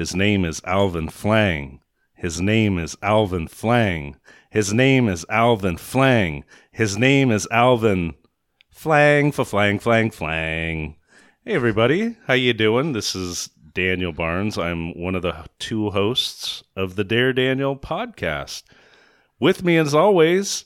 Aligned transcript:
His 0.00 0.16
name 0.16 0.46
is 0.46 0.62
Alvin 0.64 1.10
Flang. 1.10 1.80
His 2.14 2.40
name 2.40 2.78
is 2.78 2.96
Alvin 3.02 3.48
Flang. 3.48 4.16
His 4.48 4.72
name 4.72 5.10
is 5.10 5.26
Alvin 5.28 5.76
Flang. 5.76 6.42
His 6.72 6.96
name 6.96 7.30
is 7.30 7.46
Alvin 7.50 8.14
Flang 8.70 9.30
for 9.30 9.44
flang 9.44 9.78
flang 9.78 10.10
flang. 10.10 10.96
Hey 11.44 11.52
everybody, 11.52 12.16
how 12.26 12.32
you 12.32 12.54
doing? 12.54 12.94
This 12.94 13.14
is 13.14 13.50
Daniel 13.74 14.12
Barnes. 14.12 14.56
I'm 14.56 14.98
one 14.98 15.14
of 15.14 15.20
the 15.20 15.44
two 15.58 15.90
hosts 15.90 16.64
of 16.74 16.96
the 16.96 17.04
Dare 17.04 17.34
Daniel 17.34 17.76
podcast. 17.76 18.62
With 19.38 19.62
me 19.62 19.76
as 19.76 19.94
always, 19.94 20.64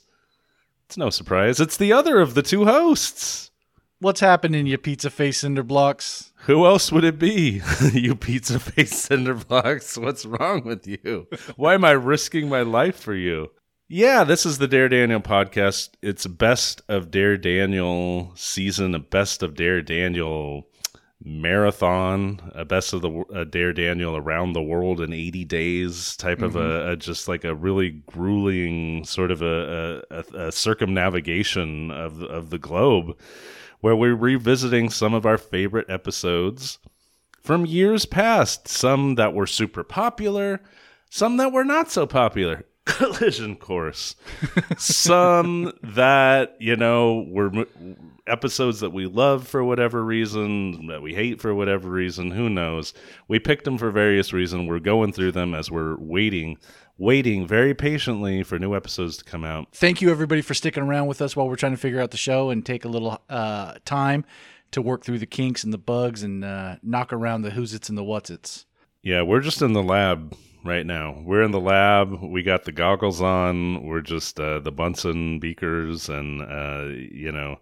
it's 0.85 0.95
no 0.95 1.09
surprise, 1.09 1.59
it's 1.59 1.75
the 1.75 1.91
other 1.91 2.21
of 2.21 2.35
the 2.35 2.41
two 2.41 2.63
hosts. 2.63 3.51
What's 4.05 4.19
happening, 4.19 4.67
you 4.67 4.77
pizza 4.77 5.09
face 5.09 5.39
cinder 5.39 5.63
blocks? 5.63 6.31
Who 6.41 6.67
else 6.67 6.91
would 6.91 7.03
it 7.03 7.17
be? 7.17 7.63
you 7.91 8.15
pizza 8.15 8.59
face 8.59 8.95
cinder 8.95 9.33
blocks. 9.33 9.97
What's 9.97 10.27
wrong 10.27 10.63
with 10.63 10.85
you? 10.85 11.27
Why 11.55 11.73
am 11.73 11.83
I 11.83 11.93
risking 11.93 12.47
my 12.47 12.61
life 12.61 12.99
for 12.99 13.15
you? 13.15 13.49
Yeah, 13.89 14.23
this 14.23 14.45
is 14.45 14.59
the 14.59 14.67
Dare 14.67 14.89
Daniel 14.89 15.21
podcast. 15.21 15.89
It's 16.03 16.27
best 16.27 16.83
of 16.87 17.09
Dare 17.09 17.35
Daniel 17.35 18.31
season, 18.35 18.93
a 18.93 18.99
best 18.99 19.41
of 19.41 19.55
Dare 19.55 19.81
Daniel 19.81 20.67
marathon, 21.23 22.51
a 22.53 22.63
best 22.63 22.93
of 22.93 23.01
the 23.01 23.47
Dare 23.49 23.73
Daniel 23.73 24.15
around 24.15 24.53
the 24.53 24.61
world 24.61 25.01
in 25.01 25.13
80 25.13 25.45
days 25.45 26.15
type 26.17 26.43
of 26.43 26.55
a, 26.55 26.59
mm-hmm. 26.59 26.89
a 26.89 26.95
just 26.95 27.27
like 27.27 27.43
a 27.43 27.55
really 27.55 28.03
grueling 28.05 29.03
sort 29.03 29.31
of 29.31 29.41
a, 29.41 30.03
a, 30.11 30.47
a 30.47 30.51
circumnavigation 30.51 31.89
of 31.89 32.21
of 32.21 32.51
the 32.51 32.59
globe 32.59 33.17
where 33.85 33.95
we're 33.95 34.15
revisiting 34.15 34.89
some 34.89 35.13
of 35.13 35.27
our 35.27 35.37
favorite 35.37 35.87
episodes 35.87 36.79
from 37.39 37.67
years 37.67 38.03
past, 38.07 38.67
some 38.67 39.13
that 39.13 39.31
were 39.31 39.45
super 39.45 39.83
popular, 39.83 40.59
some 41.11 41.37
that 41.37 41.51
were 41.51 41.63
not 41.63 41.91
so 41.91 42.07
popular. 42.07 42.65
Collision 42.85 43.55
course. 43.55 44.15
some 44.75 45.71
that, 45.83 46.55
you 46.59 46.75
know, 46.75 47.27
were 47.29 47.51
m- 47.55 48.15
episodes 48.25 48.79
that 48.79 48.91
we 48.91 49.05
love 49.05 49.47
for 49.47 49.63
whatever 49.63 50.03
reason, 50.03 50.87
that 50.87 51.03
we 51.03 51.13
hate 51.13 51.39
for 51.39 51.53
whatever 51.53 51.87
reason, 51.87 52.31
who 52.31 52.49
knows. 52.49 52.91
We 53.27 53.37
picked 53.37 53.65
them 53.65 53.77
for 53.77 53.91
various 53.91 54.33
reasons. 54.33 54.67
We're 54.67 54.79
going 54.79 55.13
through 55.13 55.33
them 55.33 55.53
as 55.53 55.69
we're 55.69 55.95
waiting, 55.97 56.57
waiting 56.97 57.45
very 57.47 57.73
patiently 57.73 58.43
for 58.43 58.57
new 58.57 58.75
episodes 58.75 59.17
to 59.17 59.23
come 59.23 59.43
out. 59.43 59.67
Thank 59.73 60.01
you, 60.01 60.09
everybody, 60.09 60.41
for 60.41 60.53
sticking 60.53 60.83
around 60.83 61.07
with 61.07 61.21
us 61.21 61.35
while 61.35 61.47
we're 61.47 61.55
trying 61.55 61.73
to 61.73 61.77
figure 61.77 61.99
out 61.99 62.11
the 62.11 62.17
show 62.17 62.49
and 62.49 62.65
take 62.65 62.85
a 62.85 62.87
little 62.87 63.21
uh, 63.29 63.75
time 63.85 64.25
to 64.71 64.81
work 64.81 65.03
through 65.03 65.19
the 65.19 65.25
kinks 65.25 65.63
and 65.63 65.73
the 65.73 65.77
bugs 65.77 66.23
and 66.23 66.43
uh, 66.43 66.75
knock 66.81 67.13
around 67.13 67.41
the 67.41 67.51
who's 67.51 67.73
its 67.73 67.89
and 67.89 67.97
the 67.97 68.03
what's 68.03 68.29
its. 68.29 68.65
Yeah, 69.03 69.21
we're 69.21 69.41
just 69.41 69.61
in 69.61 69.73
the 69.73 69.83
lab 69.83 70.35
right 70.63 70.85
now. 70.85 71.21
We're 71.23 71.43
in 71.43 71.51
the 71.51 71.59
lab. 71.59 72.21
We 72.23 72.41
got 72.43 72.63
the 72.65 72.71
goggles 72.71 73.21
on. 73.21 73.85
We're 73.85 74.01
just 74.01 74.39
uh, 74.39 74.59
the 74.59 74.71
Bunsen 74.71 75.39
beakers 75.39 76.09
and, 76.09 76.41
uh, 76.41 76.85
you 77.11 77.31
know, 77.31 77.59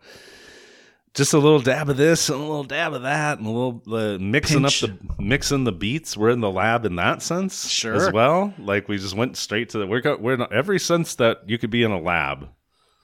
just 1.13 1.33
a 1.33 1.37
little 1.37 1.59
dab 1.59 1.89
of 1.89 1.97
this 1.97 2.29
and 2.29 2.39
a 2.39 2.41
little 2.43 2.63
dab 2.63 2.93
of 2.93 3.03
that 3.03 3.37
and 3.37 3.47
a 3.47 3.49
little 3.51 3.81
uh, 3.93 4.17
mixing 4.19 4.61
Pinch. 4.63 4.83
up 4.83 4.89
the 5.17 5.23
mixing 5.23 5.63
the 5.63 5.71
beats. 5.71 6.17
We're 6.17 6.31
in 6.31 6.39
the 6.41 6.49
lab 6.51 6.85
in 6.85 6.95
that 6.95 7.21
sense 7.21 7.69
Sure. 7.69 7.95
as 7.95 8.11
well. 8.11 8.53
Like 8.57 8.87
we 8.87 8.97
just 8.97 9.15
went 9.15 9.37
straight 9.37 9.69
to 9.69 9.77
the 9.79 9.87
we're 9.87 10.01
we're 10.17 10.33
in 10.33 10.45
every 10.51 10.79
sense 10.79 11.15
that 11.15 11.41
you 11.47 11.57
could 11.57 11.69
be 11.69 11.83
in 11.83 11.91
a 11.91 11.99
lab. 11.99 12.49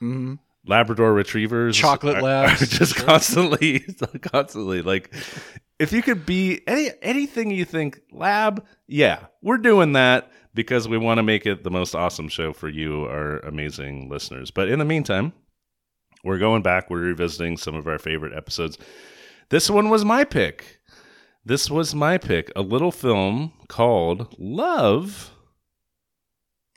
Mhm. 0.02 0.38
Labrador 0.66 1.12
retrievers, 1.14 1.76
Chocolate 1.76 2.16
are- 2.16 2.22
labs. 2.22 2.62
are 2.62 2.66
just 2.66 2.96
constantly, 2.96 3.80
constantly 4.22 4.82
like 4.82 5.12
if 5.78 5.92
you 5.92 6.02
could 6.02 6.26
be 6.26 6.60
any 6.66 6.90
anything 7.02 7.50
you 7.50 7.64
think 7.64 8.00
lab, 8.12 8.64
yeah, 8.86 9.26
we're 9.42 9.56
doing 9.58 9.92
that 9.92 10.30
because 10.52 10.86
we 10.88 10.98
want 10.98 11.18
to 11.18 11.22
make 11.22 11.46
it 11.46 11.62
the 11.64 11.70
most 11.70 11.94
awesome 11.94 12.28
show 12.28 12.52
for 12.52 12.68
you, 12.68 13.04
our 13.04 13.38
amazing 13.38 14.08
listeners. 14.10 14.50
But 14.50 14.68
in 14.68 14.78
the 14.80 14.84
meantime, 14.84 15.32
we're 16.24 16.38
going 16.38 16.62
back. 16.62 16.90
We're 16.90 17.00
revisiting 17.00 17.56
some 17.56 17.74
of 17.74 17.86
our 17.86 17.98
favorite 17.98 18.36
episodes. 18.36 18.78
This 19.48 19.70
one 19.70 19.88
was 19.88 20.04
my 20.04 20.24
pick. 20.24 20.80
This 21.44 21.70
was 21.70 21.94
my 21.94 22.18
pick. 22.18 22.52
A 22.54 22.62
little 22.62 22.92
film 22.92 23.52
called 23.68 24.34
Love 24.38 25.30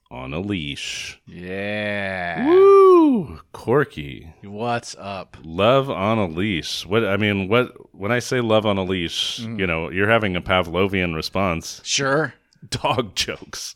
on 0.10 0.34
a 0.34 0.40
Leash. 0.40 1.20
Yeah. 1.26 2.46
Woo! 2.48 3.40
Corky. 3.52 4.34
What's 4.44 4.96
up? 4.98 5.38
Love 5.44 5.90
on 5.90 6.18
a 6.18 6.28
leash. 6.28 6.86
What 6.86 7.06
I 7.06 7.18
mean, 7.18 7.48
what 7.48 7.74
when 7.94 8.12
I 8.12 8.20
say 8.20 8.40
love 8.42 8.66
on 8.66 8.78
a 8.78 8.84
leash, 8.84 9.42
mm. 9.42 9.60
you 9.60 9.68
know, 9.68 9.90
you're 9.90 10.10
having 10.10 10.36
a 10.36 10.42
Pavlovian 10.42 11.16
response. 11.16 11.82
Sure. 11.84 12.34
Dog 12.70 13.16
jokes. 13.16 13.76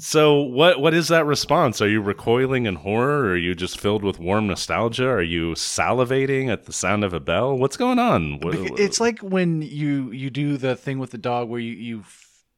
So 0.00 0.40
what 0.40 0.80
what 0.80 0.94
is 0.94 1.08
that 1.08 1.26
response? 1.26 1.80
Are 1.80 1.88
you 1.88 2.00
recoiling 2.00 2.66
in 2.66 2.76
horror? 2.76 3.24
Or 3.26 3.30
are 3.32 3.36
you 3.36 3.54
just 3.54 3.78
filled 3.78 4.02
with 4.02 4.18
warm 4.18 4.46
nostalgia? 4.46 5.06
Are 5.08 5.22
you 5.22 5.52
salivating 5.52 6.50
at 6.50 6.64
the 6.64 6.72
sound 6.72 7.04
of 7.04 7.12
a 7.12 7.20
bell? 7.20 7.56
What's 7.56 7.76
going 7.76 7.98
on? 7.98 8.40
It's 8.42 9.00
like 9.00 9.20
when 9.20 9.62
you 9.62 10.10
you 10.12 10.30
do 10.30 10.56
the 10.56 10.74
thing 10.76 10.98
with 10.98 11.10
the 11.10 11.18
dog 11.18 11.48
where 11.48 11.60
you 11.60 11.72
you 11.72 12.04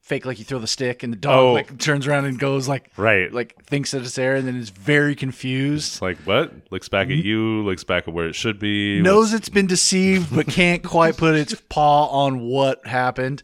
fake 0.01 0.27
like 0.27 0.39
you 0.41 0.45
throw 0.45 0.59
the 0.59 0.67
stick 0.67 1.05
and 1.05 1.13
the 1.13 1.17
dog 1.17 1.39
Oh. 1.39 1.53
like 1.53 1.79
turns 1.79 2.09
around 2.09 2.25
and 2.25 2.37
goes 2.37 2.67
like 2.69 2.91
right. 2.97 3.33
like 3.33 3.65
thinks 3.67 3.93
that 3.93 4.03
it's 4.03 4.17
there 4.17 4.35
and 4.35 4.47
then 4.47 4.57
is 4.57 4.71
very 4.71 5.15
confused. 5.15 5.93
It's 5.95 6.03
like 6.03 6.19
what? 6.25 6.53
Looks 6.71 6.89
back 6.89 7.09
at 7.09 7.17
you, 7.19 7.63
looks 7.63 7.85
back 7.85 8.09
at 8.09 8.15
where 8.15 8.27
it 8.29 8.35
should 8.35 8.59
be. 8.59 9.01
knows 9.01 9.33
it's 9.33 9.49
been 9.49 9.67
deceived 9.69 10.35
but 10.35 10.49
can't 10.49 10.83
quite 10.83 11.17
put 11.17 11.37
its 11.37 11.55
paw 11.69 12.07
on 12.07 12.41
what 12.41 12.85
happened. 12.87 13.43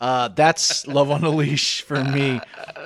Uh, 0.00 0.28
that's 0.28 0.86
Love 0.86 1.10
on 1.10 1.24
a 1.24 1.28
Leash 1.30 1.82
for 1.82 2.04
me. 2.04 2.40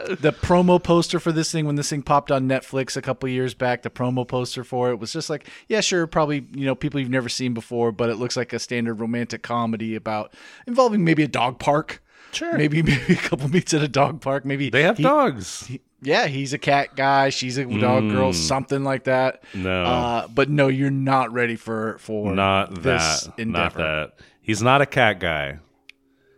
The 0.09 0.33
promo 0.33 0.83
poster 0.83 1.21
for 1.21 1.31
this 1.31 1.53
thing 1.53 1.67
when 1.67 1.77
this 1.77 1.91
thing 1.91 2.03
popped 2.03 2.31
on 2.31 2.49
Netflix 2.49 2.97
a 2.97 3.03
couple 3.03 3.29
years 3.29 3.53
back, 3.53 3.83
the 3.83 3.91
promo 3.91 4.27
poster 4.27 4.65
for 4.65 4.91
it 4.91 4.99
was 4.99 5.13
just 5.13 5.29
like, 5.29 5.47
yeah, 5.69 5.81
sure, 5.81 6.07
probably 6.07 6.47
you 6.55 6.65
know 6.65 6.75
people 6.75 6.99
you've 7.01 7.11
never 7.11 7.29
seen 7.29 7.53
before, 7.53 7.93
but 7.93 8.09
it 8.09 8.17
looks 8.17 8.37
like 8.37 8.53
a 8.55 8.59
standard 8.59 8.95
romantic 8.95 9.43
comedy 9.43 9.95
about 9.95 10.33
involving 10.67 11.05
maybe 11.05 11.23
a 11.23 11.29
dog 11.29 11.59
park. 11.59 12.03
Sure. 12.33 12.57
Maybe 12.57 12.83
maybe 12.83 13.13
a 13.13 13.17
couple 13.17 13.47
meets 13.49 13.75
at 13.75 13.83
a 13.83 13.89
dog 13.89 14.23
park. 14.23 14.47
Maybe 14.47 14.71
They 14.71 14.83
have 14.85 14.97
he- 14.97 15.03
dogs. 15.03 15.71
yeah, 16.01 16.27
he's 16.29 16.55
a 16.55 16.59
cat 16.59 16.97
guy. 16.97 17.29
She's 17.29 17.59
a 17.59 17.67
dog 17.67 18.09
girl. 18.11 18.33
Something 18.33 18.85
like 18.85 19.05
that. 19.05 19.45
Mm. 19.53 19.65
No. 19.65 19.83
uh, 19.85 20.29
but 20.29 20.49
no, 20.49 20.69
you're 20.69 20.91
not 20.91 21.31
ready 21.31 21.57
for 21.57 21.99
for 21.99 22.33
not 22.35 22.75
this 22.83 23.25
that. 23.25 23.39
endeavor. 23.39 23.79
Not 23.79 23.85
that. 23.85 24.13
He's 24.41 24.63
not 24.63 24.81
a 24.81 24.87
cat 24.87 25.21
guy. 25.21 25.59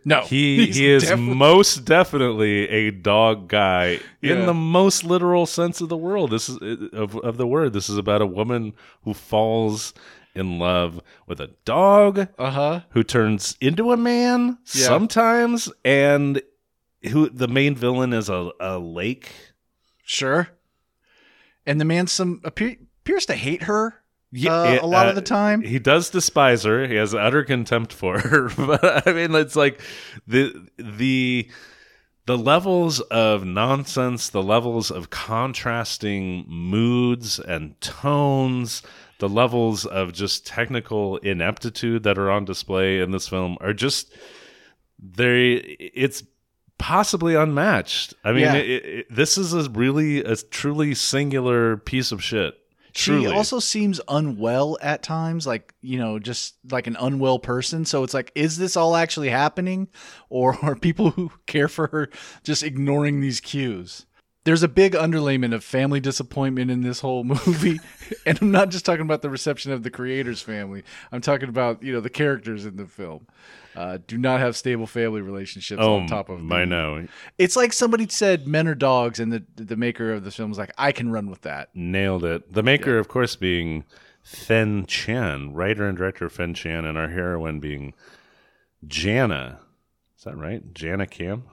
No, 0.07 0.21
He 0.21 0.67
he 0.71 0.87
is 0.87 1.03
definitely- 1.03 1.35
most 1.35 1.83
definitely 1.85 2.69
a 2.69 2.91
dog 2.91 3.47
guy 3.47 3.99
in 4.21 4.45
the 4.45 4.53
most 4.53 5.03
literal 5.03 5.45
sense 5.47 5.81
of 5.81 5.89
the 5.89 5.97
world. 5.97 6.29
This 6.29 6.47
is 6.47 6.57
of 6.93 7.15
of 7.17 7.37
the 7.37 7.47
word. 7.47 7.73
This 7.73 7.89
is 7.89 7.97
about 7.97 8.21
a 8.21 8.25
woman 8.27 8.73
who 9.03 9.13
falls 9.15 9.93
in 10.35 10.59
love 10.59 11.01
with 11.27 11.39
a 11.39 11.47
dog 11.65 12.27
uh-huh. 12.37 12.81
who 12.89 13.03
turns 13.03 13.57
into 13.61 13.91
a 13.91 13.97
man 13.97 14.57
Yeah. 14.73 14.85
sometimes 14.85 15.71
and 15.83 16.41
who 17.09 17.29
the 17.29 17.47
main 17.47 17.75
villain 17.75 18.13
is 18.13 18.29
a, 18.29 18.51
a 18.59 18.77
lake. 18.77 19.31
Sure. 20.03 20.49
And 21.65 21.79
the 21.81 21.85
man 21.85 22.07
some 22.07 22.41
appear, 22.43 22.75
appears 23.01 23.25
to 23.27 23.33
hate 23.33 23.63
her 23.63 24.03
Yeah, 24.35 24.53
uh, 24.53 24.85
a 24.85 24.87
lot 24.87 25.05
uh, 25.05 25.09
of 25.09 25.15
the 25.15 25.21
time. 25.21 25.61
He 25.61 25.79
does 25.79 26.09
despise 26.09 26.63
her. 26.63 26.87
He 26.87 26.95
has 26.95 27.15
utter 27.15 27.43
contempt 27.43 27.93
for 27.93 28.19
her. 28.19 28.49
but 28.57 29.07
I 29.07 29.13
mean, 29.13 29.33
it's 29.35 29.55
like 29.55 29.81
the 30.27 30.69
the 30.77 31.49
the 32.25 32.37
levels 32.37 32.99
of 33.01 33.45
nonsense, 33.45 34.29
the 34.29 34.43
levels 34.43 34.91
of 34.91 35.09
contrasting 35.09 36.45
moods 36.47 37.39
and 37.39 37.79
tones, 37.81 38.81
the 39.19 39.29
levels 39.29 39.85
of 39.85 40.11
just 40.11 40.45
technical 40.45 41.17
ineptitude 41.17 42.03
that 42.03 42.17
are 42.17 42.31
on 42.31 42.45
display 42.45 42.99
in 42.99 43.11
this 43.11 43.27
film 43.27 43.57
are 43.61 43.73
just 43.73 44.13
they. 44.99 45.53
It's 45.53 46.23
possibly 46.77 47.35
unmatched. 47.35 48.13
I 48.23 48.31
mean, 48.31 48.41
Yeah. 48.41 48.55
it, 48.55 48.85
it, 48.85 49.15
this 49.15 49.37
is 49.37 49.53
a 49.53 49.69
really 49.69 50.23
a 50.23 50.35
truly 50.35 50.93
singular 50.93 51.77
piece 51.77 52.11
of 52.11 52.23
shit. 52.23 52.55
She 52.95 53.27
also 53.27 53.59
seems 53.59 53.99
unwell 54.07 54.77
at 54.81 55.03
times, 55.03 55.45
like, 55.45 55.73
you 55.81 55.99
know, 55.99 56.17
just 56.17 56.55
like 56.71 56.87
an 56.87 56.95
unwell 56.97 57.39
person. 57.39 57.83
So 57.83 58.03
it's 58.03 58.13
like, 58.13 58.31
is 58.35 58.57
this 58.57 58.77
all 58.77 58.95
actually 58.95 59.29
happening? 59.29 59.89
Or 60.29 60.57
are 60.63 60.75
people 60.75 61.11
who 61.11 61.31
care 61.45 61.67
for 61.67 61.87
her 61.87 62.09
just 62.43 62.63
ignoring 62.63 63.19
these 63.19 63.41
cues? 63.41 64.05
There's 64.45 64.63
a 64.63 64.67
big 64.67 64.93
underlayment 64.93 65.53
of 65.53 65.63
family 65.63 65.99
disappointment 65.99 66.71
in 66.71 66.81
this 66.81 67.01
whole 67.01 67.23
movie. 67.25 67.79
and 68.25 68.39
I'm 68.41 68.51
not 68.51 68.69
just 68.69 68.85
talking 68.85 69.01
about 69.01 69.21
the 69.21 69.29
reception 69.29 69.71
of 69.71 69.83
the 69.83 69.89
creator's 69.89 70.41
family. 70.41 70.83
I'm 71.11 71.19
talking 71.21 71.49
about, 71.49 71.83
you 71.83 71.91
know, 71.91 71.99
the 71.99 72.09
characters 72.09 72.65
in 72.65 72.77
the 72.77 72.85
film. 72.85 73.27
Uh, 73.75 73.97
do 74.07 74.17
not 74.17 74.39
have 74.39 74.55
stable 74.55 74.87
family 74.87 75.19
relationships 75.19 75.81
Oh, 75.83 75.97
on 75.97 76.07
top 76.07 76.29
of 76.29 76.49
I 76.51 76.63
know. 76.63 77.05
It's 77.37 77.57
like 77.57 77.73
somebody 77.73 78.07
said 78.07 78.47
men 78.47 78.67
are 78.69 78.75
dogs, 78.75 79.19
and 79.19 79.33
the 79.33 79.43
the 79.57 79.75
maker 79.75 80.13
of 80.13 80.23
the 80.23 80.31
film 80.31 80.49
was 80.49 80.57
like, 80.57 80.71
I 80.77 80.93
can 80.93 81.11
run 81.11 81.29
with 81.29 81.41
that. 81.41 81.69
Nailed 81.75 82.23
it. 82.23 82.53
The 82.53 82.63
maker, 82.63 82.97
of 82.97 83.09
course, 83.09 83.35
being 83.35 83.83
Fen 84.23 84.85
Tian, 84.87 85.53
writer 85.53 85.85
and 85.89 85.97
director 85.97 86.29
Fen 86.29 86.53
Tian, 86.53 86.85
and 86.85 86.97
our 86.97 87.09
heroine 87.09 87.59
being 87.59 87.93
Jana. 88.87 89.59
Is 90.17 90.23
that 90.23 90.37
right? 90.37 90.73
Jana 90.73 91.05
Cam. 91.07 91.43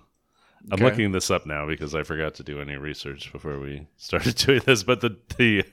I'm 0.70 0.74
Okay. 0.74 0.84
looking 0.84 1.12
this 1.12 1.30
up 1.30 1.44
now 1.44 1.66
because 1.66 1.94
I 1.94 2.02
forgot 2.04 2.34
to 2.36 2.44
do 2.44 2.60
any 2.60 2.76
research 2.76 3.32
before 3.32 3.58
we 3.58 3.86
started 3.96 4.36
doing 4.46 4.60
this. 4.64 4.82
But 4.84 5.00
the 5.00 5.16
the 5.36 5.64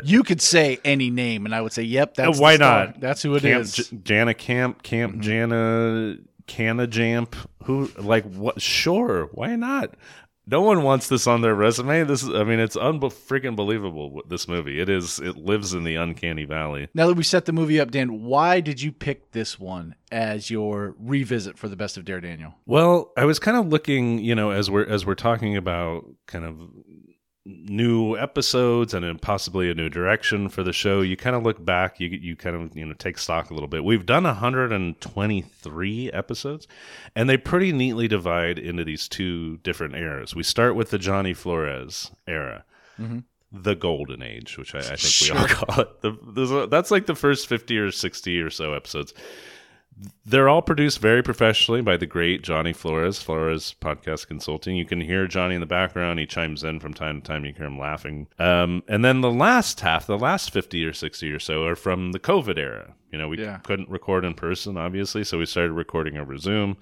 You 0.04 0.22
could 0.22 0.40
say 0.42 0.78
any 0.84 1.10
name, 1.10 1.46
and 1.46 1.54
I 1.54 1.60
would 1.60 1.72
say, 1.72 1.82
"Yep, 1.82 2.14
that's 2.14 2.38
why 2.40 2.56
not? 2.56 3.00
That's 3.00 3.22
who 3.22 3.34
it 3.36 3.42
Camp, 3.42 3.62
is." 3.62 3.74
J- 3.74 3.96
Jana 4.02 4.34
Camp, 4.34 4.82
Camp 4.82 5.12
mm-hmm. 5.12 5.20
Jana, 5.22 6.16
Canna 6.46 6.86
Jamp. 6.86 7.36
Who 7.64 7.90
like 7.98 8.24
what? 8.24 8.60
Sure, 8.60 9.26
why 9.32 9.54
not? 9.56 9.94
No 10.48 10.60
one 10.60 10.82
wants 10.82 11.08
this 11.08 11.26
on 11.26 11.40
their 11.40 11.54
resume. 11.54 12.04
This 12.04 12.22
is, 12.22 12.28
I 12.28 12.44
mean, 12.44 12.60
it's 12.60 12.76
unbe- 12.76 13.12
freaking 13.12 13.56
believable. 13.56 14.22
This 14.28 14.46
movie, 14.46 14.80
it 14.80 14.88
is, 14.88 15.18
it 15.18 15.36
lives 15.36 15.74
in 15.74 15.82
the 15.82 15.96
uncanny 15.96 16.44
valley. 16.44 16.88
Now 16.94 17.08
that 17.08 17.16
we 17.16 17.24
set 17.24 17.46
the 17.46 17.52
movie 17.52 17.80
up, 17.80 17.90
Dan, 17.90 18.22
why 18.22 18.60
did 18.60 18.80
you 18.80 18.92
pick 18.92 19.32
this 19.32 19.58
one 19.58 19.96
as 20.12 20.48
your 20.48 20.94
revisit 21.00 21.58
for 21.58 21.68
the 21.68 21.76
best 21.76 21.96
of 21.96 22.04
Dare 22.04 22.20
Daniel? 22.20 22.54
Well, 22.64 23.12
I 23.16 23.24
was 23.24 23.38
kind 23.40 23.56
of 23.56 23.66
looking, 23.66 24.20
you 24.20 24.34
know, 24.34 24.50
as 24.50 24.70
we're 24.70 24.86
as 24.86 25.04
we're 25.04 25.14
talking 25.16 25.56
about 25.56 26.04
kind 26.26 26.44
of 26.44 26.56
new 27.46 28.16
episodes 28.16 28.92
and 28.92 29.22
possibly 29.22 29.70
a 29.70 29.74
new 29.74 29.88
direction 29.88 30.48
for 30.48 30.62
the 30.64 30.72
show. 30.72 31.00
You 31.00 31.16
kind 31.16 31.36
of 31.36 31.44
look 31.44 31.64
back, 31.64 32.00
you 32.00 32.08
you 32.08 32.34
kind 32.36 32.56
of 32.56 32.76
you 32.76 32.84
know 32.84 32.94
take 32.94 33.18
stock 33.18 33.50
a 33.50 33.54
little 33.54 33.68
bit. 33.68 33.84
We've 33.84 34.04
done 34.04 34.24
123 34.24 36.12
episodes, 36.12 36.66
and 37.14 37.30
they 37.30 37.36
pretty 37.36 37.72
neatly 37.72 38.08
divide 38.08 38.58
into 38.58 38.84
these 38.84 39.08
two 39.08 39.58
different 39.58 39.94
eras. 39.94 40.34
We 40.34 40.42
start 40.42 40.74
with 40.74 40.90
the 40.90 40.98
Johnny 40.98 41.34
Flores 41.34 42.10
era. 42.26 42.64
Mm-hmm. 43.00 43.20
The 43.52 43.76
golden 43.76 44.22
age, 44.22 44.58
which 44.58 44.74
I, 44.74 44.80
I 44.80 44.96
think 44.96 45.32
we 45.32 45.38
all 45.38 45.46
call 45.48 45.80
it. 45.80 46.00
The, 46.02 46.66
that's 46.68 46.90
like 46.90 47.06
the 47.06 47.14
first 47.14 47.46
50 47.46 47.78
or 47.78 47.92
60 47.92 48.40
or 48.40 48.50
so 48.50 48.74
episodes. 48.74 49.14
They're 50.26 50.48
all 50.48 50.60
produced 50.60 50.98
very 50.98 51.22
professionally 51.22 51.80
by 51.80 51.96
the 51.96 52.04
great 52.06 52.42
Johnny 52.42 52.74
Flores, 52.74 53.22
Flores 53.22 53.74
Podcast 53.80 54.26
Consulting. 54.26 54.76
You 54.76 54.84
can 54.84 55.00
hear 55.00 55.26
Johnny 55.26 55.54
in 55.54 55.60
the 55.60 55.66
background. 55.66 56.18
He 56.18 56.26
chimes 56.26 56.62
in 56.64 56.80
from 56.80 56.92
time 56.92 57.20
to 57.22 57.26
time. 57.26 57.46
You 57.46 57.54
hear 57.54 57.66
him 57.66 57.78
laughing. 57.78 58.26
Um, 58.38 58.82
and 58.88 59.02
then 59.04 59.22
the 59.22 59.30
last 59.30 59.80
half, 59.80 60.06
the 60.06 60.18
last 60.18 60.50
50 60.50 60.84
or 60.84 60.92
60 60.92 61.30
or 61.32 61.38
so, 61.38 61.64
are 61.64 61.76
from 61.76 62.12
the 62.12 62.18
COVID 62.20 62.58
era. 62.58 62.94
You 63.10 63.18
know, 63.18 63.28
we 63.28 63.38
Yeah. 63.40 63.58
couldn't 63.58 63.88
record 63.88 64.24
in 64.26 64.34
person, 64.34 64.76
obviously, 64.76 65.24
so 65.24 65.38
we 65.38 65.46
started 65.46 65.72
recording 65.72 66.18
over 66.18 66.36
Zoom. 66.36 66.76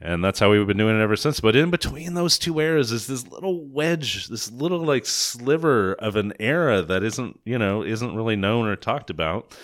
And 0.00 0.22
that's 0.22 0.40
how 0.40 0.50
we've 0.50 0.66
been 0.66 0.76
doing 0.76 0.98
it 0.98 1.02
ever 1.02 1.16
since. 1.16 1.40
But 1.40 1.56
in 1.56 1.70
between 1.70 2.12
those 2.12 2.36
two 2.36 2.58
eras 2.58 2.92
is 2.92 3.06
this 3.06 3.26
little 3.28 3.64
wedge, 3.64 4.28
this 4.28 4.50
little 4.50 4.80
like 4.84 5.06
sliver 5.06 5.94
of 5.94 6.16
an 6.16 6.34
era 6.38 6.82
that 6.82 7.02
isn't, 7.04 7.40
you 7.44 7.56
know, 7.58 7.82
isn't 7.82 8.14
really 8.14 8.36
known 8.36 8.66
or 8.66 8.76
talked 8.76 9.08
about 9.08 9.56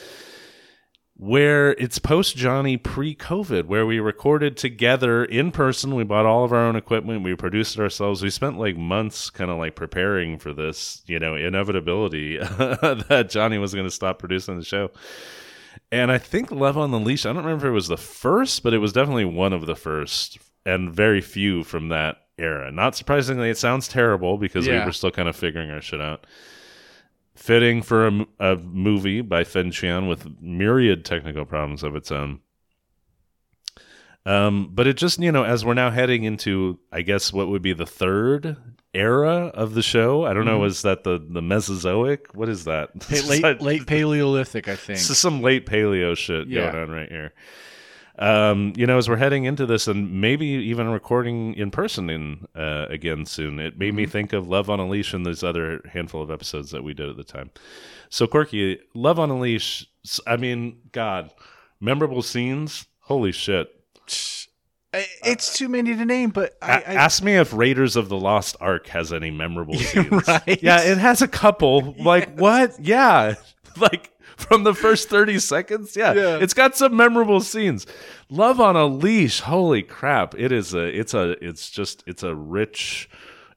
where 1.21 1.73
it's 1.73 1.99
post 1.99 2.35
Johnny 2.35 2.79
pre 2.79 3.15
COVID, 3.15 3.67
where 3.67 3.85
we 3.85 4.01
recorded 4.01 4.57
together 4.57 5.23
in 5.23 5.53
person. 5.53 5.95
We 5.95 6.03
bought 6.03 6.25
all 6.25 6.45
of 6.45 6.53
our 6.53 6.61
own 6.61 6.77
equipment. 6.77 7.23
We 7.23 7.37
produced 7.37 7.77
it 7.77 7.83
ourselves. 7.83 8.23
We 8.23 8.31
spent 8.31 8.59
like 8.59 8.79
months 8.79 9.29
kind 9.29 9.51
of 9.51 9.59
like 9.59 9.77
preparing 9.77 10.39
for 10.39 10.55
this, 10.55 11.03
you 11.07 11.19
know, 11.19 11.37
inevitability 11.37 12.39
that 12.39 13.27
Johnny 13.29 13.59
was 13.59 13.75
going 13.75 13.87
to 13.87 13.91
stop 13.91 14.19
producing 14.19 14.59
the 14.59 14.65
show. 14.65 14.91
And 15.93 16.11
I 16.11 16.17
think 16.17 16.51
Love 16.51 16.79
on 16.79 16.91
the 16.91 16.99
Leash, 16.99 17.27
I 17.27 17.35
don't 17.35 17.45
remember 17.45 17.67
if 17.67 17.71
it 17.73 17.75
was 17.75 17.89
the 17.89 17.99
first, 17.99 18.63
but 18.63 18.73
it 18.73 18.79
was 18.79 18.95
definitely 18.95 19.27
one 19.27 19.53
of 19.53 19.67
the 19.67 19.77
first 19.77 20.39
and 20.65 20.91
very 20.91 21.21
few 21.21 21.65
from 21.65 21.91
that 21.91 22.17
era. 22.39 22.73
Not 22.73 22.97
surprisingly, 22.97 23.51
it 23.51 23.59
sounds 23.59 23.89
terrible 23.89 24.39
because 24.39 24.67
we 24.67 24.79
were 24.79 24.93
still 24.93 25.11
kind 25.11 25.29
of 25.29 25.37
figuring 25.37 25.71
our 25.71 25.83
shit 25.83 26.01
out 26.01 26.27
fitting 27.41 27.81
for 27.81 28.07
a, 28.07 28.27
a 28.39 28.57
movie 28.57 29.23
by 29.23 29.43
Fen 29.45 29.71
Tian 29.71 30.07
with 30.07 30.29
myriad 30.43 31.07
technical 31.07 31.47
problems 31.47 31.83
of 31.83 31.97
its 31.97 32.13
own. 32.13 32.41
Um, 34.27 34.69
but 34.73 34.87
it 34.87 34.99
just, 34.99 35.19
you 35.19 35.33
know, 35.33 35.45
as 35.45 35.65
we're 35.65 35.73
now 35.73 35.91
heading 35.91 36.25
into, 36.25 36.79
I 36.93 37.01
guess, 37.01 37.33
what 37.33 37.49
would 37.49 37.63
be 37.63 37.73
the 37.73 37.87
third 37.87 38.57
era 38.93 39.47
of 39.55 39.73
the 39.73 39.83
show. 39.83 40.27
I 40.27 40.35
don't 40.35 40.45
know, 40.45 40.65
is 40.65 40.83
that 40.83 41.05
the 41.05 41.19
the 41.19 41.41
Mesozoic? 41.41 42.35
What 42.35 42.51
is 42.51 42.65
that? 42.65 42.91
Hey, 43.09 43.23
late 43.23 43.61
late 43.63 43.87
Paleolithic, 43.87 44.69
I 44.69 44.77
think. 44.77 44.99
This 44.99 45.09
is 45.09 45.17
some 45.19 45.41
late 45.41 45.65
paleo 45.65 46.15
shit 46.15 46.49
Yeah. 46.49 46.71
going 46.71 46.85
on 46.85 46.91
right 46.91 47.09
here. 47.09 47.33
Um, 48.21 48.75
you 48.77 48.87
know, 48.87 48.99
as 48.99 49.09
we're 49.09 49.17
heading 49.17 49.45
into 49.45 49.65
this, 49.65 49.89
and 49.89 50.21
maybe 50.21 50.47
even 50.47 50.89
recording 50.91 51.55
in 51.55 51.71
person 51.71 52.11
in 52.11 52.47
uh, 52.55 52.85
again 52.91 53.25
soon, 53.25 53.59
it 53.59 53.79
made 53.79 53.95
me 53.95 54.05
think 54.05 54.35
of 54.35 54.47
Love 54.47 54.69
on 54.69 54.79
a 54.79 54.87
Leash 54.87 55.15
and 55.15 55.25
those 55.25 55.43
other 55.43 55.81
handful 55.91 56.23
of 56.23 56.31
episodes 56.31 56.71
that 56.71 56.85
we 56.85 56.93
did 56.93 57.09
at 57.09 57.17
the 57.17 57.25
time. 57.25 57.51
So, 58.11 58.27
Corky, 58.27 58.79
Love 58.95 59.19
on 59.19 59.31
a 59.31 59.39
Leash, 59.39 59.87
I 60.27 60.37
mean, 60.37 60.81
God, 60.93 61.31
memorable 61.81 62.21
scenes. 62.21 62.85
Holy 63.01 63.33
shit! 63.33 63.75
It's 64.93 65.57
too 65.57 65.69
many 65.69 65.95
to 65.97 66.05
name, 66.05 66.31
but 66.31 66.59
I, 66.61 66.79
I 66.79 66.95
ask 66.95 67.23
me 67.23 67.37
if 67.37 67.53
Raiders 67.53 67.95
of 67.95 68.09
the 68.09 68.19
Lost 68.19 68.57
Ark 68.61 68.89
has 68.89 69.13
any 69.13 69.31
memorable 69.31 69.75
scenes. 69.79 70.27
right? 70.27 70.61
Yeah, 70.63 70.83
it 70.83 70.99
has 70.99 71.23
a 71.23 71.29
couple. 71.29 71.95
Like 71.99 72.35
what? 72.39 72.79
Yeah, 72.81 73.35
like 73.79 74.11
from 74.41 74.65
the 74.65 74.75
first 74.75 75.09
thirty 75.09 75.39
seconds. 75.39 75.97
Yeah. 75.97 76.13
Yeah. 76.15 76.39
it's 76.41 76.55
got 76.55 76.77
some 76.77 76.97
memorable 76.97 77.41
scenes. 77.41 77.87
Love 78.29 78.61
on 78.61 78.77
a 78.77 78.87
Leash. 78.87 79.41
Holy 79.41 79.83
crap! 79.83 80.35
It 80.37 80.53
is 80.53 80.75
a. 80.75 80.87
It's 80.99 81.15
a. 81.15 81.37
It's 81.45 81.71
just. 81.71 82.03
It's 82.07 82.23
a 82.23 82.35
rich. 82.35 83.09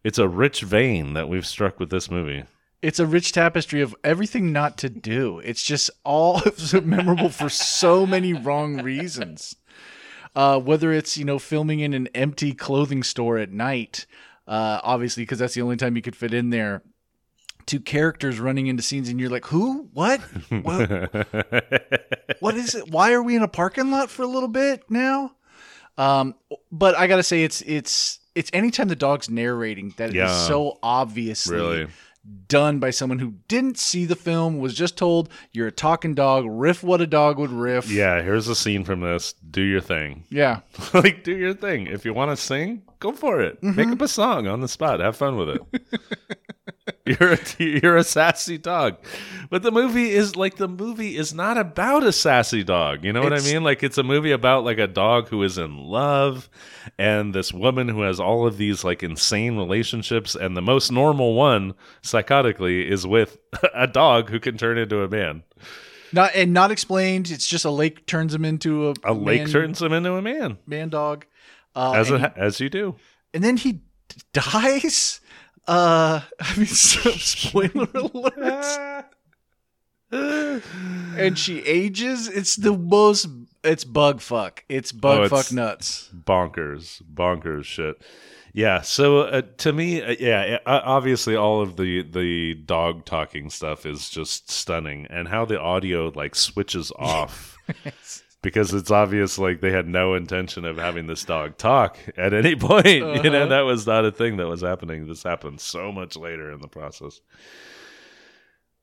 It's 0.03 0.17
a 0.17 0.27
rich 0.27 0.61
vein 0.61 1.13
that 1.13 1.29
we've 1.29 1.47
struck 1.47 1.79
with 1.79 1.89
this 1.89 2.11
movie. 2.11 2.43
it's 2.81 2.99
a 2.99 3.05
rich 3.05 3.31
tapestry 3.31 3.79
of 3.81 3.95
everything 4.03 4.51
not 4.51 4.77
to 4.79 4.89
do. 4.89 5.39
It's 5.39 5.63
just 5.63 5.89
all 6.03 6.41
memorable 6.83 7.29
for 7.29 7.47
so 7.49 8.05
many 8.05 8.33
wrong 8.33 8.81
reasons. 8.81 9.55
Uh, 10.35 10.59
whether 10.59 10.91
it's 10.91 11.15
you 11.17 11.23
know 11.23 11.39
filming 11.39 11.79
in 11.79 11.93
an 11.93 12.07
empty 12.15 12.53
clothing 12.53 13.03
store 13.03 13.37
at 13.37 13.51
night, 13.51 14.05
uh, 14.47 14.79
obviously 14.83 15.23
because 15.23 15.39
that's 15.39 15.53
the 15.53 15.61
only 15.61 15.77
time 15.77 15.95
you 15.95 16.01
could 16.01 16.15
fit 16.15 16.33
in 16.33 16.49
there. 16.49 16.81
To 17.67 17.79
characters 17.79 18.39
running 18.39 18.67
into 18.67 18.83
scenes 18.83 19.09
and 19.09 19.19
you're 19.19 19.29
like, 19.29 19.45
who? 19.45 19.89
What? 19.93 20.19
What? 20.49 20.89
what 22.39 22.55
is 22.55 22.75
it? 22.75 22.89
Why 22.89 23.13
are 23.13 23.23
we 23.23 23.35
in 23.35 23.41
a 23.41 23.47
parking 23.47 23.89
lot 23.91 24.09
for 24.09 24.23
a 24.23 24.27
little 24.27 24.49
bit 24.49 24.83
now? 24.89 25.31
Um, 25.97 26.35
but 26.71 26.95
I 26.97 27.07
gotta 27.07 27.23
say, 27.23 27.43
it's 27.43 27.61
it's 27.61 28.19
it's 28.35 28.49
anytime 28.53 28.87
the 28.87 28.95
dog's 28.95 29.29
narrating 29.29 29.93
that 29.97 30.09
it 30.09 30.15
is 30.15 30.15
Yeah. 30.15 30.33
so 30.47 30.79
obviously 30.81 31.55
really. 31.55 31.87
done 32.47 32.79
by 32.79 32.89
someone 32.89 33.19
who 33.19 33.35
didn't 33.47 33.77
see 33.77 34.05
the 34.05 34.15
film, 34.15 34.57
was 34.59 34.73
just 34.73 34.97
told 34.97 35.29
you're 35.51 35.67
a 35.67 35.71
talking 35.71 36.15
dog, 36.15 36.45
riff 36.47 36.83
what 36.83 36.99
a 36.99 37.07
dog 37.07 37.37
would 37.37 37.51
riff. 37.51 37.89
Yeah. 37.91 38.21
Here's 38.23 38.47
a 38.47 38.55
scene 38.55 38.83
from 38.83 39.01
this. 39.01 39.33
Do 39.51 39.61
your 39.61 39.81
thing. 39.81 40.23
Yeah. 40.31 40.61
like, 40.95 41.23
do 41.23 41.35
your 41.37 41.53
thing. 41.53 41.85
If 41.87 42.05
you 42.05 42.13
want 42.13 42.31
to 42.31 42.37
sing, 42.37 42.81
go 42.99 43.11
for 43.11 43.39
it. 43.41 43.61
Make 43.61 43.89
up 43.89 44.01
a 44.01 44.07
song 44.07 44.47
on 44.47 44.61
the 44.61 44.67
spot. 44.67 44.99
Have 44.99 45.15
fun 45.15 45.37
with 45.37 45.49
it. 45.49 45.81
you're 47.19 47.33
a, 47.33 47.39
you're 47.57 47.97
a 47.97 48.03
sassy 48.03 48.57
dog, 48.57 48.97
but 49.49 49.61
the 49.61 49.71
movie 49.71 50.11
is 50.11 50.35
like 50.37 50.55
the 50.55 50.67
movie 50.69 51.17
is 51.17 51.33
not 51.33 51.57
about 51.57 52.03
a 52.03 52.13
sassy 52.13 52.63
dog. 52.63 53.03
You 53.03 53.11
know 53.11 53.21
what 53.21 53.33
I 53.33 53.39
mean? 53.41 53.63
Like 53.63 53.83
it's 53.83 53.97
a 53.97 54.03
movie 54.03 54.31
about 54.31 54.63
like 54.63 54.77
a 54.77 54.87
dog 54.87 55.27
who 55.27 55.43
is 55.43 55.57
in 55.57 55.77
love, 55.77 56.49
and 56.97 57.33
this 57.33 57.51
woman 57.53 57.89
who 57.89 58.01
has 58.03 58.19
all 58.19 58.47
of 58.47 58.57
these 58.57 58.83
like 58.85 59.03
insane 59.03 59.57
relationships, 59.57 60.33
and 60.35 60.55
the 60.55 60.61
most 60.61 60.91
normal 60.91 61.33
one, 61.33 61.73
psychotically, 62.01 62.87
is 62.89 63.05
with 63.05 63.37
a 63.73 63.87
dog 63.87 64.29
who 64.29 64.39
can 64.39 64.57
turn 64.57 64.77
into 64.77 65.01
a 65.01 65.09
man. 65.09 65.43
Not 66.13 66.31
and 66.35 66.53
not 66.53 66.71
explained. 66.71 67.31
It's 67.31 67.47
just 67.47 67.65
a 67.65 67.71
lake 67.71 68.05
turns 68.05 68.33
him 68.33 68.45
into 68.45 68.89
a, 68.89 68.93
A 69.03 69.13
lake 69.13 69.41
man, 69.41 69.49
turns 69.49 69.81
him 69.81 69.91
into 69.93 70.13
a 70.13 70.21
man, 70.21 70.57
man 70.65 70.89
dog. 70.89 71.25
Uh, 71.75 71.93
as 71.93 72.11
it, 72.11 72.21
as 72.37 72.59
you 72.59 72.69
do. 72.69 72.95
and 73.33 73.43
then 73.43 73.57
he 73.57 73.73
d- 73.73 73.81
dies. 74.33 75.19
Uh, 75.67 76.21
I 76.39 76.55
mean, 76.57 76.65
so, 76.67 77.11
spoiler 77.11 77.87
alert. 77.93 79.05
and 80.11 81.37
she 81.37 81.59
ages. 81.61 82.27
It's 82.27 82.55
the 82.55 82.77
most. 82.77 83.27
It's 83.63 83.83
bug 83.85 84.19
fuck. 84.21 84.63
It's 84.69 84.91
bug 84.91 85.19
Oh, 85.19 85.23
it's- 85.23 85.45
fuck 85.47 85.53
nuts. 85.55 86.09
bonkers, 86.13 87.01
bonkers 87.13 87.65
shit. 87.65 88.01
Yeah. 88.55 88.81
So 88.81 89.21
uh, 89.21 89.41
to 89.59 89.73
me, 89.73 90.01
uh, 90.03 90.15
yeah, 90.19 90.59
uh, 90.65 90.81
obviously 90.83 91.35
all 91.35 91.61
of 91.61 91.75
the 91.77 92.03
the 92.03 92.53
dog 92.55 93.05
talking 93.05 93.49
stuff 93.49 93.85
is 93.85 94.09
just 94.09 94.51
stunning, 94.51 95.07
and 95.09 95.27
how 95.27 95.45
the 95.45 95.59
audio 95.59 96.11
like 96.13 96.35
switches 96.35 96.91
off. 96.99 97.57
Because 98.43 98.71
it's 98.73 98.91
obvious, 98.91 99.39
like 99.39 99.61
they 99.61 99.71
had 99.71 99.87
no 99.87 100.13
intention 100.13 100.65
of 100.65 100.77
having 100.77 101.07
this 101.07 101.23
dog 101.25 101.57
talk 101.57 101.97
at 102.17 102.33
any 102.33 102.55
point. 102.69 102.85
You 102.85 103.01
know, 103.03 103.39
Uh-huh. 103.43 103.45
that 103.47 103.61
was 103.61 103.87
not 103.87 104.05
a 104.05 104.11
thing 104.11 104.37
that 104.37 104.47
was 104.47 104.61
happening. 104.61 105.07
This 105.07 105.23
happened 105.23 105.59
so 105.61 105.91
much 105.91 106.15
later 106.15 106.51
in 106.51 106.59
the 106.59 106.67
process. 106.67 107.21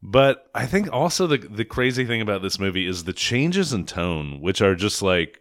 But 0.03 0.49
I 0.55 0.65
think 0.67 0.91
also 0.93 1.27
the 1.27 1.37
the 1.39 1.65
crazy 1.67 2.07
thing 2.07 2.23
about 2.23 2.41
this 2.43 2.59
movie 2.59 2.87
is 2.87 3.05
the 3.05 3.13
changes 3.13 3.73
in 3.75 3.85
tone, 3.85 4.41
which 4.41 4.63
are 4.63 4.75
just 4.75 5.03
like 5.03 5.41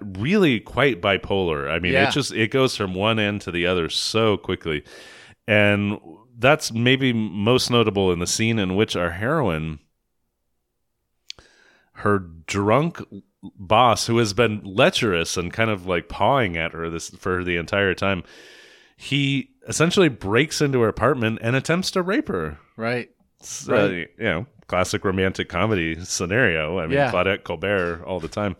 really 0.00 0.60
quite 0.60 1.00
bipolar. 1.02 1.68
I 1.68 1.80
mean, 1.80 1.92
Yeah. 1.92 2.08
it 2.08 2.12
just 2.12 2.32
it 2.32 2.52
goes 2.52 2.76
from 2.76 2.94
one 2.94 3.18
end 3.18 3.40
to 3.42 3.50
the 3.50 3.66
other 3.66 3.88
so 3.88 4.36
quickly, 4.36 4.84
and 5.48 5.98
that's 6.38 6.72
maybe 6.72 7.12
most 7.12 7.68
notable 7.68 8.12
in 8.12 8.20
the 8.20 8.28
scene 8.28 8.60
in 8.60 8.76
which 8.76 8.94
our 8.94 9.10
heroine, 9.10 9.80
her 12.02 12.18
drunk 12.18 13.00
boss 13.42 14.06
who 14.06 14.18
has 14.18 14.32
been 14.32 14.60
lecherous 14.64 15.36
and 15.36 15.52
kind 15.52 15.70
of 15.70 15.86
like 15.86 16.08
pawing 16.08 16.56
at 16.56 16.72
her 16.72 16.88
this 16.88 17.10
for 17.10 17.42
the 17.42 17.56
entire 17.56 17.94
time. 17.94 18.22
He 18.96 19.50
essentially 19.66 20.08
breaks 20.08 20.60
into 20.60 20.80
her 20.82 20.88
apartment 20.88 21.38
and 21.42 21.56
attempts 21.56 21.90
to 21.92 22.02
rape 22.02 22.28
her. 22.28 22.58
Right. 22.76 23.10
It's, 23.40 23.68
uh, 23.68 23.90
you 23.90 24.06
know, 24.18 24.46
classic 24.68 25.04
romantic 25.04 25.48
comedy 25.48 25.98
scenario. 26.04 26.78
I 26.78 26.82
mean, 26.86 26.92
Yeah. 26.98 27.10
Claudette 27.10 27.42
Colbert 27.42 28.04
all 28.06 28.20
the 28.20 28.28
time. 28.28 28.56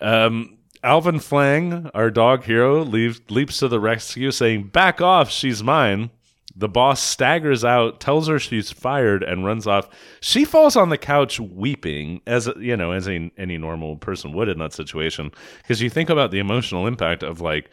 Um, 0.00 0.58
Alvin 0.82 1.18
Flang, 1.18 1.90
our 1.94 2.10
dog 2.10 2.44
hero, 2.44 2.82
leaves, 2.82 3.22
leaps 3.30 3.58
to 3.60 3.68
the 3.68 3.80
rescue, 3.80 4.30
saying, 4.30 4.64
"Back 4.64 5.00
off, 5.00 5.30
she's 5.30 5.62
mine." 5.62 6.10
The 6.56 6.68
boss 6.68 7.02
staggers 7.02 7.64
out, 7.64 7.98
tells 8.00 8.28
her 8.28 8.38
she's 8.38 8.70
fired, 8.70 9.22
and 9.24 9.44
runs 9.44 9.66
off. 9.66 9.88
She 10.20 10.44
falls 10.44 10.76
on 10.76 10.88
the 10.88 10.98
couch 10.98 11.40
weeping, 11.40 12.20
as 12.26 12.48
you 12.58 12.76
know, 12.76 12.92
as 12.92 13.08
a, 13.08 13.30
any 13.36 13.58
normal 13.58 13.96
person 13.96 14.32
would 14.34 14.48
in 14.48 14.58
that 14.60 14.72
situation. 14.72 15.32
Because 15.62 15.82
you 15.82 15.90
think 15.90 16.10
about 16.10 16.30
the 16.30 16.38
emotional 16.38 16.86
impact 16.86 17.22
of 17.24 17.40
like, 17.40 17.70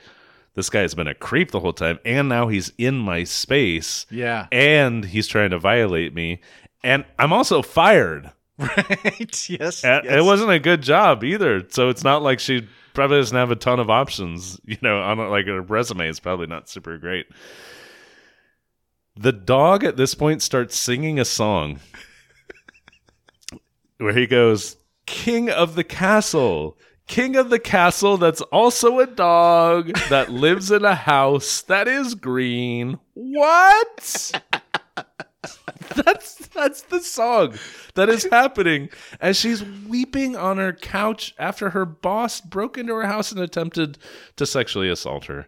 this 0.56 0.70
guy's 0.70 0.96
been 0.96 1.08
a 1.08 1.14
creep 1.14 1.52
the 1.52 1.60
whole 1.60 1.74
time, 1.74 2.00
and 2.06 2.28
now 2.28 2.48
he's 2.48 2.74
in 2.78 2.98
my 2.98 3.24
space 3.24 4.06
Yeah. 4.10 4.48
and 4.52 5.06
he's 5.06 5.28
trying 5.28 5.52
to 5.52 5.60
violate 5.60 6.14
me 6.14 6.42
and 6.84 7.06
i'm 7.20 7.32
also 7.32 7.62
fired 7.62 8.32
right. 8.58 9.50
Yes. 9.50 9.84
And 9.86 10.04
yes. 10.04 10.14
it 10.14 10.24
wasn't 10.26 10.52
a 10.52 10.60
good 10.60 10.82
job 10.82 11.24
either 11.24 11.64
so 11.70 11.90
it's 11.90 12.04
not 12.04 12.22
like 12.22 12.40
she 12.40 12.68
probably 12.94 13.18
doesn't 13.18 13.38
have 13.38 13.52
a 13.52 13.56
ton 13.56 13.80
of 13.80 13.90
options 13.90 14.60
you 14.66 14.78
know 14.82 15.00
on 15.00 15.18
like 15.30 15.46
her 15.46 15.62
resume 15.62 16.08
is 16.10 16.20
probably 16.20 16.48
not 16.48 16.68
super 16.68 16.98
great 16.98 17.28
the 19.16 19.32
dog 19.32 19.84
at 19.84 19.98
this 19.98 20.16
point 20.16 20.42
starts 20.42 20.78
singing 20.78 21.20
a 21.20 21.26
song 21.26 21.80
where 23.98 24.14
he 24.14 24.26
goes 24.26 24.78
king 25.06 25.50
of 25.50 25.76
the 25.76 25.84
castle 25.84 26.78
king 27.08 27.36
of 27.36 27.50
the 27.50 27.60
castle 27.60 28.18
that's 28.18 28.42
also 28.42 29.00
a 29.00 29.08
dog 29.08 29.94
that 30.10 30.30
lives 30.32 30.72
in 30.72 30.86
a 30.86 30.96
house 30.96 31.62
that 31.64 31.88
is 31.88 32.16
green 32.16 32.98
what 33.14 34.32
that's 35.96 36.48
that's 36.48 36.82
the 36.84 37.00
song 37.00 37.54
that 37.96 38.10
is 38.10 38.28
happening 38.32 38.90
as 39.20 39.38
she's 39.38 39.64
weeping 39.64 40.36
on 40.36 40.58
her 40.58 40.74
couch 40.74 41.34
after 41.38 41.72
her 41.72 41.86
boss 41.86 42.42
broke 42.42 42.78
into 42.78 42.94
her 42.94 43.06
house 43.06 43.32
and 43.32 43.42
attempted 43.42 43.98
to 44.36 44.46
sexually 44.46 44.90
assault 44.90 45.26
her. 45.26 45.48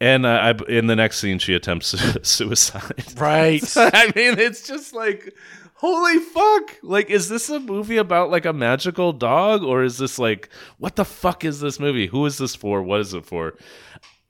And 0.00 0.26
uh, 0.26 0.54
I, 0.58 0.70
in 0.70 0.86
the 0.86 0.96
next 0.96 1.18
scene, 1.18 1.38
she 1.38 1.54
attempts 1.54 1.88
suicide. 2.28 3.18
Right. 3.18 3.62
I 3.76 4.06
mean, 4.16 4.38
it's 4.38 4.66
just 4.66 4.92
like, 4.92 5.32
holy 5.74 6.18
fuck! 6.18 6.76
Like, 6.82 7.10
is 7.10 7.28
this 7.28 7.48
a 7.48 7.60
movie 7.60 7.96
about 7.98 8.30
like 8.30 8.44
a 8.44 8.52
magical 8.52 9.12
dog, 9.12 9.62
or 9.62 9.84
is 9.84 9.98
this 9.98 10.18
like, 10.18 10.48
what 10.78 10.96
the 10.96 11.04
fuck 11.04 11.44
is 11.44 11.60
this 11.60 11.78
movie? 11.78 12.06
Who 12.08 12.26
is 12.26 12.38
this 12.38 12.54
for? 12.54 12.82
What 12.82 13.00
is 13.00 13.14
it 13.14 13.24
for? 13.24 13.54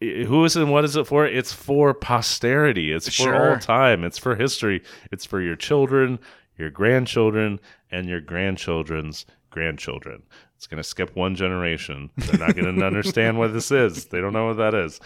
Who 0.00 0.44
is 0.44 0.54
it 0.54 0.62
and 0.62 0.71
what 0.73 0.85
is 0.85 0.97
it 0.97 1.06
for? 1.06 1.25
It's 1.26 1.52
for 1.52 1.94
posterity. 1.94 2.92
It's 2.92 3.06
for 3.06 3.12
Sure. 3.23 3.50
all 3.52 3.59
time. 3.59 4.04
It's 4.04 4.18
for 4.18 4.37
history. 4.37 4.83
It's 5.11 5.25
for 5.25 5.40
your 5.40 5.56
children, 5.56 6.18
your 6.59 6.68
grandchildren, 6.68 7.59
and 7.90 8.06
your 8.06 8.21
grandchildren's 8.21 9.25
grandchildren. 9.54 10.25
It's 10.56 10.66
going 10.66 10.82
to 10.82 10.88
skip 10.88 11.14
one 11.14 11.37
generation. 11.37 12.11
They're 12.16 12.40
not 12.44 12.56
going 12.56 12.75
to 12.78 12.84
understand 12.84 13.38
what 13.38 13.52
this 13.52 13.70
is. 13.70 14.06
They 14.06 14.20
don't 14.20 14.32
know 14.32 14.49
what 14.49 14.56
that 14.56 14.75
is. 14.75 15.00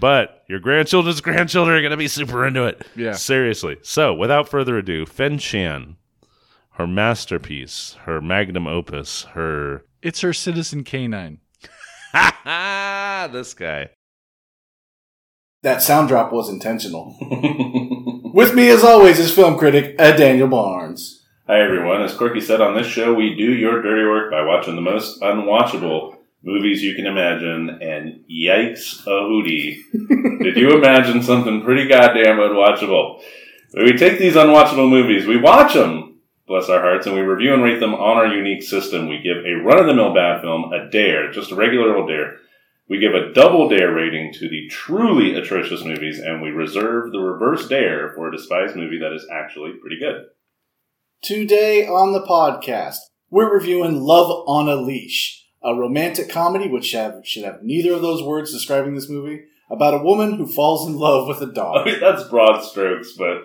But 0.00 0.42
your 0.48 0.58
grandchildren's 0.58 1.20
grandchildren 1.20 1.76
are 1.76 1.82
going 1.82 1.90
to 1.90 1.98
be 1.98 2.08
super 2.08 2.46
into 2.46 2.64
it. 2.64 2.86
Yeah. 2.96 3.12
Seriously. 3.12 3.76
So, 3.82 4.14
without 4.14 4.48
further 4.48 4.78
ado, 4.78 5.04
Fen 5.04 5.36
Tian, 5.36 5.96
her 6.72 6.86
masterpiece, 6.86 7.96
her 8.04 8.22
magnum 8.22 8.66
opus, 8.66 9.24
her. 9.34 9.84
It's 10.00 10.22
her 10.22 10.32
Citizen 10.32 10.82
Canine. 10.82 11.40
Ha 12.12 12.40
ha 12.44 13.28
this 13.30 13.52
guy. 13.52 13.90
That 15.62 15.82
sound 15.82 16.08
drop 16.08 16.32
was 16.32 16.48
intentional. 16.48 17.16
With 18.32 18.54
me, 18.54 18.70
as 18.70 18.82
always, 18.82 19.18
is 19.18 19.34
film 19.34 19.58
critic 19.58 19.94
uh, 19.98 20.16
Daniel 20.16 20.48
Barnes. 20.48 21.19
Hi 21.50 21.62
everyone. 21.62 22.00
As 22.00 22.14
Corky 22.14 22.40
said 22.40 22.60
on 22.60 22.76
this 22.76 22.86
show, 22.86 23.12
we 23.12 23.34
do 23.34 23.42
your 23.42 23.82
dirty 23.82 24.06
work 24.06 24.30
by 24.30 24.44
watching 24.44 24.76
the 24.76 24.80
most 24.80 25.20
unwatchable 25.20 26.14
movies 26.44 26.80
you 26.80 26.94
can 26.94 27.08
imagine, 27.08 27.70
and 27.82 28.22
yikes 28.30 29.04
a 29.04 29.10
hootie. 29.10 29.78
Did 30.44 30.56
you 30.56 30.78
imagine 30.78 31.24
something 31.24 31.62
pretty 31.62 31.88
goddamn 31.88 32.36
unwatchable? 32.36 33.20
But 33.72 33.82
we 33.82 33.94
take 33.94 34.20
these 34.20 34.36
unwatchable 34.36 34.88
movies, 34.88 35.26
we 35.26 35.38
watch 35.38 35.74
them, 35.74 36.20
bless 36.46 36.68
our 36.68 36.80
hearts, 36.80 37.08
and 37.08 37.16
we 37.16 37.22
review 37.22 37.52
and 37.52 37.64
rate 37.64 37.80
them 37.80 37.94
on 37.94 38.16
our 38.16 38.28
unique 38.28 38.62
system. 38.62 39.08
We 39.08 39.18
give 39.18 39.44
a 39.44 39.60
run-of-the-mill 39.60 40.14
bad 40.14 40.42
film 40.42 40.72
a 40.72 40.88
dare, 40.88 41.32
just 41.32 41.50
a 41.50 41.56
regular 41.56 41.96
old 41.96 42.08
dare. 42.08 42.36
We 42.88 43.00
give 43.00 43.14
a 43.14 43.32
double 43.32 43.68
dare 43.68 43.92
rating 43.92 44.32
to 44.34 44.48
the 44.48 44.68
truly 44.68 45.34
atrocious 45.34 45.84
movies, 45.84 46.20
and 46.20 46.42
we 46.42 46.50
reserve 46.50 47.10
the 47.10 47.18
reverse 47.18 47.66
dare 47.66 48.12
for 48.12 48.28
a 48.28 48.32
despised 48.36 48.76
movie 48.76 49.00
that 49.00 49.12
is 49.12 49.26
actually 49.32 49.72
pretty 49.72 49.98
good. 49.98 50.26
Today 51.22 51.86
on 51.86 52.12
the 52.12 52.22
podcast, 52.22 52.96
we're 53.28 53.52
reviewing 53.52 54.00
Love 54.00 54.30
on 54.48 54.70
a 54.70 54.76
Leash, 54.76 55.44
a 55.62 55.74
romantic 55.74 56.30
comedy 56.30 56.66
which 56.66 56.92
have, 56.92 57.20
should 57.24 57.44
have 57.44 57.62
neither 57.62 57.92
of 57.92 58.00
those 58.00 58.22
words 58.22 58.50
describing 58.50 58.94
this 58.94 59.10
movie, 59.10 59.42
about 59.70 59.92
a 59.92 60.02
woman 60.02 60.32
who 60.38 60.46
falls 60.46 60.88
in 60.88 60.96
love 60.96 61.28
with 61.28 61.42
a 61.42 61.52
dog. 61.52 61.84
mean, 61.84 62.00
that's 62.00 62.24
broad 62.24 62.62
strokes, 62.62 63.12
but 63.18 63.36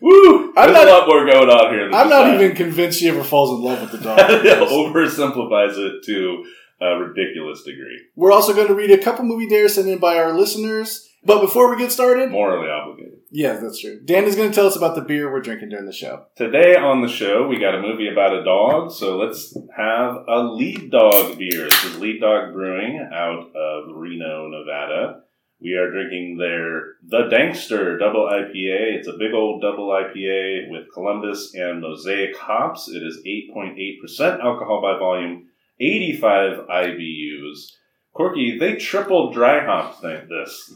woo, 0.00 0.48
I'm 0.56 0.72
there's 0.72 0.84
not- 0.84 0.88
a 0.88 0.90
lot 0.90 1.06
more 1.08 1.24
going 1.24 1.48
on 1.48 1.72
here. 1.72 1.84
I'm 1.92 2.08
not 2.10 2.24
that. 2.24 2.40
even 2.40 2.56
convinced 2.56 2.98
she 2.98 3.08
ever 3.08 3.22
falls 3.22 3.56
in 3.56 3.64
love 3.64 3.80
with 3.80 3.92
the 3.92 3.98
dog. 3.98 4.18
oversimplifies 4.68 5.78
it 5.78 6.04
to 6.04 6.44
a 6.80 6.96
ridiculous 6.98 7.62
degree. 7.62 8.00
We're 8.16 8.32
also 8.32 8.52
going 8.52 8.66
to 8.66 8.74
read 8.74 8.90
a 8.90 8.98
couple 8.98 9.24
movie 9.24 9.48
dares 9.48 9.76
sent 9.76 9.86
in 9.88 9.98
by 10.00 10.16
our 10.18 10.32
listeners. 10.32 11.08
But 11.24 11.40
before 11.40 11.70
we 11.70 11.76
get 11.80 11.92
started, 11.92 12.30
Morally 12.32 12.68
obligated. 12.68 13.20
yeah, 13.30 13.54
that's 13.54 13.80
true. 13.80 14.00
Dan 14.04 14.24
is 14.24 14.34
going 14.34 14.48
to 14.50 14.54
tell 14.54 14.66
us 14.66 14.76
about 14.76 14.96
the 14.96 15.02
beer 15.02 15.30
we're 15.30 15.40
drinking 15.40 15.68
during 15.68 15.86
the 15.86 15.92
show. 15.92 16.26
Today 16.36 16.74
on 16.74 17.00
the 17.00 17.08
show, 17.08 17.46
we 17.46 17.58
got 17.60 17.76
a 17.76 17.80
movie 17.80 18.08
about 18.08 18.34
a 18.34 18.42
dog, 18.44 18.90
so 18.90 19.16
let's 19.18 19.56
have 19.76 20.16
a 20.28 20.38
lead 20.42 20.90
dog 20.90 21.38
beer. 21.38 21.64
This 21.68 21.84
is 21.84 21.98
Lead 21.98 22.20
Dog 22.20 22.52
Brewing 22.52 23.08
out 23.12 23.54
of 23.54 23.94
Reno, 23.94 24.48
Nevada. 24.48 25.20
We 25.60 25.74
are 25.74 25.92
drinking 25.92 26.38
their 26.38 26.94
The 27.08 27.28
Dankster 27.32 27.96
Double 28.00 28.26
IPA. 28.28 28.96
It's 28.98 29.06
a 29.06 29.12
big 29.16 29.32
old 29.32 29.62
double 29.62 29.90
IPA 29.90 30.70
with 30.70 30.92
Columbus 30.92 31.54
and 31.54 31.80
Mosaic 31.80 32.36
hops. 32.36 32.88
It 32.88 33.04
is 33.04 33.22
8.8% 33.24 34.40
alcohol 34.40 34.82
by 34.82 34.98
volume, 34.98 35.46
85 35.78 36.66
IBUs. 36.66 37.76
Corky, 38.12 38.58
they 38.58 38.74
triple 38.74 39.32
dry 39.32 39.64
hopped 39.64 40.02
this. 40.02 40.74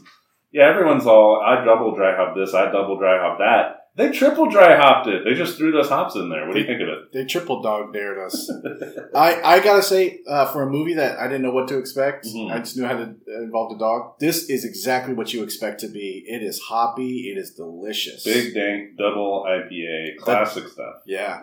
Yeah, 0.51 0.69
everyone's 0.69 1.05
all, 1.05 1.41
I 1.45 1.63
double 1.65 1.95
dry 1.95 2.15
hop 2.15 2.35
this, 2.35 2.53
I 2.53 2.71
double 2.71 2.97
dry 2.97 3.19
hop 3.19 3.39
that. 3.39 3.73
They 3.97 4.11
triple 4.11 4.47
dry 4.47 4.77
hopped 4.77 5.07
it. 5.07 5.23
They 5.25 5.33
just 5.33 5.57
threw 5.57 5.71
those 5.71 5.89
hops 5.89 6.13
in 6.15 6.29
there. 6.29 6.45
What 6.45 6.53
do 6.53 6.59
you 6.59 6.67
think 6.67 6.81
of 6.81 6.87
it? 6.87 7.11
They 7.13 7.25
triple 7.25 7.63
dog 7.63 7.93
dared 7.93 8.19
us. 8.19 8.47
I, 9.15 9.41
I 9.41 9.59
gotta 9.59 9.81
say, 9.81 10.19
uh, 10.29 10.45
for 10.51 10.61
a 10.61 10.69
movie 10.69 10.93
that 10.93 11.17
I 11.17 11.23
didn't 11.27 11.41
know 11.41 11.51
what 11.51 11.67
to 11.69 11.79
expect, 11.79 12.27
Mhm. 12.27 12.51
I 12.51 12.59
just 12.59 12.77
knew 12.77 12.85
how 12.85 12.95
to 12.95 13.03
uh, 13.03 13.41
involve 13.41 13.71
the 13.71 13.79
dog. 13.79 14.19
This 14.19 14.51
is 14.51 14.63
exactly 14.65 15.15
what 15.15 15.33
you 15.33 15.41
expect 15.41 15.79
to 15.79 15.87
be. 15.87 16.23
It 16.27 16.43
is 16.43 16.59
hoppy. 16.59 17.31
It 17.33 17.39
is 17.39 17.55
delicious. 17.55 18.23
Big 18.23 18.53
dank 18.53 18.97
double 18.99 19.45
IPA, 19.49 20.17
classic 20.19 20.67
stuff. 20.67 20.97
Yeah. 21.07 21.41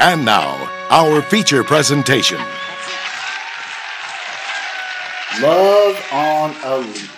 And 0.00 0.24
now, 0.24 0.68
our 0.90 1.22
feature 1.22 1.62
presentation. 1.62 2.40
Love 5.40 6.04
on 6.12 6.56
a 6.64 6.78
leash. 6.78 7.17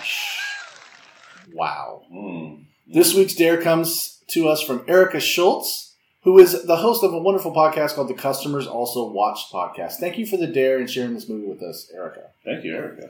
Wow. 1.53 2.03
Mm. 2.11 2.65
This 2.87 3.13
week's 3.13 3.35
dare 3.35 3.61
comes 3.61 4.21
to 4.29 4.47
us 4.47 4.61
from 4.61 4.83
Erica 4.87 5.17
Shultz, 5.17 5.95
who 6.23 6.37
is 6.39 6.65
the 6.65 6.77
host 6.77 7.03
of 7.03 7.13
a 7.13 7.19
wonderful 7.19 7.53
podcast 7.53 7.95
called 7.95 8.09
the 8.09 8.13
Customers 8.13 8.67
Also 8.67 9.09
Watched 9.09 9.51
podcast. 9.51 9.93
Thank 9.93 10.17
you 10.17 10.25
for 10.25 10.37
the 10.37 10.47
dare 10.47 10.77
and 10.77 10.89
sharing 10.89 11.13
this 11.13 11.29
movie 11.29 11.47
with 11.47 11.61
us, 11.61 11.89
Erica. 11.93 12.29
Thank 12.45 12.63
you, 12.63 12.75
Erica. 12.75 13.09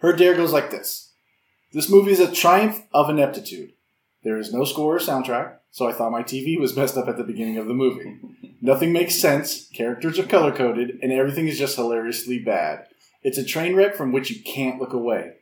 Her 0.00 0.12
dare 0.12 0.34
goes 0.34 0.52
like 0.52 0.70
this 0.70 1.12
This 1.72 1.90
movie 1.90 2.12
is 2.12 2.20
a 2.20 2.30
triumph 2.30 2.82
of 2.92 3.10
ineptitude. 3.10 3.72
There 4.22 4.38
is 4.38 4.52
no 4.52 4.64
score 4.64 4.96
or 4.96 5.00
soundtrack, 5.00 5.56
so 5.70 5.86
I 5.86 5.92
thought 5.92 6.12
my 6.12 6.22
TV 6.22 6.58
was 6.58 6.76
messed 6.76 6.96
up 6.96 7.08
at 7.08 7.16
the 7.16 7.24
beginning 7.24 7.58
of 7.58 7.66
the 7.66 7.74
movie. 7.74 8.18
Nothing 8.60 8.92
makes 8.92 9.20
sense, 9.20 9.68
characters 9.68 10.18
are 10.18 10.24
color 10.24 10.50
coded, 10.50 10.98
and 11.02 11.12
everything 11.12 11.48
is 11.48 11.58
just 11.58 11.76
hilariously 11.76 12.38
bad. 12.38 12.86
It's 13.22 13.36
a 13.36 13.44
train 13.44 13.74
wreck 13.74 13.94
from 13.94 14.12
which 14.12 14.30
you 14.30 14.42
can't 14.42 14.80
look 14.80 14.92
away. 14.92 15.34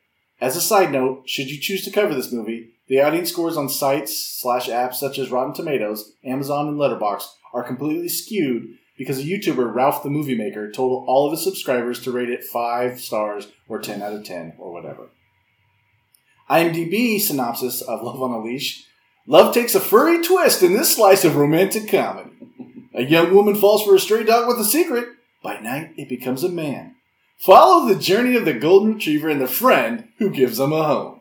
As 0.42 0.56
a 0.56 0.60
side 0.60 0.90
note, 0.90 1.28
should 1.28 1.52
you 1.52 1.60
choose 1.60 1.84
to 1.84 1.92
cover 1.92 2.16
this 2.16 2.32
movie, 2.32 2.70
the 2.88 3.00
audience 3.00 3.30
scores 3.30 3.56
on 3.56 3.68
sites 3.68 4.40
slash 4.40 4.68
apps 4.68 4.94
such 4.94 5.16
as 5.16 5.30
Rotten 5.30 5.54
Tomatoes, 5.54 6.14
Amazon, 6.24 6.66
and 6.66 6.76
Letterboxd 6.78 7.28
are 7.54 7.62
completely 7.62 8.08
skewed 8.08 8.76
because 8.98 9.20
a 9.20 9.22
YouTuber, 9.22 9.72
Ralph 9.72 10.02
the 10.02 10.10
Movie 10.10 10.36
Maker, 10.36 10.68
told 10.68 11.06
all 11.06 11.26
of 11.26 11.30
his 11.30 11.44
subscribers 11.44 12.00
to 12.00 12.10
rate 12.10 12.28
it 12.28 12.42
5 12.42 12.98
stars 12.98 13.52
or 13.68 13.78
10 13.78 14.02
out 14.02 14.14
of 14.14 14.24
10 14.24 14.54
or 14.58 14.72
whatever. 14.72 15.10
IMDb 16.50 17.20
synopsis 17.20 17.80
of 17.80 18.02
Love 18.02 18.20
on 18.20 18.32
a 18.32 18.42
Leash 18.42 18.84
Love 19.28 19.54
takes 19.54 19.76
a 19.76 19.80
furry 19.80 20.24
twist 20.24 20.60
in 20.64 20.72
this 20.72 20.96
slice 20.96 21.24
of 21.24 21.36
romantic 21.36 21.88
comedy. 21.88 22.32
A 22.92 23.04
young 23.04 23.32
woman 23.32 23.54
falls 23.54 23.84
for 23.84 23.94
a 23.94 24.00
stray 24.00 24.24
dog 24.24 24.48
with 24.48 24.58
a 24.58 24.64
secret, 24.64 25.06
By 25.40 25.60
night, 25.60 25.92
it 25.96 26.08
becomes 26.08 26.42
a 26.42 26.48
man. 26.48 26.96
Follow 27.44 27.88
the 27.88 27.98
journey 27.98 28.36
of 28.36 28.44
the 28.44 28.52
golden 28.52 28.94
retriever 28.94 29.28
and 29.28 29.40
the 29.40 29.48
friend 29.48 30.08
who 30.18 30.30
gives 30.30 30.58
them 30.58 30.72
a 30.72 30.84
home. 30.84 31.20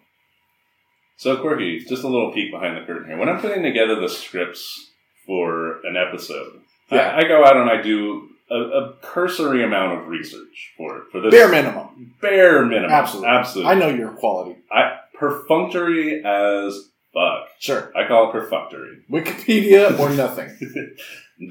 So, 1.17 1.41
Corky, 1.41 1.79
just 1.79 2.03
a 2.03 2.07
little 2.07 2.31
peek 2.31 2.51
behind 2.51 2.77
the 2.77 2.85
curtain 2.85 3.07
here. 3.07 3.17
When 3.17 3.29
I'm 3.29 3.39
putting 3.41 3.63
together 3.63 3.99
the 3.99 4.09
scripts 4.09 4.91
for 5.25 5.79
an 5.85 5.95
episode, 5.97 6.61
Yeah. 6.91 6.99
I, 7.15 7.19
I 7.19 7.27
go 7.27 7.43
out 7.45 7.57
and 7.57 7.69
I 7.69 7.81
do 7.81 8.29
a, 8.49 8.55
a 8.55 8.93
cursory 9.01 9.63
amount 9.63 9.99
of 10.01 10.07
research 10.07 10.73
for 10.77 10.97
it. 10.97 11.03
For 11.11 11.21
this 11.21 11.31
Bare 11.31 11.49
minimum. 11.49 12.15
bare 12.21 12.65
minimum, 12.65 12.91
Absolutely. 12.91 13.29
absolutely. 13.29 13.71
I 13.71 13.75
know 13.75 13.89
your 13.89 14.11
quality. 14.11 14.57
I 14.71 14.97
perfunctory 15.19 16.23
as 16.25 16.89
fuck. 17.13 17.47
Sure. 17.59 17.91
I 17.95 18.07
call 18.07 18.29
it 18.29 18.31
perfunctory. 18.33 18.97
Wikipedia 19.11 19.97
or 19.99 20.09
nothing. 20.11 20.49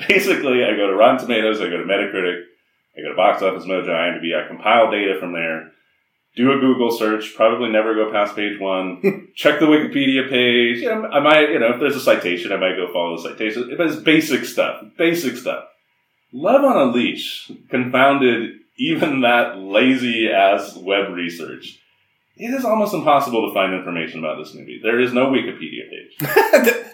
Basically, 0.09 0.65
I 0.65 0.77
go 0.77 0.87
to 0.89 0.95
Rotten 0.95 1.19
Tomatoes, 1.19 1.61
I 1.61 1.65
go 1.65 1.77
to 1.79 1.85
Metacritic, 1.85 2.43
I 2.97 3.03
go 3.03 3.11
to 3.11 3.17
Box 3.17 3.43
Office 3.43 3.65
Mojo, 3.65 3.89
IMDb, 3.89 4.35
I 4.35 4.47
compile 4.49 4.91
data 4.91 5.19
from 5.21 5.33
there, 5.33 5.71
do 6.37 6.53
a 6.53 6.59
Google 6.59 6.91
search, 6.91 7.35
probably 7.35 7.71
never 7.71 7.95
go 7.95 8.11
past 8.13 8.35
page 8.37 8.59
one, 8.61 9.29
check 9.35 9.61
the 9.61 9.67
Wikipedia 9.67 10.29
page. 10.29 10.79
You 10.83 10.89
know, 10.89 11.07
I 11.07 11.21
might, 11.21 11.51
you 11.51 11.59
know, 11.59 11.73
if 11.75 11.81
there's 11.81 11.97
a 11.97 12.01
citation, 12.01 12.53
I 12.53 12.57
might 12.57 12.77
go 12.77 12.93
follow 12.93 13.17
the 13.17 13.29
citation. 13.29 13.73
But 13.77 13.87
it's 13.89 13.97
basic 13.97 14.45
stuff, 14.45 14.83
basic 14.99 15.37
stuff. 15.37 15.65
Love 16.33 16.65
on 16.65 16.77
a 16.77 16.93
Leash 16.93 17.51
confounded 17.71 18.53
even 18.79 19.21
that 19.23 19.59
lazy 19.59 20.29
ass 20.31 20.77
web 20.77 21.13
research. 21.13 21.79
It 22.37 22.55
is 22.55 22.65
almost 22.65 22.95
impossible 22.95 23.49
to 23.49 23.53
find 23.55 23.75
information 23.75 24.21
about 24.21 24.39
this 24.39 24.55
movie. 24.55 24.81
There 24.83 24.99
is 24.99 25.13
no 25.13 25.27
Wikipedia 25.27 25.91
page. 25.91 26.17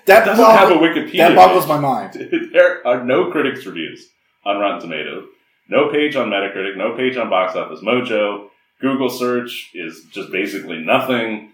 that 0.06 0.24
doesn't 0.24 0.44
have 0.44 0.70
a 0.70 0.74
boggle- 0.74 0.88
Wikipedia. 0.88 1.18
that 1.18 1.36
boggles 1.36 1.64
page. 1.64 1.68
my 1.68 1.78
mind. 1.78 2.14
there 2.52 2.84
are 2.86 3.04
no 3.04 3.30
critics 3.30 3.64
reviews 3.64 4.08
on 4.44 4.58
Rotten 4.58 4.80
Tomatoes, 4.80 5.28
no 5.68 5.90
page 5.90 6.16
on 6.16 6.30
Metacritic, 6.30 6.76
no 6.76 6.96
page 6.96 7.16
on 7.16 7.30
Box 7.30 7.56
Office 7.56 7.80
Mojo. 7.80 8.49
Google 8.80 9.08
search 9.08 9.70
is 9.75 10.04
just 10.12 10.30
basically 10.30 10.78
nothing. 10.78 11.52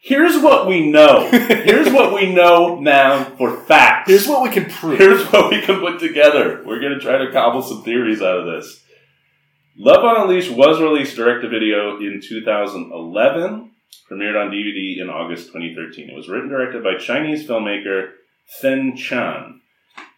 Here's 0.00 0.38
what 0.42 0.66
we 0.66 0.90
know. 0.90 1.30
Here's 1.30 1.90
what 1.90 2.12
we 2.12 2.34
know 2.34 2.78
now 2.78 3.24
for 3.38 3.56
fact. 3.56 4.08
Here's 4.08 4.28
what 4.28 4.42
we 4.42 4.50
can 4.50 4.70
prove. 4.70 4.98
Here's 4.98 5.24
what 5.32 5.50
we 5.50 5.62
can 5.62 5.80
put 5.80 5.98
together. 5.98 6.62
We're 6.66 6.80
going 6.80 6.92
to 6.92 7.00
try 7.00 7.18
to 7.18 7.32
cobble 7.32 7.62
some 7.62 7.82
theories 7.82 8.20
out 8.20 8.40
of 8.40 8.46
this. 8.46 8.82
Love 9.76 10.04
on 10.04 10.20
a 10.20 10.26
Leash 10.26 10.50
was 10.50 10.80
released 10.80 11.16
direct 11.16 11.42
to 11.42 11.48
video 11.48 11.96
in 11.96 12.20
2011, 12.22 13.70
premiered 14.10 14.40
on 14.40 14.52
DVD 14.52 15.00
in 15.00 15.08
August 15.08 15.46
2013. 15.52 16.10
It 16.10 16.14
was 16.14 16.28
written 16.28 16.50
directed 16.50 16.84
by 16.84 16.96
Chinese 16.96 17.48
filmmaker 17.48 18.10
Fen 18.60 18.94
Tian. 18.96 19.62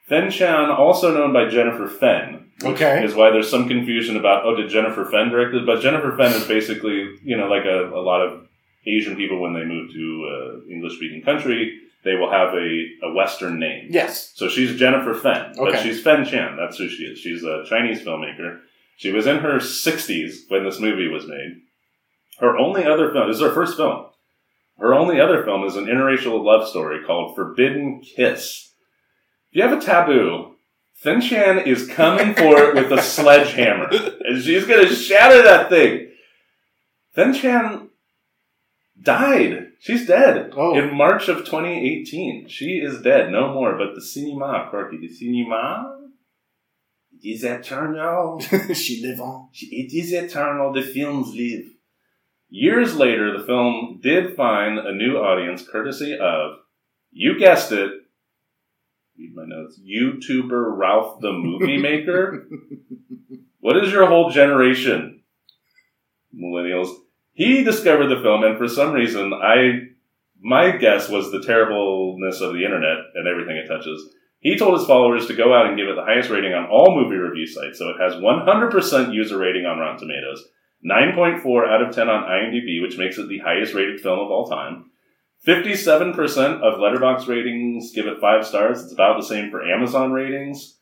Fen 0.09 0.31
Tian, 0.31 0.71
also 0.71 1.13
known 1.13 1.33
by 1.33 1.47
Jennifer 1.49 1.89
Fen, 1.89 2.51
which 2.63 2.75
Okay. 2.77 3.05
is 3.05 3.15
why 3.15 3.31
there's 3.31 3.51
some 3.51 3.67
confusion 3.69 4.17
about, 4.17 4.45
oh, 4.45 4.55
did 4.55 4.71
Jennifer 4.71 5.05
Fen 5.05 5.31
direct 5.31 5.55
it? 5.55 5.67
But 5.67 5.81
Jennifer 5.81 6.17
Fen 6.17 6.33
is 6.33 6.47
basically, 6.47 7.09
you 7.25 7.37
know, 7.37 7.49
like 7.49 7.65
a, 7.65 7.89
a 7.91 8.01
lot 8.01 8.23
of 8.23 8.47
Asian 8.87 9.17
people 9.17 9.41
when 9.41 9.53
they 9.53 9.65
move 9.65 9.91
to 9.93 10.29
uh, 10.65 10.73
English 10.73 10.97
speaking 10.97 11.23
country, 11.23 11.79
they 12.05 12.15
will 12.15 12.31
have 12.31 12.55
a, 12.55 12.87
a 13.03 13.13
Western 13.13 13.59
name. 13.59 13.89
yes. 13.91 14.31
So 14.37 14.49
she's 14.49 14.77
Jennifer 14.79 15.13
Fen, 15.13 15.55
but 15.57 15.69
Okay. 15.75 15.83
she's 15.83 16.01
Fen 16.03 16.25
Tian. 16.25 16.57
That's 16.57 16.77
who 16.79 16.89
she 16.89 17.03
is. 17.03 17.19
She's 17.19 17.43
a 17.43 17.65
Chinese 17.69 18.01
filmmaker. 18.03 18.61
She 18.97 19.11
was 19.11 19.27
in 19.27 19.39
her 19.39 19.59
60s 19.59 20.49
when 20.49 20.65
this 20.65 20.79
movie 20.79 21.09
was 21.09 21.27
made. 21.27 21.63
Her 22.39 22.57
only 22.57 22.85
other 22.85 23.11
film, 23.13 23.27
this 23.27 23.39
is 23.39 23.43
her 23.43 23.53
first 23.53 23.77
film. 23.77 24.07
Her 24.79 24.95
only 24.95 25.21
other 25.21 25.43
film 25.43 25.65
is 25.65 25.75
an 25.75 25.87
interracial 25.87 26.45
love 26.45 26.69
story 26.69 27.03
called 27.05 27.35
Forbidden 27.35 28.03
Kiss. 28.15 28.66
You 29.57 29.63
have 29.63 29.73
a 29.73 29.81
taboo, 29.81 30.57
Fen 30.93 31.23
Tian 31.23 31.61
is 31.61 31.89
coming 31.89 32.35
for 32.35 32.59
it 32.59 32.75
with 32.75 32.93
a 32.93 33.01
sledgehammer. 33.01 33.89
And 34.21 34.43
she's 34.43 34.67
going 34.67 34.87
to 34.87 34.95
shatter 34.95 35.43
that 35.45 35.71
thing. 35.71 36.11
Fen 37.15 37.33
Tian 37.33 37.89
died. 39.01 39.69
She's 39.81 40.07
dead. 40.07 40.53
Oh. 40.55 40.77
In 40.77 40.95
March 40.95 41.31
of 41.31 41.39
2018. 41.39 42.49
She 42.49 42.83
is 42.85 43.01
dead. 43.01 43.33
No 43.33 43.55
more. 43.55 43.79
But 43.79 43.95
the 43.95 44.03
cinema, 44.03 44.69
Corky, 44.71 44.99
the 44.99 45.09
cinema 45.09 46.01
is 47.25 47.43
eternal. 47.43 48.39
she 48.75 49.01
live 49.07 49.23
on. 49.23 49.49
It 49.55 49.95
is 49.95 50.13
eternal. 50.13 50.75
The 50.75 50.83
films 50.83 51.35
live. 51.35 51.65
Years 52.51 52.95
later, 52.95 53.39
the 53.39 53.47
film 53.47 54.01
did 54.03 54.37
find 54.37 54.79
a 54.79 54.95
new 54.95 55.17
audience 55.17 55.67
courtesy 55.67 56.15
of, 56.15 56.59
you 57.11 57.39
guessed 57.39 57.73
it, 57.73 58.03
read 59.19 59.35
my 59.35 59.45
notes, 59.47 59.81
YouTuber 59.81 60.77
Ralph 60.77 61.21
the 61.21 61.33
Movie 61.33 61.79
Maker. 61.79 62.47
what 63.61 63.77
is 63.77 63.91
your 63.93 64.07
whole 64.07 64.31
generation? 64.31 65.23
Millennials. 66.35 66.95
He 67.33 67.65
discovered 67.65 68.09
the 68.09 68.21
film, 68.21 68.45
and 68.45 68.59
for 68.59 68.69
some 68.69 68.93
reason, 68.93 69.33
I, 69.33 69.89
my 70.41 70.77
guess 70.77 71.09
was 71.09 71.31
the 71.31 71.43
terribleness 71.43 72.41
of 72.41 72.53
the 72.53 72.65
internet 72.65 72.99
and 73.15 73.27
everything 73.27 73.57
it 73.57 73.69
touches. 73.69 74.11
He 74.41 74.57
told 74.57 74.79
his 74.79 74.87
followers 74.87 75.27
to 75.27 75.35
go 75.35 75.55
out 75.55 75.67
and 75.67 75.77
give 75.77 75.89
it 75.89 75.97
the 75.97 76.05
highest 76.05 76.31
rating 76.31 76.53
on 76.53 76.69
all 76.71 76.95
movie 76.95 77.17
review 77.17 77.47
sites. 77.47 77.79
So 77.79 77.89
it 77.89 78.01
has 78.01 78.15
100% 78.15 79.15
user 79.15 79.39
rating 79.39 79.67
on 79.67 79.79
Rotten 79.79 79.99
Tomatoes, 79.99 80.47
9.4 80.85 81.69
out 81.69 81.83
of 81.83 81.95
10 81.95 82.09
on 82.09 82.25
IMDb, 82.25 82.83
which 82.83 82.99
makes 82.99 83.19
it 83.19 83.29
the 83.29 83.39
highest 83.39 83.75
rated 83.75 84.01
film 84.01 84.19
of 84.19 84.31
all 84.31 84.49
time. 84.49 84.91
57% 85.47 86.61
of 86.61 86.81
Letterboxd 86.81 87.29
ratings 87.29 87.93
give 87.93 88.07
it 88.07 88.21
5 88.21 88.47
stars. 88.47 88.83
It's 88.83 88.93
about 88.93 89.17
the 89.17 89.27
same 89.27 89.51
for 89.51 89.67
Amazon 89.67 90.13
ratings. 90.13 90.79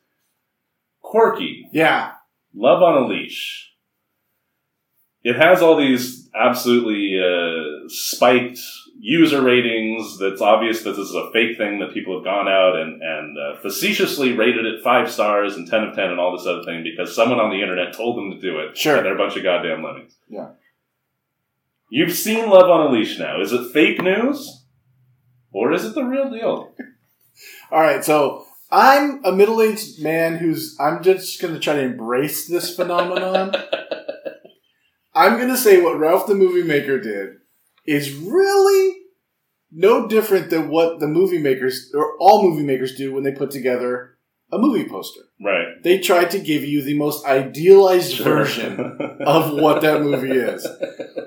Corky. 1.01 1.69
Yeah. 1.71 2.13
Love 2.55 2.81
on 2.81 3.03
a 3.03 3.07
Leash. 3.07 3.71
It 5.23 5.35
has 5.35 5.61
all 5.61 5.75
these 5.75 6.29
absolutely 6.35 7.19
uh, 7.19 7.87
spiked 7.87 8.59
user 8.99 9.41
ratings. 9.41 10.17
That's 10.17 10.41
obvious 10.41 10.83
that 10.83 10.91
this 10.91 11.09
is 11.09 11.15
a 11.15 11.31
fake 11.31 11.57
thing 11.57 11.79
that 11.79 11.93
people 11.93 12.15
have 12.15 12.23
gone 12.23 12.47
out 12.47 12.75
and, 12.75 13.01
and 13.01 13.37
uh, 13.37 13.59
facetiously 13.59 14.33
rated 14.33 14.65
it 14.65 14.83
five 14.83 15.11
stars 15.11 15.55
and 15.55 15.67
10 15.67 15.83
of 15.83 15.95
10 15.95 16.11
and 16.11 16.19
all 16.19 16.35
this 16.35 16.47
other 16.47 16.63
thing 16.63 16.83
because 16.83 17.15
someone 17.15 17.39
on 17.39 17.49
the 17.49 17.61
internet 17.61 17.93
told 17.93 18.17
them 18.17 18.31
to 18.31 18.39
do 18.39 18.59
it. 18.59 18.77
Sure. 18.77 18.97
And 18.97 19.05
they're 19.05 19.15
a 19.15 19.17
bunch 19.17 19.35
of 19.35 19.43
goddamn 19.43 19.83
lemmings. 19.83 20.15
Yeah. 20.27 20.49
You've 21.89 22.13
seen 22.13 22.49
Love 22.49 22.69
on 22.69 22.87
a 22.87 22.91
Leash 22.91 23.19
now. 23.19 23.41
Is 23.41 23.51
it 23.51 23.71
fake 23.71 24.01
news? 24.01 24.65
Or 25.51 25.71
is 25.71 25.85
it 25.85 25.95
the 25.95 26.03
real 26.03 26.29
deal? 26.29 26.73
All 27.71 27.81
right. 27.81 28.03
So 28.03 28.45
I'm 28.71 29.23
a 29.23 29.31
middle-aged 29.31 30.01
man 30.03 30.37
who's. 30.37 30.75
I'm 30.79 31.01
just 31.03 31.41
going 31.41 31.53
to 31.53 31.59
try 31.59 31.75
to 31.75 31.81
embrace 31.81 32.47
this 32.47 32.75
phenomenon. 32.75 33.55
I'm 35.15 35.37
going 35.37 35.49
to 35.49 35.57
say 35.57 35.81
what 35.81 35.97
Ralph 35.97 36.27
the 36.27 36.35
Movie 36.35 36.63
Maker 36.63 36.99
did 36.99 37.35
is 37.85 38.13
really 38.13 38.97
no 39.71 40.07
different 40.07 40.49
than 40.49 40.69
what 40.69 40.99
the 40.99 41.07
movie 41.07 41.37
makers 41.37 41.91
or 41.93 42.17
all 42.19 42.43
movie 42.43 42.65
makers 42.65 42.95
do 42.95 43.13
when 43.13 43.23
they 43.23 43.31
put 43.31 43.51
together 43.51 44.17
a 44.51 44.57
movie 44.57 44.87
poster. 44.87 45.21
Right. 45.43 45.81
They 45.83 45.99
try 45.99 46.25
to 46.25 46.39
give 46.39 46.63
you 46.63 46.81
the 46.81 46.97
most 46.97 47.25
idealized 47.25 48.19
version 48.19 48.79
of 49.25 49.53
what 49.53 49.81
that 49.81 50.01
movie 50.01 50.31
is. 50.31 50.65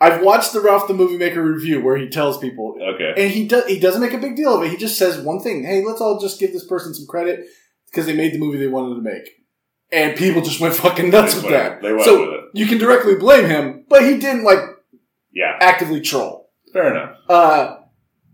I've 0.00 0.22
watched 0.22 0.52
the 0.52 0.60
Ralph 0.60 0.88
the 0.88 0.94
Movie 0.94 1.18
Maker 1.18 1.42
review 1.42 1.82
where 1.82 1.96
he 1.96 2.08
tells 2.08 2.38
people, 2.38 2.76
Okay. 2.94 3.12
and 3.16 3.30
he 3.30 3.46
does 3.46 3.66
he 3.66 3.78
doesn't 3.78 4.00
make 4.00 4.12
a 4.14 4.18
big 4.18 4.34
deal 4.36 4.54
of 4.54 4.62
it. 4.64 4.70
He 4.70 4.76
just 4.76 4.96
says 4.98 5.18
one 5.20 5.40
thing: 5.40 5.64
"Hey, 5.64 5.84
let's 5.84 6.00
all 6.00 6.18
just 6.18 6.40
give 6.40 6.52
this 6.52 6.64
person 6.66 6.94
some 6.94 7.06
credit 7.06 7.46
because 7.86 8.06
they 8.06 8.14
made 8.16 8.32
the 8.32 8.38
movie 8.38 8.58
they 8.58 8.68
wanted 8.68 8.94
to 8.94 9.02
make." 9.02 9.28
And 9.92 10.16
people 10.16 10.40
just 10.40 10.60
went 10.60 10.74
fucking 10.74 11.10
nuts 11.10 11.34
They 11.34 11.42
with 11.42 11.50
went- 11.52 11.64
that. 11.64 11.82
they 11.82 11.92
went 11.92 12.04
so 12.04 12.20
with 12.20 12.34
it. 12.38 12.44
you 12.54 12.66
can 12.66 12.78
directly 12.78 13.16
blame 13.16 13.46
him, 13.46 13.84
but 13.88 14.04
he 14.04 14.16
didn't 14.18 14.44
like 14.44 14.60
Yeah. 15.32 15.56
actively 15.60 16.00
troll. 16.00 16.50
Fair 16.72 16.92
enough. 16.92 17.16
Uh, 17.28 17.76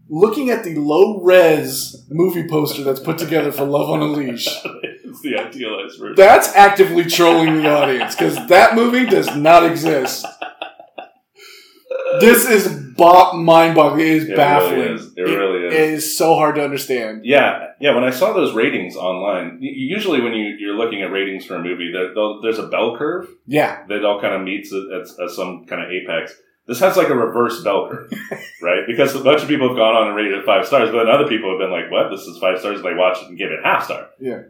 looking 0.08 0.50
at 0.50 0.62
the 0.64 0.74
low 0.76 1.20
res 1.22 2.04
movie 2.10 2.46
poster 2.46 2.84
that's 2.84 3.00
put 3.00 3.18
together 3.18 3.50
for 3.50 3.64
Love 3.64 3.88
on 3.90 4.00
a 4.02 4.04
Leash, 4.04 4.46
it's 4.82 5.20
the 5.22 5.36
idealized 5.36 5.98
version. 5.98 6.14
that's 6.16 6.54
actively 6.54 7.04
trolling 7.04 7.62
the 7.62 7.68
audience 7.70 8.14
because 8.14 8.36
that 8.48 8.74
movie 8.76 9.06
does 9.06 9.34
not 9.34 9.64
exist. 9.64 10.24
This 12.20 12.46
is 12.48 12.68
bo- 12.96 13.32
mind-boggling. 13.34 14.00
It 14.00 14.06
is 14.06 14.28
It 14.28 14.36
baffling. 14.36 14.78
really 14.80 14.94
is. 14.94 15.12
It 15.16 15.20
really 15.22 15.66
is. 15.66 15.74
It 15.74 15.80
is 15.94 16.18
so 16.18 16.34
hard 16.34 16.54
to 16.56 16.64
understand. 16.64 17.24
Yeah, 17.24 17.68
yeah. 17.80 17.94
When 17.94 18.04
I 18.04 18.10
saw 18.10 18.32
those 18.32 18.54
ratings 18.54 18.96
online, 18.96 19.58
usually 19.60 20.20
when 20.20 20.32
you, 20.32 20.56
you're 20.58 20.76
looking 20.76 21.02
at 21.02 21.10
ratings 21.10 21.44
for 21.44 21.56
a 21.56 21.62
movie, 21.62 21.90
there, 21.92 22.14
there's 22.42 22.58
a 22.58 22.68
bell 22.68 22.96
curve 22.96 23.28
Yeah, 23.46 23.84
that 23.88 24.04
all 24.04 24.20
kind 24.20 24.34
of 24.34 24.42
meets 24.42 24.72
at, 24.72 24.82
at, 24.92 25.24
at 25.24 25.30
some 25.30 25.66
kind 25.66 25.82
of 25.82 25.90
apex. 25.90 26.34
This 26.66 26.80
has 26.80 26.96
like 26.96 27.08
a 27.10 27.14
reverse 27.14 27.62
bell 27.62 27.88
curve, 27.90 28.10
right? 28.62 28.80
Because 28.86 29.14
a 29.14 29.20
bunch 29.22 29.42
of 29.42 29.48
people 29.48 29.68
have 29.68 29.76
gone 29.76 29.94
on 29.94 30.08
and 30.08 30.16
rated 30.16 30.38
it 30.38 30.44
five 30.44 30.66
stars, 30.66 30.90
but 30.90 31.04
then 31.04 31.08
other 31.14 31.28
people 31.28 31.50
have 31.50 31.60
been 31.60 31.70
like, 31.70 31.92
"What? 31.92 32.10
This 32.10 32.22
is 32.26 32.38
five 32.38 32.58
stars." 32.58 32.76
And 32.80 32.84
they 32.84 32.94
watch 32.94 33.18
it 33.22 33.28
and 33.28 33.38
give 33.38 33.52
it 33.52 33.60
half 33.62 33.84
star. 33.84 34.08
Yeah. 34.20 34.42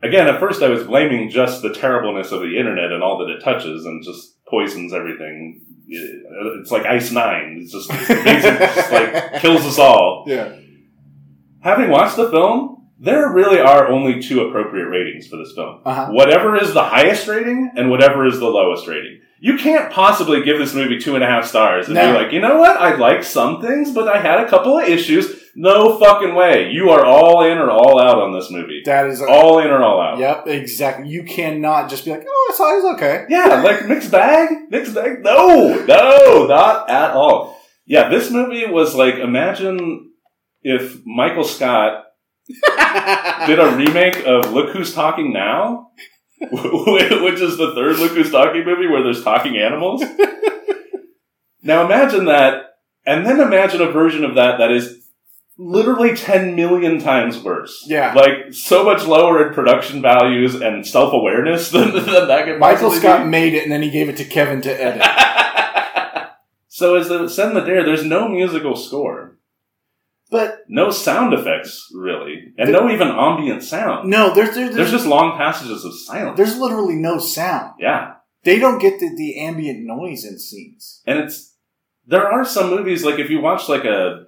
Again, 0.00 0.28
at 0.28 0.38
first 0.38 0.62
I 0.62 0.68
was 0.68 0.84
blaming 0.84 1.30
just 1.30 1.62
the 1.62 1.72
terribleness 1.74 2.30
of 2.30 2.40
the 2.40 2.56
internet 2.58 2.92
and 2.92 3.02
all 3.02 3.18
that 3.18 3.30
it 3.32 3.42
touches 3.42 3.84
and 3.84 4.04
just 4.04 4.44
poisons 4.46 4.92
everything. 4.92 5.62
It's 5.86 6.70
like 6.70 6.86
Ice 6.86 7.12
Nine. 7.12 7.58
It's 7.62 7.72
just 7.72 7.90
it's 7.92 8.10
amazing. 8.10 8.54
It 8.54 8.74
just 8.74 8.92
like 8.92 9.34
kills 9.40 9.64
us 9.66 9.78
all 9.78 10.24
yeah. 10.26 10.56
having 11.62 11.90
watched 11.90 12.16
the 12.16 12.30
film, 12.30 12.88
there 12.98 13.30
really 13.32 13.58
are 13.60 13.88
only 13.88 14.20
two 14.22 14.40
appropriate 14.42 14.86
ratings 14.86 15.26
for 15.26 15.36
this 15.36 15.52
film. 15.54 15.80
Uh-huh. 15.84 16.08
Whatever 16.10 16.56
is 16.56 16.72
the 16.72 16.84
highest 16.84 17.26
rating 17.28 17.72
and 17.76 17.90
whatever 17.90 18.26
is 18.26 18.38
the 18.38 18.46
lowest 18.46 18.86
rating. 18.86 19.20
You 19.40 19.58
can't 19.58 19.92
possibly 19.92 20.42
give 20.42 20.58
this 20.58 20.72
movie 20.74 20.98
two 20.98 21.14
and 21.16 21.22
a 21.24 21.26
half 21.26 21.44
stars 21.44 21.86
and 21.86 21.94
No. 21.96 22.12
be 22.12 22.18
like, 22.18 22.32
you 22.32 22.40
know 22.40 22.56
what? 22.58 22.78
I 22.80 22.94
like 22.96 23.22
some 23.22 23.60
things, 23.60 23.92
but 23.92 24.08
I 24.08 24.20
had 24.22 24.40
a 24.40 24.48
couple 24.48 24.78
of 24.78 24.88
issues. 24.88 25.43
No 25.56 25.98
fucking 25.98 26.34
way. 26.34 26.70
You 26.70 26.90
are 26.90 27.04
all 27.04 27.44
in 27.44 27.58
or 27.58 27.70
all 27.70 28.00
out 28.00 28.18
on 28.18 28.32
this 28.32 28.50
movie. 28.50 28.82
That 28.84 29.06
is. 29.06 29.22
All 29.22 29.60
in 29.60 29.68
or 29.68 29.82
all 29.82 30.00
out. 30.00 30.18
Yep, 30.18 30.48
exactly. 30.48 31.08
You 31.08 31.22
cannot 31.22 31.88
just 31.88 32.04
be 32.04 32.10
like, 32.10 32.24
oh, 32.28 32.50
I 32.52 32.56
thought 32.56 32.78
it 32.78 32.94
okay. 32.96 33.26
Yeah, 33.28 33.62
like 33.62 33.86
mixed 33.86 34.10
bag, 34.10 34.50
mixed 34.70 34.94
bag. 34.94 35.22
No, 35.22 35.84
no, 35.84 36.46
not 36.46 36.90
at 36.90 37.12
all. 37.12 37.60
Yeah, 37.86 38.08
this 38.08 38.30
movie 38.30 38.66
was 38.66 38.94
like 38.94 39.16
imagine 39.16 40.10
if 40.62 41.04
Michael 41.04 41.44
Scott 41.44 42.04
did 43.46 43.58
a 43.58 43.74
remake 43.76 44.26
of 44.26 44.52
Look 44.52 44.70
Who's 44.70 44.94
Talking 44.94 45.32
Now, 45.32 45.90
which 46.40 47.40
is 47.40 47.56
the 47.56 47.72
third 47.74 47.98
Look 47.98 48.12
Who's 48.12 48.30
Talking 48.30 48.64
movie 48.64 48.88
where 48.88 49.02
there's 49.02 49.22
talking 49.22 49.56
animals. 49.56 50.02
now 51.62 51.84
imagine 51.84 52.24
that, 52.24 52.76
and 53.06 53.24
then 53.24 53.40
imagine 53.40 53.80
a 53.80 53.90
version 53.90 54.24
of 54.24 54.34
that 54.34 54.58
that 54.58 54.72
is 54.72 55.03
literally 55.58 56.16
10 56.16 56.56
million 56.56 56.98
times 57.00 57.38
worse. 57.38 57.84
Yeah. 57.86 58.12
Like, 58.14 58.52
so 58.52 58.84
much 58.84 59.04
lower 59.06 59.46
in 59.48 59.54
production 59.54 60.02
values 60.02 60.54
and 60.54 60.86
self 60.86 61.12
awareness 61.12 61.70
than, 61.72 61.92
than 61.92 62.04
that 62.28 62.44
could 62.46 62.58
Michael 62.58 62.90
Scott 62.90 63.24
be. 63.24 63.30
made 63.30 63.54
it, 63.54 63.62
and 63.62 63.72
then 63.72 63.82
he 63.82 63.90
gave 63.90 64.08
it 64.08 64.16
to 64.18 64.24
Kevin 64.24 64.60
to 64.62 64.70
edit. 64.82 65.02
so, 66.68 66.96
as 66.96 67.08
the 67.08 67.24
in 67.46 67.54
the 67.54 67.60
dare, 67.60 67.84
there's 67.84 68.04
no 68.04 68.28
musical 68.28 68.76
score. 68.76 69.38
But 70.30 70.64
No 70.68 70.90
sound 70.90 71.32
effects, 71.34 71.88
really. 71.94 72.52
And 72.58 72.72
no 72.72 72.90
even 72.90 73.08
ambient 73.08 73.62
sound. 73.62 74.10
no, 74.10 74.34
there's 74.34 74.54
there's, 74.54 74.74
There's 74.74 74.90
just 74.90 75.06
long 75.06 75.36
passages 75.36 75.84
of 75.84 75.94
silence. 75.94 76.36
there's 76.36 76.58
literally 76.58 76.96
no 76.96 77.18
sound. 77.18 77.74
Yeah. 77.78 78.14
They 78.42 78.58
don't 78.58 78.80
get 78.80 78.98
the, 78.98 79.14
the 79.16 79.38
ambient 79.38 79.84
noise 79.84 80.24
in 80.24 80.38
scenes. 80.38 81.02
And 81.06 81.18
it's, 81.20 81.54
there 82.06 82.26
are 82.26 82.44
some 82.44 82.70
movies, 82.70 83.04
like 83.04 83.18
if 83.18 83.30
you 83.30 83.40
watch 83.40 83.68
like 83.68 83.84
a 83.84 84.24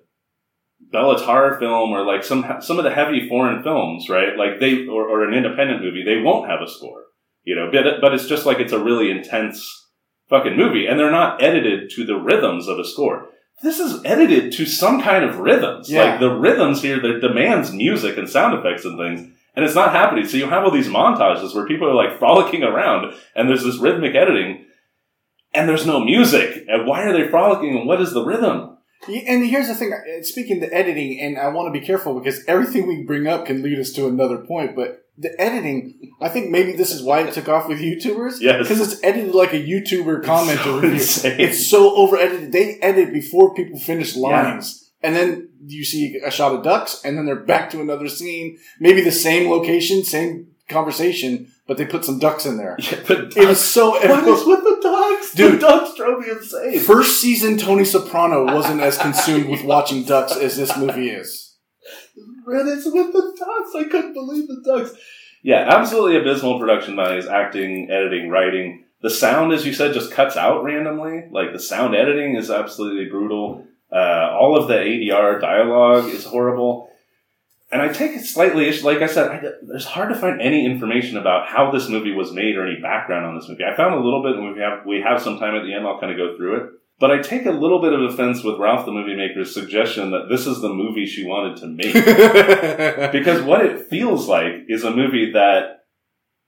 Béla 0.92 1.24
Tarr 1.24 1.58
film 1.58 1.90
or 1.90 2.04
like 2.04 2.24
some, 2.24 2.44
some 2.60 2.78
of 2.78 2.84
the 2.84 2.94
heavy 2.94 3.28
foreign 3.28 3.62
films, 3.62 4.08
right? 4.08 4.36
Like 4.36 4.60
they, 4.60 4.86
or, 4.86 5.08
or 5.08 5.24
an 5.26 5.34
independent 5.34 5.82
movie, 5.82 6.04
they 6.04 6.22
won't 6.22 6.50
have 6.50 6.60
a 6.60 6.70
score, 6.70 7.04
you 7.44 7.54
know, 7.54 7.70
but, 7.70 8.00
but 8.00 8.14
it's 8.14 8.26
just 8.26 8.46
like 8.46 8.58
it's 8.58 8.72
a 8.72 8.82
really 8.82 9.10
intense 9.10 9.86
fucking 10.28 10.56
movie 10.56 10.86
and 10.86 10.98
they're 10.98 11.10
not 11.10 11.42
edited 11.42 11.90
to 11.90 12.04
the 12.04 12.16
rhythms 12.16 12.68
of 12.68 12.78
a 12.78 12.84
score. 12.84 13.28
This 13.62 13.80
is 13.80 14.04
edited 14.04 14.52
to 14.52 14.66
some 14.66 15.00
kind 15.00 15.24
of 15.24 15.38
rhythms. 15.38 15.90
Yeah. 15.90 16.04
Like 16.04 16.20
the 16.20 16.30
rhythms 16.30 16.82
here 16.82 17.00
that 17.00 17.20
demands 17.20 17.72
music 17.72 18.18
and 18.18 18.28
sound 18.28 18.58
effects 18.58 18.84
and 18.84 18.98
things. 18.98 19.32
And 19.54 19.64
it's 19.64 19.74
not 19.74 19.92
happening. 19.92 20.26
So 20.26 20.36
you 20.36 20.50
have 20.50 20.64
all 20.64 20.70
these 20.70 20.88
montages 20.88 21.54
where 21.54 21.66
people 21.66 21.88
are 21.88 21.94
like 21.94 22.18
frolicking 22.18 22.62
around 22.62 23.14
and 23.34 23.48
there's 23.48 23.64
this 23.64 23.78
rhythmic 23.78 24.14
editing 24.14 24.66
and 25.54 25.68
there's 25.68 25.86
no 25.86 26.00
music. 26.00 26.66
And 26.68 26.86
why 26.86 27.04
are 27.04 27.12
they 27.12 27.28
frolicking 27.28 27.78
and 27.78 27.86
what 27.86 28.02
is 28.02 28.12
the 28.12 28.24
rhythm? 28.24 28.75
Yeah, 29.08 29.22
And 29.28 29.46
here's 29.46 29.68
the 29.68 29.74
thing. 29.74 29.92
uh, 29.92 30.22
Speaking 30.22 30.60
to 30.60 30.72
editing, 30.74 31.20
and 31.20 31.38
I 31.38 31.48
want 31.48 31.72
to 31.72 31.78
be 31.80 31.84
careful 31.86 32.18
because 32.18 32.44
everything 32.46 32.86
we 32.86 33.02
bring 33.04 33.26
up 33.26 33.46
can 33.46 33.62
lead 33.62 33.78
us 33.78 33.92
to 33.92 34.06
another 34.06 34.38
point. 34.38 34.74
But 34.74 35.02
the 35.18 35.38
editing, 35.40 36.12
I 36.20 36.28
think 36.28 36.50
maybe 36.50 36.72
this 36.72 36.90
is 36.92 37.02
why 37.02 37.20
it 37.20 37.32
took 37.32 37.48
off 37.48 37.68
with 37.68 37.78
YouTubers. 37.80 38.40
Yes. 38.40 38.62
because 38.68 38.80
it's 38.92 39.02
edited 39.04 39.34
like 39.34 39.52
a 39.54 39.62
YouTuber 39.62 40.24
comment 40.24 40.60
so 40.60 40.72
or 40.72 40.80
review. 40.80 40.90
insane. 40.96 41.40
It's 41.40 41.66
so 41.70 41.94
over 41.96 42.16
edited. 42.16 42.52
They 42.52 42.78
edit 42.82 43.12
before 43.12 43.54
people 43.54 43.78
finish 43.78 44.16
lines. 44.16 44.90
And 45.02 45.14
then 45.14 45.50
you 45.64 45.84
see 45.84 46.18
a 46.24 46.30
shot 46.30 46.54
of 46.54 46.64
ducks, 46.64 47.00
and 47.04 47.16
then 47.16 47.26
they're 47.26 47.36
back 47.36 47.70
to 47.70 47.80
another 47.80 48.08
scene. 48.08 48.58
Maybe 48.80 49.00
the 49.02 49.12
same 49.12 49.48
location, 49.50 50.02
same 50.04 50.48
conversation, 50.68 51.52
but 51.66 51.76
they 51.76 51.84
put 51.86 52.04
some 52.04 52.18
ducks 52.18 52.46
in 52.46 52.56
there. 52.56 52.76
Yeah, 52.80 53.00
but 53.06 53.36
It 53.36 53.46
was 53.48 53.60
so. 53.62 53.90
what 53.92 54.28
is 54.28 54.46
with 54.46 54.62
the 54.62 54.78
ducks? 54.82 55.34
Dude. 55.34 55.54
the 55.54 55.58
dogs 55.58 55.96
drove 55.96 56.20
me 56.20 56.30
insane. 56.30 56.78
First 56.80 57.20
season 57.20 57.58
Tony 57.58 57.84
Soprano 57.84 58.44
wasn't 58.44 58.80
as 58.80 58.98
consumed 58.98 59.48
with 59.48 59.64
watching 59.64 60.04
ducks 60.04 60.36
as 60.36 60.56
this 60.56 60.76
movie 60.76 61.10
is. 61.10 61.56
Red 62.46 62.66
is 62.66 62.84
with 62.86 63.12
the 63.12 63.34
ducks. 63.38 63.70
I 63.74 63.84
couldn't 63.90 64.14
believe 64.14 64.46
the 64.48 64.62
ducks. 64.64 64.92
Yeah, 65.42 65.66
absolutely 65.68 66.16
abysmal 66.18 66.58
production 66.58 66.96
values, 66.96 67.26
acting, 67.26 67.88
editing, 67.90 68.30
writing. 68.30 68.84
The 69.02 69.10
sound, 69.10 69.52
as 69.52 69.66
you 69.66 69.72
said, 69.72 69.94
just 69.94 70.10
cuts 70.10 70.36
out 70.36 70.64
randomly. 70.64 71.24
Like 71.30 71.52
the 71.52 71.58
sound 71.60 71.94
editing 71.94 72.34
is 72.36 72.50
absolutely 72.50 73.06
brutal. 73.10 73.66
Uh, 73.92 74.30
all 74.32 74.56
of 74.56 74.68
the 74.68 74.74
ADR 74.74 75.40
dialogue 75.40 76.06
is 76.06 76.24
horrible. 76.24 76.90
And 77.72 77.82
I 77.82 77.88
take 77.88 78.12
it 78.12 78.24
slightly, 78.24 78.68
issue- 78.68 78.86
like 78.86 79.02
I 79.02 79.06
said, 79.06 79.28
I, 79.28 79.40
there's 79.62 79.84
hard 79.84 80.08
to 80.10 80.14
find 80.14 80.40
any 80.40 80.64
information 80.64 81.16
about 81.16 81.48
how 81.48 81.70
this 81.72 81.88
movie 81.88 82.12
was 82.12 82.32
made 82.32 82.56
or 82.56 82.64
any 82.66 82.80
background 82.80 83.26
on 83.26 83.34
this 83.34 83.48
movie. 83.48 83.64
I 83.64 83.76
found 83.76 83.94
a 83.94 84.00
little 84.00 84.22
bit, 84.22 84.36
and 84.36 84.54
we 84.54 84.60
have 84.60 84.86
we 84.86 85.00
have 85.00 85.20
some 85.20 85.38
time 85.38 85.56
at 85.56 85.64
the 85.64 85.74
end. 85.74 85.86
I'll 85.86 85.98
kind 85.98 86.12
of 86.12 86.18
go 86.18 86.36
through 86.36 86.56
it. 86.56 86.70
But 86.98 87.10
I 87.10 87.18
take 87.18 87.44
a 87.44 87.50
little 87.50 87.82
bit 87.82 87.92
of 87.92 88.00
offense 88.02 88.42
with 88.42 88.58
Ralph 88.58 88.86
the 88.86 88.92
movie 88.92 89.16
maker's 89.16 89.52
suggestion 89.52 90.12
that 90.12 90.28
this 90.30 90.46
is 90.46 90.62
the 90.62 90.72
movie 90.72 91.04
she 91.04 91.26
wanted 91.26 91.58
to 91.58 91.66
make. 91.66 91.92
because 93.12 93.42
what 93.42 93.66
it 93.66 93.88
feels 93.88 94.28
like 94.28 94.64
is 94.68 94.82
a 94.82 94.90
movie 94.90 95.32
that 95.32 95.84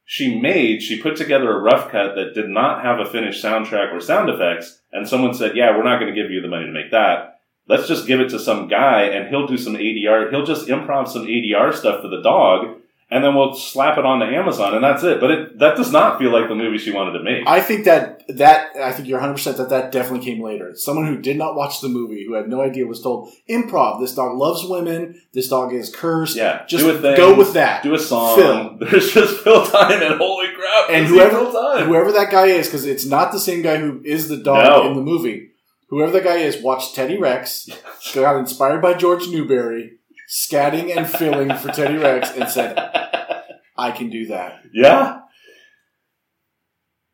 she 0.07 0.41
made, 0.41 0.81
she 0.81 1.03
put 1.03 1.17
together 1.17 1.51
a 1.53 1.61
rough 1.61 1.91
cut 1.91 2.15
that 2.15 2.33
did 2.33 2.49
not 2.49 2.83
have 2.83 2.99
a 2.99 3.05
finished 3.05 3.45
soundtrack 3.45 3.93
or 3.93 4.01
sound 4.01 4.31
effects, 4.31 4.81
and 4.91 5.07
someone 5.07 5.35
said, 5.35 5.55
Yeah, 5.55 5.77
we're 5.77 5.85
not 5.85 6.01
going 6.01 6.15
to 6.15 6.19
give 6.19 6.31
you 6.31 6.41
the 6.41 6.49
money 6.49 6.65
to 6.65 6.73
make 6.73 6.93
that. 6.93 7.38
Let's 7.69 7.87
just 7.87 8.07
give 8.07 8.21
it 8.21 8.31
to 8.31 8.39
some 8.39 8.67
guy 8.69 9.03
and 9.03 9.29
he'll 9.29 9.47
do 9.47 9.59
some 9.59 9.75
ADR. 9.75 10.31
He'll 10.31 10.47
just 10.47 10.69
improv 10.69 11.07
some 11.09 11.27
ADR 11.27 11.75
stuff 11.75 12.01
for 12.03 12.09
the 12.09 12.23
dog, 12.23 12.77
and 13.11 13.23
then 13.25 13.35
we'll 13.35 13.55
slap 13.55 13.97
it 13.99 14.05
onto 14.05 14.25
Amazon, 14.27 14.75
and 14.75 14.83
that's 14.85 15.03
it. 15.03 15.21
But 15.21 15.31
it, 15.31 15.59
that 15.59 15.77
does 15.77 15.91
not 15.93 16.19
feel 16.19 16.31
like 16.31 16.49
the 16.49 16.55
movie 16.55 16.79
she 16.79 16.91
wanted 16.93 17.13
to 17.19 17.23
make. 17.23 17.47
I 17.47 17.61
think 17.61 17.85
that 17.85 18.23
that 18.37 18.71
I 18.77 18.93
think 18.93 19.09
you're 19.09 19.19
100 19.19 19.33
percent 19.35 19.57
that 19.59 19.69
that 19.71 19.93
definitely 19.93 20.25
came 20.25 20.43
later. 20.43 20.75
Someone 20.77 21.07
who 21.07 21.17
did 21.19 21.37
not 21.39 21.55
watch 21.57 21.81
the 21.81 21.89
movie, 21.89 22.25
who 22.27 22.35
had 22.35 22.49
no 22.49 22.61
idea, 22.63 22.87
was 22.87 23.01
told 23.03 23.31
improv. 23.49 24.01
This 24.01 24.15
dog 24.15 24.37
loves 24.39 24.65
women. 24.67 25.21
This 25.33 25.49
dog 25.49 25.73
is 25.75 25.95
cursed. 25.95 26.37
yeah, 26.37 26.65
just 26.67 26.85
thing, 26.85 27.17
go 27.17 27.35
with 27.35 27.53
that. 27.55 27.83
Do 27.83 27.95
a 27.95 27.99
song. 27.99 28.37
Phil. 28.39 28.79
There's 28.91 29.13
just 29.13 29.43
Phil 29.43 29.65
time, 29.67 30.03
and 30.03 30.15
holy 30.17 30.49
crap! 30.55 30.91
and 30.91 31.07
whoever 31.07 31.51
Time? 31.53 31.87
whoever 31.87 32.13
that 32.13 32.31
guy 32.31 32.47
is, 32.47 32.67
because 32.67 32.85
it's 32.87 33.05
not 33.07 33.33
the 33.33 33.41
same 33.41 33.63
guy 33.63 33.77
who 33.79 34.01
is 34.05 34.29
the 34.29 34.37
dog 34.39 34.65
No. 34.65 34.89
in 34.91 34.95
the 34.97 35.03
movie. 35.03 35.51
Whoever 35.89 36.13
that 36.13 36.25
guy 36.25 36.37
is, 36.37 36.63
watched 36.63 36.95
Teddy 36.95 37.17
Rex, 37.19 37.69
got 38.15 38.37
inspired 38.37 38.83
by 38.83 38.95
George 38.95 39.27
Newbern, 39.29 39.99
scatting 40.31 40.95
and 40.95 41.09
filling 41.09 41.55
for 41.57 41.69
Teddy 41.73 41.97
Rex, 41.97 42.31
and 42.37 42.49
said, 42.49 42.77
"I 43.77 43.91
can 43.93 44.11
do 44.11 44.27
that." 44.27 44.61
Yeah. 44.73 45.21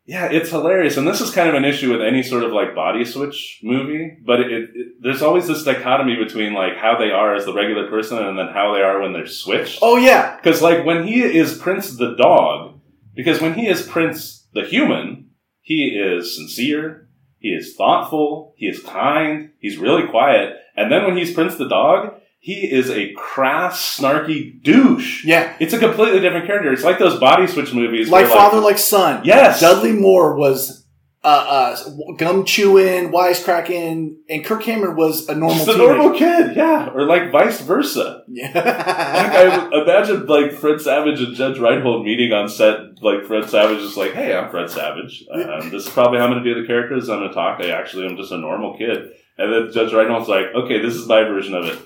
Yeah, 0.07 0.27
it's 0.31 0.51
hilarious. 0.51 0.99
And 0.99 1.09
this 1.09 1.23
is 1.23 1.31
kind 1.31 1.49
of 1.49 1.55
an 1.55 1.65
issue 1.65 1.91
with 1.91 2.03
any 2.03 2.23
sort 2.23 2.43
of 2.43 2.53
like 2.53 2.75
body 2.75 3.07
switch 3.07 3.61
movie, 3.63 4.19
but 4.27 4.41
it, 4.41 4.53
it, 4.53 4.63
it- 4.75 4.87
there's 5.01 5.23
always 5.23 5.47
this 5.47 5.65
dichotomy 5.65 6.17
between 6.17 6.53
like 6.53 6.77
how 6.77 6.99
they 6.99 7.11
are 7.11 7.35
as 7.35 7.47
the 7.47 7.55
regular 7.55 7.89
person 7.89 8.19
and 8.19 8.39
then 8.39 8.49
how 8.49 8.75
they 8.75 8.81
are 8.83 9.01
when 9.01 9.13
they're 9.15 9.27
switched. 9.27 9.79
Oh 9.83 9.97
yeah, 9.97 10.37
Because 10.37 10.61
like 10.61 10.85
when 10.85 11.07
he 11.07 11.23
is 11.23 11.57
Prince 11.59 11.97
the 11.97 12.15
dog, 12.17 12.81
because 13.15 13.41
when 13.41 13.55
he 13.55 13.67
is 13.67 13.87
Prince 13.87 14.47
the 14.53 14.65
human, 14.67 15.31
he 15.63 15.89
is 15.99 16.37
sincere, 16.37 17.04
he 17.45 17.51
is 17.51 17.77
thoughtful, 17.77 18.55
he 18.57 18.65
is 18.65 18.81
kind, 18.81 19.51
he's 19.59 19.77
really 19.77 20.09
quiet. 20.09 20.57
And 20.79 20.91
then 20.91 21.05
when 21.05 21.15
he's 21.15 21.35
Prince 21.35 21.57
the 21.57 21.69
dog, 21.69 22.15
he 22.39 22.73
is 22.73 22.89
a 22.89 23.13
crass, 23.13 23.99
snarky 24.01 24.63
douche. 24.63 25.27
yeah. 25.27 25.55
It's 25.61 25.75
a 25.75 25.79
completely 25.79 26.21
different 26.21 26.47
character. 26.47 26.73
It's 26.73 26.85
like 26.85 26.99
those 26.99 27.21
body 27.21 27.47
switch 27.47 27.75
movies. 27.75 28.09
Like 28.09 28.29
father, 28.29 28.61
like 28.61 28.79
son. 28.79 29.27
Yes. 29.27 29.61
Dudley 29.61 29.93
Moore 29.93 30.35
was 30.35 30.84
uh, 31.25 31.75
uh, 31.87 32.15
gum 32.19 32.45
chewing, 32.45 33.11
wisecracking, 33.11 34.17
and 34.29 34.45
Kirk 34.45 34.63
Cameron 34.63 34.95
was 34.97 35.27
a 35.29 35.35
normal 35.35 35.57
Just 35.57 35.69
a 35.69 35.73
teenager. 35.73 35.97
normal 35.97 36.19
kid, 36.19 36.57
yeah, 36.57 36.91
or 36.95 37.07
like 37.07 37.33
vice 37.33 37.61
versa. 37.63 38.23
Like 38.29 38.55
Yeah. 38.55 39.71
I 39.73 39.83
imagine 39.83 40.27
like 40.27 40.53
Fred 40.53 40.81
Savage 40.81 41.21
and 41.21 41.35
Judge 41.35 41.59
Reinhold 41.59 42.05
meeting 42.05 42.33
on 42.33 42.49
set. 42.49 43.03
Like 43.03 43.25
Fred 43.25 43.49
Savage 43.49 43.79
is 43.81 43.97
like, 43.97 44.13
"Hey, 44.13 44.37
I'm 44.37 44.51
Fred 44.51 44.69
Savage. 44.71 45.25
Um, 45.33 45.71
this 45.71 45.87
is 45.87 45.89
probably 45.89 46.19
how 46.19 46.27
I'm 46.27 46.33
going 46.33 46.45
to 46.45 46.55
do 46.55 46.61
the 46.61 46.67
characters. 46.67 47.09
I'm 47.09 47.19
going 47.21 47.29
to 47.31 47.35
talk. 47.35 47.61
I 47.61 47.71
actually 47.71 48.07
am 48.07 48.17
just 48.17 48.31
a 48.33 48.37
normal 48.39 48.77
kid." 48.77 49.13
And 49.39 49.53
then 49.53 49.73
Judge 49.73 49.93
Reinhold's 49.93 50.29
like, 50.29 50.47
"Okay, 50.55 50.81
this 50.81 50.95
is 50.95 51.09
my 51.09 51.25
version 51.25 51.55
of 51.55 51.65
it." 51.65 51.79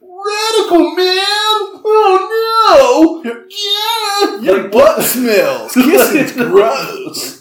Radical 0.00 0.94
man! 0.96 1.04
Oh 1.84 3.22
no! 3.24 3.34
Yeah! 3.48 4.40
Your 4.40 4.68
butt 4.68 5.02
smells. 5.02 5.72
Kissing's 5.72 6.32
gross. 6.36 7.37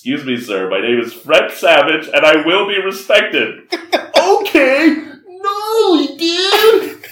Excuse 0.00 0.24
me, 0.24 0.40
sir. 0.40 0.70
My 0.70 0.80
name 0.80 0.98
is 0.98 1.12
Fred 1.12 1.50
Savage, 1.50 2.08
and 2.08 2.24
I 2.24 2.42
will 2.46 2.66
be 2.66 2.80
respected. 2.80 3.70
okay, 4.18 4.96
gnarly, 5.28 6.16
dude. 6.16 7.04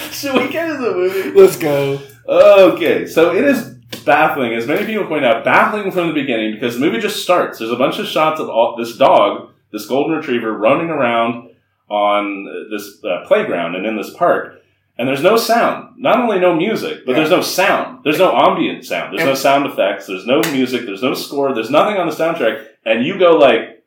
Should 0.10 0.34
we 0.34 0.48
get 0.48 0.70
into 0.70 0.82
the 0.82 0.92
movie? 0.92 1.30
Let's 1.30 1.56
go. 1.56 2.00
Okay, 2.28 3.06
so 3.06 3.32
it 3.32 3.44
is 3.44 3.76
baffling, 4.04 4.54
as 4.54 4.66
many 4.66 4.86
people 4.86 5.06
point 5.06 5.24
out, 5.24 5.44
baffling 5.44 5.92
from 5.92 6.08
the 6.08 6.14
beginning 6.14 6.54
because 6.54 6.74
the 6.74 6.80
movie 6.80 6.98
just 6.98 7.22
starts. 7.22 7.60
There's 7.60 7.70
a 7.70 7.76
bunch 7.76 8.00
of 8.00 8.08
shots 8.08 8.40
of 8.40 8.48
all, 8.48 8.74
this 8.76 8.96
dog, 8.96 9.50
this 9.70 9.86
golden 9.86 10.16
retriever, 10.16 10.52
running 10.52 10.90
around 10.90 11.50
on 11.88 12.66
this 12.72 12.98
uh, 13.04 13.24
playground 13.28 13.76
and 13.76 13.86
in 13.86 13.96
this 13.96 14.12
park. 14.16 14.63
And 14.96 15.08
there's 15.08 15.22
no 15.22 15.36
sound. 15.36 15.94
Not 15.96 16.20
only 16.20 16.38
no 16.38 16.54
music, 16.54 17.04
but 17.04 17.12
Yeah. 17.12 17.18
there's 17.18 17.30
no 17.30 17.40
sound. 17.40 18.00
There's 18.04 18.18
no 18.18 18.32
ambient 18.32 18.84
sound. 18.84 19.12
There's 19.12 19.26
no 19.26 19.34
sound 19.34 19.66
effects. 19.66 20.06
There's 20.06 20.26
no 20.26 20.40
music. 20.52 20.86
There's 20.86 21.02
no 21.02 21.14
score. 21.14 21.52
There's 21.52 21.70
nothing 21.70 21.96
on 21.96 22.08
the 22.08 22.14
soundtrack. 22.14 22.64
And 22.84 23.04
you 23.04 23.18
go 23.18 23.36
like, 23.36 23.84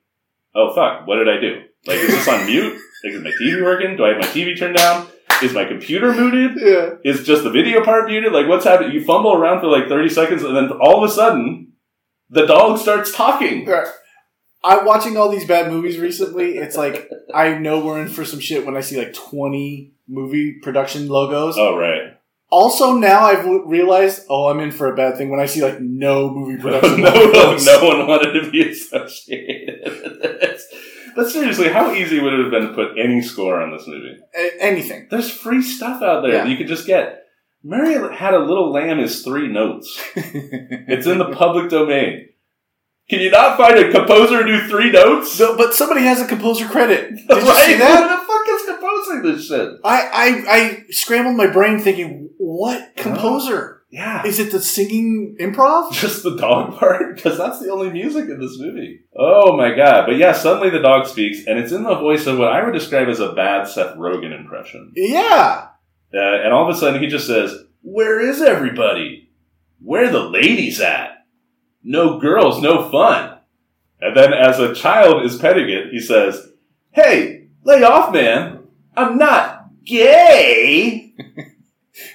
oh 0.53 0.73
fuck, 0.75 1.07
what 1.07 1.15
did 1.15 1.29
I 1.29 1.39
do? 1.39 1.61
Like, 1.85 1.97
is 1.99 2.09
this 2.09 2.27
on 2.27 2.45
mute? 2.51 2.73
Like, 3.03 3.13
is 3.13 3.21
my 3.23 3.31
TV 3.41 3.63
working? 3.63 3.95
Do 3.95 4.03
I 4.05 4.09
have 4.09 4.17
my 4.17 4.27
TV 4.27 4.57
turned 4.57 4.75
down? 4.75 5.07
Is 5.41 5.53
my 5.53 5.65
computer 5.65 6.11
muted? 6.13 6.57
Yeah. 6.59 6.95
Is 7.09 7.23
just 7.25 7.43
the 7.43 7.51
video 7.51 7.83
part 7.83 8.09
muted? 8.09 8.33
Like, 8.33 8.47
what's 8.47 8.65
happening? 8.65 8.91
You 8.91 9.03
fumble 9.05 9.33
around 9.33 9.61
for 9.61 9.67
like 9.67 9.87
30 9.87 10.09
seconds 10.09 10.43
and 10.43 10.55
then 10.57 10.71
all 10.71 11.01
of 11.03 11.09
a 11.09 11.13
sudden, 11.13 11.73
the 12.29 12.45
dog 12.45 12.79
starts 12.79 13.13
talking. 13.13 13.65
Right. 13.65 13.87
I'm 14.63 14.83
watching 14.83 15.15
all 15.15 15.29
these 15.29 15.45
bad 15.47 15.71
movies 15.71 15.99
recently. 15.99 16.57
It's 16.57 16.75
like 16.75 17.09
I 17.33 17.53
know 17.57 17.79
we're 17.79 18.01
in 18.01 18.09
for 18.09 18.25
some 18.25 18.39
shit 18.41 18.65
when 18.65 18.75
I 18.75 18.81
see 18.81 18.97
like 18.97 19.13
20 19.13 19.93
movie 20.07 20.59
production 20.61 21.07
logos. 21.07 21.55
Oh, 21.57 21.77
right. 21.77 22.13
Also, 22.49 22.93
now 22.93 23.25
I've 23.25 23.45
realized, 23.65 24.25
oh, 24.29 24.47
I'm 24.47 24.59
in 24.61 24.71
for 24.71 24.91
a 24.91 24.95
bad 24.95 25.17
thing 25.17 25.29
when 25.29 25.39
I 25.41 25.47
see 25.47 25.61
like 25.61 25.81
no 25.81 26.29
movie 26.33 26.55
production 26.61 27.01
no, 27.01 27.09
logos. 27.09 27.65
no 27.65 27.83
one 27.85 28.07
wanted 28.07 28.39
to 28.41 28.49
be 28.51 28.69
associated 28.69 29.81
with 30.03 30.21
this. 30.21 30.65
But 31.15 31.29
seriously, 31.29 31.69
how 31.69 31.91
easy 31.93 32.19
would 32.19 32.33
it 32.33 32.41
have 32.43 32.51
been 32.51 32.67
to 32.67 32.73
put 32.73 32.97
any 32.97 33.21
score 33.21 33.61
on 33.61 33.71
this 33.75 33.87
movie? 33.87 34.17
A- 34.35 34.63
anything. 34.63 35.07
There's 35.09 35.29
free 35.31 35.61
stuff 35.61 36.01
out 36.01 36.21
there 36.21 36.31
Yeah. 36.33 36.43
that 36.43 36.49
you 36.49 36.57
could 36.57 36.67
just 36.67 36.85
get. 36.87 37.23
Mary 37.63 37.95
had 38.15 38.33
a 38.33 38.39
little 38.39 38.71
lamb 38.71 38.99
is 38.99 39.23
three 39.23 39.47
notes. 39.47 40.01
It's 40.15 41.05
in 41.07 41.17
the 41.17 41.31
public 41.31 41.69
domain. 41.69 42.29
Can 43.09 43.19
you 43.19 43.29
not 43.31 43.57
find 43.57 43.77
a 43.77 43.91
composer 43.91 44.43
who 44.43 44.57
do 44.57 44.67
three 44.69 44.91
notes? 44.91 45.37
No, 45.39 45.57
but 45.57 45.73
somebody 45.73 46.01
has 46.01 46.21
a 46.21 46.27
composer 46.27 46.65
credit. 46.67 47.09
Did 47.15 47.29
you 47.29 47.35
right? 47.35 47.65
see 47.65 47.73
that? 47.77 48.26
The 49.23 49.29
fuck 49.31 49.39
is 49.39 49.47
composing 49.47 49.59
this 49.59 49.71
shit? 49.71 49.79
I, 49.83 50.09
I 50.13 50.55
I 50.55 50.83
scrambled 50.89 51.37
my 51.37 51.47
brain 51.47 51.79
thinking, 51.79 52.29
what 52.37 52.95
composer? 52.95 53.77
Yeah. 53.89 54.25
Is 54.25 54.39
it 54.39 54.51
the 54.51 54.61
singing 54.61 55.37
improv? 55.39 55.91
Just 55.93 56.23
the 56.23 56.35
dog 56.35 56.77
part? 56.77 57.15
Because 57.15 57.37
that's 57.37 57.59
the 57.59 57.71
only 57.71 57.89
music 57.89 58.25
in 58.25 58.39
this 58.39 58.59
movie. 58.59 59.01
Oh 59.15 59.55
my 59.55 59.73
god. 59.73 60.05
But 60.05 60.17
yeah, 60.17 60.33
suddenly 60.33 60.69
the 60.69 60.81
dog 60.81 61.07
speaks, 61.07 61.45
and 61.47 61.57
it's 61.57 61.71
in 61.71 61.83
the 61.83 61.95
voice 61.95 62.27
of 62.27 62.37
what 62.37 62.51
I 62.51 62.63
would 62.63 62.73
describe 62.73 63.07
as 63.07 63.19
a 63.19 63.33
bad 63.33 63.67
Seth 63.67 63.95
Rogen 63.95 64.37
impression. 64.37 64.91
Yeah. 64.95 65.69
Uh, 66.13 66.17
and 66.17 66.53
all 66.53 66.69
of 66.69 66.75
a 66.75 66.79
sudden 66.79 67.01
he 67.01 67.07
just 67.07 67.27
says, 67.27 67.53
Where 67.81 68.19
is 68.19 68.41
everybody? 68.41 69.31
Where 69.81 70.09
the 70.09 70.23
ladies 70.23 70.81
at? 70.81 71.25
No 71.83 72.19
girls, 72.19 72.61
no 72.61 72.89
fun. 72.89 73.37
And 74.01 74.15
then 74.15 74.33
as 74.33 74.59
a 74.59 74.75
child 74.75 75.25
is 75.25 75.37
petting 75.37 75.69
it, 75.69 75.91
he 75.91 75.99
says, 75.99 76.49
Hey, 76.91 77.47
lay 77.63 77.83
off, 77.83 78.13
man. 78.13 78.56
I'm 78.97 79.17
not 79.17 79.69
gay. 79.85 81.13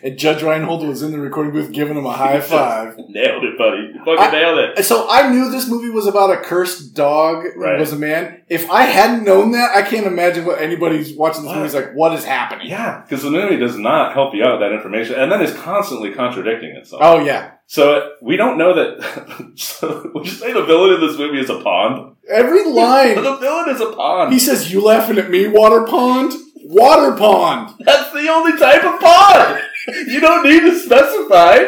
And 0.04 0.16
Judge 0.16 0.44
Reinhold 0.44 0.86
was 0.86 1.02
in 1.02 1.10
the 1.10 1.18
recording 1.18 1.52
booth 1.52 1.72
giving 1.72 1.96
him 1.96 2.06
a 2.06 2.12
high 2.12 2.38
five. 2.54 2.96
Nailed 3.08 3.42
it, 3.42 3.58
buddy. 3.58 3.78
You 3.92 3.98
fucking 3.98 4.16
I- 4.16 4.30
nailed 4.30 4.58
it. 4.78 4.84
So 4.84 5.08
I 5.10 5.28
knew 5.28 5.50
this 5.50 5.68
movie 5.68 5.90
was 5.90 6.06
about 6.06 6.30
a 6.30 6.36
cursed 6.36 6.94
dog 6.94 7.42
who 7.42 7.60
Right. 7.60 7.80
was 7.80 7.92
a 7.92 7.96
man. 7.96 8.42
If 8.48 8.70
I 8.70 8.82
hadn't 8.82 9.24
known 9.24 9.50
that, 9.52 9.74
I 9.74 9.82
can't 9.82 10.06
imagine 10.06 10.44
what 10.44 10.60
anybody's 10.62 11.16
watching 11.16 11.42
this 11.42 11.52
movie 11.52 11.66
is 11.66 11.74
like. 11.74 11.94
What 11.94 12.12
is 12.16 12.24
happening? 12.24 12.68
Yeah, 12.68 13.00
because 13.02 13.24
the 13.24 13.30
movie 13.32 13.56
does 13.56 13.76
not 13.76 14.12
help 14.12 14.36
you 14.36 14.44
out 14.44 14.60
with 14.60 14.68
that 14.68 14.72
information, 14.72 15.16
and 15.18 15.32
then 15.32 15.42
is 15.42 15.52
constantly 15.54 16.12
contradicting 16.12 16.76
itself. 16.76 17.02
Oh 17.04 17.18
yeah. 17.18 17.50
So 17.66 18.12
we 18.22 18.36
don't 18.36 18.58
know 18.58 18.74
that. 18.74 19.52
so 19.56 20.12
would 20.14 20.26
you 20.26 20.32
say 20.32 20.52
the 20.52 20.62
villain 20.64 20.94
in 20.94 21.00
this 21.08 21.18
movie 21.18 21.40
is 21.40 21.50
a 21.50 21.60
pond? 21.60 22.14
Every 22.30 22.64
line 22.70 23.16
the 23.16 23.34
villain 23.36 23.68
is 23.70 23.80
a 23.80 23.90
pond. 23.92 24.32
he 24.32 24.38
says, 24.38 24.72
"You 24.72 24.80
laughing 24.84 25.18
at 25.18 25.28
me, 25.28 25.48
water 25.48 25.84
pond? 25.86 26.34
Water 26.64 27.16
pond." 27.16 27.75
That's 27.81 28.12
the 28.12 28.29
only 28.29 28.59
type 28.59 28.85
of 28.85 29.01
pond. 29.01 29.62
you 30.07 30.20
don't 30.20 30.44
need 30.48 30.61
to 30.61 30.79
specify. 30.79 31.59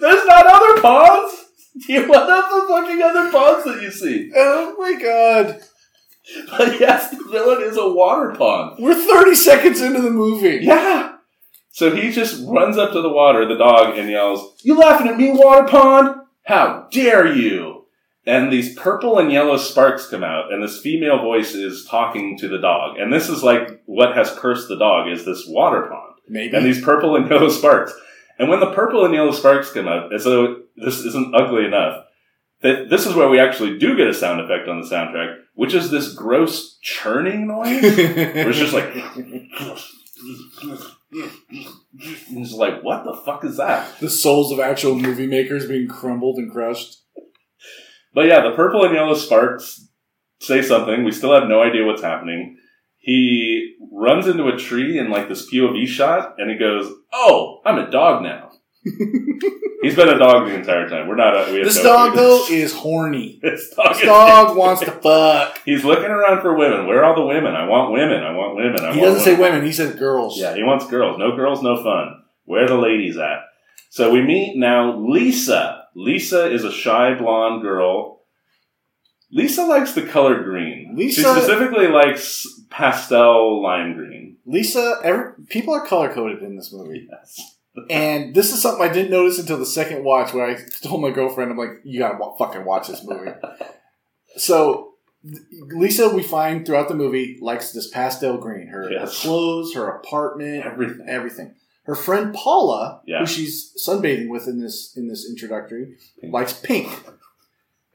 There's 0.00 0.26
not 0.26 0.46
other 0.46 0.80
ponds. 0.80 1.44
Do 1.86 1.92
you 1.92 2.08
want 2.08 2.26
the 2.26 2.68
fucking 2.68 3.02
other 3.02 3.30
ponds 3.30 3.64
that 3.64 3.82
you 3.82 3.90
see? 3.90 4.30
Oh 4.36 4.74
my 4.78 4.94
god. 5.00 5.60
But 6.50 6.78
yes, 6.78 7.10
the 7.10 7.24
villain 7.30 7.62
is 7.62 7.76
a 7.76 7.88
water 7.88 8.34
pond. 8.36 8.76
We're 8.78 8.94
30 8.94 9.34
seconds 9.34 9.80
into 9.80 10.00
the 10.00 10.10
movie. 10.10 10.58
Yeah. 10.62 11.16
So 11.72 11.94
he 11.94 12.12
just 12.12 12.44
runs 12.46 12.76
up 12.76 12.92
to 12.92 13.00
the 13.00 13.08
water, 13.08 13.46
the 13.46 13.56
dog, 13.56 13.96
and 13.96 14.08
yells, 14.08 14.54
You 14.62 14.78
laughing 14.78 15.08
at 15.08 15.16
me, 15.16 15.32
water 15.32 15.66
pond? 15.66 16.16
How 16.44 16.86
dare 16.92 17.34
you? 17.34 17.71
And 18.24 18.52
these 18.52 18.78
purple 18.78 19.18
and 19.18 19.32
yellow 19.32 19.56
sparks 19.56 20.08
come 20.08 20.22
out, 20.22 20.52
and 20.52 20.62
this 20.62 20.80
female 20.80 21.18
voice 21.18 21.54
is 21.54 21.84
talking 21.84 22.38
to 22.38 22.48
the 22.48 22.58
dog. 22.58 22.98
And 22.98 23.12
this 23.12 23.28
is 23.28 23.42
like 23.42 23.82
what 23.86 24.16
has 24.16 24.32
cursed 24.32 24.68
the 24.68 24.78
dog 24.78 25.08
is 25.08 25.24
this 25.24 25.44
water 25.48 25.82
pond. 25.82 26.14
Maybe. 26.28 26.56
And 26.56 26.64
these 26.64 26.82
purple 26.82 27.16
and 27.16 27.28
yellow 27.30 27.48
sparks. 27.48 27.92
And 28.38 28.48
when 28.48 28.60
the 28.60 28.72
purple 28.72 29.04
and 29.04 29.12
yellow 29.12 29.32
sparks 29.32 29.72
come 29.72 29.88
out, 29.88 30.14
as 30.14 30.24
though 30.24 30.62
this 30.76 31.00
isn't 31.00 31.34
ugly 31.34 31.64
enough, 31.64 32.04
that 32.62 32.90
this 32.90 33.06
is 33.06 33.14
where 33.14 33.28
we 33.28 33.40
actually 33.40 33.78
do 33.78 33.96
get 33.96 34.06
a 34.06 34.14
sound 34.14 34.40
effect 34.40 34.68
on 34.68 34.80
the 34.80 34.86
soundtrack, 34.86 35.38
which 35.54 35.74
is 35.74 35.90
this 35.90 36.14
gross 36.14 36.78
churning 36.80 37.48
noise. 37.48 37.82
Where 37.82 38.48
it's 38.48 38.58
just 38.58 38.72
like, 38.72 38.94
and 38.94 39.50
it's 42.38 42.52
like, 42.52 42.82
what 42.82 43.04
the 43.04 43.20
fuck 43.24 43.44
is 43.44 43.56
that? 43.56 43.98
the 43.98 44.08
souls 44.08 44.52
of 44.52 44.60
actual 44.60 44.94
movie 44.94 45.26
makers 45.26 45.66
being 45.66 45.88
crumbled 45.88 46.38
and 46.38 46.50
crushed. 46.50 47.01
But 48.14 48.26
yeah, 48.26 48.40
the 48.42 48.54
purple 48.54 48.84
and 48.84 48.94
yellow 48.94 49.14
sparks 49.14 49.88
say 50.40 50.62
something. 50.62 51.04
We 51.04 51.12
still 51.12 51.32
have 51.38 51.48
no 51.48 51.62
idea 51.62 51.84
what's 51.84 52.02
happening. 52.02 52.58
He 52.98 53.76
runs 53.90 54.26
into 54.26 54.48
a 54.48 54.56
tree 54.56 54.98
in 54.98 55.10
like 55.10 55.28
this 55.28 55.50
POV 55.52 55.86
shot, 55.86 56.34
and 56.38 56.50
he 56.50 56.56
goes, 56.58 56.92
"Oh, 57.12 57.60
I'm 57.64 57.78
a 57.78 57.90
dog 57.90 58.22
now." 58.22 58.50
He's 59.82 59.96
been 59.96 60.08
a 60.08 60.18
dog 60.18 60.46
the 60.46 60.54
entire 60.54 60.88
time. 60.88 61.08
We're 61.08 61.16
not. 61.16 61.34
A, 61.34 61.52
we 61.52 61.58
have 61.58 61.66
This 61.66 61.76
no 61.78 61.82
dog, 61.82 62.14
though, 62.14 62.44
is 62.50 62.72
horny. 62.72 63.40
This 63.42 63.70
dog, 63.74 63.94
This 63.94 64.04
dog 64.04 64.56
wants 64.62 64.80
to 64.82 64.92
fuck. 64.92 65.60
He's 65.64 65.84
looking 65.84 66.06
around 66.10 66.40
for 66.40 66.56
women. 66.56 66.86
Where 66.86 67.00
are 67.02 67.04
all 67.04 67.14
the 67.16 67.26
women? 67.26 67.54
I 67.56 67.66
want 67.66 67.92
women. 67.92 68.22
I 68.22 68.32
want 68.32 68.54
women. 68.56 68.80
I 68.80 68.92
He 68.92 69.00
want 69.00 69.10
doesn't 69.10 69.24
say 69.24 69.32
women. 69.32 69.52
women, 69.54 69.66
he 69.66 69.72
says 69.72 69.94
girls. 69.96 70.38
Yeah, 70.38 70.54
he 70.54 70.62
wants 70.62 70.86
girls. 70.86 71.18
No 71.18 71.34
girls, 71.34 71.62
no 71.62 71.82
fun. 71.82 72.22
Where 72.44 72.64
are 72.64 72.68
the 72.68 72.76
ladies 72.76 73.16
at? 73.18 73.40
So 73.90 74.12
we 74.12 74.22
meet 74.22 74.56
now 74.56 74.96
Lisa. 74.96 75.81
Lisa 75.94 76.50
is 76.50 76.64
a 76.64 76.72
shy 76.72 77.14
blonde 77.14 77.62
girl. 77.62 78.20
Lisa 79.30 79.64
likes 79.64 79.92
the 79.94 80.02
color 80.02 80.42
green. 80.42 80.94
she 80.98 81.10
specifically 81.12 81.88
likes 81.88 82.46
pastel 82.68 83.62
lime 83.62 83.94
green. 83.94 84.36
Lisa, 84.44 84.98
every, 85.02 85.32
people 85.48 85.72
are 85.74 85.86
color 85.86 86.12
coded 86.12 86.42
in 86.42 86.56
this 86.56 86.72
movie. 86.72 87.08
Yes. 87.10 87.56
And 87.88 88.34
this 88.34 88.52
is 88.52 88.60
something 88.60 88.86
I 88.86 88.92
didn't 88.92 89.10
notice 89.10 89.38
until 89.38 89.56
the 89.56 89.64
second 89.64 90.04
watch 90.04 90.34
where 90.34 90.44
I 90.44 90.58
told 90.82 91.00
my 91.00 91.10
girlfriend, 91.10 91.50
I'm 91.50 91.56
like, 91.56 91.80
you 91.84 92.00
gotta 92.00 92.18
wa- 92.18 92.36
fucking 92.36 92.66
watch 92.66 92.88
this 92.88 93.02
movie. 93.02 93.30
so, 94.36 94.92
Lisa, 95.70 96.10
we 96.10 96.22
find 96.22 96.66
throughout 96.66 96.88
the 96.88 96.94
movie, 96.94 97.38
likes 97.40 97.72
this 97.72 97.88
pastel 97.88 98.36
green. 98.36 98.66
Her, 98.66 98.90
her 99.00 99.06
clothes, 99.06 99.72
her 99.74 99.88
apartment, 99.88 100.66
Everything. 100.66 101.06
everything. 101.08 101.54
Her 101.84 101.94
friend 101.96 102.32
Paula, 102.34 103.00
Yeah. 103.06 103.20
who 103.20 103.26
she's 103.26 103.72
sunbathing 103.84 104.28
with 104.28 104.46
in 104.46 104.60
this 104.60 104.92
in 104.96 105.08
this 105.08 105.28
introductory, 105.28 105.96
Pink. 106.20 106.32
likes 106.32 106.52
pink. 106.52 106.88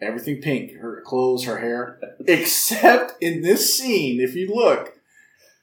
Everything 0.02 0.41
pink. 0.41 0.73
Her 0.80 1.02
clothes, 1.06 1.45
her 1.45 1.58
hair. 1.58 2.00
Except 2.28 3.13
in 3.21 3.41
this 3.41 3.78
scene, 3.78 4.19
if 4.21 4.36
you 4.36 4.54
look, 4.54 4.93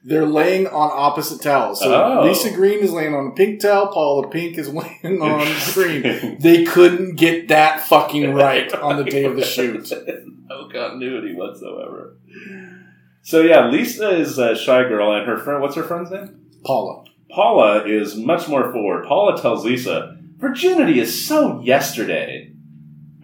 they're 0.03 0.25
laying 0.25 0.67
on 0.67 0.89
opposite 0.93 1.41
towels. 1.41 1.79
So 1.79 1.93
Oh. 1.93 2.23
Lisa 2.25 2.51
Green 2.51 2.79
is 2.79 2.91
laying 2.91 3.13
on 3.15 3.27
a 3.27 3.31
pink 3.31 3.61
towel, 3.61 3.87
Paula 3.87 4.27
Pink 4.29 4.57
is 4.57 4.69
laying 4.73 5.21
on 5.21 5.47
green. 5.73 6.37
They 6.39 6.63
couldn't 6.65 7.15
get 7.15 7.47
that 7.49 7.81
fucking 7.87 8.33
right 8.33 8.73
on 8.73 8.97
the 8.97 9.03
day 9.09 9.23
of 9.23 9.35
the 9.35 9.45
shoot. 9.45 9.89
no 10.49 10.67
continuity 10.69 11.33
whatsoever. 11.35 12.17
So 13.21 13.41
yeah, 13.41 13.69
Lisa 13.69 14.09
is 14.09 14.37
a 14.37 14.55
shy 14.55 14.83
girl, 14.83 15.15
and 15.15 15.25
her 15.27 15.37
friend. 15.37 15.61
What's 15.61 15.75
her 15.75 15.83
friend's 15.83 16.11
name? 16.11 16.39
Paula. 16.63 17.05
Paula 17.29 17.85
is 17.85 18.15
much 18.15 18.47
more 18.47 18.71
forward. 18.71 19.05
Paula 19.05 19.41
tells 19.41 19.65
Lisa, 19.65 20.17
virginity 20.37 20.99
is 20.99 21.27
so 21.27 21.61
yesterday. 21.61 22.51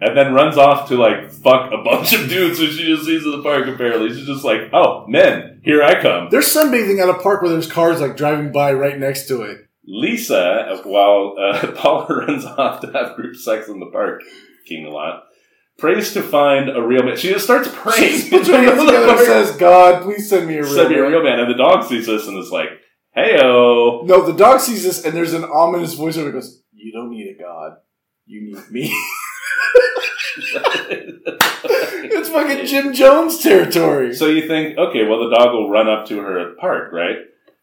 And 0.00 0.16
then 0.16 0.34
runs 0.34 0.58
off 0.58 0.88
to 0.88 0.96
like 0.96 1.30
fuck 1.30 1.70
a 1.72 1.82
bunch 1.82 2.12
of 2.12 2.28
dudes 2.28 2.58
who 2.58 2.66
she 2.66 2.84
just 2.86 3.06
sees 3.06 3.24
in 3.24 3.30
the 3.30 3.42
park 3.42 3.68
apparently. 3.68 4.08
She's 4.08 4.26
just 4.26 4.44
like, 4.44 4.62
oh, 4.72 5.06
men, 5.06 5.60
here 5.62 5.80
I 5.80 6.02
come. 6.02 6.28
They're 6.28 6.40
sunbathing 6.40 7.00
at 7.00 7.08
a 7.08 7.22
park 7.22 7.40
where 7.40 7.52
there's 7.52 7.70
cars 7.70 8.00
like 8.00 8.16
driving 8.16 8.50
by 8.50 8.72
right 8.72 8.98
next 8.98 9.28
to 9.28 9.42
it. 9.42 9.58
Lisa, 9.84 10.80
while 10.84 11.36
uh, 11.38 11.72
Paula 11.76 12.26
runs 12.26 12.44
off 12.44 12.80
to 12.80 12.92
have 12.92 13.14
group 13.14 13.36
sex 13.36 13.68
in 13.68 13.78
the 13.78 13.90
park, 13.92 14.22
king 14.66 14.86
a 14.86 14.90
lot, 14.90 15.24
prays 15.78 16.12
to 16.14 16.22
find 16.22 16.68
a 16.68 16.82
real 16.82 17.04
man. 17.04 17.16
She 17.16 17.28
just 17.28 17.44
starts 17.44 17.68
praying. 17.72 18.20
She 18.20 18.30
puts 18.30 18.48
her 18.48 18.56
hands 18.56 18.80
together 18.84 19.10
and 19.10 19.18
says, 19.20 19.56
God, 19.56 20.02
please 20.02 20.28
send 20.28 20.48
me 20.48 20.56
a 20.56 20.62
real 20.62 20.74
Send 20.74 20.90
me 20.90 20.96
a 20.96 21.08
real 21.08 21.22
man. 21.22 21.40
And 21.40 21.50
the 21.50 21.56
dog 21.56 21.84
sees 21.84 22.06
this 22.06 22.26
and 22.26 22.38
is 22.38 22.50
like, 22.50 22.68
heyo. 23.16 24.06
No, 24.06 24.26
the 24.26 24.34
dog 24.36 24.60
sees 24.60 24.82
this 24.82 25.04
and 25.04 25.14
there's 25.14 25.32
an 25.34 25.44
ominous 25.44 25.94
voiceover 25.94 26.26
that 26.26 26.32
goes, 26.32 26.62
You 26.72 26.92
don't 26.92 27.10
need 27.10 27.28
a 27.28 27.42
god. 27.42 27.78
You 28.26 28.42
need 28.42 28.70
me. 28.70 28.96
It's 32.04 32.28
fucking 32.28 32.66
Jim 32.66 32.92
Jones 32.92 33.38
territory. 33.42 34.14
So 34.14 34.26
you 34.26 34.46
think, 34.46 34.78
okay, 34.78 35.04
well, 35.04 35.28
the 35.28 35.34
dog 35.34 35.52
will 35.52 35.70
run 35.70 35.88
up 35.88 36.06
to 36.08 36.18
her 36.18 36.38
at 36.38 36.50
the 36.50 36.60
park, 36.60 36.92
right? 36.92 37.16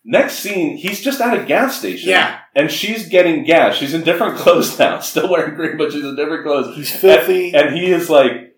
Next 0.05 0.39
scene, 0.39 0.77
he's 0.77 1.01
just 1.01 1.21
at 1.21 1.37
a 1.39 1.45
gas 1.45 1.77
station. 1.77 2.09
Yeah. 2.09 2.39
And 2.55 2.71
she's 2.71 3.09
getting 3.09 3.43
gas. 3.43 3.75
She's 3.75 3.93
in 3.93 4.03
different 4.03 4.37
clothes 4.39 4.77
now, 4.79 4.99
still 4.99 5.29
wearing 5.29 5.55
green, 5.55 5.77
but 5.77 5.91
she's 5.91 6.03
in 6.03 6.15
different 6.15 6.43
clothes. 6.45 6.75
He's 6.75 6.95
filthy. 6.95 7.53
And, 7.53 7.69
and 7.69 7.75
he 7.75 7.91
is 7.91 8.09
like, 8.09 8.55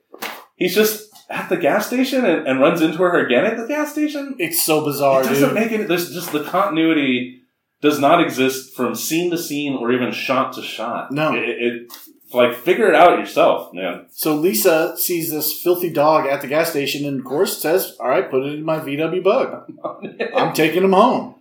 he's 0.56 0.76
just 0.76 1.11
at 1.32 1.50
the 1.50 1.58
gas 1.58 1.88
station 1.88 2.26
and, 2.26 2.48
and 2.48 2.60
runs 2.60 2.82
into 2.82 2.98
her 3.00 3.26
again 3.26 3.46
at 3.46 3.58
the 3.58 3.68
gas 3.68 3.92
station. 3.92 4.36
it's 4.40 4.64
so 4.64 4.84
bizarre, 4.84 5.24
it 5.24 5.28
doesn't 5.28 5.50
dude. 5.50 5.56
make 5.56 5.72
any. 5.72 5.84
There's 5.84 6.14
just 6.14 6.32
the 6.32 6.44
continuity 6.44 7.42
does 7.82 8.00
not 8.00 8.22
exist 8.22 8.76
from 8.76 8.94
scene 8.94 9.32
to 9.32 9.38
scene 9.38 9.74
or 9.74 9.92
even 9.92 10.12
shot 10.12 10.54
to 10.54 10.62
shot. 10.62 11.12
No. 11.12 11.34
it, 11.34 11.50
it 11.50 11.94
like 12.34 12.56
figure 12.56 12.88
it 12.88 12.96
out 12.96 13.20
yourself, 13.20 13.74
man. 13.74 14.06
So 14.12 14.36
Lisa 14.36 14.98
sees 14.98 15.32
this 15.32 15.62
filthy 15.62 15.90
dog 15.90 16.28
at 16.28 16.42
the 16.42 16.48
gas 16.48 16.70
station 16.70 17.06
and, 17.06 17.20
of 17.20 17.26
course, 17.26 17.62
says, 17.62 17.98
All 18.00 18.10
right, 18.10 18.30
put 18.30 18.44
it 18.44 18.54
in 18.54 18.64
my 18.64 18.80
VW 18.80 19.24
bug. 19.24 19.72
I'm 20.36 20.54
taking 20.54 20.84
him 20.84 20.94
home. 20.94 21.36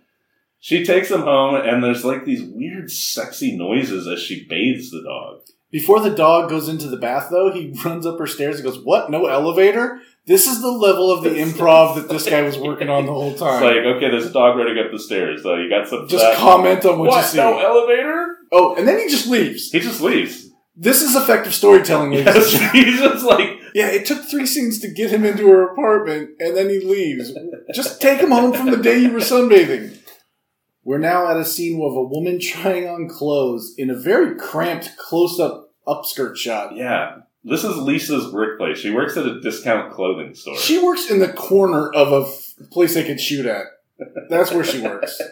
She 0.59 0.85
takes 0.85 1.09
him 1.09 1.21
home, 1.21 1.55
and 1.55 1.83
there's 1.83 2.05
like 2.05 2.23
these 2.23 2.43
weird, 2.43 2.91
sexy 2.91 3.57
noises 3.57 4.07
as 4.07 4.21
she 4.21 4.45
bathes 4.47 4.91
the 4.91 5.01
dog. 5.01 5.41
Before 5.71 6.01
the 6.01 6.09
dog 6.09 6.49
goes 6.49 6.67
into 6.67 6.87
the 6.87 6.97
bath, 6.97 7.29
though, 7.31 7.51
he 7.51 7.73
runs 7.85 8.05
up 8.05 8.19
her 8.19 8.27
stairs 8.27 8.55
and 8.59 8.65
goes, 8.65 8.83
What? 8.83 9.09
No 9.09 9.27
elevator? 9.27 10.01
This 10.27 10.45
is 10.45 10.61
the 10.61 10.69
level 10.71 11.11
of 11.11 11.23
the 11.23 11.29
improv 11.31 11.95
that 11.95 12.09
this 12.09 12.29
guy 12.29 12.41
was 12.43 12.57
working 12.57 12.89
on 12.89 13.05
the 13.07 13.11
whole 13.13 13.31
It's 13.31 13.39
time. 13.39 13.63
like, 13.63 13.77
okay, 13.77 14.11
there's 14.11 14.27
a 14.27 14.33
dog 14.33 14.57
running 14.57 14.77
up 14.77 14.91
the 14.91 14.99
stairs. 14.99 15.41
So 15.41 15.55
you 15.55 15.67
got 15.69 15.87
some. 15.87 16.07
just 16.07 16.23
that. 16.23 16.37
comment 16.37 16.85
on 16.85 16.99
what, 16.99 17.15
you 17.17 17.23
see. 17.23 17.37
No 17.37 17.57
elevator? 17.57 18.37
oh, 18.51 18.75
and 18.75 18.87
then 18.87 18.99
he 18.99 19.07
just 19.07 19.27
leaves. 19.27 19.71
He 19.71 19.79
just 19.79 20.01
leaves. 20.01 20.49
This 20.75 21.01
is 21.01 21.15
effective 21.15 21.53
storytelling. 21.53 22.13
Yes, 22.13 22.51
he's 22.71 22.99
just 22.99 23.25
like, 23.25 23.59
Yeah, 23.73 23.87
it 23.87 24.05
took 24.05 24.23
three 24.23 24.45
scenes 24.45 24.79
to 24.79 24.87
get 24.89 25.11
him 25.11 25.25
into 25.25 25.47
her 25.49 25.69
apartment, 25.71 26.31
and 26.39 26.55
then 26.55 26.69
he 26.69 26.79
leaves. 26.79 27.31
Just 27.73 28.01
take 28.01 28.19
him 28.19 28.31
home 28.31 28.53
from 28.53 28.71
the 28.71 28.77
day 28.77 28.99
you 28.99 29.11
were 29.11 29.19
sunbathing. 29.19 29.97
We're 30.83 30.97
now 30.97 31.27
at 31.29 31.37
a 31.37 31.45
scene 31.45 31.75
of 31.81 31.93
a 31.95 32.03
woman 32.03 32.39
trying 32.41 32.87
on 32.87 33.07
clothes 33.09 33.73
in 33.77 33.89
a 33.89 33.95
very 33.95 34.35
cramped 34.35 34.97
close-up 34.97 35.73
upskirt 35.87 36.35
shot. 36.37 36.75
yeah. 36.75 37.17
This 37.43 37.63
is 37.63 37.75
Lisa's 37.75 38.31
workplace. 38.31 38.77
She 38.77 38.91
works 38.91 39.17
at 39.17 39.25
a 39.25 39.41
discount 39.41 39.91
clothing 39.93 40.35
store. 40.35 40.55
She 40.57 40.77
works 40.77 41.09
in 41.09 41.17
the 41.17 41.33
corner 41.33 41.91
of 41.91 42.11
a 42.13 42.27
f- 42.27 42.69
place 42.69 42.93
they 42.93 43.03
could 43.03 43.19
shoot 43.19 43.47
at. 43.47 43.65
That's 44.29 44.51
where 44.51 44.63
she 44.63 44.79
works. 44.81 45.19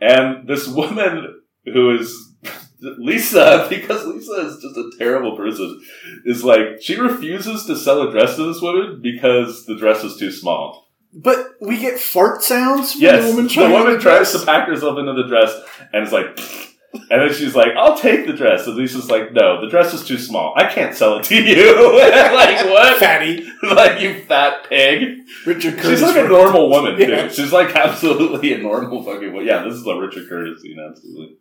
And 0.00 0.46
this 0.48 0.68
woman 0.68 1.40
who 1.64 1.96
is 1.98 2.32
Lisa, 2.80 3.66
because 3.68 4.06
Lisa 4.06 4.32
is 4.46 4.62
just 4.62 4.76
a 4.76 4.90
terrible 4.98 5.36
person, 5.36 5.80
is 6.24 6.44
like, 6.44 6.80
she 6.80 6.94
refuses 6.96 7.66
to 7.66 7.76
sell 7.76 8.02
a 8.02 8.10
dress 8.12 8.36
to 8.36 8.44
this 8.52 8.62
woman 8.62 9.00
because 9.02 9.66
the 9.66 9.76
dress 9.76 10.04
is 10.04 10.16
too 10.16 10.30
small. 10.30 10.87
But 11.12 11.54
we 11.60 11.78
get 11.78 11.98
fart 11.98 12.42
sounds 12.42 12.92
from 12.92 13.00
Yes, 13.02 13.24
the 13.24 13.30
woman 13.30 13.44
the 13.44 13.50
trying 13.50 13.66
on 13.66 13.80
woman 13.80 13.94
the 13.94 14.00
tries 14.00 14.30
dress. 14.30 14.40
to 14.40 14.46
pack 14.46 14.68
herself 14.68 14.98
into 14.98 15.14
the 15.14 15.26
dress 15.26 15.58
and 15.92 16.06
is 16.06 16.12
like, 16.12 16.26
and 17.10 17.20
then 17.22 17.32
she's 17.32 17.54
like, 17.54 17.68
I'll 17.76 17.96
take 17.96 18.26
the 18.26 18.32
dress. 18.32 18.66
And 18.66 18.76
Lisa's 18.76 19.10
like, 19.10 19.32
no, 19.32 19.60
the 19.60 19.68
dress 19.68 19.94
is 19.94 20.04
too 20.06 20.18
small. 20.18 20.52
I 20.56 20.72
can't 20.72 20.94
sell 20.94 21.18
it 21.18 21.24
to 21.24 21.34
you. 21.34 21.74
like, 21.98 22.64
what? 22.66 22.98
Fatty. 22.98 23.46
like, 23.62 24.00
you 24.00 24.22
fat 24.24 24.68
pig. 24.68 25.18
Richard 25.46 25.78
Curtis. 25.78 26.00
She's 26.00 26.02
like 26.02 26.16
a 26.16 26.28
normal 26.28 26.68
woman, 26.70 26.96
too. 26.96 27.10
Yeah. 27.10 27.28
She's 27.28 27.52
like 27.52 27.74
absolutely 27.74 28.52
a 28.52 28.58
normal 28.58 29.02
fucking 29.02 29.32
woman. 29.32 29.46
Yeah, 29.46 29.64
this 29.64 29.74
is 29.74 29.86
a 29.86 29.96
Richard 29.98 30.28
Curtis 30.28 30.62
scene, 30.62 30.78
absolutely. 30.78 31.36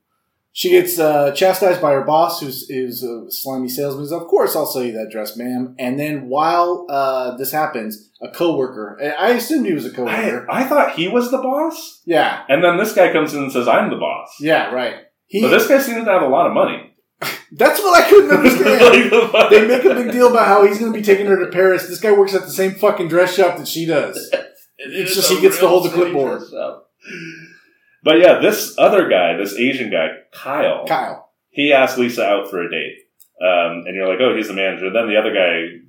She 0.58 0.72
gets 0.72 0.98
uh, 0.98 1.34
chastised 1.34 1.80
by 1.84 1.92
her 1.92 2.02
boss, 2.04 2.42
who's, 2.42 2.68
who's 2.68 3.04
a 3.04 3.30
slimy 3.30 3.70
salesman. 3.70 4.12
Of 4.12 4.28
course, 4.28 4.56
I'll 4.56 4.66
sell 4.66 4.84
you 4.84 4.92
that 4.94 5.12
dress, 5.12 5.38
ma'am. 5.38 5.76
And 5.78 6.00
then 6.00 6.30
while 6.30 6.88
uh, 6.90 7.38
this 7.38 7.52
happens, 7.52 8.10
a 8.24 8.30
coworker, 8.30 9.00
I 9.20 9.34
assumed 9.34 9.68
he 9.68 9.74
was 9.74 9.86
a 9.86 9.90
I, 9.90 9.96
coworker. 9.96 10.48
I 10.50 10.64
thought 10.64 10.96
he 10.96 11.10
was 11.10 11.30
the 11.30 11.38
boss. 11.38 12.02
yeah, 12.06 12.42
And 12.50 12.64
then 12.64 12.78
this 12.78 12.96
guy 12.96 13.14
comes 13.14 13.36
in 13.36 13.44
and 13.44 13.52
says, 13.52 13.68
I'm 13.68 13.92
the 13.92 13.98
boss. 13.98 14.34
yeah, 14.40 14.72
right. 14.74 14.96
He, 15.28 15.42
But 15.44 15.50
this 15.50 15.68
guy 15.68 15.78
seems 15.78 16.04
to 16.04 16.12
have 16.12 16.24
a 16.24 16.28
lot 16.28 16.48
of 16.48 16.54
money. 16.54 16.92
that's 17.52 17.80
what 17.80 18.04
I 18.04 18.10
couldn't 18.10 18.32
understand. 18.32 18.82
Like, 18.82 19.12
the 19.12 19.48
they 19.52 19.68
make 19.68 19.86
a 19.86 19.94
big 19.94 20.12
deal 20.12 20.32
about 20.32 20.48
how 20.48 20.66
he's 20.66 20.80
going 20.80 20.92
to 20.92 20.98
be 20.98 21.06
taking 21.06 21.28
her 21.28 21.38
to 21.46 21.52
Paris. 21.52 21.88
This 21.88 22.00
guy 22.00 22.14
works 22.14 22.34
at 22.34 22.42
the 22.42 22.50
same 22.50 22.72
fucking 22.72 23.10
dress 23.10 23.36
shop 23.36 23.58
that 23.60 23.68
she 23.68 23.86
does. 23.86 24.34
It's 24.80 25.16
just 25.16 25.32
he 25.32 25.42
gets 25.42 25.58
to 25.58 25.68
hold 25.68 25.86
the 25.86 25.90
clipboard. 25.90 26.44
But 28.08 28.20
yeah, 28.20 28.40
this 28.40 28.74
other 28.78 29.10
guy, 29.10 29.36
this 29.36 29.54
Asian 29.60 29.92
guy, 29.92 30.08
Kyle, 30.32 30.86
Kyle. 30.88 31.30
he 31.50 31.74
asked 31.74 31.98
Lisa 31.98 32.24
out 32.24 32.50
for 32.50 32.64
a 32.64 32.72
date. 32.72 33.00
Um, 33.42 33.84
and 33.86 33.94
you're 33.94 34.08
like, 34.08 34.22
oh, 34.22 34.34
he's 34.34 34.48
the 34.48 34.54
manager. 34.54 34.90
Then 34.90 35.10
the 35.10 35.18
other 35.18 35.34
guy, 35.34 35.84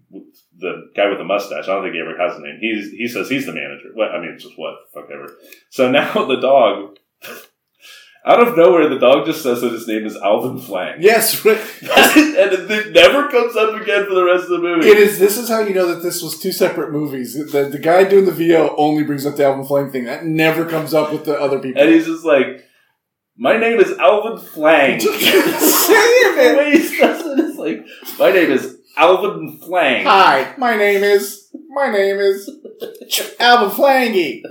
the 0.58 0.90
guy 0.96 1.08
with 1.08 1.18
the 1.18 1.24
mustache, 1.24 1.68
I 1.68 1.74
don't 1.74 1.84
think 1.84 1.94
he 1.94 2.00
ever 2.00 2.18
has 2.18 2.36
a 2.36 2.40
name. 2.40 2.58
He's, 2.60 2.90
he 2.90 3.06
says 3.06 3.28
he's 3.28 3.46
the 3.46 3.52
manager. 3.52 3.90
What? 3.94 4.10
I 4.10 4.20
mean, 4.20 4.32
it's 4.34 4.42
just 4.42 4.58
what? 4.58 4.74
Fuck 4.92 5.04
ever. 5.14 5.32
So 5.70 5.88
now 5.92 6.12
the 6.26 6.40
dog, 6.40 6.96
out 8.24 8.46
of 8.46 8.56
nowhere, 8.56 8.88
the 8.88 8.98
dog 8.98 9.26
just 9.26 9.42
says 9.42 9.60
that 9.60 9.72
his 9.72 9.86
name 9.86 10.04
is 10.04 10.16
Alvin 10.16 10.58
Flang. 10.58 11.00
Yes, 11.00 11.44
right. 11.44 11.56
and 11.82 12.52
it, 12.52 12.70
it 12.70 12.92
never 12.92 13.28
comes 13.28 13.56
up 13.56 13.80
again 13.80 14.06
for 14.06 14.14
the 14.14 14.24
rest 14.24 14.44
of 14.44 14.50
the 14.50 14.58
movie. 14.58 14.88
It 14.88 14.98
is. 14.98 15.18
This 15.18 15.38
is 15.38 15.48
how 15.48 15.60
you 15.60 15.74
know 15.74 15.86
that 15.94 16.02
this 16.02 16.22
was 16.22 16.38
two 16.38 16.52
separate 16.52 16.92
movies. 16.92 17.34
The, 17.34 17.64
the 17.64 17.78
guy 17.78 18.04
doing 18.04 18.24
the 18.26 18.32
VO 18.32 18.74
only 18.76 19.04
brings 19.04 19.24
up 19.24 19.36
the 19.36 19.44
Alvin 19.44 19.64
Flang 19.64 19.90
thing. 19.90 20.04
That 20.04 20.24
never 20.24 20.64
comes 20.66 20.94
up 20.94 21.12
with 21.12 21.24
the 21.24 21.40
other 21.40 21.58
people. 21.58 21.80
And 21.80 21.90
he's 21.90 22.06
just 22.06 22.24
like, 22.24 22.64
my 23.36 23.56
name 23.56 23.78
is 23.78 23.96
Alvin 23.98 24.38
Flang. 24.38 24.98
Just 24.98 25.20
say 25.20 25.24
the 25.24 26.42
it. 26.42 26.58
way 26.58 26.70
he 26.72 26.82
says 26.82 27.24
it 27.24 27.38
is 27.40 27.56
like, 27.56 27.86
my 28.18 28.32
name 28.32 28.50
is 28.50 28.78
Alvin 28.96 29.58
Flang. 29.58 30.04
Hi, 30.04 30.54
my 30.58 30.76
name 30.76 31.02
is. 31.04 31.44
My 31.70 31.90
name 31.90 32.18
is 32.18 32.50
Alvin 33.38 33.70
Flangy. 33.70 34.42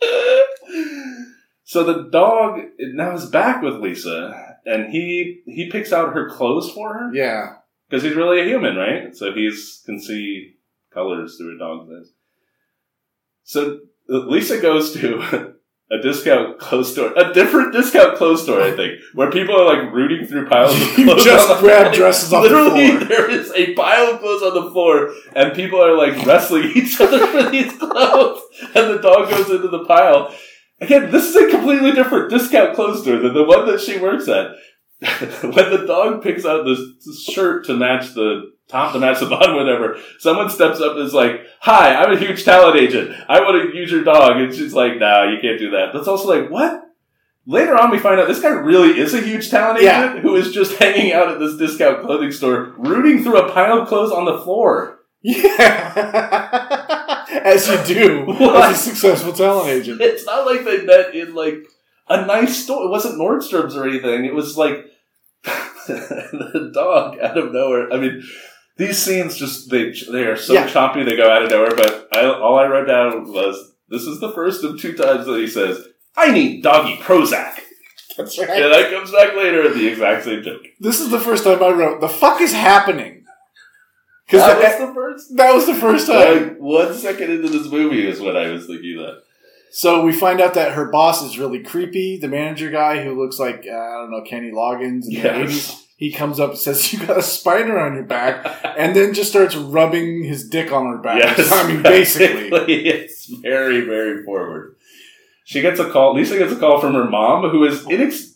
so 1.68 1.84
the 1.84 2.08
dog 2.10 2.60
now 2.78 3.12
is 3.12 3.26
back 3.26 3.60
with 3.62 3.74
Lisa, 3.76 4.56
and 4.64 4.90
he 4.90 5.42
he 5.44 5.70
picks 5.70 5.92
out 5.92 6.14
her 6.14 6.28
clothes 6.30 6.70
for 6.72 6.94
her 6.94 7.10
Yeah. 7.14 7.56
because 7.88 8.02
he's 8.02 8.16
really 8.16 8.40
a 8.40 8.44
human, 8.44 8.74
right? 8.76 9.14
So 9.14 9.32
he's 9.34 9.82
can 9.84 10.00
see 10.00 10.54
colors 10.94 11.36
through 11.36 11.56
a 11.56 11.58
dog's 11.58 11.90
eyes. 11.90 12.12
So 13.44 13.80
uh, 14.10 14.18
Lisa 14.26 14.60
goes 14.60 14.92
to 14.94 15.54
a 15.90 15.98
discount 16.02 16.58
clothes 16.58 16.92
store, 16.92 17.12
a 17.16 17.32
different 17.32 17.72
discount 17.74 18.16
clothes 18.16 18.42
store, 18.44 18.62
I 18.62 18.72
think, 18.76 19.00
where 19.14 19.30
people 19.30 19.54
are 19.60 19.64
like 19.66 19.92
rooting 19.92 20.26
through 20.26 20.48
piles 20.48 20.72
of 20.74 20.80
You 20.98 21.04
clothes. 21.04 21.24
just 21.24 21.60
grab 21.60 21.92
dresses 21.92 22.32
off 22.32 22.44
the 22.44 22.48
Literally, 22.50 22.88
floor. 22.96 23.04
there 23.08 23.30
is 23.30 23.52
a 23.52 23.74
pile 23.74 24.14
of 24.14 24.20
clothes 24.20 24.42
on 24.42 24.54
the 24.54 24.70
floor, 24.70 25.12
and 25.36 25.54
people 25.54 25.80
are 25.82 25.96
like 25.96 26.24
wrestling 26.26 26.72
each 26.74 27.00
other 27.00 27.26
for 27.26 27.50
these 27.50 27.72
clothes, 27.76 28.40
and 28.74 28.90
the 28.94 28.98
dog 29.02 29.30
goes 29.30 29.50
into 29.50 29.68
the 29.68 29.84
pile. 29.84 30.34
Again, 30.80 31.10
this 31.10 31.24
is 31.28 31.36
a 31.36 31.50
completely 31.50 31.92
different 31.92 32.30
discount 32.30 32.74
clothes 32.74 33.02
store 33.02 33.18
than 33.18 33.34
the 33.34 33.44
one 33.44 33.66
that 33.66 33.80
she 33.80 33.98
works 33.98 34.28
at. 34.28 34.52
when 35.42 35.70
the 35.70 35.84
dog 35.86 36.22
picks 36.22 36.44
out 36.44 36.64
this 36.64 37.24
shirt 37.24 37.64
to 37.66 37.74
match 37.74 38.14
the 38.14 38.52
top 38.68 38.92
to 38.92 38.98
match 38.98 39.20
the 39.20 39.26
bottom, 39.30 39.54
whatever, 39.56 39.96
someone 40.18 40.50
steps 40.50 40.80
up 40.80 40.96
and 40.96 41.04
is 41.06 41.14
like, 41.14 41.40
Hi, 41.60 41.94
I'm 41.94 42.12
a 42.12 42.18
huge 42.18 42.44
talent 42.44 42.80
agent. 42.80 43.14
I 43.28 43.40
want 43.40 43.70
to 43.70 43.76
use 43.76 43.90
your 43.90 44.04
dog. 44.04 44.36
And 44.38 44.54
she's 44.54 44.74
like, 44.74 44.98
No, 44.98 45.24
you 45.24 45.38
can't 45.40 45.58
do 45.58 45.70
that. 45.70 45.92
That's 45.92 46.08
also 46.08 46.28
like, 46.28 46.50
What? 46.50 46.84
Later 47.46 47.80
on, 47.80 47.90
we 47.90 47.98
find 47.98 48.20
out 48.20 48.28
this 48.28 48.42
guy 48.42 48.50
really 48.50 48.98
is 48.98 49.14
a 49.14 49.22
huge 49.22 49.50
talent 49.50 49.82
Yeah. 49.82 50.10
agent 50.10 50.20
who 50.20 50.36
is 50.36 50.52
just 50.52 50.76
hanging 50.78 51.12
out 51.12 51.28
at 51.30 51.38
this 51.38 51.56
discount 51.56 52.02
clothing 52.02 52.30
store, 52.32 52.74
rooting 52.76 53.22
through 53.22 53.38
a 53.38 53.52
pile 53.52 53.80
of 53.80 53.88
clothes 53.88 54.12
on 54.12 54.26
the 54.26 54.38
floor. 54.38 54.97
Yeah. 55.22 57.24
As 57.44 57.68
you 57.68 57.94
do 57.94 58.24
What? 58.26 58.70
as 58.70 58.86
a 58.86 58.90
successful 58.90 59.32
talent 59.32 59.68
agent. 59.68 60.00
It's 60.00 60.24
not 60.24 60.46
like 60.46 60.64
they 60.64 60.82
met 60.84 61.14
in 61.14 61.34
like 61.34 61.58
a 62.08 62.24
nice 62.24 62.64
store. 62.64 62.84
It 62.86 62.90
wasn't 62.90 63.20
Nordstrom's 63.20 63.76
or 63.76 63.86
anything. 63.86 64.24
It 64.24 64.34
was 64.34 64.56
like 64.56 64.86
the 65.44 66.70
dog 66.74 67.18
out 67.20 67.38
of 67.38 67.52
nowhere. 67.52 67.92
I 67.92 67.98
mean, 67.98 68.22
these 68.76 68.98
scenes 68.98 69.36
just 69.36 69.70
they 69.70 69.92
they 70.10 70.24
are 70.24 70.36
so 70.36 70.54
Yeah. 70.54 70.66
choppy. 70.68 71.04
They 71.04 71.16
go 71.16 71.30
out 71.30 71.42
of 71.42 71.50
nowhere. 71.50 71.74
But 71.76 72.08
I, 72.12 72.24
all 72.26 72.58
I 72.58 72.66
wrote 72.66 72.86
down 72.86 73.32
was 73.32 73.72
this 73.88 74.02
is 74.02 74.20
the 74.20 74.32
first 74.32 74.64
of 74.64 74.80
two 74.80 74.94
times 74.94 75.26
that 75.26 75.38
he 75.38 75.46
says, 75.46 75.86
"I 76.16 76.32
need 76.32 76.62
doggy 76.62 76.96
Prozac," 76.96 77.60
That's 78.16 78.38
right. 78.38 78.48
and 78.48 78.72
that 78.72 78.90
comes 78.90 79.12
back 79.12 79.36
later 79.36 79.62
at 79.64 79.74
the 79.74 79.86
exact 79.86 80.24
same 80.24 80.42
joke. 80.42 80.62
This 80.80 81.00
is 81.00 81.10
the 81.10 81.20
first 81.20 81.44
time 81.44 81.62
I 81.62 81.70
wrote, 81.70 82.00
the 82.00 82.08
fuck 82.08 82.40
is 82.40 82.52
happening? 82.52 83.17
Because 84.28 84.46
That 84.46 84.60
that, 84.60 84.80
was 84.80 84.88
the 84.88 84.94
first. 84.94 85.36
that 85.36 85.54
was 85.54 85.66
the 85.66 85.74
first 85.74 86.06
time. 86.06 86.48
Like 86.48 86.58
one 86.58 86.94
second 86.94 87.30
into 87.30 87.48
this 87.48 87.70
movie 87.70 88.06
is 88.06 88.20
when 88.20 88.36
I 88.36 88.50
was 88.50 88.66
thinking 88.66 88.98
that. 88.98 89.22
So 89.70 90.02
we 90.02 90.12
find 90.12 90.40
out 90.40 90.54
that 90.54 90.72
her 90.72 90.90
boss 90.90 91.22
is 91.22 91.38
really 91.38 91.62
creepy. 91.62 92.18
The 92.18 92.28
manager 92.28 92.70
guy 92.70 93.02
who 93.02 93.18
looks 93.20 93.38
like, 93.38 93.66
uh, 93.66 93.74
I 93.74 93.94
don't 93.94 94.10
know, 94.10 94.22
Kenny 94.22 94.50
Loggins 94.50 95.06
in 95.06 95.14
the 95.14 95.28
80s. 95.28 95.82
He 95.96 96.12
comes 96.12 96.38
up 96.38 96.50
and 96.50 96.58
says, 96.58 96.92
You 96.92 97.06
got 97.06 97.16
a 97.18 97.22
spider 97.22 97.78
on 97.78 97.94
your 97.94 98.04
back. 98.04 98.60
And 98.78 98.94
then 98.94 99.14
just 99.14 99.30
starts 99.30 99.56
rubbing 99.56 100.24
his 100.24 100.48
dick 100.48 100.72
on 100.72 100.86
her 100.86 100.98
back. 100.98 101.20
Yes, 101.20 101.50
I 101.52 101.66
mean, 101.66 101.82
basically. 101.82 102.48
it's 102.86 103.26
very, 103.26 103.80
very 103.80 104.24
forward. 104.24 104.76
She 105.44 105.60
gets 105.62 105.80
a 105.80 105.90
call. 105.90 106.14
Lisa 106.14 106.36
gets 106.36 106.52
a 106.52 106.56
call 106.56 106.80
from 106.80 106.92
her 106.92 107.08
mom, 107.08 107.48
who 107.50 107.64
is 107.64 107.80
inex. 107.86 108.34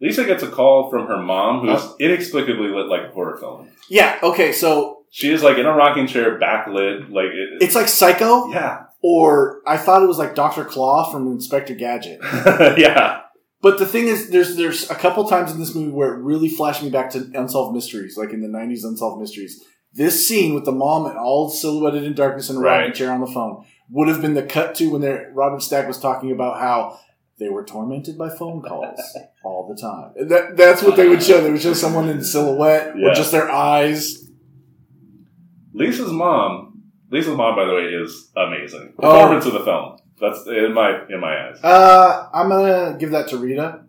Lisa 0.00 0.24
gets 0.24 0.42
a 0.42 0.48
call 0.48 0.90
from 0.90 1.06
her 1.06 1.22
mom, 1.22 1.60
who 1.60 1.72
is 1.72 1.84
inexplicably 2.00 2.68
lit 2.68 2.86
like 2.88 3.02
a 3.04 3.12
horror 3.12 3.36
film. 3.38 3.68
Yeah, 3.88 4.18
okay, 4.22 4.50
so 4.52 5.01
She 5.14 5.30
is 5.30 5.42
like 5.42 5.58
in 5.58 5.66
a 5.66 5.72
rocking 5.74 6.06
chair, 6.06 6.40
backlit. 6.40 7.10
Like 7.10 7.26
it, 7.26 7.62
It's 7.62 7.74
like 7.74 7.86
Psycho, 7.88 8.48
yeah, 8.50 8.84
or 9.02 9.60
I 9.66 9.76
thought 9.76 10.02
it 10.02 10.06
was 10.06 10.16
like 10.18 10.34
Doctor 10.34 10.64
Claw 10.64 11.10
from 11.12 11.26
Inspector 11.30 11.74
Gadget. 11.74 12.18
yeah. 12.78 13.20
But 13.60 13.78
the 13.78 13.84
thing 13.86 14.08
is, 14.08 14.30
there's 14.30 14.56
there's 14.56 14.90
a 14.90 14.94
couple 14.94 15.28
times 15.28 15.52
in 15.52 15.60
this 15.60 15.74
movie 15.74 15.90
where 15.92 16.14
it 16.14 16.22
really 16.22 16.48
flashed 16.48 16.82
me 16.82 16.88
back 16.90 17.10
to 17.10 17.30
Unsolved 17.34 17.74
Mysteries, 17.74 18.16
like 18.16 18.30
in 18.32 18.40
the 18.40 18.48
'90s 18.48 18.84
Unsolved 18.84 19.20
Mysteries. 19.20 19.62
This 19.92 20.26
scene 20.26 20.54
with 20.54 20.64
the 20.64 20.72
mom 20.72 21.04
and 21.04 21.18
all 21.18 21.50
silhouetted 21.50 22.02
in 22.04 22.14
darkness 22.14 22.48
in 22.48 22.56
a 22.56 22.60
rocking 22.60 22.86
Right. 22.86 22.94
chair 22.94 23.12
on 23.12 23.20
the 23.20 23.26
phone 23.26 23.66
would 23.90 24.08
have 24.08 24.22
been 24.22 24.32
the 24.32 24.42
cut 24.42 24.74
to 24.76 24.86
when 24.90 25.02
Robert 25.34 25.60
Stack 25.62 25.86
was 25.86 25.98
talking 26.00 26.32
about 26.32 26.58
how 26.58 26.98
they 27.38 27.50
were 27.50 27.62
tormented 27.64 28.16
by 28.16 28.30
phone 28.30 28.62
calls 28.62 28.98
all 29.44 29.68
the 29.68 29.78
time. 29.78 30.28
That, 30.28 30.56
that's 30.56 30.82
what 30.82 30.96
they 30.96 31.06
would 31.08 31.22
show. 31.22 31.42
They 31.42 31.50
would 31.50 31.60
show 31.60 31.74
someone 31.74 32.08
in 32.08 32.24
silhouette 32.24 32.94
Yeah. 32.96 33.08
with 33.08 33.16
just 33.18 33.32
their 33.32 33.50
eyes. 33.50 34.30
Lisa's 35.72 36.12
mom. 36.12 36.82
Lisa's 37.10 37.36
mom, 37.36 37.56
by 37.56 37.64
the 37.64 37.74
way, 37.74 37.82
is 37.84 38.30
amazing. 38.36 38.94
Oh. 38.98 39.12
Performance 39.12 39.46
of 39.46 39.52
the 39.52 39.64
film. 39.64 39.98
That's 40.20 40.46
in 40.46 40.72
my 40.72 41.04
in 41.08 41.20
my 41.20 41.48
eyes. 41.48 41.58
Uh, 41.62 42.28
I'm 42.32 42.48
gonna 42.48 42.96
give 42.98 43.10
that 43.10 43.28
to 43.28 43.38
Rita, 43.38 43.84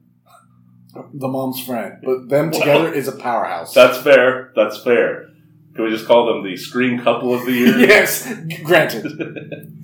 the 1.13 1.27
mom's 1.27 1.63
friend. 1.63 1.99
But 2.03 2.29
them 2.29 2.51
together 2.51 2.91
is 2.91 3.07
a 3.07 3.11
powerhouse. 3.11 3.73
That's 3.73 3.99
fair. 3.99 4.51
That's 4.55 4.81
fair. 4.83 5.29
Can 5.75 5.85
we 5.85 5.91
just 5.91 6.05
call 6.05 6.27
them 6.27 6.43
the 6.43 6.55
screen 6.55 7.01
couple 7.01 7.33
of 7.33 7.45
the 7.45 7.51
year? 7.51 7.77
yes, 7.79 8.31
granted. 8.63 9.69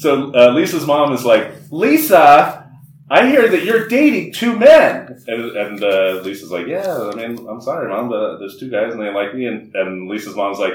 So 0.00 0.32
uh, 0.34 0.52
Lisa's 0.54 0.86
mom 0.86 1.12
is 1.12 1.26
like, 1.26 1.52
Lisa, 1.70 2.72
I 3.10 3.28
hear 3.28 3.46
that 3.50 3.64
you're 3.64 3.86
dating 3.86 4.32
two 4.32 4.58
men. 4.58 5.22
And, 5.26 5.44
and 5.54 5.84
uh, 5.84 6.22
Lisa's 6.24 6.50
like, 6.50 6.66
Yeah, 6.68 7.10
I 7.12 7.14
mean, 7.16 7.46
I'm 7.46 7.60
sorry, 7.60 7.86
mom, 7.86 8.08
but 8.08 8.38
there's 8.38 8.56
two 8.56 8.70
guys 8.70 8.94
and 8.94 9.02
they 9.02 9.12
like 9.12 9.34
me. 9.34 9.44
And, 9.44 9.76
and 9.76 10.08
Lisa's 10.08 10.34
mom's 10.34 10.58
like, 10.58 10.72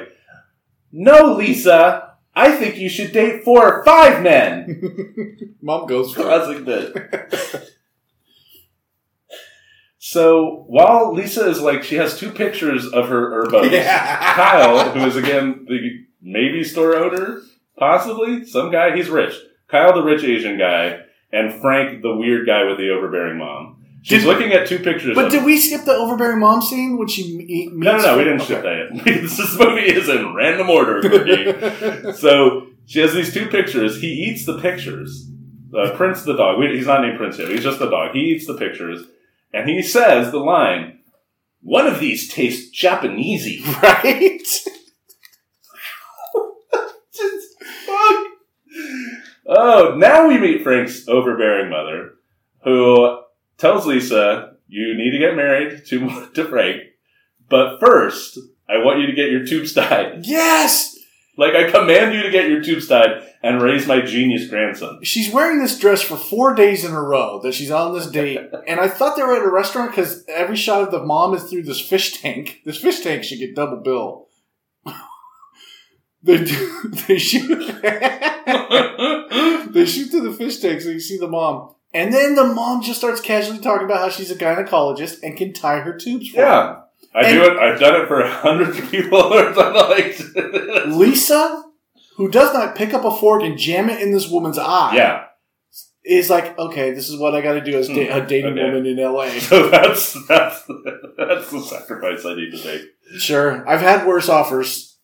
No, 0.98 1.34
Lisa, 1.34 2.16
I 2.34 2.54
think 2.54 2.78
you 2.78 2.88
should 2.88 3.12
date 3.12 3.44
four 3.44 3.80
or 3.80 3.84
five 3.84 4.24
men. 4.24 5.58
Mom 5.62 5.88
goes 5.88 6.14
for 6.14 6.22
it. 6.22 6.24
Classic 6.24 6.66
bit. 6.66 7.72
So 9.98 10.64
while 10.68 11.14
Lisa 11.14 11.50
is 11.50 11.60
like, 11.60 11.84
she 11.84 11.96
has 11.96 12.18
two 12.18 12.32
pictures 12.32 12.86
of 12.88 13.10
her 13.10 13.44
Urbos. 13.44 13.72
Yeah. 13.72 14.36
Kyle, 14.36 14.92
who 14.92 15.06
is 15.06 15.18
again 15.18 15.66
the 15.68 16.06
maybe 16.22 16.64
store 16.64 16.96
owner, 16.96 17.42
possibly 17.78 18.46
some 18.46 18.72
guy. 18.72 18.96
He's 18.96 19.10
rich. 19.10 19.34
Kyle, 19.68 19.94
the 19.94 20.04
rich 20.04 20.24
Asian 20.24 20.58
guy, 20.58 21.00
and 21.34 21.60
Frank, 21.60 22.04
the 22.04 22.16
weird 22.16 22.48
guy 22.48 22.64
with 22.64 22.78
the 22.78 22.92
overbearing 22.92 23.40
mom. 23.40 23.75
She's 24.06 24.22
Did- 24.22 24.28
looking 24.28 24.52
at 24.52 24.68
two 24.68 24.78
pictures. 24.78 25.16
But 25.16 25.32
did 25.32 25.44
we 25.44 25.58
skip 25.58 25.84
the 25.84 25.94
overbearing 25.94 26.40
mom 26.40 26.62
scene 26.62 26.96
when 26.96 27.08
she 27.08 27.36
meet, 27.36 27.74
meets? 27.74 27.74
No, 27.74 27.98
no, 27.98 28.04
no. 28.04 28.18
We 28.20 28.24
didn't 28.24 28.42
Okay. 28.42 28.54
ship 28.54 28.62
that 28.62 29.04
yet. 29.04 29.04
this 29.24 29.58
movie 29.58 29.82
is 29.82 30.08
in 30.10 30.36
random 30.36 30.70
order. 30.70 31.02
So 32.14 32.68
she 32.86 33.00
has 33.00 33.16
these 33.16 33.34
two 33.34 33.48
pictures. 33.48 34.00
He 34.00 34.08
eats 34.30 34.46
the 34.46 34.60
pictures. 34.60 35.28
Uh, 35.76 35.90
Prince 35.96 36.22
the 36.22 36.36
dog. 36.38 36.60
We, 36.60 36.68
he's 36.78 36.86
not 36.86 37.02
named 37.02 37.18
Prince 37.18 37.40
yet. 37.40 37.50
He's 37.50 37.64
just 37.64 37.80
the 37.80 37.90
dog. 37.90 38.12
He 38.14 38.20
eats 38.20 38.46
the 38.46 38.54
pictures, 38.54 39.06
and 39.52 39.68
he 39.68 39.82
says 39.82 40.32
the 40.32 40.38
line, 40.38 41.00
"One 41.64 41.88
of 41.88 42.00
these 42.00 42.32
tastes 42.32 42.80
Japanesey." 42.80 43.66
right? 43.82 44.40
Just 47.12 47.64
fuck. 47.88 48.26
Oh, 49.48 49.96
now 49.98 50.28
we 50.28 50.38
meet 50.38 50.62
Frank's 50.64 51.08
overbearing 51.08 51.70
mother, 51.72 52.12
who 52.64 53.20
tells 53.58 53.86
Lisa, 53.86 54.54
"You 54.68 54.96
need 54.96 55.12
to 55.12 55.20
get 55.20 55.36
married 55.36 55.86
to 55.88 56.30
to 56.34 56.46
Frank, 56.46 56.82
but 57.50 57.80
first, 57.80 58.40
I 58.70 58.78
want 58.84 59.00
you 59.00 59.08
to 59.08 59.14
get 59.14 59.32
your 59.32 59.46
tubes 59.46 59.74
tied. 59.74 60.20
yes. 60.26 60.94
Like 61.38 61.54
I 61.54 61.70
command 61.70 62.16
you 62.16 62.24
to 62.24 62.32
get 62.32 62.50
your 62.50 62.64
tubes 62.64 62.88
tied 62.88 63.22
and 63.44 63.62
raise 63.62 63.88
my 63.88 64.02
genius 64.02 64.48
grandson." 64.50 65.00
She's 65.04 65.32
wearing 65.34 65.60
this 65.60 65.78
dress 65.78 66.02
for 66.02 66.18
four 66.18 66.54
days 66.56 66.86
in 66.86 66.94
a 66.94 67.02
row 67.02 67.40
that 67.44 67.54
she's 67.54 67.72
on 67.72 67.94
this 67.94 68.08
date, 68.08 68.40
and 68.68 68.80
I 68.80 68.88
thought 68.88 69.16
they 69.16 69.24
were 69.24 69.36
at 69.36 69.44
a 69.46 69.52
restaurant 69.52 69.92
because 69.92 70.24
every 70.28 70.56
shot 70.56 70.82
of 70.82 70.92
the 70.92 71.04
mom 71.04 71.34
is 71.34 71.44
through 71.44 71.64
this 71.64 71.82
fish 71.82 72.22
tank. 72.22 72.62
This 72.66 72.78
fish 72.78 73.02
tank 73.02 73.24
should 73.24 73.40
get 73.40 73.56
double 73.56 73.78
bill. 73.78 74.28
they 76.24 76.44
do. 76.44 76.92
They 77.08 77.18
shoot. 77.20 77.82
they 79.74 79.86
shoot 79.86 80.10
through 80.10 80.30
the 80.30 80.36
fish 80.38 80.60
tank 80.60 80.82
so 80.82 80.90
you 80.90 81.00
see 81.00 81.18
the 81.18 81.28
mom, 81.28 81.76
and 81.96 82.14
then 82.14 82.36
the 82.36 82.44
mom 82.44 82.84
just 82.84 83.00
starts 83.00 83.22
casually 83.22 83.60
talking 83.60 83.86
about 83.86 84.00
how 84.00 84.10
she's 84.10 84.30
a 84.30 84.36
gynecologist 84.36 85.24
and 85.24 85.38
can 85.38 85.54
tie 85.54 85.80
her 85.80 85.98
tubes 85.98 86.30
for 86.30 86.42
her. 86.42 86.46
yeah, 86.46 86.76
I 87.16 87.32
do 87.32 87.44
it. 87.46 87.58
I've 87.58 87.80
done 87.80 88.02
it 88.02 88.08
for 88.08 88.22
hundreds 88.28 88.78
of 88.78 88.92
people. 88.92 89.18
Or 89.36 89.54
like, 89.54 90.20
Lisa, 90.88 91.64
who 92.18 92.30
does 92.30 92.54
not 92.54 92.76
pick 92.76 92.94
up 92.94 93.06
a 93.06 93.16
fork 93.16 93.44
and 93.44 93.58
jam 93.58 93.90
it 93.90 94.02
in 94.02 94.12
this 94.12 94.30
woman's 94.30 94.58
eye, 94.58 94.96
yeah. 94.96 95.24
is 96.04 96.30
like, 96.30 96.58
okay, 96.60 96.92
this 96.92 97.08
is 97.08 97.18
what 97.18 97.34
I 97.34 97.40
got 97.42 97.54
to 97.54 97.62
do 97.64 97.78
as 97.78 97.88
da- 97.88 98.10
a 98.10 98.22
hmm. 98.22 98.28
dating 98.28 98.54
Okay. 98.60 98.64
woman 98.66 98.86
in 98.86 98.98
LA. 98.98 99.30
So 99.40 99.70
that's 99.70 100.14
that's 100.28 100.64
that's 101.18 101.50
the 101.52 101.62
sacrifice 101.62 102.26
I 102.26 102.36
need 102.36 102.52
to 102.52 102.66
make. 102.66 102.82
Sure, 103.20 103.68
I've 103.68 103.82
had 103.82 104.06
worse 104.06 104.28
offers. 104.28 104.98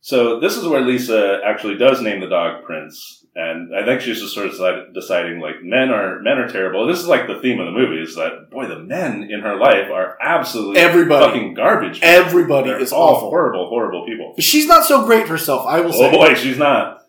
So 0.00 0.38
this 0.40 0.56
is 0.56 0.68
where 0.68 0.82
Lisa 0.82 1.40
actually 1.44 1.78
does 1.78 2.00
name 2.02 2.20
the 2.20 2.28
dog 2.28 2.64
Prince, 2.64 3.25
and 3.36 3.76
I 3.76 3.84
think 3.84 4.00
she's 4.00 4.20
just 4.20 4.34
sort 4.34 4.46
of 4.48 4.94
deciding 4.94 5.40
like 5.40 5.62
men 5.62 5.90
are 5.90 6.20
men 6.20 6.38
are 6.38 6.48
terrible. 6.48 6.86
This 6.86 6.98
is 7.00 7.06
like 7.06 7.26
the 7.26 7.38
theme 7.40 7.60
of 7.60 7.66
the 7.66 7.72
movie 7.78 8.00
is 8.00 8.14
that 8.16 8.48
boy, 8.50 8.66
the 8.66 8.78
men 8.78 9.28
in 9.30 9.40
her 9.40 9.56
life 9.56 9.90
are 9.92 10.16
absolutely 10.22 10.78
Everybody. 10.80 11.26
fucking 11.26 11.54
garbage. 11.54 12.00
Everybody 12.02 12.70
They're 12.70 12.80
is 12.80 12.92
awful. 12.92 13.28
horrible, 13.28 13.68
horrible 13.68 14.06
people. 14.06 14.32
But 14.34 14.44
she's 14.44 14.66
not 14.66 14.84
so 14.86 15.04
great 15.04 15.28
herself, 15.28 15.66
I 15.66 15.80
will 15.80 15.92
say. 15.92 16.08
Oh 16.08 16.10
say. 16.10 16.16
boy, 16.16 16.34
she's 16.34 16.56
not. 16.58 17.02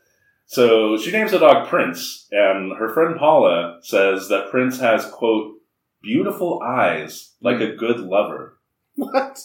So 0.45 0.97
she 0.97 1.11
names 1.11 1.31
the 1.31 1.39
dog 1.39 1.67
Prince, 1.67 2.27
and 2.31 2.77
her 2.77 2.93
friend 2.93 3.17
Paula 3.17 3.79
says 3.81 4.27
that 4.29 4.49
Prince 4.51 4.79
has 4.79 5.05
quote 5.05 5.53
beautiful 6.03 6.61
eyes 6.63 7.33
like 7.41 7.59
a 7.61 7.75
good 7.75 7.99
lover. 7.99 8.59
What? 8.95 9.39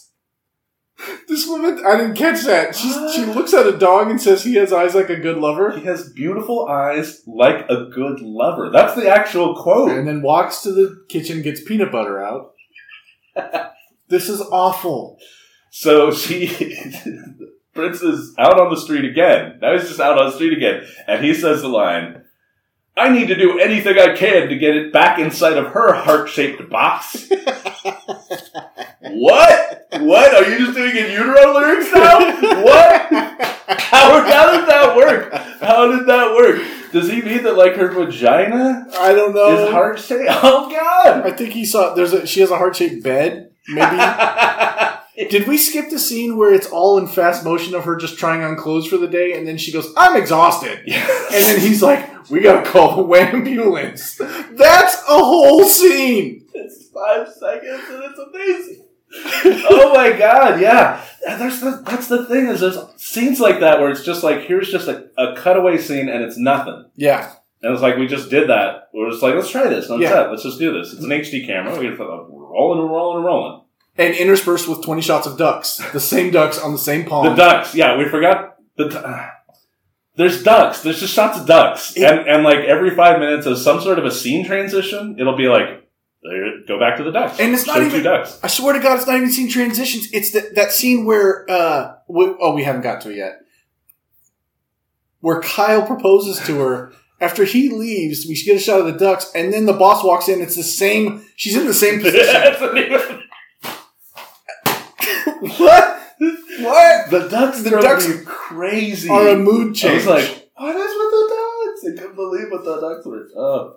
This 1.28 1.46
woman, 1.48 1.84
I 1.84 1.96
didn't 1.96 2.14
catch 2.14 2.42
that. 2.44 2.74
She's, 2.76 2.94
she 3.14 3.24
looks 3.24 3.55
at 3.55 3.66
a 3.66 3.76
dog 3.76 4.11
and 4.11 4.20
says 4.20 4.44
he 4.44 4.55
has 4.57 4.72
eyes 4.72 4.94
like 4.94 5.11
a 5.11 5.16
good 5.16 5.38
lover, 5.38 5.72
He 5.72 5.84
has 5.84 6.11
beautiful 6.11 6.68
eyes 6.68 7.22
like 7.26 7.66
a 7.68 7.86
good 7.86 8.20
lover. 8.20 8.70
That's 8.70 8.94
the 8.94 9.09
actual 9.09 9.55
quote. 9.61 9.90
and 9.90 10.07
then 10.07 10.22
walks 10.22 10.62
to 10.62 10.72
the 10.72 11.05
kitchen, 11.09 11.42
gets 11.42 11.62
peanut 11.62 11.90
butter 11.90 12.22
out. 12.22 12.53
this 14.09 14.28
is 14.28 14.40
awful. 14.40 15.18
So 15.70 16.11
she, 16.12 16.48
Prince 17.74 18.03
is 18.03 18.34
out 18.38 18.61
on 18.61 18.70
the 18.70 18.80
street 18.80 19.05
again. 19.11 19.59
Now 19.61 19.72
he's 19.72 19.88
just 19.88 20.00
out 20.00 20.18
on 20.18 20.26
the 20.26 20.34
street 20.34 20.57
again. 20.57 20.86
And 21.07 21.24
he 21.24 21.34
says 21.34 21.62
the 21.62 21.68
line, 21.68 22.24
I 22.97 23.09
need 23.09 23.28
to 23.28 23.34
do 23.34 23.59
anything 23.59 23.99
I 23.99 24.14
can 24.14 24.49
to 24.49 24.57
get 24.57 24.76
it 24.76 24.93
back 24.93 25.18
inside 25.18 25.57
of 25.57 25.68
her 25.68 25.95
heart 25.95 26.28
shaped 26.28 26.68
box. 26.68 27.26
what? 29.01 29.86
What? 29.99 30.34
Are 30.34 30.49
you 30.51 30.59
just 30.59 30.76
doing 30.76 30.97
in 30.97 31.11
utero 31.11 31.55
lyrics 31.55 31.90
now? 31.93 32.18
What? 32.62 33.03
How, 33.80 34.20
how 34.24 34.57
did 34.57 34.68
that 34.68 34.95
work? 34.97 35.32
How 35.61 35.90
did 35.90 36.07
that 36.07 36.34
work? 36.34 36.62
Does 36.93 37.09
he 37.11 37.22
mean 37.22 37.43
that 37.45 37.57
like 37.57 37.74
her 37.76 37.88
vagina 37.88 38.86
I 38.99 39.14
don't 39.14 39.34
know. 39.34 39.64
is 39.66 39.70
heart 39.70 39.99
shaped? 39.99 40.28
Oh 40.28 40.68
god! 40.70 41.26
I 41.26 41.30
think 41.30 41.55
he 41.55 41.64
saw. 41.64 41.95
There's 41.95 42.12
a. 42.12 42.26
She 42.26 42.40
has 42.40 42.51
a 42.51 42.59
heart 42.59 42.76
shaped 42.76 43.03
bed. 43.03 43.53
Maybe. 43.68 43.80
Did 45.30 45.46
we 45.46 45.58
skip 45.58 45.90
the 45.90 45.98
scene 45.98 46.36
where 46.36 46.54
it's 46.54 46.66
all 46.68 46.98
in 46.98 47.06
fast 47.06 47.44
motion 47.44 47.74
of 47.74 47.84
her 47.84 47.96
just 47.96 48.18
trying 48.18 48.42
on 48.42 48.56
clothes 48.56 48.86
for 48.86 48.96
the 48.96 49.08
day, 49.08 49.36
and 49.36 49.46
then 49.46 49.58
she 49.58 49.72
goes, 49.72 49.92
"I'm 49.96 50.16
exhausted," 50.16 50.78
and 50.86 51.44
then 51.44 51.60
he's 51.60 51.82
like, 51.82 52.30
"We 52.30 52.40
gotta 52.40 52.68
call 52.68 53.04
the 53.06 53.14
ambulance." 53.20 54.16
That's 54.16 54.94
a 55.08 55.18
whole 55.18 55.64
scene. 55.64 56.46
It's 56.54 56.88
five 56.88 57.28
seconds 57.28 57.82
and 57.90 58.04
it's 58.04 58.18
amazing. 58.18 58.84
oh 59.70 59.92
my 59.94 60.12
god, 60.18 60.60
yeah. 60.60 61.04
There's 61.38 61.60
the, 61.60 61.82
that's 61.86 62.08
the 62.08 62.24
thing 62.26 62.46
is 62.46 62.60
there's 62.60 62.78
scenes 62.96 63.40
like 63.40 63.60
that 63.60 63.78
where 63.80 63.90
it's 63.90 64.04
just 64.04 64.22
like 64.22 64.42
here's 64.42 64.70
just 64.70 64.88
a, 64.88 65.08
a 65.18 65.34
cutaway 65.36 65.76
scene 65.78 66.08
and 66.08 66.22
it's 66.24 66.38
nothing. 66.38 66.86
Yeah, 66.96 67.32
And 67.62 67.72
it's 67.72 67.82
like 67.82 67.96
we 67.96 68.06
just 68.06 68.30
did 68.30 68.48
that. 68.48 68.88
We're 68.94 69.10
just 69.10 69.22
like 69.22 69.34
let's 69.34 69.50
try 69.50 69.68
this 69.68 69.90
on 69.90 70.00
Yeah. 70.00 70.08
set. 70.10 70.30
Let's 70.30 70.42
just 70.42 70.58
do 70.58 70.72
this. 70.72 70.92
It's 70.94 71.02
an 71.04 71.10
HD 71.10 71.46
camera. 71.46 71.76
We're 71.76 71.94
rolling 71.96 72.80
and 72.80 72.90
rolling 72.90 73.16
and 73.18 73.26
rolling. 73.26 73.61
And 73.97 74.14
interspersed 74.14 74.68
with 74.68 74.82
twenty 74.82 75.03
shots 75.03 75.26
of 75.26 75.36
ducks, 75.38 75.76
the 75.93 76.01
same 76.01 76.30
ducks 76.30 76.59
on 76.59 76.72
the 76.72 76.78
same 76.78 77.05
pond. 77.05 77.30
The 77.32 77.34
ducks, 77.36 77.74
yeah, 77.74 77.97
we 77.97 78.09
forgot 78.09 78.57
the. 78.76 78.88
du- 78.88 79.30
there's 80.14 80.43
ducks. 80.43 80.82
There's 80.82 81.01
just 81.01 81.14
shots 81.14 81.38
of 81.38 81.47
ducks, 81.47 81.97
It- 81.97 82.05
and 82.05 82.28
and 82.28 82.45
like 82.45 82.59
every 82.61 82.90
five 82.95 83.18
minutes 83.18 83.47
of 83.47 83.59
some 83.59 83.80
sort 83.80 83.99
of 83.99 84.05
a 84.05 84.11
scene 84.11 84.45
transition, 84.45 85.16
it'll 85.18 85.36
be 85.36 85.49
like, 85.49 85.88
go 86.68 86.78
back 86.78 86.99
to 86.99 87.03
the 87.05 87.11
ducks, 87.11 87.40
And 87.40 87.55
it's 87.55 87.66
not 87.66 87.76
Show 87.76 87.82
even- 87.84 88.03
ducks. 88.03 88.38
I 88.43 88.47
swear 88.49 88.74
to 88.74 88.78
God, 88.80 88.99
it's 88.99 89.07
not 89.07 89.16
even 89.16 89.30
scene 89.32 89.49
transitions. 89.51 90.09
It's 90.12 90.30
that 90.32 90.55
that 90.55 90.72
scene 90.72 91.05
where 91.07 91.51
uh, 91.51 91.95
we, 92.09 92.26
oh, 92.40 92.55
we 92.55 92.62
haven't 92.64 92.82
got 92.82 93.01
to 93.03 93.11
it 93.11 93.16
yet, 93.16 93.40
where 95.20 95.40
Kyle 95.40 95.86
proposes 95.86 96.45
to 96.47 96.59
her. 96.61 96.93
After 97.20 97.45
he 97.45 97.70
leaves, 97.70 98.26
we 98.28 98.34
get 98.43 98.57
a 98.57 98.59
shot 98.59 98.80
of 98.80 98.86
the 98.86 98.99
ducks, 98.99 99.30
and 99.32 99.53
then 99.53 99.64
the 99.64 99.72
boss 99.72 100.03
walks 100.03 100.28
in. 100.28 100.40
It's 100.40 100.57
the 100.57 100.64
same. 100.64 101.24
She's 101.36 101.57
in 101.57 101.66
the 101.66 101.72
same 101.74 102.01
position. 102.03 103.21
That's 105.24 105.40
not 105.40 105.40
even- 105.40 105.64
what? 105.64 105.98
What? 106.60 107.10
The 107.10 107.28
ducks 107.28 107.62
The 107.62 107.70
ducks 107.70 108.06
crazy. 108.24 109.08
are 109.08 109.28
a 109.28 109.36
mood 109.36 109.70
I 109.70 109.74
change. 109.74 109.94
was 109.94 110.06
like, 110.06 110.50
what 110.56 110.76
is 110.76 110.94
with 110.96 111.10
the 111.10 111.26
ducks? 111.34 111.84
I 111.84 112.00
couldn't 112.00 112.16
believe 112.16 112.50
what 112.50 112.64
the 112.64 112.80
ducks 112.80 113.06
were. 113.06 113.28
Oh. 113.36 113.76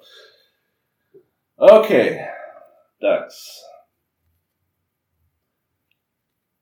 Okay. 1.60 2.28
Ducks. 3.02 3.62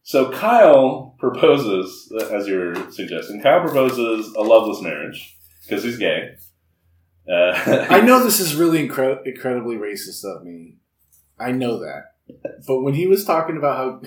So 0.04 0.32
Kyle 0.32 1.16
proposes, 1.20 2.12
as 2.32 2.48
you're 2.48 2.76
suggesting, 2.92 3.42
Kyle 3.42 3.62
proposes 3.62 4.34
a 4.36 4.42
loveless 4.42 4.82
marriage 4.82 5.36
because 5.64 5.84
he's 5.84 5.98
gay. 5.98 6.36
Uh, 7.28 7.86
I 7.90 8.02
know 8.02 8.24
this 8.24 8.40
is 8.40 8.56
really 8.56 8.88
incre- 8.88 9.26
incredibly 9.26 9.76
racist 9.78 10.24
of 10.26 10.44
me. 10.44 10.76
I 11.40 11.52
know 11.52 11.80
that. 11.80 12.12
But 12.68 12.82
when 12.82 12.94
he 12.94 13.08
was 13.08 13.26
talking 13.26 13.58
about 13.58 13.78
how 13.78 14.02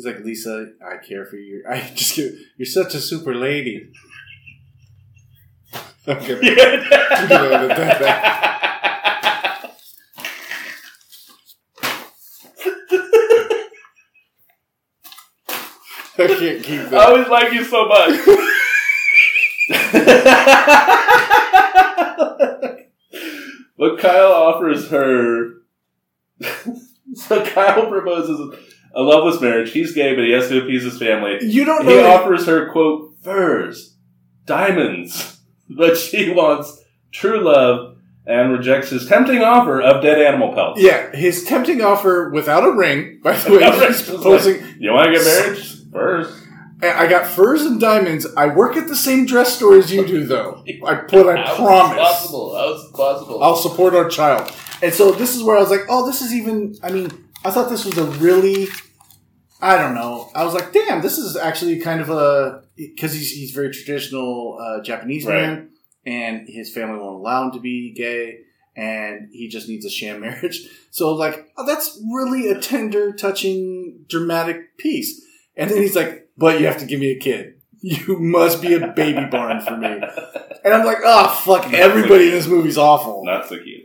he's 0.00 0.14
like, 0.14 0.24
Lisa, 0.24 0.72
I 0.82 0.96
care 0.96 1.26
for 1.26 1.36
you. 1.36 1.62
I 1.68 1.80
just 1.94 2.16
get, 2.16 2.32
you're 2.56 2.64
such 2.66 2.94
a 2.94 3.00
super 3.00 3.34
lady. 3.34 3.92
Okay. 6.08 6.38
I 16.18 16.26
can't 16.26 16.62
keep 16.62 16.92
I 16.92 17.04
always 17.04 17.28
like 17.28 17.52
you 17.52 17.64
so 17.64 17.86
much. 17.86 18.20
but 23.78 23.98
Kyle 23.98 24.32
offers 24.32 24.88
her. 24.88 25.52
so 27.14 27.44
Kyle 27.44 27.86
proposes 27.86 28.58
a 28.94 29.02
loveless 29.02 29.40
marriage. 29.40 29.72
He's 29.72 29.92
gay, 29.94 30.14
but 30.14 30.24
he 30.24 30.32
has 30.32 30.48
to 30.48 30.62
appease 30.62 30.82
his 30.84 30.98
family. 30.98 31.38
You 31.42 31.64
don't 31.64 31.86
He 31.86 31.98
offers 32.00 32.46
her, 32.46 32.70
quote, 32.70 33.14
furs, 33.22 33.94
diamonds, 34.46 35.38
but 35.68 35.96
she 35.96 36.30
wants 36.32 36.82
true 37.12 37.40
love 37.42 37.96
and 38.26 38.52
rejects 38.52 38.90
his 38.90 39.06
tempting 39.06 39.42
offer 39.42 39.80
of 39.80 40.02
dead 40.02 40.20
animal 40.20 40.52
pelts. 40.52 40.80
yeah, 40.80 41.14
his 41.16 41.44
tempting 41.44 41.80
offer 41.82 42.30
without 42.30 42.64
a 42.64 42.72
ring. 42.72 43.20
By 43.24 43.36
the 43.36 43.50
way, 43.50 43.56
Without 43.56 43.82
a 43.82 43.86
he's 43.86 43.98
just 43.98 44.08
proposing. 44.08 44.62
You 44.78 44.92
want 44.92 45.06
to 45.06 45.12
get 45.12 45.24
married? 45.24 45.58
Furs. 45.92 46.36
I 46.82 47.08
got 47.08 47.26
furs 47.26 47.60
and 47.62 47.78
diamonds. 47.78 48.26
I 48.38 48.46
work 48.46 48.74
at 48.74 48.88
the 48.88 48.96
same 48.96 49.26
dress 49.26 49.54
store 49.54 49.76
as 49.76 49.92
you 49.92 50.06
do, 50.06 50.24
though. 50.24 50.64
I 50.86 50.94
put. 50.94 51.26
I 51.26 51.42
How 51.44 51.56
promise. 51.56 51.98
possible? 51.98 52.54
How 52.56 52.72
is 52.74 52.90
possible? 52.92 53.42
I'll 53.42 53.56
support 53.56 53.94
our 53.94 54.08
child. 54.08 54.50
And 54.82 54.94
so 54.94 55.10
this 55.12 55.36
is 55.36 55.42
where 55.42 55.58
I 55.58 55.60
was 55.60 55.68
like, 55.68 55.82
oh, 55.90 56.06
this 56.06 56.22
is 56.22 56.32
even. 56.32 56.74
I 56.82 56.90
mean, 56.90 57.10
I 57.44 57.50
thought 57.50 57.70
this 57.70 57.84
was 57.84 57.98
a 57.98 58.04
really. 58.04 58.68
I 59.62 59.76
don't 59.76 59.94
know. 59.94 60.30
I 60.34 60.44
was 60.44 60.54
like, 60.54 60.72
damn, 60.72 61.02
this 61.02 61.18
is 61.18 61.36
actually 61.36 61.80
kind 61.80 62.00
of 62.00 62.08
a 62.10 62.62
because 62.76 63.12
he's 63.12 63.30
he's 63.32 63.50
very 63.50 63.70
traditional 63.70 64.58
uh, 64.60 64.82
Japanese 64.82 65.26
Right. 65.26 65.42
man, 65.42 65.70
and 66.06 66.48
his 66.48 66.72
family 66.72 66.98
won't 66.98 67.16
allow 67.16 67.44
him 67.46 67.52
to 67.52 67.60
be 67.60 67.92
gay, 67.94 68.38
and 68.76 69.28
he 69.32 69.48
just 69.48 69.68
needs 69.68 69.84
a 69.84 69.90
sham 69.90 70.20
marriage. 70.26 70.66
So 70.90 71.12
like, 71.14 71.48
oh, 71.56 71.66
that's 71.66 72.00
really 72.12 72.48
a 72.50 72.58
tender, 72.60 73.12
touching, 73.12 74.04
dramatic 74.08 74.78
piece. 74.78 75.22
And 75.56 75.70
then 75.70 75.78
he's 75.82 75.96
like, 75.96 76.28
but 76.38 76.58
you 76.60 76.66
have 76.66 76.78
to 76.78 76.86
give 76.86 77.00
me 77.00 77.10
a 77.12 77.18
kid. 77.18 77.54
You 77.82 78.18
must 78.18 78.60
be 78.60 78.74
a 78.74 78.88
baby 78.88 79.24
barn 79.30 79.62
for 79.62 79.74
me. 79.74 79.88
And 80.62 80.74
I'm 80.74 80.84
like, 80.84 80.98
oh 81.02 81.40
fuck, 81.46 81.72
everybody 81.72 82.26
in 82.26 82.32
this 82.32 82.46
movie's 82.46 82.76
awful. 82.76 83.24
Not 83.24 83.48
so 83.48 83.56
cute. 83.56 83.84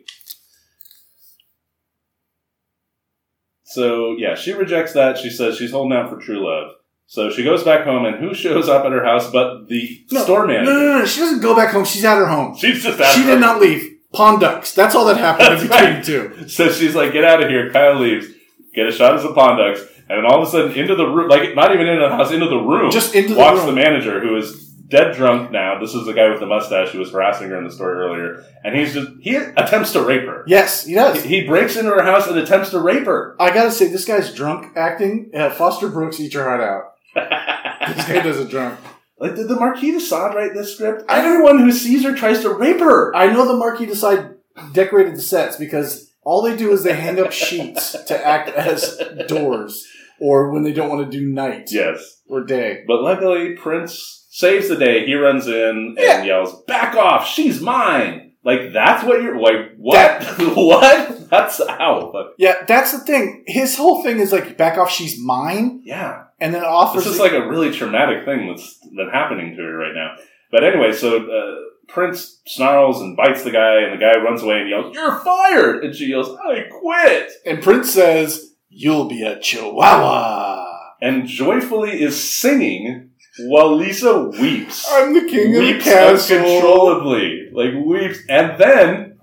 So 3.76 4.15
yeah, 4.17 4.36
she 4.36 4.53
rejects 4.53 4.93
that. 4.93 5.17
She 5.17 5.30
says 5.30 5.57
she's 5.57 5.71
holding 5.71 5.95
out 5.97 6.09
for 6.09 6.17
true 6.19 6.43
love. 6.45 6.71
So 7.07 7.30
she 7.30 7.43
goes 7.43 7.63
back 7.63 7.86
home, 7.86 8.05
and 8.05 8.15
who 8.17 8.34
shows 8.34 8.67
up 8.67 8.84
at 8.86 8.91
her 8.91 9.03
house 9.05 9.30
but 9.30 9.67
the 9.67 10.03
No, 10.11 10.23
store 10.23 10.47
manager? 10.47 10.71
no, 10.73 10.80
no, 10.80 10.99
no. 10.99 11.05
She 11.05 11.19
doesn't 11.19 11.41
go 11.41 11.55
back 11.55 11.71
home. 11.71 11.86
She's 11.86 12.03
at 12.03 12.17
her 12.17 12.26
home. 12.28 12.55
She's 12.55 12.82
just 12.82 12.99
out 12.99 13.13
She 13.13 13.21
of 13.21 13.28
did 13.28 13.39
not 13.39 13.61
leave. 13.61 13.91
Pond 14.13 14.39
ducks. 14.39 14.73
That's 14.73 14.95
all 14.95 15.05
that 15.05 15.17
happened 15.17 15.69
between 15.69 15.69
right. 15.95 16.03
two. 16.03 16.47
So 16.47 16.69
she's 16.71 16.95
like, 16.95 17.11
"Get 17.13 17.26
out 17.26 17.43
of 17.43 17.49
here!" 17.49 17.69
Kyle 17.71 17.99
leaves. 17.99 18.28
Get 18.73 18.88
a 18.88 18.91
shot 18.91 19.13
of 19.15 19.21
some 19.21 19.36
pond 19.36 19.57
ducks, 19.59 19.82
and 20.09 20.17
then 20.17 20.26
all 20.26 20.41
of 20.41 20.47
a 20.47 20.51
sudden, 20.51 20.71
into 20.73 20.95
the 20.95 21.05
room, 21.05 21.28
like 21.30 21.53
not 21.53 21.73
even 21.73 21.86
into 21.88 22.01
the 22.07 22.15
house, 22.15 22.32
into 22.32 22.47
the 22.47 22.57
room, 22.57 22.91
Just 22.91 23.13
into 23.13 23.34
the 23.34 23.39
walks 23.39 23.57
room. 23.59 23.67
the 23.67 23.73
manager, 23.73 24.19
who 24.21 24.36
is 24.38 24.73
dead 24.88 25.15
drunk 25.15 25.51
now. 25.51 25.79
This 25.79 25.93
is 25.93 26.05
the 26.05 26.13
guy 26.13 26.29
with 26.29 26.39
the 26.39 26.45
mustache 26.45 26.89
who 26.91 26.99
was 26.99 27.11
harassing 27.11 27.49
her 27.49 27.57
in 27.57 27.63
the 27.63 27.71
story 27.71 27.97
earlier, 27.97 28.43
and 28.63 28.75
he's 28.75 28.93
just 28.93 29.09
he 29.21 29.36
attempts 29.36 29.91
to 29.93 30.01
rape 30.01 30.23
her. 30.25 30.43
Yes, 30.47 30.86
he 30.86 30.93
does. 30.95 31.23
He 31.23 31.45
breaks 31.45 31.75
into 31.75 31.91
her 31.91 32.03
house 32.03 32.27
and 32.27 32.38
attempts 32.38 32.69
to 32.71 32.79
rape 32.79 33.05
her. 33.05 33.36
I 33.39 33.53
gotta 33.53 33.71
say, 33.71 33.88
this 33.88 34.05
guy's 34.05 34.33
drunk 34.33 34.75
acting. 34.77 35.31
Uh, 35.33 35.49
Foster 35.49 35.88
Brooks, 35.89 36.19
eat 36.19 36.33
your 36.33 36.43
heart 36.43 36.61
out. 36.61 36.93
This 37.95 38.07
guy 38.07 38.21
does 38.23 38.39
it 38.39 38.49
drunk. 38.49 38.79
Like, 39.19 39.36
did 39.36 39.47
the 39.47 39.55
Marquis 39.55 39.91
de 39.91 39.99
Sade 39.99 40.33
write 40.33 40.53
this 40.55 40.73
script? 40.73 41.03
Everyone 41.07 41.59
who 41.59 41.71
sees 41.71 42.03
her 42.03 42.15
tries 42.15 42.41
to 42.41 42.49
rape 42.49 42.79
her. 42.79 43.15
I 43.15 43.27
know 43.31 43.47
the 43.47 43.55
Marquis 43.57 43.86
de 43.86 43.95
Sade 43.95 44.31
decorated 44.73 45.15
the 45.15 45.21
sets 45.21 45.55
because 45.55 46.11
all 46.23 46.41
they 46.41 46.57
do 46.57 46.71
is 46.71 46.83
they 46.83 46.95
hang 46.95 47.19
up 47.19 47.31
sheets 47.31 47.91
to 48.05 48.25
act 48.25 48.49
as 48.49 48.99
doors, 49.27 49.86
or 50.19 50.49
when 50.51 50.63
they 50.63 50.73
don't 50.73 50.89
want 50.89 51.09
to 51.09 51.17
do 51.17 51.27
night 51.27 51.69
Yes. 51.71 52.21
or 52.27 52.43
day. 52.43 52.83
But 52.88 53.01
luckily, 53.01 53.55
Prince 53.55 54.24
saves 54.36 54.67
the 54.67 54.75
day. 54.75 55.05
He 55.05 55.15
runs 55.15 55.47
in 55.47 55.53
and 55.53 55.97
Yeah. 55.97 56.23
yells, 56.23 56.61
Back 56.63 56.95
off! 56.95 57.25
She's 57.25 57.61
mine! 57.61 58.33
Like, 58.43 58.73
that's 58.73 59.03
what 59.03 59.23
you're. 59.23 59.39
Like, 59.39 59.75
what? 59.77 60.23
what? 60.55 61.29
That's 61.29 61.65
how. 61.67 62.09
But, 62.11 62.33
Yeah, 62.38 62.63
that's 62.67 62.91
the 62.91 62.99
thing. 62.99 63.43
His 63.47 63.77
whole 63.77 64.03
thing 64.03 64.19
is 64.19 64.31
like, 64.33 64.57
back 64.57 64.77
off, 64.77 64.91
she's 64.91 65.17
mine, 65.19 65.81
yeah. 65.86 66.25
and 66.39 66.53
then 66.53 66.63
offers. 66.63 67.05
This 67.05 67.13
is 67.13 67.19
like 67.19 67.31
a 67.31 67.47
really 67.47 67.71
traumatic 67.71 68.25
thing 68.25 68.47
that's 68.47 68.77
been 68.95 69.09
happening 69.11 69.55
to 69.55 69.61
her 69.63 69.77
right 69.77 69.95
now. 69.95 70.15
But 70.51 70.63
anyway, 70.65 70.91
so 70.91 71.17
uh, 71.17 71.55
Prince 71.88 72.41
snarls 72.45 73.01
and 73.01 73.15
bites 73.17 73.43
the 73.43 73.51
guy, 73.51 73.79
and 73.83 73.93
the 73.93 74.05
guy 74.05 74.19
runs 74.21 74.43
away 74.43 74.59
and 74.59 74.69
yells, 74.69 74.93
You're 74.93 75.17
fired! 75.21 75.83
And 75.83 75.95
she 75.95 76.07
yells, 76.07 76.29
I 76.29 76.65
quit! 76.69 77.31
and 77.45 77.63
Prince 77.63 77.93
says, 77.93 78.53
"You'll 78.69 79.07
be 79.07 79.23
a 79.23 79.39
chihuahua." 79.39 80.73
And 81.01 81.27
joyfully 81.27 82.01
is 82.01 82.15
singing 82.21 83.11
while 83.39 83.75
Lisa 83.75 84.23
weeps. 84.39 84.86
I'm 84.91 85.13
the 85.13 85.21
king 85.29 85.47
of 85.55 85.61
the 85.61 85.73
weeps 85.73 85.83
castle. 85.83 86.38
uncontrollably. 86.38 87.49
Like, 87.51 87.73
weeps. 87.86 88.19
And 88.29 88.59
then 88.59 89.19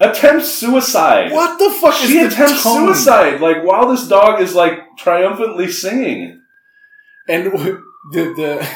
attempts 0.00 0.48
suicide. 0.50 1.32
What 1.32 1.58
the 1.58 1.70
fuck 1.80 1.94
is 2.02 2.10
She 2.10 2.18
the 2.20 2.26
attempts 2.26 2.62
tone? 2.62 2.86
suicide, 2.86 3.40
like, 3.40 3.62
while 3.64 3.88
this 3.90 4.06
dog 4.08 4.40
is, 4.40 4.54
like, 4.54 4.78
triumphantly 4.98 5.70
singing. 5.70 6.40
And 7.28 7.44
w- 7.52 7.82
the 8.12 8.22
the. 8.34 8.68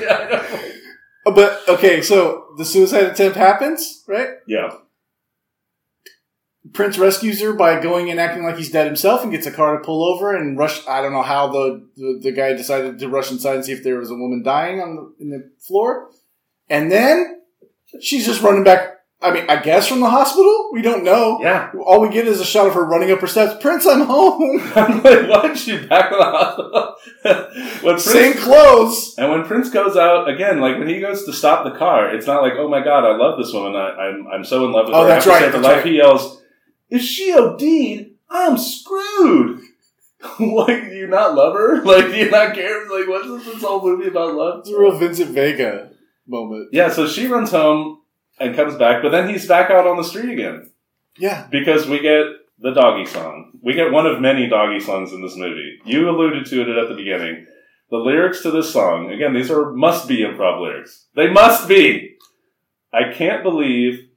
yeah. 0.00 0.44
But 1.24 1.60
okay, 1.68 2.00
so 2.00 2.46
the 2.56 2.64
suicide 2.64 3.04
attempt 3.04 3.36
happens, 3.36 4.02
right? 4.08 4.28
Prince 6.72 6.98
rescues 6.98 7.40
her 7.40 7.52
by 7.52 7.80
going 7.80 8.10
and 8.10 8.18
acting 8.20 8.44
like 8.44 8.56
he's 8.56 8.70
dead 8.70 8.86
himself 8.86 9.22
and 9.22 9.32
gets 9.32 9.46
a 9.46 9.50
car 9.50 9.78
to 9.78 9.84
pull 9.84 10.04
over 10.04 10.34
and 10.34 10.58
rush. 10.58 10.86
I 10.88 11.02
don't 11.02 11.12
know 11.12 11.22
how 11.22 11.48
the, 11.48 11.88
the, 11.96 12.20
the 12.22 12.32
guy 12.32 12.52
decided 12.52 12.98
to 12.98 13.08
rush 13.08 13.30
inside 13.30 13.56
and 13.56 13.64
see 13.64 13.72
if 13.72 13.82
there 13.82 13.98
was 13.98 14.10
a 14.10 14.14
woman 14.14 14.42
dying 14.42 14.80
on 14.80 14.96
the, 14.96 15.14
in 15.24 15.30
the 15.30 15.50
floor. 15.60 16.10
And 16.68 16.90
then 16.90 17.40
she's 18.00 18.26
just 18.26 18.42
running 18.42 18.64
back. 18.64 18.94
I 19.20 19.32
mean, 19.32 19.46
I 19.48 19.60
guess 19.60 19.88
from 19.88 19.98
the 19.98 20.10
hospital? 20.10 20.70
We 20.72 20.80
don't 20.80 21.02
know. 21.02 21.40
Yeah. 21.42 21.72
All 21.84 22.00
we 22.00 22.08
get 22.08 22.28
is 22.28 22.40
a 22.40 22.44
shot 22.44 22.68
of 22.68 22.74
her 22.74 22.84
running 22.84 23.10
up 23.10 23.20
her 23.20 23.26
steps. 23.26 23.60
Prince, 23.60 23.84
I'm 23.84 24.02
home. 24.02 24.60
I'm 24.76 25.02
like, 25.02 25.28
why 25.28 25.50
is 25.50 25.60
she 25.60 25.76
back 25.86 26.12
in 26.12 26.18
the 26.18 26.24
hospital? 26.24 26.94
when 27.82 27.94
Prince, 27.94 28.04
Same 28.04 28.34
clothes. 28.34 29.16
and 29.18 29.28
when 29.30 29.44
Prince 29.44 29.70
goes 29.70 29.96
out 29.96 30.28
again, 30.28 30.60
like 30.60 30.78
when 30.78 30.86
he 30.88 31.00
goes 31.00 31.24
to 31.24 31.32
stop 31.32 31.64
the 31.64 31.76
car, 31.76 32.14
it's 32.14 32.28
not 32.28 32.42
like, 32.42 32.52
oh 32.58 32.68
my 32.68 32.80
god, 32.80 33.04
I 33.04 33.16
love 33.16 33.38
this 33.38 33.52
woman. 33.52 33.74
I, 33.74 33.88
I'm 33.88 34.28
I'm 34.28 34.44
so 34.44 34.64
in 34.66 34.72
love 34.72 34.86
with 34.86 34.94
her. 34.94 35.00
Oh, 35.00 35.02
her. 35.02 35.08
that's 35.08 35.26
I 35.26 35.38
have 35.38 35.40
to 35.40 35.44
right, 35.58 35.62
that's 35.62 35.76
life. 35.78 35.84
He 35.84 35.96
yells, 35.96 36.37
"If 36.90 37.02
she 37.02 37.32
OD'd, 37.32 38.10
I'm 38.30 38.56
screwed." 38.58 39.60
like, 40.40 40.84
do 40.90 40.96
you 40.96 41.06
not 41.06 41.34
love 41.34 41.54
her? 41.54 41.82
Like, 41.84 42.06
do 42.06 42.16
you 42.16 42.30
not 42.30 42.54
care? 42.54 42.88
Like, 42.88 43.08
what's 43.08 43.28
this, 43.28 43.54
this 43.54 43.62
whole 43.62 43.82
movie 43.82 44.08
about 44.08 44.34
love? 44.34 44.60
It's 44.60 44.70
a 44.70 44.78
real 44.78 44.98
Vincent 44.98 45.30
Vega 45.30 45.90
moment. 46.26 46.70
Yeah, 46.72 46.90
so 46.90 47.06
she 47.06 47.26
runs 47.28 47.52
home 47.52 48.00
and 48.40 48.56
comes 48.56 48.74
back, 48.76 49.00
but 49.02 49.10
then 49.10 49.28
he's 49.28 49.46
back 49.46 49.70
out 49.70 49.86
on 49.86 49.96
the 49.96 50.02
street 50.02 50.32
again 50.32 50.70
Yeah. 51.18 51.46
because 51.50 51.86
we 51.88 52.00
get 52.00 52.24
the 52.58 52.72
doggy 52.72 53.06
song. 53.06 53.52
We 53.62 53.74
get 53.74 53.92
one 53.92 54.06
of 54.06 54.20
many 54.20 54.48
doggy 54.48 54.80
songs 54.80 55.12
in 55.12 55.22
this 55.22 55.36
movie. 55.36 55.78
You 55.84 56.08
alluded 56.10 56.46
to 56.46 56.62
it 56.62 56.68
at 56.68 56.88
the 56.88 56.94
beginning. 56.96 57.46
The 57.90 57.96
lyrics 57.98 58.42
to 58.42 58.50
this 58.50 58.72
song, 58.72 59.10
again, 59.10 59.32
these 59.34 59.50
are 59.50 59.72
must 59.72 60.08
be 60.08 60.18
improv 60.18 60.60
lyrics. 60.60 61.06
They 61.14 61.30
must 61.30 61.68
be. 61.68 62.16
I 62.92 63.12
can't 63.12 63.42
believe 63.42 64.08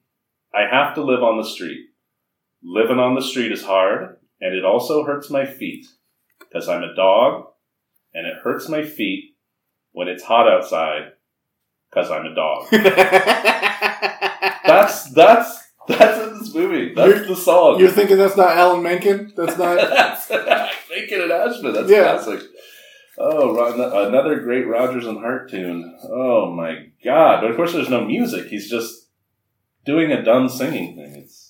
I 0.54 0.62
have 0.70 0.96
to 0.96 1.04
live 1.04 1.22
on 1.24 1.38
the 1.38 1.48
street. 1.48 1.86
Living 2.64 3.00
on 3.00 3.16
the 3.16 3.22
street 3.22 3.52
is 3.52 3.64
hard, 3.64 4.18
and 4.40 4.56
it 4.56 4.64
also 4.66 5.04
hurts 5.04 5.30
my 5.30 5.46
feet 5.46 5.86
because 6.40 6.68
I'm 6.70 6.84
a 6.84 6.94
dog, 6.96 7.46
and 8.14 8.28
it 8.28 8.36
hurts 8.44 8.70
my 8.70 8.84
feet 8.84 9.36
when 9.94 10.08
it's 10.08 10.24
hot 10.24 10.48
outside 10.48 11.12
because 11.90 12.12
I'm 12.12 12.26
a 12.26 12.36
dog. 12.36 12.68
That's 14.64 15.12
that's 15.12 15.64
that's 15.88 16.20
in 16.28 16.40
this 16.40 16.54
movie. 16.56 16.94
That's 16.94 17.14
You're- 17.16 17.28
the 17.28 17.36
song. 17.36 17.80
You're 17.80 17.90
thinking 17.90 18.18
that's 18.18 18.38
not 18.38 18.56
Alan 18.56 18.82
Menken? 18.84 19.34
That's 19.36 19.58
not. 19.58 19.76
that's 20.30 20.30
Menken 20.90 21.22
and 21.22 21.32
Ashman. 21.32 21.74
That's 21.74 21.90
Yeah. 21.90 22.04
classic. 22.04 22.42
Oh, 23.18 24.08
another 24.08 24.40
great 24.40 24.68
Rodgers 24.68 25.06
and 25.06 25.18
Hart 25.20 25.50
tune. 25.50 25.98
Oh 26.10 26.52
my 26.56 26.86
god! 27.04 27.42
But 27.42 27.50
of 27.52 27.56
course, 27.58 27.74
there's 27.74 27.90
no 27.90 28.06
music. 28.06 28.48
He's 28.48 28.70
just 28.70 29.10
doing 29.86 30.12
a 30.12 30.24
dumb 30.24 30.48
singing 30.48 30.96
thing. 30.96 31.16
It's 31.24 31.41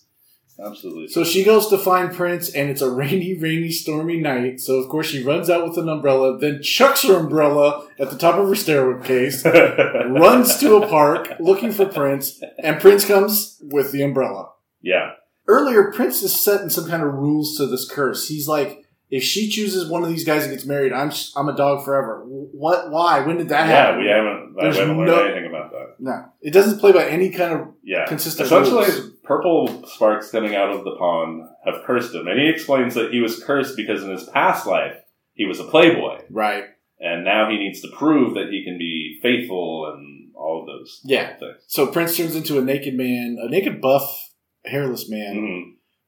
absolutely 0.65 1.07
So 1.07 1.23
she 1.23 1.43
goes 1.43 1.67
to 1.69 1.77
find 1.77 2.13
Prince, 2.13 2.49
and 2.49 2.69
it's 2.69 2.81
a 2.81 2.89
rainy, 2.91 3.33
rainy, 3.37 3.71
stormy 3.71 4.17
night. 4.19 4.59
So 4.59 4.75
of 4.75 4.89
course 4.89 5.07
she 5.07 5.23
runs 5.23 5.49
out 5.49 5.67
with 5.67 5.77
an 5.77 5.89
umbrella, 5.89 6.37
then 6.37 6.61
chucks 6.61 7.03
her 7.03 7.15
umbrella 7.17 7.87
at 7.99 8.09
the 8.11 8.17
top 8.17 8.35
of 8.35 8.47
her 8.47 8.55
staircase, 8.55 9.45
runs 9.45 10.57
to 10.59 10.75
a 10.77 10.87
park 10.87 11.33
looking 11.39 11.71
for 11.71 11.85
Prince, 11.85 12.41
and 12.59 12.79
Prince 12.79 13.05
comes 13.05 13.59
with 13.61 13.91
the 13.91 14.01
umbrella. 14.03 14.49
yeah. 14.81 15.11
Earlier, 15.47 15.91
Prince 15.91 16.21
is 16.21 16.39
setting 16.39 16.69
some 16.69 16.87
kind 16.87 17.03
of 17.03 17.13
rules 17.13 17.57
to 17.57 17.65
this 17.65 17.89
curse. 17.89 18.29
He's 18.29 18.47
like, 18.47 18.85
if 19.09 19.21
she 19.23 19.49
chooses 19.49 19.89
one 19.89 20.03
of 20.03 20.07
these 20.09 20.23
guys 20.23 20.43
and 20.43 20.51
gets 20.53 20.65
married, 20.65 20.93
I'm 20.93 21.11
I'm 21.35 21.49
a 21.49 21.55
dog 21.57 21.83
forever. 21.83 22.23
What? 22.25 22.89
Why? 22.91 23.19
When 23.25 23.35
did 23.37 23.49
that 23.49 23.67
Yeah, 23.67 23.75
happen? 23.75 24.05
Yeah, 24.05 24.21
we 24.21 24.27
haven't, 24.27 24.55
I 24.57 24.63
There's 24.63 24.77
haven't 24.77 24.97
learned 24.97 25.11
no- 25.11 25.23
anything 25.25 25.47
about 25.49 25.71
that. 25.71 25.95
No, 25.99 26.25
it 26.41 26.51
doesn't 26.51 26.79
play 26.79 26.93
by 26.93 27.05
any 27.05 27.31
kind 27.31 27.51
of 27.53 27.67
Yeah. 27.83 28.05
consistent 28.05 28.45
Essentially, 28.45 28.85
rules. 28.85 29.11
Purple 29.31 29.85
sparks 29.87 30.29
coming 30.29 30.55
out 30.55 30.71
of 30.71 30.83
the 30.83 30.95
pond 30.97 31.43
have 31.65 31.83
cursed 31.85 32.13
him. 32.13 32.27
And 32.27 32.37
he 32.39 32.49
explains 32.49 32.95
that 32.95 33.11
he 33.13 33.21
was 33.21 33.41
cursed 33.41 33.77
because 33.77 34.03
in 34.03 34.09
his 34.11 34.25
past 34.25 34.67
life, 34.67 34.95
he 35.33 35.45
was 35.45 35.59
a 35.59 35.63
playboy. 35.63 36.21
right. 36.29 36.65
And 36.99 37.23
now 37.25 37.49
he 37.49 37.57
needs 37.57 37.81
to 37.81 37.87
prove 37.97 38.35
that 38.35 38.49
he 38.51 38.63
can 38.63 38.77
be 38.77 39.17
faithful 39.23 39.91
and 39.91 40.31
all 40.35 40.61
of 40.61 40.67
those 40.67 41.01
Yeah. 41.03 41.35
things. 41.37 41.63
So 41.67 41.87
Prince 41.87 42.15
turns 42.17 42.35
into 42.35 42.59
a 42.59 42.61
naked 42.61 42.93
man, 42.93 43.37
a 43.41 43.49
naked 43.49 43.81
buff, 43.81 44.33
hairless 44.65 45.09
man. 45.09 45.35
Mhm. 45.35 45.63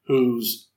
who's 0.06 0.68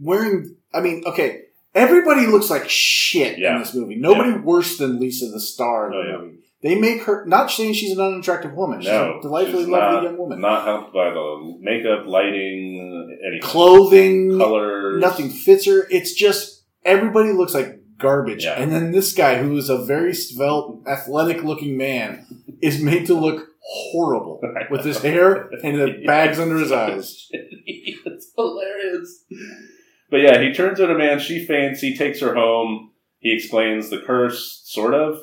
wearing. 0.00 0.54
I 0.72 0.80
mean, 0.80 1.02
okay, 1.04 1.40
everybody 1.74 2.26
looks 2.28 2.48
like 2.48 2.68
shit 2.70 3.38
Yeah. 3.38 3.54
in 3.54 3.58
this 3.58 3.74
movie. 3.74 3.96
Nobody 3.96 4.30
worse 4.38 4.78
than 4.78 5.00
Lisa, 5.00 5.26
the 5.26 5.40
star 5.40 5.92
Oh, 5.92 6.02
the 6.02 6.08
yeah. 6.08 6.30
They 6.62 6.76
make 6.76 7.02
her 7.02 7.24
not 7.26 7.50
saying 7.50 7.74
she's 7.74 7.96
an 7.96 8.00
unattractive 8.04 8.52
woman. 8.54 8.80
She's 8.80 8.88
No, 8.90 9.18
a 9.18 9.22
delightfully 9.22 9.66
lovely 9.66 9.96
not, 9.96 10.02
young 10.04 10.16
woman. 10.18 10.40
Not 10.40 10.64
helped 10.64 10.94
by 10.94 11.10
the 11.10 11.56
makeup, 11.60 12.06
lighting, 12.06 13.18
any 13.26 13.40
Clothing, 13.40 14.38
colors. 14.38 15.00
nothing 15.00 15.28
fits 15.30 15.66
her. 15.66 15.86
It's 15.90 16.12
just 16.14 16.62
everybody 16.84 17.32
looks 17.32 17.52
like 17.54 17.80
garbage. 17.98 18.44
Yeah. 18.44 18.54
And 18.60 18.70
then 18.72 18.92
this 18.92 19.12
guy, 19.12 19.38
who 19.42 19.56
is 19.56 19.68
a 19.68 19.78
very 19.84 20.14
svelte, 20.14 20.82
athletic-looking 20.86 21.76
man, 21.76 22.26
is 22.60 22.80
made 22.80 23.06
to 23.06 23.14
look 23.14 23.48
horrible 23.60 24.40
with 24.70 24.84
his 24.84 24.98
hair 24.98 25.48
and 25.64 25.80
the 25.80 26.02
bags 26.06 26.38
under 26.38 26.58
his 26.58 26.70
eyes. 26.70 27.28
it's 27.32 28.30
hilarious. 28.36 29.24
But 30.10 30.18
yeah, 30.20 30.40
he 30.40 30.52
turns 30.52 30.80
out 30.80 30.90
a 30.90 30.94
man. 30.98 31.18
She 31.18 31.44
faints. 31.44 31.80
He 31.80 31.96
takes 31.96 32.20
her 32.20 32.34
home. 32.34 32.90
He 33.18 33.32
explains 33.34 33.88
the 33.90 33.98
curse, 34.00 34.62
sort 34.64 34.94
of. 34.94 35.18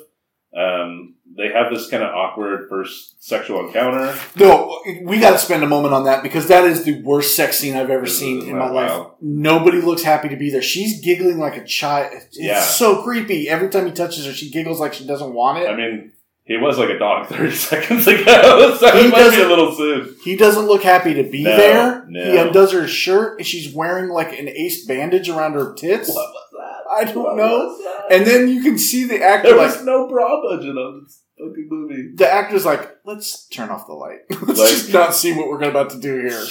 Um, 0.56 1.14
they 1.36 1.48
have 1.52 1.70
this 1.72 1.88
kind 1.88 2.02
of 2.02 2.14
awkward 2.14 2.68
first 2.68 3.22
sexual 3.22 3.66
encounter. 3.66 4.14
No, 4.36 4.80
we 5.04 5.20
got 5.20 5.30
to 5.30 5.38
spend 5.38 5.62
a 5.62 5.66
moment 5.68 5.94
on 5.94 6.04
that 6.04 6.22
because 6.22 6.48
that 6.48 6.64
is 6.64 6.84
the 6.84 7.00
worst 7.02 7.36
sex 7.36 7.58
scene 7.58 7.76
I've 7.76 7.90
ever 7.90 8.06
seen 8.06 8.42
in 8.48 8.58
my 8.58 8.68
life. 8.68 8.90
wild. 8.90 9.12
Nobody 9.20 9.80
looks 9.80 10.02
happy 10.02 10.28
to 10.28 10.36
be 10.36 10.50
there. 10.50 10.62
She's 10.62 11.00
giggling 11.00 11.38
like 11.38 11.56
a 11.56 11.64
child. 11.64 12.10
It's 12.12 12.38
Yeah. 12.38 12.60
so 12.60 13.02
creepy. 13.02 13.48
Every 13.48 13.68
time 13.68 13.86
he 13.86 13.92
touches 13.92 14.26
her, 14.26 14.32
she 14.32 14.50
giggles 14.50 14.80
like 14.80 14.92
she 14.94 15.06
doesn't 15.06 15.32
want 15.32 15.58
it. 15.58 15.68
I 15.68 15.76
mean, 15.76 16.12
he 16.44 16.56
was 16.56 16.78
like 16.78 16.88
a 16.90 16.98
dog 16.98 17.26
30 17.28 17.50
seconds 17.54 18.06
ago, 18.06 18.76
so 18.80 18.90
He 18.92 19.06
it 19.06 19.10
might 19.12 19.30
be 19.30 19.42
a 19.42 19.48
little 19.48 19.74
soon. 19.74 20.16
he 20.24 20.36
doesn't 20.36 20.66
look 20.66 20.82
happy 20.82 21.14
to 21.14 21.22
be 21.30 21.44
No, 21.44 21.56
there. 21.56 22.04
no. 22.08 22.24
He 22.32 22.36
undoes 22.38 22.72
her 22.72 22.88
shirt 22.88 23.38
and 23.38 23.46
she's 23.46 23.72
wearing 23.74 24.08
like 24.10 24.38
an 24.38 24.48
ace 24.48 24.84
bandage 24.86 25.28
around 25.28 25.52
her 25.54 25.74
tits. 25.74 26.08
What 26.08 26.16
was 26.16 26.44
that? 26.52 27.08
I 27.08 27.12
don't 27.12 27.22
What 27.22 27.36
know. 27.36 27.58
was 27.66 27.78
that? 27.84 28.16
And 28.16 28.26
then 28.26 28.48
you 28.48 28.62
can 28.62 28.78
see 28.78 29.04
the 29.04 29.22
actor 29.22 29.50
there 29.50 29.58
like 29.58 29.76
was 29.76 29.84
no 29.84 30.08
bra 30.08 30.42
budget 30.42 30.76
on 30.76 31.04
this 31.04 31.22
fucking 31.38 31.68
movie. 31.70 32.12
the 32.16 32.28
actor's 32.28 32.64
like, 32.66 32.96
let's 33.04 33.46
turn 33.48 33.68
off 33.68 33.86
the 33.86 33.92
light. 33.92 34.18
let's 34.30 34.58
Like- 34.58 34.68
just 34.70 34.92
not 34.92 35.14
see 35.14 35.32
what 35.32 35.46
we're 35.48 35.62
about 35.62 35.90
to 35.90 36.00
do 36.00 36.18
here. 36.20 36.44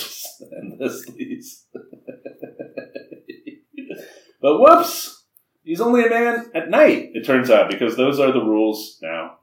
and 0.51 0.79
this 0.79 1.05
leads. 1.09 1.65
but 4.41 4.59
whoops! 4.59 5.25
He's 5.63 5.81
only 5.81 6.05
a 6.05 6.09
man 6.09 6.49
at 6.55 6.69
night, 6.69 7.09
it 7.13 7.25
turns 7.25 7.49
out, 7.51 7.69
because 7.69 7.95
those 7.97 8.19
are 8.19 8.31
the 8.31 8.39
rules 8.39 8.97
now. 9.01 9.38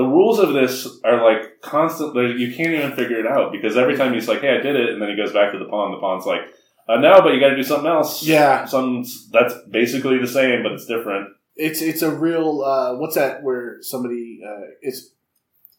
The 0.00 0.06
rules 0.06 0.38
of 0.38 0.54
this 0.54 0.88
are 1.04 1.22
like 1.22 1.60
constant, 1.60 2.16
you 2.38 2.54
can't 2.54 2.72
even 2.72 2.92
figure 2.92 3.20
it 3.20 3.26
out 3.26 3.52
because 3.52 3.76
every 3.76 3.98
time 3.98 4.14
he's 4.14 4.28
like, 4.28 4.40
hey, 4.40 4.56
I 4.56 4.62
did 4.62 4.74
it, 4.74 4.88
and 4.88 5.02
then 5.02 5.10
he 5.10 5.14
goes 5.14 5.30
back 5.30 5.52
to 5.52 5.58
the 5.58 5.66
pond, 5.66 5.92
the 5.92 5.98
pond's 5.98 6.24
like, 6.24 6.40
uh, 6.88 6.96
no, 6.96 7.20
but 7.20 7.34
you 7.34 7.38
gotta 7.38 7.54
do 7.54 7.62
something 7.62 7.86
else. 7.86 8.22
Yeah. 8.22 8.64
Some, 8.64 9.04
that's 9.30 9.52
basically 9.68 10.16
the 10.16 10.26
same, 10.26 10.62
but 10.62 10.72
it's 10.72 10.86
different. 10.86 11.28
It's 11.54 11.82
it's 11.82 12.00
a 12.00 12.10
real 12.10 12.62
uh, 12.62 12.96
what's 12.96 13.16
that 13.16 13.42
where 13.42 13.82
somebody 13.82 14.40
uh, 14.42 14.68
it's 14.80 15.10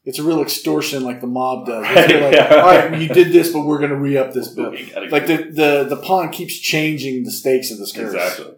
it's 0.04 0.20
a 0.20 0.24
real 0.24 0.44
extortion 0.44 1.04
like 1.04 1.20
the 1.20 1.26
mob 1.26 1.66
does. 1.66 1.84
Right, 1.84 2.22
like, 2.22 2.36
yeah. 2.36 2.56
All 2.58 2.76
right, 2.76 3.02
you 3.02 3.08
did 3.08 3.32
this, 3.34 3.52
but 3.52 3.62
we're 3.62 3.80
going 3.80 3.90
to 3.90 3.96
re 3.98 4.18
up 4.18 4.34
this 4.34 4.50
bill. 4.50 4.76
Like 5.10 5.26
the, 5.26 5.50
the 5.52 5.86
the 5.90 5.98
pawn 5.98 6.30
keeps 6.30 6.60
changing 6.60 7.24
the 7.24 7.32
stakes 7.32 7.72
of 7.72 7.80
this 7.80 7.92
curse. 7.92 8.14
Exactly. 8.14 8.54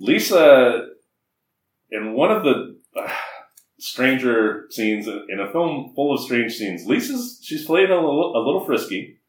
Lisa, 0.00 0.88
in 1.92 2.14
one 2.14 2.32
of 2.32 2.42
the 2.42 2.76
stranger 3.86 4.66
scenes 4.70 5.06
in 5.06 5.38
a 5.38 5.50
film 5.52 5.92
full 5.94 6.12
of 6.12 6.20
strange 6.20 6.52
scenes, 6.54 6.86
Lisa's 6.86 7.38
she's 7.42 7.64
playing 7.64 7.90
a 7.90 7.94
little, 7.94 8.32
a 8.36 8.42
little 8.44 8.64
frisky. 8.64 9.20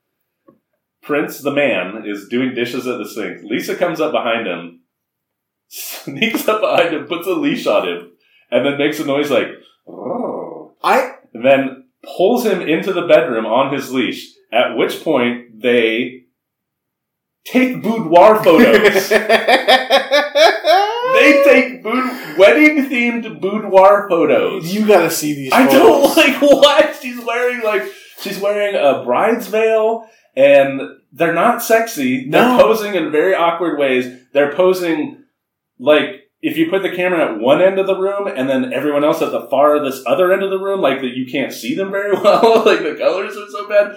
Prince, 1.04 1.40
the 1.40 1.52
man, 1.52 2.04
is 2.06 2.28
doing 2.28 2.56
dishes 2.56 2.88
at 2.88 2.98
the 2.98 3.08
sink. 3.08 3.44
Lisa 3.44 3.76
comes 3.76 4.02
up 4.02 4.12
behind 4.12 4.48
him, 4.48 4.82
sneaks 5.68 6.48
up 6.48 6.62
behind 6.62 6.96
him, 6.96 7.06
puts 7.06 7.28
a 7.28 7.34
leash 7.34 7.68
on 7.68 7.88
him, 7.88 8.12
and 8.50 8.66
then 8.66 8.80
makes 8.80 9.00
a 9.00 9.06
noise 9.06 9.30
like, 9.30 9.48
oh. 9.88 10.74
I 10.84 11.18
And 11.34 11.46
then 11.46 11.86
pulls 12.18 12.44
him 12.44 12.62
into 12.62 12.92
the 12.94 13.08
bedroom 13.08 13.46
on 13.46 13.72
his 13.72 13.92
leash, 13.92 14.28
at 14.52 14.76
which 14.76 15.04
point 15.04 15.62
they 15.62 16.24
take 17.46 17.84
boudoir 17.84 18.44
photos. 18.44 19.12
They 21.14 21.44
take 21.44 21.84
boud- 21.84 22.38
wedding 22.38 22.90
themed 22.90 23.40
boudoir 23.42 24.08
photos. 24.10 24.74
you 24.74 24.86
got 24.88 25.02
to 25.02 25.12
see 25.12 25.34
these. 25.34 25.52
I 25.54 25.68
don't 25.68 26.16
like 26.18 26.42
what 26.42 26.98
she's 27.02 27.20
wearing. 27.24 27.64
Like 27.64 27.84
she's 28.20 28.40
wearing 28.40 28.76
a 28.76 29.04
bride's 29.04 29.48
veil, 29.48 30.08
and 30.36 30.82
they're 31.12 31.34
not 31.34 31.62
sexy. 31.64 32.30
They're 32.30 32.42
No. 32.42 32.60
posing 32.60 32.96
in 32.96 33.12
very 33.12 33.34
awkward 33.36 33.80
ways. 33.80 34.06
They're 34.34 34.54
posing 34.54 35.24
like 35.80 36.30
if 36.42 36.56
you 36.58 36.70
put 36.70 36.84
the 36.84 36.96
camera 36.96 37.34
at 37.34 37.40
one 37.40 37.62
end 37.62 37.80
of 37.80 37.88
the 37.88 37.98
room 37.98 38.28
and 38.28 38.48
then 38.48 38.72
everyone 38.72 39.04
else 39.04 39.22
at 39.24 39.32
the 39.32 39.48
farthest 39.50 40.06
other 40.06 40.32
end 40.32 40.44
of 40.44 40.52
the 40.52 40.60
room, 40.60 40.82
like 40.82 41.02
that 41.02 41.16
you 41.18 41.26
can't 41.32 41.52
see 41.52 41.74
them 41.76 41.90
very 41.92 42.12
well. 42.22 42.64
like 42.66 42.84
the 42.84 42.96
colors 42.96 43.36
are 43.36 43.50
so 43.50 43.68
bad. 43.68 43.96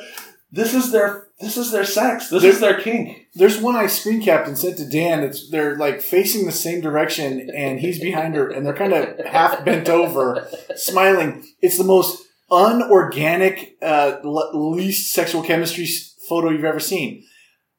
This 0.53 0.75
is 0.75 0.91
their 0.93 1.29
this 1.41 1.57
is 1.57 1.71
their 1.71 1.85
sex. 1.85 2.29
This 2.29 2.45
is 2.45 2.61
their 2.61 2.79
kink. 2.81 3.29
There's 3.35 3.59
one 3.59 3.77
I 3.77 3.87
screen 3.87 4.21
capped 4.21 4.49
and 4.49 4.59
sent 4.59 4.77
to 4.79 4.89
Dan. 4.89 5.23
It's 5.23 5.49
they're 5.51 5.77
like 5.77 6.01
facing 6.03 6.45
the 6.47 6.53
same 6.53 6.81
direction, 6.81 7.49
and 7.57 7.81
he's 7.81 8.01
behind 8.01 8.35
her, 8.35 8.49
and 8.51 8.67
they're 8.67 8.75
kind 8.75 8.93
of 8.93 9.25
half 9.27 9.65
bent 9.65 9.89
over, 9.89 10.49
smiling. 10.77 11.45
It's 11.63 11.79
the 11.79 11.85
most 11.85 12.27
unorganic, 12.51 13.77
uh, 13.81 14.17
least 14.53 15.13
sexual 15.13 15.43
chemistry 15.43 15.87
photo 16.29 16.51
you've 16.51 16.65
ever 16.65 16.81
seen. 16.81 17.25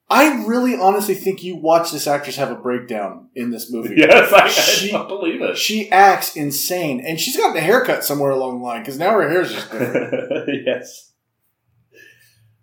I 0.09 0.43
really, 0.45 0.75
honestly 0.75 1.15
think 1.15 1.41
you 1.41 1.55
watch 1.55 1.91
this 1.91 2.05
actress 2.05 2.35
have 2.35 2.51
a 2.51 2.55
breakdown 2.55 3.29
in 3.33 3.49
this 3.49 3.71
movie. 3.71 3.95
Yes, 3.97 4.31
I, 4.33 4.43
I 4.43 4.47
She- 4.49 4.91
don't 4.91 5.07
believe 5.07 5.41
it. 5.41 5.57
She 5.57 5.89
acts 5.89 6.35
insane, 6.35 6.99
and 6.99 7.19
she's 7.19 7.37
gotten 7.37 7.55
a 7.55 7.61
haircut 7.61 8.03
somewhere 8.03 8.31
along 8.31 8.59
the 8.59 8.65
line 8.65 8.81
because 8.81 8.97
now 8.97 9.11
her 9.11 9.29
hair's 9.29 9.53
just 9.53 9.71
different. 9.71 10.49
yes. 10.65 11.10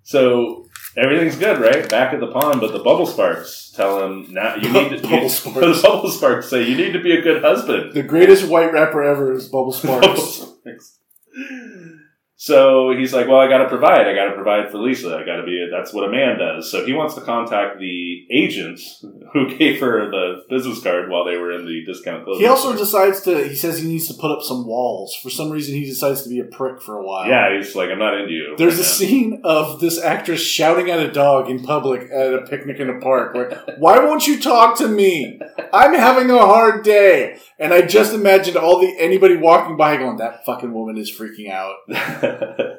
So 0.09 0.67
everything's 0.97 1.37
good, 1.37 1.59
right? 1.61 1.87
Back 1.87 2.15
at 2.15 2.21
the 2.21 2.29
pond, 2.29 2.63
but 2.63 2.73
the 2.73 2.79
bubble 2.79 3.07
sparks 3.07 3.71
tell 3.77 4.03
him 4.07 4.33
now 4.33 4.55
you 4.57 4.73
need 4.73 4.89
to. 4.89 5.03
Bubble 5.03 5.23
you- 5.25 5.29
sparks. 5.29 5.83
The 5.83 5.83
bubble 5.87 6.11
sparks 6.11 6.49
say 6.49 6.67
you 6.67 6.79
need 6.79 6.93
to 6.93 7.03
be 7.03 7.13
a 7.15 7.21
good 7.21 7.43
husband. 7.43 7.93
the 7.93 8.03
greatest 8.03 8.49
white 8.49 8.73
rapper 8.73 9.03
ever 9.03 9.35
is 9.35 9.49
Bubble 9.49 9.77
Bubble 9.85 10.17
Sparks. 10.17 10.99
So 12.41 12.95
he's 12.97 13.13
like, 13.13 13.27
"Well, 13.27 13.41
I 13.41 13.49
got 13.49 13.59
to 13.59 13.69
provide. 13.69 14.07
I 14.07 14.15
got 14.15 14.27
to 14.27 14.35
provide 14.35 14.71
for 14.71 14.79
Lisa. 14.79 15.09
I 15.17 15.27
got 15.27 15.39
to 15.39 15.43
be. 15.43 15.61
A, 15.61 15.77
that's 15.77 15.93
what 15.93 16.09
a 16.09 16.11
man 16.11 16.39
does." 16.39 16.71
So 16.71 16.87
he 16.87 16.93
wants 16.93 17.17
to 17.17 17.21
contact 17.21 17.81
the 17.81 18.27
agent 18.31 18.81
who 19.33 19.59
gave 19.59 19.81
her 19.81 20.09
the 20.09 20.45
business 20.49 20.81
card 20.81 21.11
while 21.11 21.25
they 21.25 21.37
were 21.37 21.51
in 21.51 21.67
the 21.67 21.85
discount 21.85 22.23
clothing. 22.23 22.41
He 22.41 22.47
also 22.47 22.69
store. 22.69 22.79
decides 22.79 23.23
to. 23.23 23.49
He 23.49 23.57
says 23.57 23.81
he 23.81 23.89
needs 23.89 24.07
to 24.07 24.15
put 24.15 24.31
up 24.31 24.43
some 24.45 24.69
walls. 24.69 25.17
For 25.21 25.31
some 25.31 25.51
reason, 25.51 25.75
he 25.75 25.85
decides 25.85 26.23
to 26.23 26.29
be 26.29 26.39
a 26.39 26.45
prick 26.45 26.81
for 26.81 26.97
a 26.97 27.05
while. 27.05 27.27
yeah, 27.27 27.57
he's 27.57 27.75
like, 27.75 27.91
"I'm 27.91 27.99
not 27.99 28.17
into 28.17 28.33
you." 28.33 28.55
There's 28.57 28.77
right 28.77 28.83
a 28.83 28.89
scene 28.89 29.41
of 29.43 29.81
this 29.81 30.01
actress 30.01 30.41
shouting 30.41 30.91
at 30.91 31.01
a 31.01 31.11
dog 31.11 31.51
in 31.51 31.65
public 31.65 32.09
at 32.09 32.35
a 32.35 32.43
picnic 32.43 32.79
in 32.79 32.89
a 32.89 33.01
park. 33.01 33.35
Like, 33.35 33.79
why 33.79 33.99
won't 33.99 34.29
you 34.29 34.41
talk 34.41 34.79
to 34.79 34.87
me? 34.87 35.41
I'm 35.73 35.93
having 35.93 36.31
a 36.31 36.39
hard 36.39 36.85
day. 36.85 37.39
And 37.61 37.75
I 37.75 37.83
just 37.83 38.15
imagined 38.15 38.57
all 38.57 38.81
the 38.81 38.95
anybody 39.01 39.37
walking 39.37 39.77
by 39.77 39.97
going, 39.97 40.19
that 40.19 40.45
fucking 40.45 40.73
woman 40.73 40.97
is 40.97 41.11
freaking 41.11 41.51
out. 41.51 41.75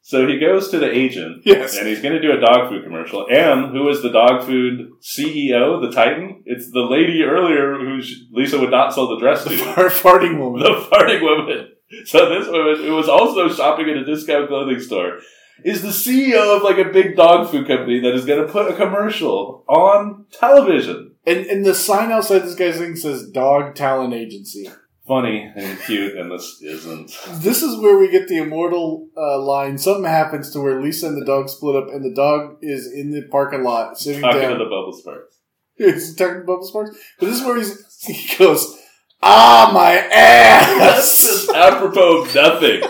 So 0.00 0.26
he 0.26 0.38
goes 0.38 0.70
to 0.70 0.78
the 0.78 0.90
agent, 0.90 1.42
Yes. 1.44 1.76
and 1.76 1.86
he's 1.86 2.00
going 2.00 2.14
to 2.14 2.22
do 2.22 2.32
a 2.32 2.40
dog 2.40 2.70
food 2.70 2.82
commercial. 2.82 3.26
And 3.30 3.72
who 3.76 3.86
is 3.90 4.00
the 4.00 4.08
dog 4.10 4.42
food 4.42 4.92
CEO, 5.02 5.82
the 5.82 5.90
Titan? 5.94 6.42
It's 6.46 6.70
the 6.72 6.80
lady 6.80 7.24
earlier 7.24 7.74
who 7.74 8.00
Lisa 8.32 8.58
would 8.58 8.70
not 8.70 8.94
sell 8.94 9.08
the 9.08 9.18
dress 9.18 9.44
to, 9.44 9.50
Our 9.76 9.90
farting 9.90 10.38
woman. 10.38 10.62
the 10.62 10.80
farting 10.90 11.20
woman. 11.20 11.72
So 12.06 12.26
this 12.30 12.48
woman, 12.48 12.86
who 12.86 12.94
was 12.94 13.06
also 13.06 13.50
shopping 13.50 13.90
at 13.90 13.98
a 13.98 14.04
discount 14.06 14.48
clothing 14.48 14.80
store, 14.80 15.18
is 15.62 15.82
the 15.82 15.88
CEO 15.88 16.56
of 16.56 16.62
like 16.62 16.78
a 16.78 16.90
big 16.90 17.14
dog 17.14 17.50
food 17.50 17.66
company 17.66 18.00
that 18.00 18.14
is 18.14 18.24
going 18.24 18.46
to 18.46 18.50
put 18.50 18.70
a 18.72 18.76
commercial 18.76 19.62
on 19.68 20.24
television. 20.32 21.16
And, 21.26 21.44
and 21.44 21.66
the 21.66 21.74
sign 21.74 22.10
outside 22.12 22.44
this 22.44 22.54
guy's 22.54 22.78
thing 22.78 22.96
says 22.96 23.28
Dog 23.28 23.74
Talent 23.74 24.14
Agency. 24.14 24.70
Funny 25.08 25.50
and 25.56 25.78
cute, 25.80 26.16
and 26.18 26.30
this 26.30 26.60
isn't. 26.62 27.10
This 27.42 27.62
is 27.62 27.80
where 27.80 27.96
we 27.98 28.10
get 28.10 28.28
the 28.28 28.36
immortal 28.38 29.08
uh, 29.16 29.38
line. 29.40 29.78
Something 29.78 30.04
happens 30.04 30.50
to 30.52 30.60
where 30.60 30.80
Lisa 30.82 31.06
and 31.08 31.20
the 31.20 31.24
dog 31.24 31.48
split 31.48 31.76
up, 31.76 31.88
and 31.88 32.04
the 32.04 32.14
dog 32.14 32.58
is 32.60 32.92
in 32.92 33.10
the 33.10 33.22
parking 33.30 33.62
lot 33.64 33.98
sitting 33.98 34.20
Talking 34.20 34.42
down. 34.42 34.52
to 34.52 34.58
the 34.58 34.64
bubble 34.64 34.92
sparks. 34.92 35.34
It's 35.80 36.12
talking 36.14 36.40
to 36.40 36.40
Bubble 36.40 36.66
Sparks. 36.66 36.96
But 37.20 37.26
this 37.26 37.38
is 37.40 37.44
where 37.46 37.56
he's, 37.56 38.02
he 38.04 38.36
goes, 38.36 38.76
Ah, 39.22 39.70
my 39.72 39.92
ass." 39.94 40.78
That's 40.78 41.22
just 41.22 41.50
apropos 41.50 42.22
of 42.22 42.34
nothing. 42.34 42.80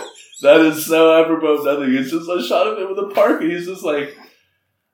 That 0.41 0.59
is 0.61 0.85
so 0.87 1.21
apropos 1.23 1.59
of 1.59 1.65
nothing. 1.65 1.93
It's 1.95 2.09
just 2.11 2.27
a 2.29 2.41
shot 2.41 2.65
of 2.67 2.79
him 2.79 2.87
in 2.87 2.95
the 2.95 3.13
park, 3.13 3.41
and 3.41 3.51
he's 3.51 3.67
just 3.67 3.83
like, 3.83 4.17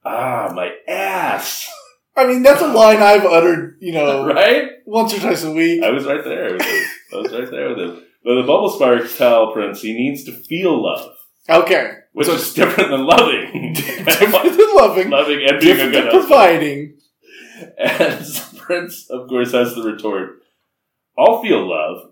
ah, 0.04 0.52
my 0.54 0.72
ass. 0.88 1.70
I 2.18 2.28
mean, 2.28 2.44
that's 2.44 2.62
a 2.62 2.68
line 2.68 2.98
I've 3.02 3.26
uttered, 3.26 3.78
you 3.80 3.94
know, 3.94 4.26
Right? 4.34 4.70
once 4.86 5.14
or 5.14 5.20
twice 5.20 5.44
a 5.44 5.52
week. 5.52 5.84
I 5.84 5.92
was 5.92 6.06
right 6.06 6.24
there 6.24 6.54
with. 6.54 6.88
I 7.14 7.18
was 7.18 7.32
right 7.32 7.50
there 7.50 7.70
with 7.70 7.80
him. 7.80 8.02
But 8.24 8.36
the 8.36 8.42
bubble 8.42 8.70
sparks 8.70 9.18
tell 9.18 9.52
Prince 9.54 9.82
he 9.82 9.94
needs 9.94 10.24
to 10.26 10.32
feel 10.32 10.82
love, 10.84 11.16
Okay. 11.50 11.92
which 12.14 12.28
So- 12.28 12.34
is 12.36 12.54
different 12.54 12.90
than 12.90 13.06
loving. 13.06 13.74
Different 13.76 14.58
than 14.58 14.76
loving, 14.76 15.10
loving 15.10 15.42
and 15.48 15.60
being 15.60 15.80
a 15.80 15.90
good 15.92 16.10
providing. 16.12 16.98
And 17.78 18.26
Prince, 18.58 19.08
of 19.10 19.28
course, 19.30 19.52
has 19.54 19.76
the 19.76 19.84
retort 19.84 20.42
I'll 21.18 21.42
feel 21.42 21.68
love 21.70 22.12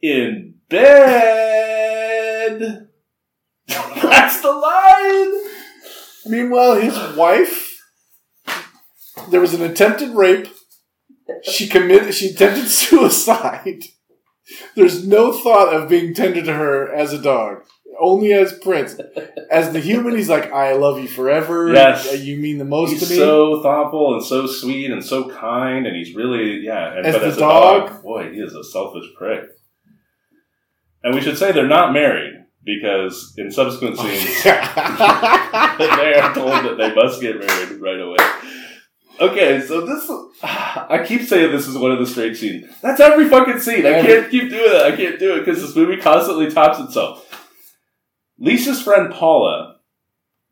in 0.00 0.54
bed. 0.68 2.60
That's 3.68 4.40
the 4.40 4.52
line. 4.52 5.32
Meanwhile, 6.26 6.76
his 6.80 6.96
wife, 7.16 7.80
there 9.30 9.40
was 9.40 9.52
an 9.54 9.62
attempted 9.62 10.10
rape. 10.14 10.48
She 11.42 11.66
committed. 11.68 12.14
She 12.14 12.28
attempted 12.30 12.68
suicide. 12.68 13.84
There's 14.74 15.06
no 15.06 15.32
thought 15.32 15.72
of 15.74 15.88
being 15.88 16.14
tender 16.14 16.42
to 16.42 16.52
her 16.52 16.92
as 16.92 17.12
a 17.12 17.20
dog. 17.20 17.64
Only 18.00 18.32
as 18.32 18.52
Prince. 18.58 18.96
As 19.50 19.72
the 19.72 19.80
human, 19.80 20.16
he's 20.16 20.28
like, 20.28 20.50
"I 20.52 20.72
love 20.72 20.98
you 20.98 21.06
forever. 21.06 21.72
Yes. 21.72 22.12
Uh, 22.12 22.16
you 22.16 22.36
mean 22.38 22.58
the 22.58 22.64
most 22.64 22.90
He's 22.90 23.06
to 23.06 23.10
me." 23.10 23.16
so 23.16 23.62
thoughtful 23.62 24.14
and 24.14 24.24
so 24.24 24.46
sweet 24.46 24.90
and 24.90 25.04
so 25.04 25.30
kind, 25.30 25.86
and 25.86 25.96
he's 25.96 26.14
really 26.14 26.60
yeah. 26.64 26.96
And, 26.96 27.06
As 27.06 27.14
but 27.14 27.20
the 27.20 27.26
as 27.26 27.36
a 27.36 27.40
dog- 27.40 27.88
dog, 27.88 28.02
boy, 28.02 28.32
he 28.32 28.40
is 28.40 28.54
a 28.54 28.64
selfish 28.64 29.04
prick. 29.16 29.44
And 31.04 31.14
we 31.14 31.20
should 31.20 31.38
say 31.38 31.52
they're 31.52 31.68
not 31.68 31.92
married 31.92 32.32
because 32.64 33.34
in 33.36 33.50
subsequent 33.50 33.96
oh, 33.98 34.02
scenes 34.02 34.42
they 34.44 36.14
are 36.14 36.34
told 36.34 36.64
that 36.64 36.76
they 36.78 36.94
must 36.94 37.20
get 37.20 37.38
married 37.38 37.80
right 37.80 38.00
away. 38.00 38.16
Okay, 39.20 39.60
so 39.60 39.86
this 39.86 40.10
I 40.42 41.04
keep 41.06 41.22
saying 41.22 41.52
this 41.52 41.66
is 41.68 41.76
one 41.78 41.92
of 41.92 41.98
the 41.98 42.06
strange 42.06 42.38
scenes. 42.38 42.66
That's 42.82 43.00
every 43.00 43.28
fucking 43.28 43.60
scene. 43.60 43.86
I 43.86 44.02
can't 44.02 44.30
keep 44.30 44.50
doing 44.50 44.70
that. 44.72 44.86
I 44.86 44.96
can't 44.96 45.18
do 45.18 45.36
it 45.36 45.44
because 45.44 45.62
this 45.62 45.74
movie 45.76 46.00
constantly 46.00 46.50
tops 46.50 46.80
itself. 46.80 47.20
Lisa's 48.38 48.82
friend 48.82 49.12
Paula 49.12 49.76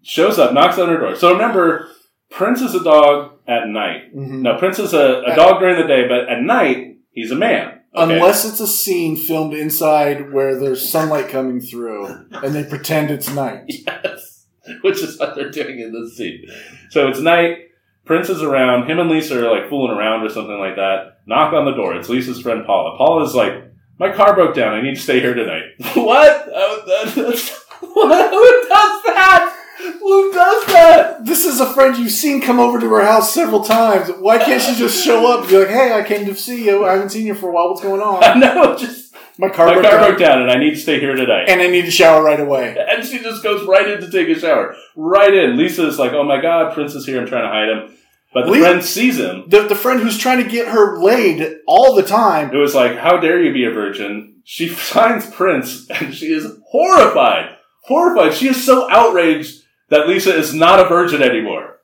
shows 0.03 0.39
up, 0.39 0.53
knocks 0.53 0.79
on 0.79 0.89
her 0.89 0.99
door. 0.99 1.17
So 1.17 1.33
remember, 1.33 1.89
Prince 2.31 2.61
is 2.61 2.75
a 2.75 2.83
dog 2.85 3.33
at 3.47 3.69
night. 3.69 4.15
Mhm. 4.15 4.43
No, 4.43 4.57
Prince 4.59 4.79
is 4.79 4.93
a, 4.95 5.23
a 5.27 5.35
dog 5.35 5.61
during 5.61 5.77
the 5.81 5.87
day, 5.87 6.07
but 6.09 6.29
at 6.29 6.43
night 6.43 6.99
he's 7.11 7.31
a 7.33 7.37
man. 7.37 7.81
Okay? 7.95 8.15
Unless 8.15 8.45
it's 8.47 8.61
a 8.61 8.67
scene 8.67 9.17
filmed 9.17 9.53
inside 9.53 10.33
where 10.33 10.59
there's 10.59 10.89
sunlight 10.89 11.29
coming 11.29 11.61
through, 11.61 12.07
and 12.33 12.55
they 12.55 12.65
pretend 12.65 13.11
it's 13.11 13.29
night. 13.31 13.65
Yes. 13.87 14.47
Which 14.83 15.03
is 15.03 15.19
what 15.19 15.35
they're 15.35 15.51
doing 15.51 15.81
in 15.81 15.93
this 15.93 16.17
scene. 16.17 16.45
So 16.91 17.09
it's 17.09 17.19
night. 17.19 17.59
Prince 18.05 18.29
is 18.29 18.43
around. 18.43 18.91
Him 18.91 18.99
and 18.99 19.09
Lisa 19.11 19.39
are 19.47 19.51
like 19.51 19.69
fooling 19.71 19.97
around 19.97 20.25
or 20.25 20.29
something 20.29 20.59
like 20.59 20.77
that. 20.77 21.19
Knock 21.27 21.53
on 21.53 21.65
the 21.65 21.73
door. 21.75 21.95
It's 21.95 22.09
Lisa's 22.09 22.41
friend 22.41 22.65
Paula. 22.67 22.97
Paula's 22.97 23.35
like, 23.35 23.65
my 23.99 24.13
car 24.13 24.35
broke 24.35 24.55
down. 24.55 24.75
I 24.75 24.83
need 24.83 24.97
to 24.97 25.01
stay 25.01 25.21
here 25.21 25.35
tonight. 25.35 25.63
what? 25.95 26.49
Oh, 26.53 26.83
that- 26.87 27.61
what? 27.81 28.31
Who 28.31 28.69
does 28.69 29.03
that? 29.05 29.59
Who 30.01 30.33
does 30.33 30.67
that? 30.67 31.25
This 31.27 31.45
is 31.45 31.61
a 31.61 31.73
friend 31.73 31.97
you've 31.97 32.11
seen 32.13 32.41
come 32.41 32.61
over 32.61 32.79
to 32.79 32.89
her 32.91 33.05
house 33.05 33.33
several 33.33 33.63
times. 33.65 34.11
Why 34.19 34.39
can't 34.39 34.63
she 34.63 34.75
just 34.77 35.05
show 35.05 35.33
up 35.33 35.41
and 35.41 35.49
be 35.49 35.59
like, 35.59 35.69
"Hey, 35.69 35.93
I 35.93 36.03
came 36.05 36.25
to 36.27 36.35
see 36.37 36.65
you. 36.67 36.85
I 36.85 36.93
haven't 36.93 37.11
seen 37.11 37.27
you 37.27 37.35
for 37.35 37.49
a 37.49 37.53
while. 37.53 37.69
What's 37.71 37.83
going 37.83 38.01
on?" 38.01 38.41
no, 38.41 38.77
just 38.77 39.02
My 39.39 39.49
car, 39.49 39.67
my 39.67 39.75
broke, 39.75 39.85
car 39.85 39.93
down, 39.99 40.09
broke 40.11 40.19
down 40.19 40.43
and 40.43 40.51
I 40.51 40.59
need 40.59 40.71
to 40.73 40.77
stay 40.81 41.01
here 41.01 41.15
tonight. 41.15 41.49
and 41.49 41.61
I 41.61 41.67
need 41.69 41.87
to 41.87 41.91
shower 41.91 42.23
right 42.23 42.39
away. 42.41 42.77
And 42.79 43.05
she 43.05 43.19
just 43.21 43.43
goes 43.43 43.67
right 43.67 43.89
in 43.89 44.01
to 44.01 44.11
take 44.11 44.29
a 44.29 44.39
shower. 44.39 44.77
Right 44.95 45.33
in. 45.33 45.57
Lisa's 45.57 45.99
like, 45.99 46.13
oh 46.13 46.25
my 46.25 46.41
god, 46.41 46.75
Prince 46.75 46.95
is 46.95 47.07
here. 47.07 47.21
I'm 47.21 47.27
trying 47.27 47.45
to 47.45 47.49
hide 47.49 47.69
him. 47.69 47.99
But 48.35 48.47
the 48.47 48.53
Lisa- 48.53 48.65
friend 48.65 48.85
sees 48.85 49.19
him. 49.19 49.45
The, 49.49 49.63
the 49.69 49.75
friend 49.75 50.01
who's 50.01 50.19
trying 50.19 50.43
to 50.43 50.49
get 50.51 50.69
her 50.69 50.99
laid 51.03 51.57
all 51.67 51.95
the 51.95 52.03
time. 52.03 52.55
It 52.55 52.59
was 52.59 52.75
like, 52.75 52.97
how 52.97 53.19
dare 53.19 53.43
you 53.43 53.53
be 53.53 53.65
a 53.65 53.71
virgin? 53.71 54.43
She 54.45 54.69
finds 54.95 55.31
Prince 55.31 55.89
and 55.91 56.15
she 56.15 56.27
is 56.27 56.47
horrified. 56.71 57.57
Horrified. 57.85 58.35
She 58.35 58.49
is 58.49 58.65
so 58.65 58.91
outraged 58.91 59.63
that 59.89 60.09
Lisa 60.09 60.35
is 60.35 60.55
not 60.55 60.79
a 60.81 60.89
virgin 60.89 61.23
anymore. 61.23 61.79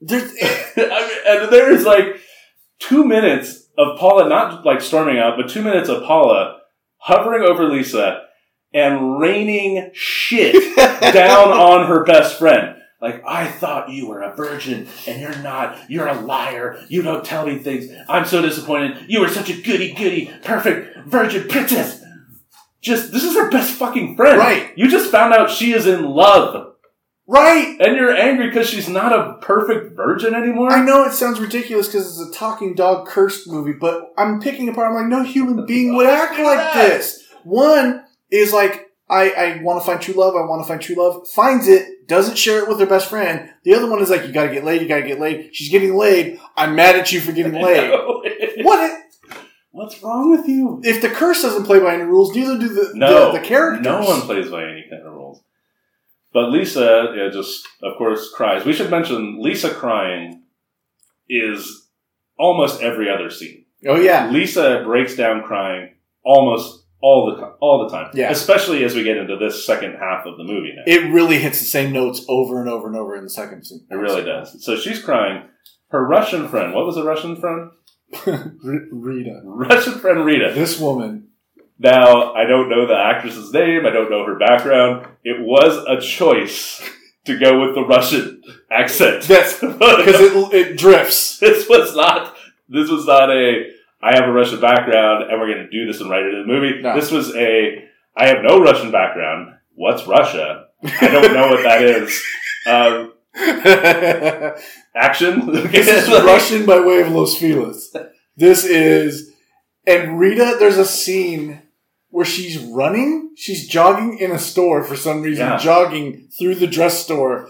There's, 0.00 0.30
I 0.76 1.08
mean, 1.08 1.42
and 1.42 1.52
there 1.52 1.72
is 1.72 1.84
like 1.84 2.20
two 2.78 3.04
minutes 3.04 3.68
of 3.78 3.98
Paula, 3.98 4.28
not 4.28 4.64
like 4.64 4.80
storming 4.80 5.18
out, 5.18 5.34
but 5.36 5.48
two 5.48 5.62
minutes 5.62 5.88
of 5.88 6.02
Paula 6.04 6.60
hovering 7.04 7.42
over 7.42 7.68
Lisa 7.68 8.22
and 8.72 9.20
raining 9.20 9.90
shit 9.92 10.54
down 11.12 11.52
on 11.52 11.86
her 11.86 12.02
best 12.02 12.38
friend. 12.38 12.76
Like, 13.00 13.22
I 13.26 13.46
thought 13.46 13.90
you 13.90 14.08
were 14.08 14.22
a 14.22 14.34
virgin 14.34 14.88
and 15.06 15.20
you're 15.20 15.36
not. 15.42 15.90
You're 15.90 16.08
a 16.08 16.18
liar. 16.18 16.82
You 16.88 17.02
don't 17.02 17.22
tell 17.22 17.46
me 17.46 17.58
things. 17.58 17.92
I'm 18.08 18.24
so 18.24 18.40
disappointed. 18.40 19.04
You 19.06 19.20
were 19.20 19.28
such 19.28 19.50
a 19.50 19.60
goody 19.60 19.92
goody, 19.92 20.32
perfect 20.42 21.06
virgin 21.06 21.46
princess. 21.46 22.02
Just, 22.80 23.12
this 23.12 23.22
is 23.22 23.34
her 23.34 23.50
best 23.50 23.72
fucking 23.72 24.16
friend. 24.16 24.38
Right. 24.38 24.72
You 24.76 24.88
just 24.88 25.10
found 25.10 25.34
out 25.34 25.50
she 25.50 25.72
is 25.72 25.86
in 25.86 26.04
love. 26.04 26.73
Right. 27.26 27.76
And 27.80 27.96
you're 27.96 28.14
angry 28.14 28.48
because 28.48 28.68
she's 28.68 28.88
not 28.88 29.12
a 29.12 29.38
perfect 29.40 29.96
virgin 29.96 30.34
anymore? 30.34 30.70
I 30.70 30.84
know 30.84 31.04
it 31.04 31.12
sounds 31.12 31.40
ridiculous 31.40 31.86
because 31.88 32.18
it's 32.18 32.30
a 32.30 32.38
talking 32.38 32.74
dog 32.74 33.06
cursed 33.06 33.48
movie, 33.48 33.72
but 33.72 34.12
I'm 34.16 34.40
picking 34.40 34.68
apart. 34.68 34.88
I'm 34.88 34.94
like, 34.94 35.06
no 35.06 35.22
human 35.22 35.66
being 35.66 35.96
would 35.96 36.06
act 36.06 36.38
like 36.38 36.74
this. 36.74 37.24
One 37.44 38.04
is 38.30 38.52
like, 38.52 38.90
I, 39.08 39.30
I 39.30 39.62
want 39.62 39.80
to 39.82 39.86
find 39.86 40.00
true 40.00 40.14
love. 40.14 40.34
I 40.34 40.40
want 40.46 40.62
to 40.62 40.68
find 40.68 40.80
true 40.80 40.96
love. 40.96 41.28
Finds 41.28 41.68
it, 41.68 42.08
doesn't 42.08 42.36
share 42.36 42.62
it 42.62 42.68
with 42.68 42.80
her 42.80 42.86
best 42.86 43.10
friend. 43.10 43.50
The 43.64 43.74
other 43.74 43.88
one 43.88 44.00
is 44.00 44.10
like, 44.10 44.26
you 44.26 44.32
got 44.32 44.46
to 44.46 44.52
get 44.52 44.64
laid. 44.64 44.80
You 44.80 44.88
got 44.88 45.00
to 45.00 45.06
get 45.06 45.20
laid. 45.20 45.54
She's 45.54 45.70
getting 45.70 45.94
laid. 45.94 46.40
I'm 46.56 46.74
mad 46.74 46.96
at 46.96 47.12
you 47.12 47.20
for 47.20 47.32
getting 47.32 47.52
laid. 47.52 47.90
what? 48.62 49.00
What's 49.72 50.00
wrong 50.02 50.30
with 50.30 50.46
you? 50.48 50.80
If 50.84 51.02
the 51.02 51.08
curse 51.10 51.42
doesn't 51.42 51.64
play 51.64 51.80
by 51.80 51.94
any 51.94 52.04
rules, 52.04 52.34
neither 52.34 52.58
do 52.58 52.68
the 52.68 52.92
No, 52.94 53.32
the, 53.32 53.40
the 53.40 53.44
characters. 53.44 53.84
No 53.84 54.02
one 54.02 54.20
plays 54.20 54.48
by 54.48 54.62
any 54.62 54.86
kind 54.88 55.02
of 55.02 55.12
rules. 55.12 55.42
But 56.34 56.50
Lisa, 56.50 57.14
yeah, 57.16 57.30
just 57.32 57.66
of 57.82 57.96
course 57.96 58.30
cries. 58.34 58.66
We 58.66 58.72
should 58.74 58.90
mention 58.90 59.40
Lisa 59.40 59.70
crying 59.72 60.42
is 61.28 61.88
almost 62.38 62.82
every 62.82 63.08
other 63.08 63.30
scene. 63.30 63.64
Oh 63.86 63.96
yeah, 63.96 64.30
Lisa 64.30 64.82
breaks 64.84 65.14
down 65.16 65.42
crying 65.44 65.94
almost 66.24 66.84
all 67.00 67.26
the 67.36 67.42
all 67.60 67.84
the 67.84 67.96
time. 67.96 68.10
Yeah. 68.14 68.30
especially 68.30 68.82
as 68.84 68.94
we 68.94 69.04
get 69.04 69.16
into 69.16 69.36
this 69.36 69.64
second 69.64 69.92
half 70.00 70.26
of 70.26 70.36
the 70.36 70.44
movie. 70.44 70.72
Now 70.74 70.82
it 70.86 71.12
really 71.12 71.38
hits 71.38 71.60
the 71.60 71.66
same 71.66 71.92
notes 71.92 72.24
over 72.28 72.60
and 72.60 72.68
over 72.68 72.86
and 72.88 72.96
over 72.96 73.16
in 73.16 73.24
the 73.24 73.30
second 73.30 73.64
scene. 73.64 73.86
it 73.90 73.94
really 73.94 74.24
does. 74.24 74.62
So 74.64 74.76
she's 74.76 75.02
crying. 75.02 75.48
Her 75.90 76.04
Russian 76.04 76.48
friend. 76.48 76.74
What 76.74 76.86
was 76.86 76.96
the 76.96 77.04
Russian 77.04 77.36
friend? 77.36 77.70
R- 78.26 78.56
Rita, 78.90 79.40
Russian 79.44 79.92
friend 80.00 80.24
Rita. 80.24 80.52
this 80.54 80.80
woman. 80.80 81.28
Now, 81.78 82.32
I 82.34 82.44
don't 82.44 82.68
know 82.68 82.86
the 82.86 82.96
actress's 82.96 83.52
name. 83.52 83.84
I 83.84 83.90
don't 83.90 84.10
know 84.10 84.24
her 84.24 84.38
background. 84.38 85.06
It 85.24 85.40
was 85.40 85.76
a 85.88 86.00
choice 86.00 86.80
to 87.24 87.38
go 87.38 87.60
with 87.60 87.74
the 87.74 87.84
Russian 87.84 88.42
accent. 88.70 89.22
That's 89.28 89.54
because 89.60 90.20
it 90.20 90.54
it 90.54 90.78
drifts. 90.78 91.38
this 91.40 91.68
was 91.68 91.94
not. 91.96 92.36
This 92.68 92.90
was 92.90 93.06
not 93.06 93.30
a. 93.30 93.70
I 94.02 94.14
have 94.16 94.28
a 94.28 94.32
Russian 94.32 94.60
background, 94.60 95.30
and 95.30 95.40
we're 95.40 95.52
going 95.52 95.66
to 95.66 95.70
do 95.70 95.86
this 95.86 96.00
and 96.00 96.10
write 96.10 96.24
it 96.24 96.34
in 96.34 96.46
the 96.46 96.46
movie. 96.46 96.82
No. 96.82 96.94
This 96.94 97.10
was 97.10 97.34
a. 97.34 97.88
I 98.16 98.28
have 98.28 98.42
no 98.42 98.60
Russian 98.60 98.92
background. 98.92 99.54
What's 99.74 100.06
Russia? 100.06 100.66
I 100.84 101.08
don't 101.08 101.32
know 101.32 101.48
what 101.48 101.62
that 101.64 101.82
is. 101.82 102.22
Um, 102.66 103.12
action. 104.94 105.46
This 105.70 105.88
is 105.88 106.08
Russian 106.08 106.66
by 106.66 106.80
way 106.80 107.00
of 107.00 107.10
Los 107.10 107.36
Feliz. 107.38 107.96
This 108.36 108.64
is, 108.64 109.32
and 109.86 110.20
Rita. 110.20 110.56
There's 110.58 110.78
a 110.78 110.84
scene 110.84 111.62
where 112.14 112.24
she's 112.24 112.56
running. 112.58 113.30
She's 113.36 113.66
jogging 113.66 114.18
in 114.18 114.30
a 114.30 114.38
store 114.38 114.84
for 114.84 114.94
some 114.94 115.20
reason, 115.20 115.46
Yeah. 115.46 115.58
jogging 115.58 116.28
through 116.38 116.54
the 116.54 116.68
dress 116.68 117.02
store. 117.02 117.48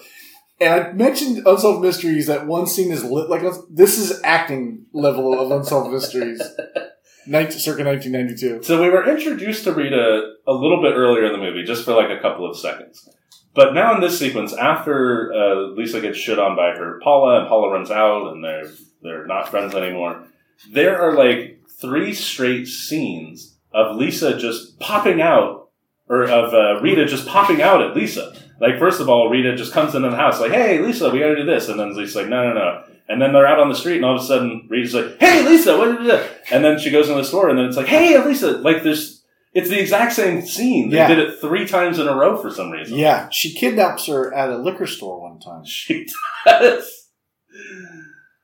And 0.59 0.73
I 0.73 0.93
mentioned 0.93 1.47
Unsolved 1.47 1.83
Mysteries 1.83 2.29
that 2.29 2.47
one 2.47 2.67
scene 2.67 2.91
is 2.91 3.05
lit 3.05 3.29
like 3.29 3.43
this 3.71 3.99
is 3.99 4.21
acting 4.25 4.87
level 4.95 5.39
of 5.39 5.51
Unsolved 5.51 5.93
Mysteries. 5.93 6.41
19, 7.27 7.59
circa 7.59 7.85
1992. 7.85 8.63
So 8.65 8.81
we 8.83 8.89
were 8.89 9.07
introduced 9.09 9.65
to 9.65 9.73
Rita 9.73 10.33
a 10.47 10.53
little 10.53 10.81
bit 10.83 10.93
earlier 10.95 11.25
in 11.27 11.33
the 11.33 11.39
movie, 11.39 11.65
just 11.65 11.85
for 11.85 11.93
like 11.95 12.11
a 12.11 12.21
couple 12.21 12.49
of 12.49 12.57
seconds. 12.57 13.07
But 13.55 13.73
now 13.75 13.95
in 13.95 14.01
this 14.01 14.19
sequence, 14.19 14.55
after 14.55 15.33
uh, 15.33 15.55
Lisa 15.75 16.01
gets 16.01 16.17
shit 16.19 16.39
on 16.39 16.57
by 16.57 16.71
her 16.71 17.01
Paula, 17.03 17.41
and 17.41 17.49
Paula 17.49 17.71
runs 17.73 17.91
out, 17.91 18.33
and 18.33 18.43
they're 18.43 18.71
they're 19.03 19.27
not 19.27 19.49
friends 19.51 19.75
anymore. 19.75 20.25
There 20.71 20.99
are 21.01 21.15
like 21.17 21.61
three 21.81 22.15
straight 22.15 22.67
scenes 22.67 23.54
of 23.75 23.97
Lisa 23.97 24.39
just 24.39 24.79
popping 24.81 25.21
out, 25.21 25.69
or 26.09 26.23
of 26.25 26.55
uh, 26.55 26.81
Rita 26.81 27.05
just 27.07 27.27
popping 27.27 27.61
out 27.61 27.83
at 27.83 27.97
Lisa. 27.97 28.33
Like 28.61 28.79
first 28.79 29.01
of 29.01 29.09
all, 29.09 29.29
Rita 29.29 29.57
just 29.57 29.73
comes 29.73 29.95
into 29.95 30.09
the 30.11 30.17
house 30.17 30.41
like, 30.41 30.53
"Hey, 30.53 30.79
Lisa, 30.79 31.11
we 31.11 31.19
got 31.19 31.29
to 31.29 31.37
do 31.37 31.45
this," 31.45 31.69
and 31.69 31.79
then 31.79 31.95
Lisa's 31.97 32.17
like, 32.17 32.29
"No, 32.29 32.49
no, 32.49 32.55
no." 32.55 32.85
And 33.09 33.21
then 33.21 33.33
they're 33.35 33.47
out 33.47 33.59
on 33.61 33.69
the 33.69 33.75
street, 33.75 33.97
and 33.97 34.05
all 34.05 34.17
of 34.17 34.23
a 34.23 34.25
sudden, 34.25 34.67
Rita's 34.71 34.95
like, 34.95 35.19
"Hey, 35.21 35.45
Lisa, 35.45 35.77
what 35.77 35.87
did 35.93 36.01
you 36.07 36.11
do?" 36.13 36.25
And 36.53 36.65
then 36.65 36.79
she 36.79 36.91
goes 36.91 37.09
in 37.11 37.17
the 37.17 37.25
store, 37.25 37.49
and 37.51 37.59
then 37.59 37.67
it's 37.67 37.77
like, 37.77 37.87
"Hey, 37.89 38.17
Lisa!" 38.25 38.53
Like 38.59 38.83
there's, 38.83 39.23
it's 39.53 39.69
the 39.69 39.81
exact 39.81 40.13
same 40.13 40.41
scene. 40.43 40.91
They 40.91 40.97
Yeah. 40.99 41.09
did 41.09 41.19
it 41.19 41.41
three 41.41 41.67
times 41.67 41.99
in 41.99 42.07
a 42.09 42.15
row 42.17 42.37
for 42.37 42.51
some 42.51 42.71
reason. 42.71 42.97
Yeah, 42.97 43.29
she 43.31 43.53
kidnaps 43.53 44.07
her 44.07 44.33
at 44.33 44.51
a 44.51 44.57
liquor 44.57 44.87
store 44.87 45.21
one 45.21 45.41
time. 45.41 45.65
She 45.65 46.07
does. 46.47 47.09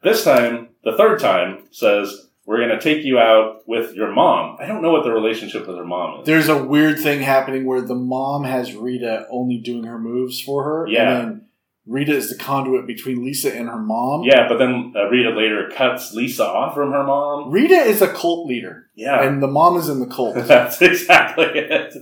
This 0.03 0.25
time, 0.25 0.71
the 0.85 0.97
third 0.97 1.21
time, 1.21 1.65
says, 1.71 2.30
We're 2.51 2.67
going 2.67 2.77
to 2.77 2.81
take 2.81 3.05
you 3.05 3.17
out 3.17 3.61
with 3.69 3.95
your 3.95 4.13
mom. 4.13 4.57
I 4.59 4.67
don't 4.67 4.83
know 4.83 4.91
what 4.91 5.05
the 5.05 5.13
relationship 5.13 5.69
with 5.69 5.77
her 5.77 5.85
mom 5.85 6.19
is. 6.19 6.27
There's 6.27 6.49
a 6.49 6.61
weird 6.61 6.99
thing 6.99 7.21
happening 7.21 7.65
where 7.65 7.81
the 7.81 7.95
mom 7.95 8.43
has 8.43 8.75
Rita 8.75 9.29
only 9.31 9.59
doing 9.59 9.85
her 9.85 10.01
moves 10.01 10.41
for 10.41 10.65
her. 10.65 10.89
Yeah. 10.89 11.03
And 11.03 11.29
then 11.29 11.47
Rita 11.87 12.13
is 12.13 12.29
the 12.29 12.37
conduit 12.37 12.89
between 12.89 13.25
Lisa 13.25 13.55
and 13.55 13.69
her 13.69 13.79
mom. 13.79 14.25
Yeah, 14.25 14.49
but 14.49 14.59
then 14.59 14.93
uh, 14.97 15.05
Rita 15.05 15.31
later 15.31 15.71
cuts 15.73 16.13
Lisa 16.13 16.45
off 16.45 16.75
from 16.75 16.91
her 16.91 17.05
mom. 17.05 17.53
Rita 17.53 17.73
is 17.73 18.03
a 18.03 18.13
cult 18.13 18.49
leader, 18.49 18.89
Yeah, 18.97 19.23
and 19.23 19.41
the 19.41 19.47
mom 19.47 19.77
is 19.77 19.89
in 19.89 20.01
the 20.01 20.09
cult. 20.09 20.35
that's 20.49 20.83
exactly 20.83 21.45
it. 21.55 21.95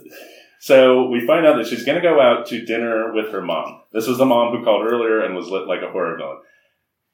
So 0.61 1.09
we 1.09 1.27
find 1.27 1.45
out 1.45 1.59
that 1.59 1.67
she's 1.67 1.85
going 1.85 2.01
to 2.01 2.09
go 2.09 2.23
out 2.23 2.47
to 2.47 2.65
dinner 2.65 3.13
with 3.13 3.33
her 3.33 3.43
mom. 3.43 3.83
This 3.93 4.07
was 4.07 4.17
the 4.17 4.25
mom 4.25 4.57
who 4.57 4.65
called 4.65 4.87
earlier 4.87 5.21
and 5.21 5.37
was 5.37 5.49
lit 5.49 5.69
like 5.69 5.83
a 5.83 5.93
horror 5.93 6.17
villain. 6.17 6.39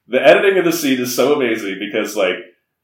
The 0.07 0.24
editing 0.24 0.57
of 0.57 0.64
the 0.64 0.72
scene 0.72 1.01
is 1.01 1.16
so 1.16 1.35
amazing 1.35 1.80
because 1.80 2.14
like 2.14 2.37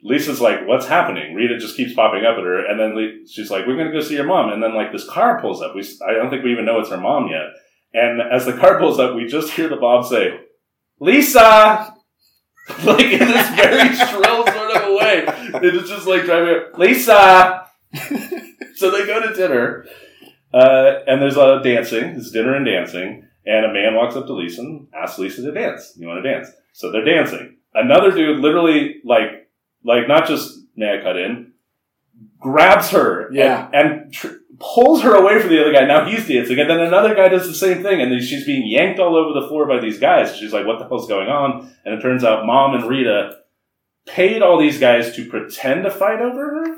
Lisa's 0.03 0.41
like, 0.41 0.67
"What's 0.67 0.87
happening?" 0.87 1.35
Rita 1.35 1.59
just 1.59 1.77
keeps 1.77 1.95
popping 1.95 2.25
up 2.25 2.39
at 2.39 2.45
her, 2.45 2.65
and 2.65 2.79
then 2.79 3.25
she's 3.27 3.51
like, 3.51 3.67
"We're 3.67 3.77
going 3.77 3.91
to 3.91 3.93
go 3.93 4.01
see 4.01 4.15
your 4.15 4.25
mom." 4.25 4.51
And 4.51 4.63
then 4.63 4.75
like 4.75 4.93
this 4.93 5.09
car 5.09 5.41
pulls 5.41 5.61
up. 5.61 5.75
We 5.75 5.83
I 6.07 6.15
don't 6.15 6.31
think 6.31 6.45
we 6.45 6.53
even 6.53 6.65
know 6.65 6.81
it's 6.81 6.91
her 6.91 6.97
mom 6.97 7.29
yet. 7.29 7.49
And 7.93 8.21
as 8.21 8.47
the 8.47 8.53
car 8.53 8.79
pulls 8.79 8.99
up, 8.99 9.15
we 9.15 9.27
just 9.27 9.53
hear 9.53 9.69
the 9.69 9.77
Bob 9.77 10.07
say, 10.07 10.41
"Lisa." 10.99 11.95
like 12.85 13.07
in 13.07 13.19
this 13.19 13.49
very 13.51 13.95
shrill 13.97 14.47
sort 14.47 14.77
of 14.77 14.89
a 14.89 14.95
way. 14.95 15.25
It 15.63 15.75
is 15.75 15.89
just 15.89 16.07
like 16.07 16.25
driving 16.25 16.55
up, 16.55 16.79
Lisa. 16.79 17.67
so 18.77 18.91
they 18.91 19.07
go 19.07 19.27
to 19.27 19.35
dinner, 19.35 19.87
uh, 20.55 21.01
and 21.07 21.21
there's 21.21 21.37
a 21.37 21.41
lot 21.41 21.57
of 21.57 21.65
dancing. 21.65 22.05
It's 22.11 22.31
dinner 22.31 22.55
and 22.55 22.65
dancing, 22.65 23.27
and 23.45 23.67
a 23.67 23.73
man 23.73 23.95
walks 23.95 24.15
up 24.15 24.27
to 24.27 24.35
Lisa 24.35 24.61
and 24.61 24.87
asks 24.95 25.19
Lisa 25.19 25.43
to 25.43 25.53
dance. 25.53 25.95
You 25.97 26.07
want 26.07 26.23
to 26.23 26.33
dance? 26.33 26.49
So 26.73 26.93
they're 26.93 27.05
dancing. 27.05 27.57
Another 27.75 28.11
dude, 28.11 28.41
literally, 28.41 28.97
like, 29.05 29.40
like 29.85 30.09
not 30.09 30.27
just 30.27 30.59
may 30.77 30.99
I 30.99 31.03
cut 31.03 31.17
in, 31.17 31.53
grabs 32.39 32.91
her, 32.91 33.27
and- 33.27 33.37
Yeah. 33.37 33.69
and, 33.73 34.13
tr- 34.13 34.29
pulls 34.59 35.01
her 35.03 35.15
away 35.15 35.41
from 35.41 35.49
the 35.49 35.59
other 35.59 35.73
guy. 35.73 35.87
Now 35.87 36.05
he's 36.05 36.29
dancing, 36.29 36.59
and 36.61 36.69
then 36.69 36.81
another 36.81 37.15
guy 37.15 37.29
does 37.29 37.47
the 37.49 37.55
same 37.55 37.83
thing, 37.83 38.03
and 38.03 38.13
then 38.13 38.21
she's 38.21 38.45
being 38.45 38.69
yanked 38.69 39.01
all 39.01 39.17
over 39.17 39.33
the 39.41 39.49
floor 39.49 39.67
by 39.67 39.81
these 39.81 39.99
guys. 39.99 40.37
She's 40.37 40.53
like, 40.53 40.67
"What 40.67 40.79
the 40.79 40.87
hell's 40.87 41.09
going 41.09 41.29
on?" 41.29 41.73
And 41.87 41.95
it 41.95 42.03
turns 42.03 42.25
out, 42.25 42.45
Mom 42.45 42.75
and 42.75 42.85
Rita 42.85 43.39
paid 44.07 44.43
all 44.43 44.59
these 44.61 44.79
guys 44.79 45.17
to 45.17 45.25
pretend 45.25 45.85
to 45.85 45.91
fight 45.91 46.21
over 46.21 46.39
her, 46.67 46.77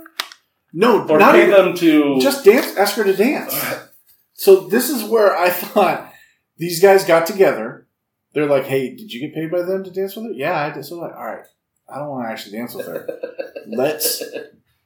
No, 0.72 1.04
or 1.08 1.18
not 1.18 1.32
paid 1.32 1.48
even, 1.48 1.50
them 1.64 1.74
to 1.78 2.20
just 2.20 2.44
dance. 2.44 2.76
Ask 2.76 2.94
her 2.96 3.02
to 3.04 3.16
dance. 3.16 3.52
So 4.34 4.68
this 4.68 4.88
is 4.88 5.02
where 5.02 5.36
I 5.36 5.50
thought 5.72 6.12
these 6.58 6.80
guys 6.80 7.04
got 7.04 7.26
together. 7.26 7.88
They're 8.32 8.46
like, 8.46 8.66
"Hey, 8.66 8.94
did 8.94 9.12
you 9.12 9.20
get 9.20 9.34
paid 9.34 9.50
by 9.50 9.62
them 9.62 9.82
to 9.82 9.90
dance 9.90 10.14
with 10.14 10.26
her?" 10.26 10.32
Yeah, 10.32 10.56
I 10.56 10.70
did. 10.72 10.84
So 10.84 10.98
like, 11.00 11.16
all 11.16 11.24
right, 11.26 11.44
I 11.92 11.98
don't 11.98 12.08
want 12.08 12.26
to 12.26 12.30
actually 12.32 12.56
dance 12.58 12.74
with 12.74 12.86
her. 12.86 13.06
Let's 13.66 14.22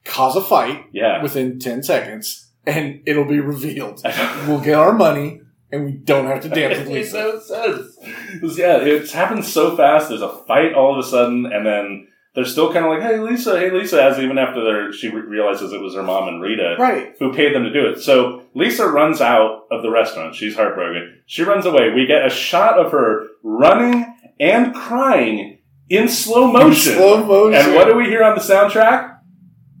cause 0.03 0.35
a 0.35 0.41
fight 0.41 0.85
yeah. 0.91 1.21
within 1.21 1.59
ten 1.59 1.83
seconds, 1.83 2.49
and 2.65 3.01
it'll 3.05 3.25
be 3.25 3.39
revealed. 3.39 4.01
We'll 4.47 4.61
get 4.61 4.75
our 4.75 4.93
money, 4.93 5.41
and 5.71 5.85
we 5.85 5.91
don't 5.93 6.27
have 6.27 6.41
to 6.43 6.49
dance 6.49 6.79
with 6.79 6.87
Lisa. 6.89 7.41
sense. 7.41 7.97
It's- 8.01 8.57
Yeah, 8.57 8.77
it's 8.77 9.11
happened 9.11 9.45
so 9.45 9.75
fast. 9.75 10.09
There's 10.09 10.21
a 10.21 10.29
fight 10.47 10.73
all 10.73 10.97
of 10.97 11.05
a 11.05 11.07
sudden, 11.07 11.45
and 11.45 11.65
then 11.65 12.07
they're 12.33 12.45
still 12.45 12.71
kind 12.71 12.85
of 12.85 12.91
like, 12.91 13.01
"Hey, 13.01 13.19
Lisa, 13.19 13.59
hey, 13.59 13.71
Lisa," 13.71 14.01
as 14.03 14.19
even 14.19 14.37
after 14.37 14.91
she 14.93 15.09
re- 15.09 15.21
realizes 15.21 15.73
it 15.73 15.81
was 15.81 15.95
her 15.95 16.03
mom 16.03 16.27
and 16.27 16.41
Rita 16.41 16.75
Right. 16.79 17.13
who 17.19 17.33
paid 17.33 17.53
them 17.55 17.63
to 17.63 17.73
do 17.73 17.87
it. 17.87 17.99
So 17.99 18.43
Lisa 18.53 18.87
runs 18.87 19.21
out 19.21 19.63
of 19.71 19.81
the 19.81 19.89
restaurant. 19.89 20.35
She's 20.35 20.55
heartbroken. 20.55 21.21
She 21.25 21.43
runs 21.43 21.65
away. 21.65 21.89
We 21.93 22.05
get 22.05 22.25
a 22.25 22.29
shot 22.29 22.77
of 22.79 22.91
her 22.91 23.25
running 23.43 24.05
and 24.39 24.73
crying 24.75 25.56
in 25.89 26.07
slow 26.09 26.51
motion. 26.51 26.93
Slow 26.93 27.23
motion. 27.25 27.59
And 27.61 27.75
what 27.75 27.85
do 27.87 27.95
we 27.95 28.05
hear 28.05 28.23
on 28.23 28.35
the 28.35 28.41
soundtrack? 28.41 29.19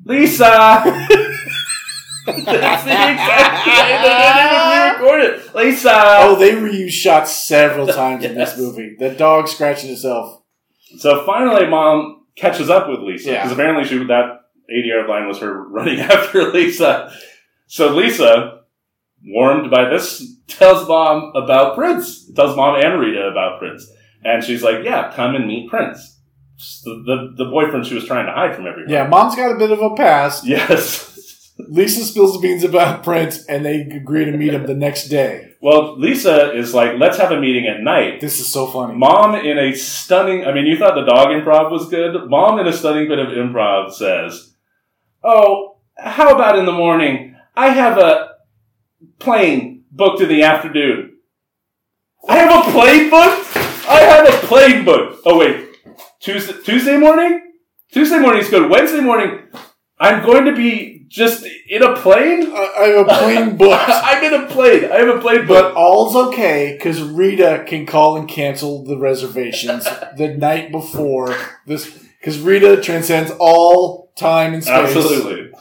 Lisa. 0.05 0.43
That's 2.25 2.83
the 2.83 2.91
exact 2.91 3.67
way 3.67 3.73
that 4.03 4.97
they 4.99 5.05
re-record 5.07 5.21
it. 5.23 5.55
Lisa. 5.55 5.91
Oh, 5.93 6.35
they 6.37 6.51
reuse 6.51 6.91
shots 6.91 7.45
several 7.45 7.87
times 7.87 8.25
in 8.25 8.35
this 8.35 8.57
movie. 8.57 8.95
The 8.99 9.11
dog 9.11 9.47
scratching 9.47 9.91
itself. 9.91 10.41
So 10.99 11.25
finally, 11.25 11.67
mom 11.67 12.25
catches 12.35 12.69
up 12.69 12.89
with 12.89 12.99
Lisa 12.99 13.31
Yeah. 13.31 13.37
because 13.43 13.51
apparently 13.53 13.83
she 13.87 13.97
that 14.07 14.39
yard 14.67 15.07
line 15.09 15.27
was 15.27 15.39
her 15.39 15.67
running 15.69 15.99
after 16.01 16.51
Lisa. 16.51 17.11
So 17.67 17.93
Lisa, 17.93 18.61
warmed 19.25 19.71
by 19.71 19.89
this, 19.89 20.25
tells 20.47 20.87
mom 20.87 21.31
about 21.35 21.75
Prince. 21.75 22.29
Tells 22.33 22.55
mom 22.55 22.75
and 22.83 22.99
Rita 22.99 23.27
about 23.27 23.59
Prince, 23.59 23.89
and 24.23 24.43
she's 24.43 24.63
like, 24.63 24.83
"Yeah, 24.83 25.11
come 25.15 25.35
and 25.35 25.47
meet 25.47 25.69
Prince." 25.69 26.15
The, 26.83 27.03
the, 27.35 27.43
the 27.43 27.49
boyfriend 27.51 27.85
she 27.85 27.93
was 27.93 28.05
trying 28.05 28.25
to 28.25 28.31
hide 28.31 28.55
from 28.55 28.65
everyone. 28.65 28.91
Yeah, 28.91 29.07
mom's 29.07 29.35
got 29.35 29.51
a 29.51 29.59
bit 29.59 29.71
of 29.71 29.79
a 29.79 29.95
past. 29.95 30.43
Yes. 30.43 31.13
Lisa 31.59 32.03
spills 32.03 32.33
the 32.33 32.39
beans 32.39 32.63
about 32.63 33.03
Prince, 33.03 33.45
and 33.45 33.65
they 33.65 33.81
agree 33.81 34.25
to 34.25 34.31
meet 34.31 34.53
him 34.53 34.65
the 34.65 34.75
next 34.75 35.07
day. 35.07 35.55
Well, 35.61 35.97
Lisa 35.97 36.53
is 36.53 36.73
like, 36.73 36.99
let's 36.99 37.17
have 37.17 37.31
a 37.31 37.39
meeting 37.39 37.67
at 37.67 37.81
night. 37.81 38.21
This 38.21 38.39
is 38.39 38.47
so 38.47 38.67
funny. 38.67 38.95
Mom, 38.95 39.35
in 39.35 39.57
a 39.57 39.73
stunning, 39.73 40.45
I 40.45 40.53
mean, 40.53 40.65
you 40.65 40.77
thought 40.77 40.95
the 40.95 41.05
dog 41.05 41.27
improv 41.27 41.71
was 41.71 41.89
good. 41.89 42.29
Mom, 42.29 42.59
in 42.59 42.67
a 42.67 42.73
stunning 42.73 43.07
bit 43.07 43.19
of 43.19 43.29
improv, 43.29 43.91
says, 43.93 44.53
Oh, 45.23 45.77
how 45.97 46.33
about 46.33 46.59
in 46.59 46.65
the 46.65 46.71
morning? 46.71 47.35
I 47.55 47.69
have 47.69 47.97
a 47.97 48.35
plane 49.19 49.85
booked 49.91 50.21
in 50.21 50.29
the 50.29 50.43
afternoon. 50.43 51.17
I 52.27 52.37
have 52.37 52.67
a 52.67 52.71
plane 52.71 53.09
booked? 53.09 53.76
I 53.87 53.99
have 54.01 54.27
a 54.27 54.47
plane 54.47 54.83
book. 54.83 55.21
Oh, 55.25 55.37
wait. 55.37 55.69
Tuesday, 56.19 56.53
Tuesday 56.63 56.97
morning? 56.97 57.53
Tuesday 57.91 58.19
morning 58.19 58.41
is 58.41 58.49
good. 58.49 58.69
Wednesday 58.69 58.99
morning, 58.99 59.47
I'm 59.99 60.25
going 60.25 60.45
to 60.45 60.55
be 60.55 61.05
just 61.07 61.45
in 61.67 61.81
a 61.81 61.95
plane? 61.95 62.51
I, 62.51 62.73
I 62.77 62.87
have 62.87 63.07
a 63.07 63.17
plane 63.19 63.57
book. 63.57 63.81
I'm 63.87 64.23
in 64.23 64.33
a 64.33 64.47
plane. 64.47 64.85
I 64.91 64.97
have 64.97 65.17
a 65.17 65.21
plane 65.21 65.47
But 65.47 65.73
all's 65.73 66.15
okay 66.15 66.75
because 66.77 67.01
Rita 67.01 67.63
can 67.65 67.85
call 67.85 68.17
and 68.17 68.27
cancel 68.27 68.83
the 68.83 68.97
reservations 68.97 69.85
the 70.17 70.35
night 70.37 70.71
before 70.71 71.35
this. 71.65 71.87
Because 72.19 72.39
Rita 72.39 72.81
transcends 72.81 73.31
all 73.39 74.11
time 74.17 74.53
and 74.53 74.63
space. 74.63 74.95
Absolutely. 74.95 75.51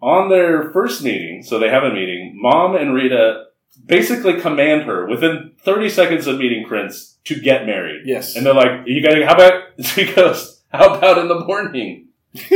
On 0.00 0.30
their 0.30 0.70
first 0.72 1.02
meeting, 1.02 1.42
so 1.42 1.58
they 1.58 1.68
have 1.68 1.82
a 1.82 1.92
meeting, 1.92 2.32
Mom 2.36 2.76
and 2.76 2.94
Rita 2.94 3.45
basically 3.84 4.40
command 4.40 4.82
her 4.82 5.06
within 5.06 5.52
30 5.62 5.88
seconds 5.88 6.26
of 6.26 6.38
meeting 6.38 6.64
Prince 6.66 7.18
to 7.24 7.38
get 7.40 7.66
married. 7.66 8.02
Yes. 8.04 8.36
And 8.36 8.44
they're 8.46 8.54
like, 8.54 8.82
you 8.86 9.02
gotta, 9.02 9.24
how 9.26 9.34
about, 9.34 9.62
she 9.84 10.12
goes, 10.12 10.62
how 10.72 10.94
about 10.94 11.18
in 11.18 11.28
the 11.28 11.40
morning? 11.44 12.08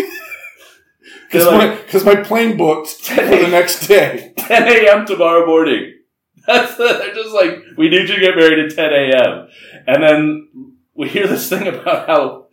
Because 1.26 1.46
my, 1.46 1.66
like, 1.66 1.88
'cause 1.90 2.04
my 2.04 2.16
plane 2.16 2.56
booked 2.56 2.88
for 2.88 3.14
the 3.24 3.46
next 3.48 3.86
day. 3.86 4.32
10 4.36 4.62
a.m. 4.64 5.06
tomorrow 5.06 5.46
morning. 5.46 5.94
That's 6.46 6.76
the, 6.76 6.84
they're 6.84 7.14
just 7.14 7.32
like, 7.32 7.62
we 7.76 7.88
need 7.88 8.08
you 8.08 8.16
to 8.16 8.20
get 8.20 8.34
married 8.36 8.58
at 8.58 8.74
10 8.74 8.92
a.m. 8.92 9.48
And 9.86 10.02
then 10.02 10.72
we 10.94 11.08
hear 11.08 11.28
this 11.28 11.48
thing 11.48 11.68
about 11.68 12.08
how 12.08 12.46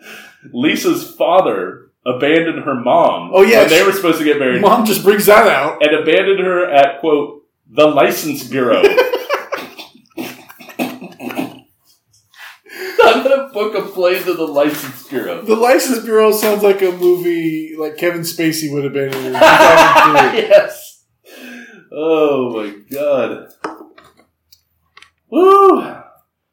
Lisa's 0.54 1.10
father 1.16 1.90
abandoned 2.06 2.64
her 2.66 2.76
mom 2.76 3.32
Oh, 3.34 3.42
yeah, 3.42 3.62
when 3.62 3.70
they 3.70 3.84
were 3.84 3.92
supposed 3.94 4.20
to 4.20 4.24
get 4.24 4.38
married. 4.40 4.62
Mom 4.62 4.86
just 4.86 5.04
brings 5.04 5.26
that 5.26 5.48
out. 5.48 5.82
and 5.84 5.96
abandoned 5.96 6.40
her 6.40 6.70
at 6.72 7.00
quote 7.00 7.37
the 7.70 7.88
license 7.88 8.48
bureau. 8.48 8.82
I'm 13.00 13.24
gonna 13.24 13.50
book 13.54 13.76
a 13.76 13.82
plane 13.84 14.24
to 14.24 14.34
the 14.34 14.46
license 14.48 15.08
bureau. 15.08 15.42
The 15.42 15.56
License 15.56 16.04
Bureau 16.04 16.32
sounds 16.32 16.62
like 16.64 16.82
a 16.82 16.92
movie 16.92 17.76
like 17.78 17.98
Kevin 17.98 18.22
Spacey 18.22 18.72
would 18.72 18.84
have 18.84 18.94
been 18.94 19.14
in 19.14 19.34
yes. 19.34 21.06
Oh 21.92 22.52
my 22.56 22.76
god. 22.92 23.48
Woo! 25.30 25.82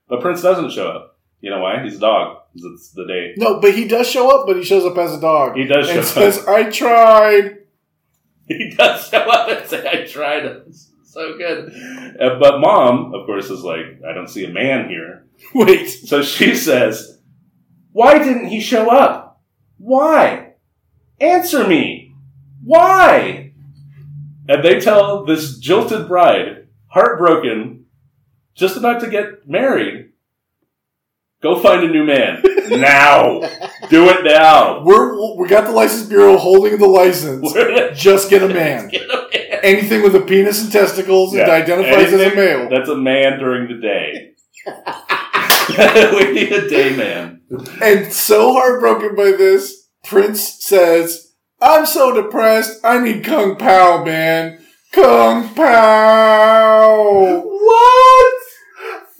But 0.08 0.20
Prince 0.20 0.42
doesn't 0.42 0.70
show 0.70 0.88
up. 0.88 1.18
You 1.40 1.50
know 1.50 1.60
why? 1.60 1.82
He's 1.82 1.96
a 1.96 2.00
dog. 2.00 2.38
It's 2.54 2.92
the 2.92 3.06
day. 3.06 3.34
No, 3.36 3.60
but 3.60 3.74
he 3.74 3.86
does 3.88 4.08
show 4.08 4.30
up, 4.34 4.46
but 4.46 4.56
he 4.56 4.64
shows 4.64 4.84
up 4.84 4.96
as 4.96 5.14
a 5.14 5.20
dog. 5.20 5.56
He 5.56 5.64
does 5.66 5.86
show 5.86 5.92
and 5.92 6.00
up. 6.00 6.06
says, 6.06 6.46
I 6.46 6.70
tried. 6.70 7.58
He 8.46 8.74
does 8.76 9.08
show 9.08 9.20
up 9.20 9.48
and 9.48 9.66
say, 9.66 9.88
I 9.88 10.06
tried. 10.06 10.44
So 11.14 11.38
good. 11.38 11.72
Uh, 12.20 12.40
but 12.40 12.58
mom, 12.58 13.14
of 13.14 13.24
course, 13.24 13.48
is 13.48 13.62
like, 13.62 14.00
I 14.04 14.12
don't 14.12 14.28
see 14.28 14.44
a 14.46 14.52
man 14.52 14.88
here. 14.88 15.26
Wait. 15.54 15.86
So 15.86 16.22
she 16.22 16.56
says, 16.56 17.20
Why 17.92 18.18
didn't 18.18 18.46
he 18.46 18.60
show 18.60 18.90
up? 18.90 19.40
Why? 19.78 20.54
Answer 21.20 21.68
me. 21.68 22.16
Why? 22.64 23.52
And 24.48 24.64
they 24.64 24.80
tell 24.80 25.24
this 25.24 25.56
jilted 25.58 26.08
bride, 26.08 26.66
heartbroken, 26.88 27.84
just 28.56 28.76
about 28.76 29.00
to 29.02 29.08
get 29.08 29.48
married, 29.48 30.10
go 31.40 31.60
find 31.60 31.84
a 31.84 31.88
new 31.88 32.04
man. 32.04 32.42
now. 32.68 33.40
Do 33.88 34.08
it 34.08 34.24
now. 34.24 34.82
We're, 34.82 35.36
we 35.36 35.48
got 35.48 35.64
the 35.64 35.72
license 35.72 36.08
bureau 36.08 36.36
holding 36.36 36.78
the 36.78 36.86
license. 36.86 37.52
Just 37.94 38.30
get 38.30 38.42
a 38.42 38.48
man. 38.48 38.88
Get 38.88 39.02
a 39.02 39.28
man. 39.32 39.43
Anything 39.64 40.02
with 40.02 40.14
a 40.14 40.20
penis 40.20 40.62
and 40.62 40.70
testicles 40.70 41.32
and 41.32 41.46
Yeah. 41.46 41.54
identifies 41.54 42.12
as 42.12 42.20
a 42.20 42.26
Anything 42.26 42.36
male. 42.36 42.68
That's 42.70 42.88
a 42.88 42.96
man 42.96 43.38
during 43.38 43.66
the 43.68 43.80
day. 43.80 44.30
we 46.18 46.32
need 46.32 46.52
a 46.52 46.68
day 46.68 46.94
man. 46.94 47.40
And 47.80 48.12
so 48.12 48.52
heartbroken 48.52 49.14
by 49.16 49.32
this, 49.32 49.88
Prince 50.04 50.62
says, 50.64 51.32
I'm 51.60 51.86
so 51.86 52.14
depressed, 52.14 52.80
I 52.84 52.98
need 53.00 53.24
Kung 53.24 53.56
Pao, 53.56 54.04
man. 54.04 54.60
Kung 54.92 55.48
Pao! 55.54 57.42
What? 57.44 58.42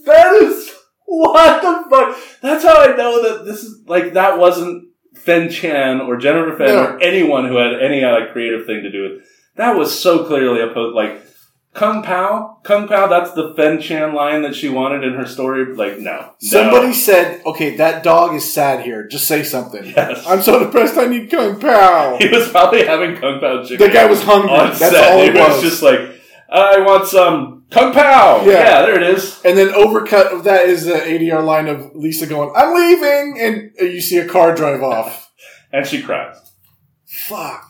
That 0.06 0.34
is 0.34 0.70
what 1.06 1.62
the 1.62 1.88
fuck? 1.90 2.16
That's 2.42 2.64
how 2.64 2.82
I 2.82 2.96
know 2.96 3.22
that 3.22 3.44
this 3.44 3.62
is 3.62 3.82
like 3.86 4.12
that 4.14 4.38
wasn't 4.38 4.88
Fen 5.14 5.48
Tian 5.48 6.00
or 6.00 6.16
Jennifer 6.16 6.56
Fen 6.56 6.66
No. 6.68 6.84
or 6.84 7.00
anyone 7.02 7.46
who 7.48 7.56
had 7.56 7.80
any 7.80 8.04
uh, 8.04 8.32
creative 8.32 8.66
thing 8.66 8.82
to 8.82 8.90
do 8.90 9.02
with. 9.02 9.26
That 9.56 9.76
was 9.76 9.96
so 9.98 10.24
clearly 10.24 10.60
a 10.60 10.68
post 10.72 10.94
like 10.94 11.22
Kung 11.74 12.02
Pao. 12.02 12.58
Kung 12.64 12.86
Pao. 12.88 13.06
That's 13.08 13.32
the 13.32 13.52
Fen 13.56 13.80
Tian 13.80 14.14
line 14.14 14.42
that 14.42 14.54
she 14.54 14.68
wanted 14.68 15.04
in 15.04 15.14
her 15.14 15.26
story. 15.26 15.74
Like 15.74 15.98
no, 15.98 16.32
Somebody 16.40 16.88
No. 16.88 16.92
said, 16.92 17.42
okay, 17.46 17.76
that 17.76 18.02
dog 18.02 18.34
is 18.34 18.52
sad 18.52 18.84
here. 18.84 19.06
Just 19.06 19.26
say 19.26 19.42
something. 19.42 19.84
Yes. 19.84 20.24
I'm 20.26 20.42
so 20.42 20.58
depressed, 20.64 20.96
I 20.96 21.06
need 21.06 21.30
Kung 21.30 21.58
Pao. 21.60 22.16
He 22.20 22.28
was 22.28 22.48
probably 22.48 22.84
having 22.86 23.16
Kung 23.16 23.40
Pao 23.40 23.62
chicken. 23.64 23.86
The 23.86 23.92
guy 23.92 24.06
was 24.06 24.22
hungry. 24.22 24.50
on 24.50 24.66
That's 24.68 24.78
set. 24.78 25.12
all 25.12 25.20
He 25.20 25.28
it 25.28 25.34
was. 25.34 25.62
just 25.62 25.82
like 25.82 26.00
I 26.50 26.78
want 26.80 27.06
some 27.08 27.64
Kung 27.70 27.92
Pao. 27.92 28.42
Yeah. 28.44 28.52
yeah 28.52 28.82
there 28.82 28.96
it 28.96 29.02
is. 29.02 29.40
and 29.44 29.56
then 29.58 29.68
overcut 29.68 30.32
of 30.32 30.44
that 30.44 30.66
is 30.68 30.84
the 30.84 30.94
ADR 30.94 31.44
line 31.44 31.66
of 31.68 31.94
Lisa 31.96 32.26
going, 32.26 32.52
I'm 32.54 32.74
leaving! 32.74 33.40
And 33.40 33.92
you 33.92 34.00
see 34.00 34.18
a 34.18 34.28
car 34.28 34.54
drive 34.54 34.82
off. 34.82 35.30
And 35.72 35.84
she 35.84 36.02
cries. 36.02 36.36
Fuck. 37.04 37.68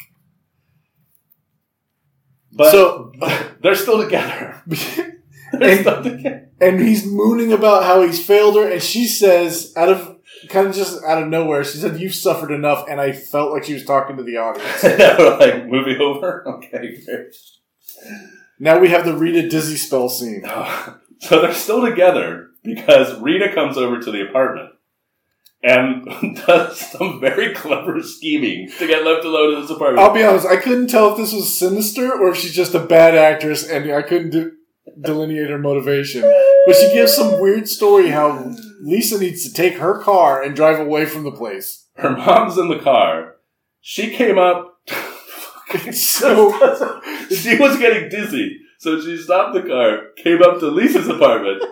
But 2.54 2.70
So- 2.70 3.12
they're 3.62 3.74
still 3.74 4.02
together. 4.02 4.62
They're 4.66 5.70
And- 5.70 5.80
still 5.80 6.02
together. 6.02 6.48
and 6.60 6.80
he's 6.80 7.06
mooning 7.06 7.52
about 7.52 7.84
how 7.84 8.02
he's 8.02 8.24
failed 8.24 8.56
her, 8.56 8.68
and 8.70 8.82
she 8.82 9.06
says, 9.06 9.72
out 9.76 9.88
of 9.88 10.16
kind 10.48 10.66
of 10.66 10.74
just 10.74 11.02
out 11.04 11.22
of 11.22 11.28
nowhere, 11.28 11.62
she 11.64 11.78
said, 11.78 12.00
"You've 12.00 12.14
suffered 12.14 12.50
enough," 12.50 12.86
and 12.88 13.00
I 13.00 13.12
felt 13.12 13.52
like 13.52 13.64
she 13.64 13.74
was 13.74 13.84
talking 13.84 14.16
to 14.16 14.22
the 14.24 14.36
audience. 14.38 14.82
like 15.40 15.66
movie 15.68 15.96
over. 15.98 16.46
Okay, 16.56 16.98
great. 17.04 17.34
now 18.58 18.78
we 18.78 18.88
have 18.88 19.04
the 19.04 19.14
Rita 19.16 19.48
Dizzy 19.48 19.76
spell 19.76 20.08
scene. 20.08 20.44
So 21.20 21.40
they're 21.40 21.54
still 21.54 21.82
together 21.86 22.48
because 22.64 23.18
Rita 23.20 23.52
comes 23.54 23.76
over 23.78 24.00
to 24.00 24.10
the 24.10 24.28
apartment 24.28 24.70
and 25.64 26.36
does 26.46 26.78
some 26.78 27.20
very 27.20 27.54
clever 27.54 28.02
scheming 28.02 28.70
to 28.78 28.86
get 28.86 29.04
left 29.04 29.24
alone 29.24 29.54
in 29.54 29.62
this 29.62 29.70
apartment. 29.70 30.06
I'll 30.06 30.14
be 30.14 30.22
honest, 30.22 30.46
I 30.46 30.58
couldn't 30.58 30.88
tell 30.88 31.12
if 31.12 31.16
this 31.16 31.32
was 31.32 31.58
sinister 31.58 32.12
or 32.12 32.30
if 32.30 32.36
she's 32.36 32.54
just 32.54 32.74
a 32.74 32.80
bad 32.80 33.16
actress, 33.16 33.66
and 33.68 33.90
I 33.90 34.02
couldn't 34.02 34.30
de- 34.30 34.50
delineate 35.00 35.48
her 35.48 35.58
motivation. 35.58 36.20
But 36.66 36.76
she 36.76 36.92
gives 36.92 37.14
some 37.14 37.40
weird 37.40 37.66
story 37.66 38.10
how 38.10 38.54
Lisa 38.82 39.18
needs 39.18 39.42
to 39.44 39.52
take 39.52 39.78
her 39.78 39.98
car 40.02 40.42
and 40.42 40.54
drive 40.54 40.78
away 40.78 41.06
from 41.06 41.24
the 41.24 41.32
place. 41.32 41.86
Her 41.96 42.10
mom's 42.10 42.58
in 42.58 42.68
the 42.68 42.78
car. 42.78 43.36
She 43.80 44.14
came 44.14 44.38
up. 44.38 44.78
So 45.92 46.52
she 47.30 47.56
was 47.56 47.78
getting 47.78 48.08
dizzy, 48.08 48.58
so 48.78 49.00
she 49.00 49.16
stopped 49.16 49.54
the 49.54 49.62
car, 49.62 50.10
came 50.16 50.40
up 50.40 50.60
to 50.60 50.68
Lisa's 50.68 51.08
apartment. 51.08 51.64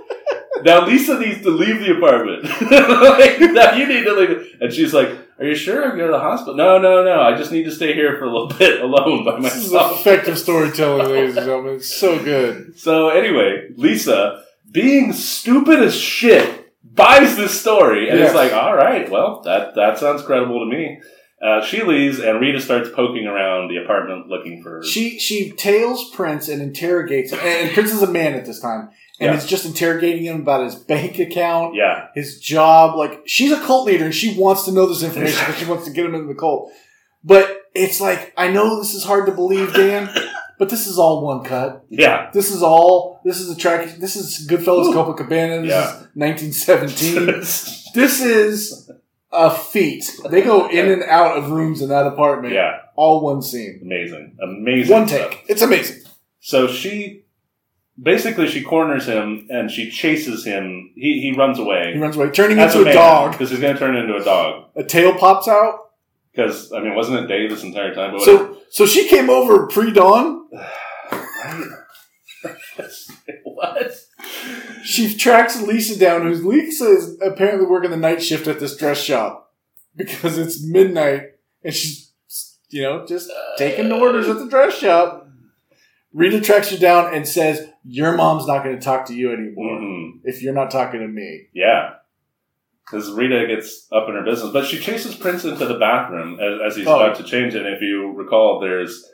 Now 0.65 0.87
Lisa 0.87 1.19
needs 1.19 1.43
to 1.43 1.51
leave 1.51 1.81
the 1.81 1.97
apartment. 1.97 2.45
like, 2.71 3.41
now 3.53 3.75
you 3.75 3.87
need 3.89 4.05
to 4.05 4.13
leave. 4.15 4.57
And 4.61 4.73
she's 4.73 4.93
like, 4.95 5.09
"Are 5.39 5.45
you 5.45 5.55
sure 5.55 5.83
I'm 5.85 5.97
going 5.97 6.11
to 6.11 6.17
the 6.17 6.21
hospital?" 6.21 6.55
No, 6.55 6.79
no, 6.79 7.05
no. 7.05 7.21
I 7.21 7.37
just 7.37 7.53
need 7.53 7.65
to 7.65 7.71
stay 7.73 7.95
here 7.95 8.17
for 8.19 8.25
a 8.25 8.33
little 8.33 8.49
bit 8.59 8.81
alone 8.81 9.25
by 9.25 9.41
this 9.41 9.57
is 9.57 9.73
myself. 9.73 10.01
effective 10.01 10.39
storytelling, 10.39 11.09
ladies 11.09 11.37
and 11.37 11.47
gentlemen. 11.47 11.75
It's 11.77 11.95
so 11.95 12.23
good. 12.23 12.79
So 12.79 13.09
anyway, 13.11 13.69
Lisa, 13.77 14.45
being 14.71 15.13
stupid 15.13 15.81
as 15.81 15.95
shit, 15.95 16.73
buys 16.85 17.37
this 17.37 17.59
story 17.61 18.09
and 18.09 18.19
Yes. 18.19 18.29
it's 18.31 18.37
like, 18.37 18.53
all 18.53 18.75
right, 18.75 19.11
well, 19.11 19.41
that 19.43 19.75
that 19.75 19.99
sounds 19.99 20.23
credible 20.23 20.61
to 20.61 20.67
me. 20.77 21.01
Uh, 21.43 21.61
she 21.61 21.83
leaves, 21.83 22.21
and 22.21 22.41
Rita 22.41 22.61
starts 22.61 22.89
poking 22.91 23.27
around 23.27 23.69
the 23.69 23.77
apartment 23.83 24.29
looking 24.29 24.63
for. 24.63 24.81
She 24.85 25.19
she 25.19 25.51
tails 25.51 26.09
Prince 26.11 26.49
and 26.49 26.63
interrogates 26.63 27.33
him. 27.33 27.41
And 27.43 27.73
Prince 27.73 27.93
is 27.93 28.01
a 28.01 28.07
man 28.07 28.35
at 28.35 28.45
this 28.47 28.61
time. 28.61 28.91
And 29.21 29.31
Yeah. 29.31 29.37
it's 29.37 29.47
just 29.47 29.65
interrogating 29.67 30.25
him 30.25 30.41
about 30.41 30.65
his 30.65 30.75
bank 30.75 31.19
account, 31.19 31.75
yeah, 31.75 32.07
his 32.15 32.41
job. 32.41 32.97
Like 32.97 33.23
she's 33.27 33.53
a 33.53 33.61
cult 33.61 33.87
leader 33.87 34.05
and 34.07 34.15
she 34.15 34.37
wants 34.39 34.65
to 34.65 34.73
know 34.73 34.87
this 34.87 35.03
information 35.03 35.39
because 35.47 35.59
she 35.61 35.65
wants 35.71 35.85
to 35.85 35.91
get 35.93 36.07
him 36.07 36.15
into 36.15 36.27
the 36.29 36.35
cult. 36.35 36.73
But 37.25 37.63
it's 37.75 38.01
like 38.01 38.33
I 38.37 38.49
know 38.49 38.79
this 38.81 38.95
is 38.95 39.05
hard 39.05 39.27
to 39.27 39.33
believe, 39.33 39.75
Dan, 39.75 40.11
but 40.59 40.71
this 40.71 40.87
is 40.87 40.99
all 40.99 41.25
one 41.25 41.45
cut. 41.45 41.85
yeah. 41.89 42.31
This 42.33 42.51
is 42.51 42.63
all. 42.63 43.21
This 43.25 43.39
is 43.39 43.49
a 43.51 43.57
track. 43.57 43.97
This 43.99 44.17
is 44.17 44.49
Goodfellas, 44.49 44.87
Ooh. 44.87 44.93
Copacabana. 44.95 45.63
This 45.63 45.71
Yeah. 45.71 46.01
is 46.01 46.09
1917. 46.15 47.27
this 47.95 48.21
is 48.21 48.91
a 49.31 49.51
feat. 49.51 50.11
They 50.29 50.43
go 50.43 50.69
in 50.69 50.91
and 50.91 51.03
out 51.05 51.37
of 51.37 51.51
rooms 51.51 51.81
in 51.83 51.89
that 51.91 52.07
apartment. 52.07 52.55
yeah, 52.55 52.81
All 52.97 53.23
one 53.23 53.41
scene, 53.43 53.79
amazing, 53.83 54.37
amazing. 54.43 54.93
one 54.93 55.07
stuff. 55.07 55.31
take. 55.31 55.45
It's 55.49 55.63
amazing. 55.63 56.03
So 56.41 56.67
she 56.67 57.22
basically 58.01 58.49
she 58.49 58.63
corners 58.63 59.07
him 59.07 59.49
and 59.51 59.71
she 59.71 59.91
chases 59.91 60.45
him. 60.45 60.93
He 60.95 61.21
he 61.21 61.33
runs 61.37 61.59
away. 61.59 61.93
He 61.93 61.99
runs 61.99 62.17
away, 62.17 62.31
turning 62.31 62.59
as 62.59 62.75
into 62.75 62.83
a, 62.83 62.87
man, 62.87 62.95
dog. 62.95 63.33
because 63.33 63.51
he's 63.51 63.61
going 63.61 63.75
to 63.75 63.79
turn 63.79 63.97
into 63.97 64.15
a 64.17 64.25
dog. 64.25 64.71
A 64.77 64.85
tail 64.85 65.15
pops 65.17 65.49
out. 65.49 65.79
Because 66.33 66.73
I 66.73 66.81
mean, 66.81 66.95
wasn't 66.95 67.25
it 67.25 67.27
day 67.27 67.47
this 67.47 67.63
entire 67.63 67.95
time? 67.95 68.13
But 68.13 68.23
So, 68.23 68.57
so 68.71 68.87
she 68.87 69.09
came 69.09 69.29
over 69.29 69.67
pre-dawn. 69.67 70.49
what? 73.45 73.93
She 74.83 75.15
tracks 75.15 75.61
Lisa 75.61 75.99
down, 75.99 76.23
who's 76.23 76.45
Lisa 76.45 76.87
is 76.87 77.19
apparently 77.21 77.67
working 77.67 77.91
the 77.91 77.97
night 77.97 78.23
shift 78.23 78.47
at 78.47 78.61
this 78.61 78.77
dress 78.77 79.01
shop 79.03 79.53
because 79.97 80.39
it's 80.39 80.65
midnight, 80.65 81.33
and 81.63 81.75
she's 81.75 82.13
you 82.71 82.83
know 82.83 83.07
just 83.07 83.31
taking 83.59 83.93
orders 83.93 84.29
at 84.29 84.39
the 84.39 84.49
dress 84.49 84.75
shop. 84.75 85.29
Rita 86.13 86.41
tracks 86.41 86.71
you 86.73 86.79
down 86.79 87.15
and 87.15 87.27
says, 87.27 87.69
"Your 87.85 88.17
mom's 88.17 88.47
not 88.47 88.63
going 88.65 88.77
to 88.79 88.83
talk 88.85 89.07
to 89.07 89.15
you 89.15 89.33
anymore 89.33 89.79
Mhm. 89.81 90.21
if 90.25 90.43
you're 90.43 90.53
not 90.55 90.71
talking 90.71 91.01
to 91.01 91.09
me." 91.09 91.47
Yeah. 91.55 91.95
Because 92.85 93.11
Rita 93.13 93.47
gets 93.47 93.87
up 93.93 94.09
in 94.09 94.15
her 94.17 94.23
business, 94.25 94.53
but 94.53 94.67
she 94.67 94.79
chases 94.79 95.15
Prince 95.15 95.45
into 95.45 95.65
the 95.65 95.79
bathroom 95.79 96.39
as, 96.41 96.61
as 96.73 96.77
he's 96.77 96.87
Oh. 96.87 96.97
about 96.97 97.17
to 97.17 97.23
change 97.25 97.55
it. 97.55 97.65
And 97.65 97.75
if 97.75 97.81
you 97.81 98.13
recall, 98.13 98.61
there's 98.61 99.09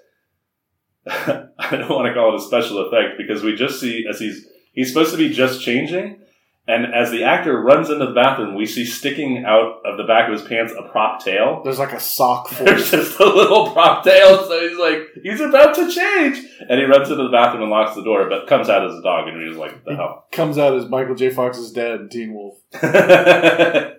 I 1.06 1.70
don't 1.70 1.88
want 1.90 2.06
to 2.06 2.14
call 2.14 2.34
it 2.34 2.40
a 2.40 2.44
special 2.44 2.86
effect 2.86 3.16
because 3.16 3.42
we 3.42 3.54
just 3.54 3.80
see 3.80 4.04
as 4.08 4.18
he's 4.18 4.46
he's 4.72 4.88
supposed 4.92 5.12
to 5.12 5.16
be 5.18 5.28
just 5.30 5.62
changing, 5.62 6.20
and 6.68 6.94
as 6.94 7.10
the 7.10 7.24
actor 7.24 7.58
runs 7.62 7.88
into 7.88 8.04
the 8.04 8.12
bathroom, 8.12 8.54
we 8.54 8.66
see 8.66 8.84
sticking 8.84 9.44
out 9.46 9.80
of 9.86 9.96
the 9.96 10.04
back 10.04 10.28
of 10.28 10.38
his 10.38 10.46
pants 10.46 10.74
a 10.78 10.82
prop 10.82 11.24
tail. 11.24 11.62
There's 11.64 11.78
like 11.78 11.94
a 11.94 12.00
sock 12.00 12.48
full. 12.50 12.66
There's 12.66 12.90
just 12.90 13.18
a 13.18 13.24
little 13.24 13.72
prop 13.72 14.04
tail, 14.04 14.46
so 14.46 14.68
he's 14.68 14.78
like, 14.78 15.08
he's 15.22 15.40
about 15.40 15.74
to 15.76 15.90
change, 15.90 16.46
and 16.68 16.78
he 16.78 16.84
runs 16.84 17.08
into 17.10 17.22
the 17.22 17.30
bathroom 17.30 17.62
and 17.62 17.70
locks 17.70 17.94
the 17.94 18.04
door, 18.04 18.28
but 18.28 18.46
comes 18.46 18.68
out 18.68 18.86
as 18.86 18.94
a 18.94 19.02
dog, 19.02 19.28
and 19.28 19.48
he's 19.48 19.56
like, 19.56 19.82
"The 19.86 19.96
hell." 19.96 20.26
Comes 20.30 20.58
out 20.58 20.76
as 20.76 20.90
Michael 20.90 21.14
J. 21.14 21.30
Fox's 21.30 21.72
dad 21.72 22.02
in 22.02 22.08
Teen 22.10 22.34
Wolf. 22.34 22.58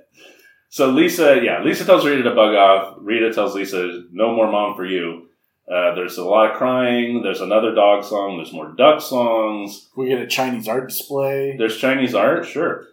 so 0.70 0.92
Lisa, 0.92 1.42
yeah, 1.44 1.64
Lisa 1.64 1.86
tells 1.86 2.06
Rita 2.06 2.22
to 2.22 2.36
bug 2.36 2.54
off. 2.54 2.98
Rita 3.00 3.34
tells 3.34 3.56
Lisa, 3.56 4.04
"No 4.12 4.36
more 4.36 4.52
mom 4.52 4.76
for 4.76 4.86
you." 4.86 5.29
Uh, 5.72 5.94
there's 5.94 6.18
a 6.18 6.26
lot 6.26 6.52
of 6.52 6.58
crying. 6.58 7.22
There's 7.22 7.42
another 7.42 7.76
dog 7.76 8.04
song. 8.04 8.38
There's 8.38 8.52
more 8.54 8.74
duck 8.76 9.02
songs. 9.02 9.90
We 9.96 10.08
get 10.10 10.20
a 10.20 10.28
Chinese 10.28 10.68
art 10.68 10.90
display. 10.90 11.56
There's 11.58 11.78
Chinese 11.78 12.16
art, 12.16 12.48
sure. 12.48 12.86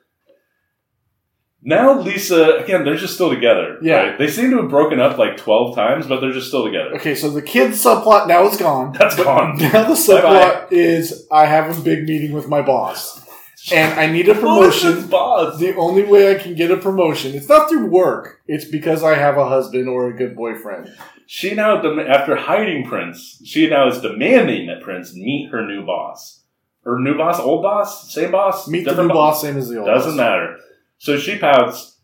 Now 1.62 1.98
Lisa, 1.98 2.58
again, 2.62 2.84
they're 2.84 2.96
just 2.96 3.14
still 3.14 3.28
together. 3.30 3.78
Yeah. 3.82 3.94
right? 3.96 4.18
They 4.18 4.28
seem 4.28 4.50
to 4.50 4.58
have 4.58 4.68
broken 4.70 5.00
up 5.00 5.18
like 5.18 5.36
12 5.36 5.74
times, 5.74 6.06
but 6.06 6.20
they're 6.20 6.32
just 6.32 6.46
still 6.46 6.64
together. 6.64 6.94
Okay, 6.94 7.16
so 7.16 7.28
the 7.28 7.42
kid's 7.42 7.82
subplot 7.82 8.28
now 8.28 8.46
is 8.46 8.56
gone. 8.56 8.92
That's 8.92 9.16
gone. 9.16 9.56
Now 9.58 9.82
the 9.88 9.94
subplot 9.94 10.70
is 10.70 11.26
I 11.30 11.46
have 11.46 11.76
a 11.76 11.82
big 11.82 12.04
meeting 12.04 12.32
with 12.34 12.46
my 12.46 12.62
boss, 12.62 13.25
and 13.72 13.98
I 13.98 14.06
need 14.06 14.28
a 14.28 14.34
promotion. 14.34 15.06
Boss. 15.08 15.58
The 15.58 15.74
only 15.76 16.04
way 16.04 16.34
I 16.34 16.38
can 16.38 16.54
get 16.54 16.70
a 16.70 16.76
promotion, 16.76 17.34
it's 17.34 17.48
not 17.48 17.68
through 17.68 17.86
work. 17.86 18.42
It's 18.46 18.64
because 18.64 19.02
I 19.02 19.14
have 19.14 19.36
a 19.36 19.48
husband 19.48 19.88
or 19.88 20.08
a 20.08 20.16
good 20.16 20.36
boyfriend. 20.36 20.94
She 21.26 21.54
now, 21.54 21.76
after 22.00 22.36
hiding 22.36 22.86
Prince, 22.86 23.40
she 23.44 23.68
now 23.68 23.88
is 23.88 24.00
demanding 24.00 24.66
that 24.68 24.82
Prince 24.82 25.14
meet 25.14 25.50
her 25.50 25.66
new 25.66 25.84
boss. 25.84 26.44
Her 26.84 27.00
new 27.00 27.16
boss, 27.16 27.40
old 27.40 27.62
boss, 27.62 28.14
same 28.14 28.30
boss, 28.30 28.68
Meet 28.68 28.84
the 28.84 29.02
new 29.02 29.08
boss, 29.08 29.42
same 29.42 29.56
as 29.56 29.68
the 29.68 29.78
old. 29.78 29.86
Doesn't 29.88 30.12
boss. 30.12 30.16
matter. 30.16 30.56
So 30.98 31.18
she 31.18 31.36
pouts. 31.36 31.98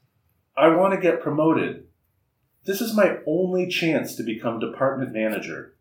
I 0.56 0.68
want 0.68 0.92
to 0.94 1.00
get 1.00 1.22
promoted. 1.22 1.84
This 2.64 2.80
is 2.80 2.94
my 2.94 3.18
only 3.26 3.68
chance 3.68 4.16
to 4.16 4.22
become 4.24 4.58
department 4.58 5.12
manager. 5.12 5.74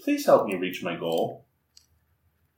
Please 0.00 0.26
help 0.26 0.46
me 0.46 0.56
reach 0.56 0.82
my 0.82 0.96
goal. 0.96 1.46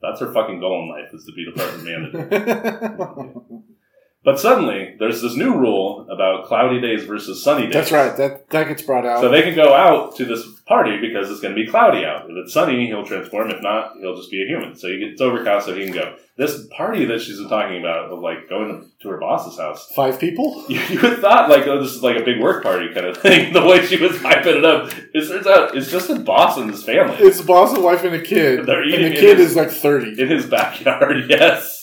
That's 0.02 0.20
her 0.20 0.32
fucking 0.32 0.60
goal 0.60 0.82
in 0.82 0.88
life 0.88 1.12
is 1.12 1.24
to 1.26 1.32
be 1.32 1.44
department 1.44 2.12
manager. 2.12 3.34
But 4.22 4.38
suddenly, 4.38 4.96
there's 4.98 5.22
this 5.22 5.34
new 5.34 5.54
rule 5.54 6.06
about 6.10 6.44
cloudy 6.44 6.78
days 6.78 7.04
versus 7.04 7.42
sunny 7.42 7.64
days. 7.64 7.72
That's 7.72 7.92
right. 7.92 8.14
That 8.18 8.50
that 8.50 8.68
gets 8.68 8.82
brought 8.82 9.06
out. 9.06 9.22
So 9.22 9.30
they 9.30 9.40
can 9.40 9.54
go 9.54 9.72
out 9.74 10.14
to 10.16 10.26
this 10.26 10.46
party 10.66 10.98
because 11.00 11.30
it's 11.30 11.40
going 11.40 11.54
to 11.54 11.64
be 11.64 11.66
cloudy 11.70 12.04
out. 12.04 12.28
If 12.28 12.36
it's 12.36 12.52
sunny, 12.52 12.86
he'll 12.86 13.06
transform. 13.06 13.50
If 13.50 13.62
not, 13.62 13.94
he'll 13.98 14.16
just 14.16 14.30
be 14.30 14.42
a 14.42 14.46
human. 14.46 14.76
So 14.76 14.88
he 14.88 14.98
gets 14.98 15.22
overcast 15.22 15.66
so 15.66 15.74
he 15.74 15.84
can 15.84 15.94
go. 15.94 16.16
This 16.36 16.66
party 16.68 17.04
that 17.06 17.20
she's 17.20 17.38
been 17.38 17.48
talking 17.48 17.80
about, 17.80 18.10
of 18.10 18.18
like 18.20 18.48
going 18.48 18.90
to 19.00 19.08
her 19.08 19.18
boss's 19.18 19.58
house, 19.58 19.90
Five 19.96 20.18
people. 20.20 20.64
you, 20.68 20.80
you 20.80 21.00
would 21.00 21.18
thought 21.20 21.48
like, 21.48 21.66
oh, 21.66 21.82
this 21.82 21.92
is 21.92 22.02
like 22.02 22.16
a 22.16 22.24
big 22.24 22.40
work 22.40 22.62
party 22.62 22.92
kind 22.92 23.06
of 23.06 23.16
thing. 23.16 23.52
The 23.60 23.64
way 23.66 23.84
she 23.86 23.96
was 23.96 24.12
hyping 24.18 24.56
it 24.58 24.64
up, 24.64 24.92
it 25.14 25.28
turns 25.28 25.46
out 25.46 25.76
it's 25.76 25.90
just 25.90 26.08
a 26.08 26.18
boss 26.18 26.56
and 26.56 26.70
his 26.70 26.82
family 26.84 27.16
It's 27.18 27.38
the 27.38 27.44
boss, 27.44 27.74
and 27.74 27.82
wife, 27.82 28.04
and 28.04 28.14
a 28.14 28.22
kid. 28.22 28.64
They're 28.66 28.82
and 28.82 28.90
eating 28.92 29.12
the 29.12 29.18
kid 29.18 29.38
his- 29.38 29.50
is 29.50 29.56
like 29.56 29.70
thirty, 29.70 30.20
in 30.20 30.28
his 30.28 30.46
backyard. 30.46 31.24
Yes, 31.28 31.79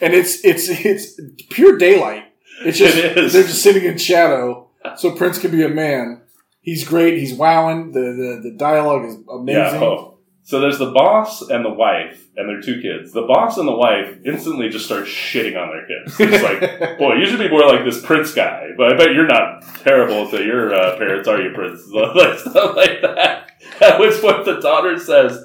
and 0.00 0.14
it's 0.14 0.44
it's 0.44 0.68
it's 0.68 1.20
pure 1.50 1.76
daylight. 1.78 2.24
It's 2.64 2.78
just 2.78 2.96
It 2.96 3.16
is. 3.16 3.32
they're 3.32 3.42
just 3.44 3.62
sitting 3.62 3.84
in 3.84 3.98
shadow, 3.98 4.68
so 4.96 5.14
Prince 5.14 5.38
can 5.38 5.50
be 5.50 5.62
a 5.64 5.68
man. 5.68 6.22
He's 6.60 6.86
great. 6.86 7.18
He's 7.18 7.34
wowing. 7.34 7.92
The 7.92 8.00
the, 8.00 8.50
the 8.50 8.56
dialogue 8.56 9.04
is 9.06 9.16
amazing. 9.30 9.62
yeah. 9.80 9.80
Oh. 9.80 10.14
So 10.42 10.60
there's 10.60 10.78
the 10.78 10.92
boss 10.92 11.42
and 11.42 11.62
the 11.62 11.68
wife 11.70 12.26
and 12.34 12.48
their 12.48 12.62
two 12.62 12.80
kids. 12.80 13.12
The 13.12 13.20
boss 13.26 13.58
and 13.58 13.68
the 13.68 13.76
wife 13.76 14.16
instantly 14.24 14.70
just 14.70 14.86
start 14.86 15.04
shitting 15.04 15.60
on 15.62 15.68
their 15.68 15.86
kids. 15.86 16.16
It's 16.18 16.42
like, 16.42 16.98
boy, 16.98 17.16
you 17.16 17.26
should 17.26 17.38
be 17.38 17.50
more 17.50 17.66
like 17.66 17.84
this 17.84 18.00
Prince 18.02 18.32
guy. 18.32 18.68
But 18.74 18.94
I 18.94 18.96
bet 18.96 19.12
you're 19.12 19.26
not 19.26 19.62
terrible 19.84 20.26
to 20.30 20.42
your 20.42 20.72
uh, 20.74 20.96
parents, 20.96 21.28
are 21.28 21.38
you, 21.42 21.50
Prince? 21.52 21.86
like 21.92 22.38
stuff 22.38 22.74
like 22.76 23.02
that. 23.02 23.50
At 23.82 24.00
which 24.00 24.18
point 24.22 24.46
the 24.46 24.58
daughter 24.60 24.98
says, 24.98 25.44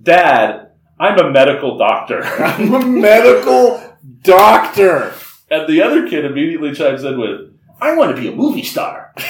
"Dad, 0.00 0.70
I'm 1.00 1.18
a 1.18 1.28
medical 1.32 1.76
doctor," 1.76 2.22
I'm 2.24 2.72
a 2.72 2.86
medical 2.86 3.78
doctor. 4.22 5.12
and 5.50 5.68
the 5.68 5.82
other 5.82 6.08
kid 6.08 6.24
immediately 6.24 6.72
chimes 6.74 7.04
in 7.04 7.18
with, 7.20 7.52
"I 7.80 7.94
want 7.96 8.14
to 8.14 8.20
be 8.20 8.28
a 8.28 8.32
movie 8.34 8.62
star. 8.64 9.14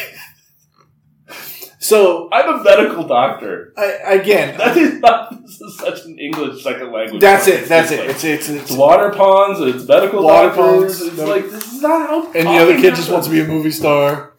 So 1.79 2.29
I'm 2.33 2.61
a 2.61 2.65
medical 2.65 3.07
doctor." 3.07 3.73
I, 3.77 4.15
again, 4.15 4.57
That 4.59 4.77
is 4.77 4.99
not. 4.99 5.31
This 5.43 5.61
is 5.61 5.79
such 5.79 6.05
an 6.07 6.19
English 6.19 6.63
second 6.65 6.91
language. 6.93 7.21
that's 7.21 7.47
it. 7.47 7.69
That's 7.69 7.93
it. 7.93 8.01
like- 8.01 8.09
It's 8.11 8.25
it's, 8.25 8.49
it's 8.49 8.63
It's 8.71 8.73
water 8.73 9.11
ponds, 9.11 9.61
it's 9.61 9.87
medical 9.87 10.25
Water 10.25 10.49
doctors. 10.49 10.99
ponds, 10.99 11.03
It's 11.03 11.17
no- 11.19 11.27
like 11.27 11.49
this 11.49 11.73
is 11.75 11.83
not 11.83 12.09
how. 12.09 12.33
and 12.33 12.47
the 12.49 12.59
other 12.59 12.77
kid 12.81 12.97
just 12.97 13.11
wants 13.11 13.29
to 13.29 13.33
be 13.33 13.41
a 13.41 13.47
movie 13.47 13.71
star. 13.71 14.33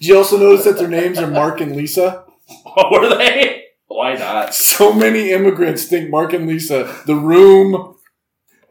Did 0.00 0.08
you 0.08 0.16
also 0.16 0.36
notice 0.36 0.64
that 0.64 0.76
their 0.78 0.88
names 0.88 1.18
are 1.18 1.28
Mark 1.28 1.60
and 1.60 1.76
Lisa? 1.76 2.24
Oh, 2.76 2.90
were 2.90 3.08
they? 3.16 3.62
Why 3.86 4.14
not? 4.14 4.52
So 4.54 4.92
many 4.92 5.30
immigrants 5.30 5.84
think 5.84 6.10
Mark 6.10 6.32
and 6.32 6.46
Lisa, 6.48 6.92
The 7.06 7.14
Room, 7.14 7.94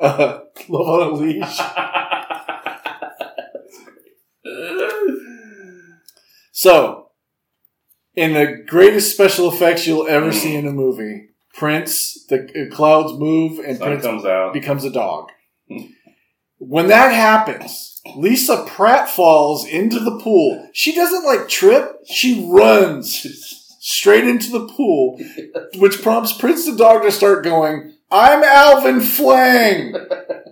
uh, 0.03 0.39
Love 0.69 0.87
on 0.87 1.01
a 1.01 1.11
Leash. 1.13 1.59
So, 6.51 7.09
in 8.15 8.33
the 8.33 8.63
greatest 8.67 9.13
special 9.13 9.51
effects 9.51 9.87
you'll 9.87 10.07
ever 10.07 10.31
see 10.31 10.55
in 10.55 10.67
a 10.67 10.71
movie, 10.71 11.29
Prince, 11.53 12.25
the 12.29 12.43
uh, 12.43 12.75
clouds 12.75 13.13
move, 13.19 13.59
and 13.59 13.77
Sun 13.77 13.87
Prince 13.87 14.03
comes 14.03 14.25
out. 14.25 14.53
becomes 14.53 14.85
a 14.85 14.91
dog. 14.91 15.29
When 16.59 16.87
that 16.87 17.11
happens, 17.11 18.01
Lisa 18.15 18.65
Pratt 18.67 19.09
falls 19.09 19.67
into 19.67 19.99
the 19.99 20.19
pool. 20.19 20.69
She 20.73 20.95
doesn't 20.95 21.25
like 21.25 21.49
trip, 21.49 21.97
she 22.05 22.47
runs 22.49 23.25
straight 23.81 24.25
into 24.25 24.51
the 24.51 24.67
pool, 24.67 25.19
which 25.75 26.01
prompts 26.01 26.33
Prince 26.33 26.65
the 26.65 26.75
dog 26.75 27.03
to 27.03 27.11
start 27.11 27.43
going, 27.43 27.93
I'm 28.13 28.43
Alvin 28.43 29.01
Flang! 29.01 29.95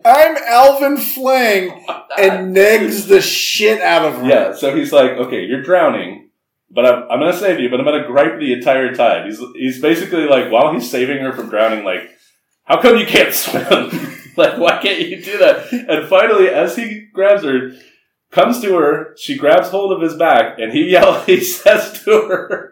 I'm 0.04 0.36
Alvin 0.48 0.98
Flang! 0.98 1.86
And 2.18 2.56
negs 2.56 3.08
the 3.08 3.22
shit 3.22 3.80
out 3.82 4.04
of 4.04 4.16
her. 4.16 4.28
Yeah, 4.28 4.54
so 4.56 4.76
he's 4.76 4.92
like, 4.92 5.12
okay, 5.12 5.46
you're 5.46 5.62
drowning, 5.62 6.32
but 6.72 6.88
I'm, 6.88 7.04
I'm 7.04 7.20
gonna 7.20 7.38
save 7.38 7.60
you, 7.60 7.70
but 7.70 7.80
I'm 7.80 7.86
gonna 7.86 8.08
gripe 8.08 8.40
the 8.40 8.54
entire 8.54 8.96
time. 8.96 9.28
He's 9.28 9.40
he's 9.54 9.80
basically 9.80 10.26
like, 10.26 10.52
while 10.52 10.74
he's 10.74 10.90
saving 10.90 11.20
her 11.20 11.34
from 11.34 11.50
drowning, 11.50 11.86
like, 11.86 12.10
how 12.64 12.82
come 12.82 12.98
you 12.98 13.06
can't 13.06 13.32
swim? 13.34 13.92
like, 14.36 14.58
why 14.58 14.82
can't 14.82 15.08
you 15.08 15.22
do 15.22 15.38
that? 15.38 15.72
And 15.72 16.10
finally, 16.10 16.50
as 16.50 16.76
he 16.76 17.10
grabs 17.14 17.44
her, 17.44 17.74
comes 18.32 18.60
to 18.62 18.76
her, 18.76 19.16
she 19.20 19.38
grabs 19.38 19.70
hold 19.70 19.92
of 19.92 20.02
his 20.02 20.16
back, 20.16 20.58
and 20.58 20.74
he 20.74 20.86
yells, 20.90 21.28
he 21.28 21.44
says 21.44 22.02
to 22.06 22.28
her, 22.28 22.71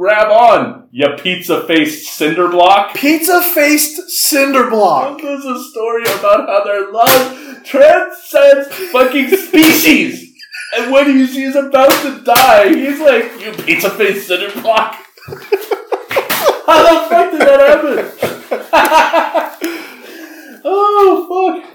grab 0.00 0.28
on, 0.32 0.88
you 0.92 1.06
pizza 1.22 1.66
faced 1.66 2.10
cinder 2.14 2.48
block. 2.48 2.94
Pizza 2.94 3.42
faced 3.42 4.08
cinder 4.08 4.70
block. 4.70 5.20
There's 5.20 5.44
a 5.44 5.62
story 5.62 6.04
about 6.04 6.48
how 6.48 6.64
their 6.64 6.90
love 6.90 7.62
transcends 7.64 8.68
fucking 8.92 9.28
species. 9.28 10.26
And 10.72 10.92
when 10.92 11.06
he, 11.18 11.26
she's 11.26 11.56
about 11.56 11.90
to 12.02 12.22
die, 12.22 12.68
he's 12.68 13.00
like, 13.00 13.44
"You 13.44 13.50
pizza 13.64 13.90
faced 13.90 14.28
cinder 14.28 14.52
block." 14.62 14.94
how 15.26 16.80
the 16.86 17.08
fuck 17.08 17.32
did 17.32 17.40
that 17.40 17.60
happen? 17.66 19.39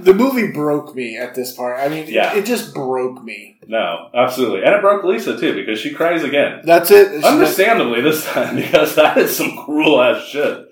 The 0.06 0.14
movie 0.14 0.52
broke 0.52 0.96
me 0.96 1.18
at 1.18 1.34
this 1.36 1.54
part. 1.54 1.80
I 1.80 1.90
mean, 1.90 2.06
Yeah. 2.08 2.36
it 2.36 2.46
just 2.46 2.74
broke 2.74 3.24
me. 3.24 3.60
No, 3.68 4.10
absolutely, 4.14 4.64
and 4.64 4.74
it 4.76 4.82
broke 4.82 5.04
Lisa 5.04 5.38
too 5.40 5.54
because 5.56 5.80
she 5.80 5.94
cries 5.94 6.24
again. 6.24 6.62
That's 6.64 6.92
it. 6.92 7.22
She- 7.22 7.28
Understandably 7.28 8.02
this 8.02 8.24
time 8.26 8.56
because 8.64 8.96
that 8.96 9.18
is 9.18 9.36
some 9.36 9.58
cruel 9.66 10.02
ass 10.02 10.24
shit. 10.28 10.68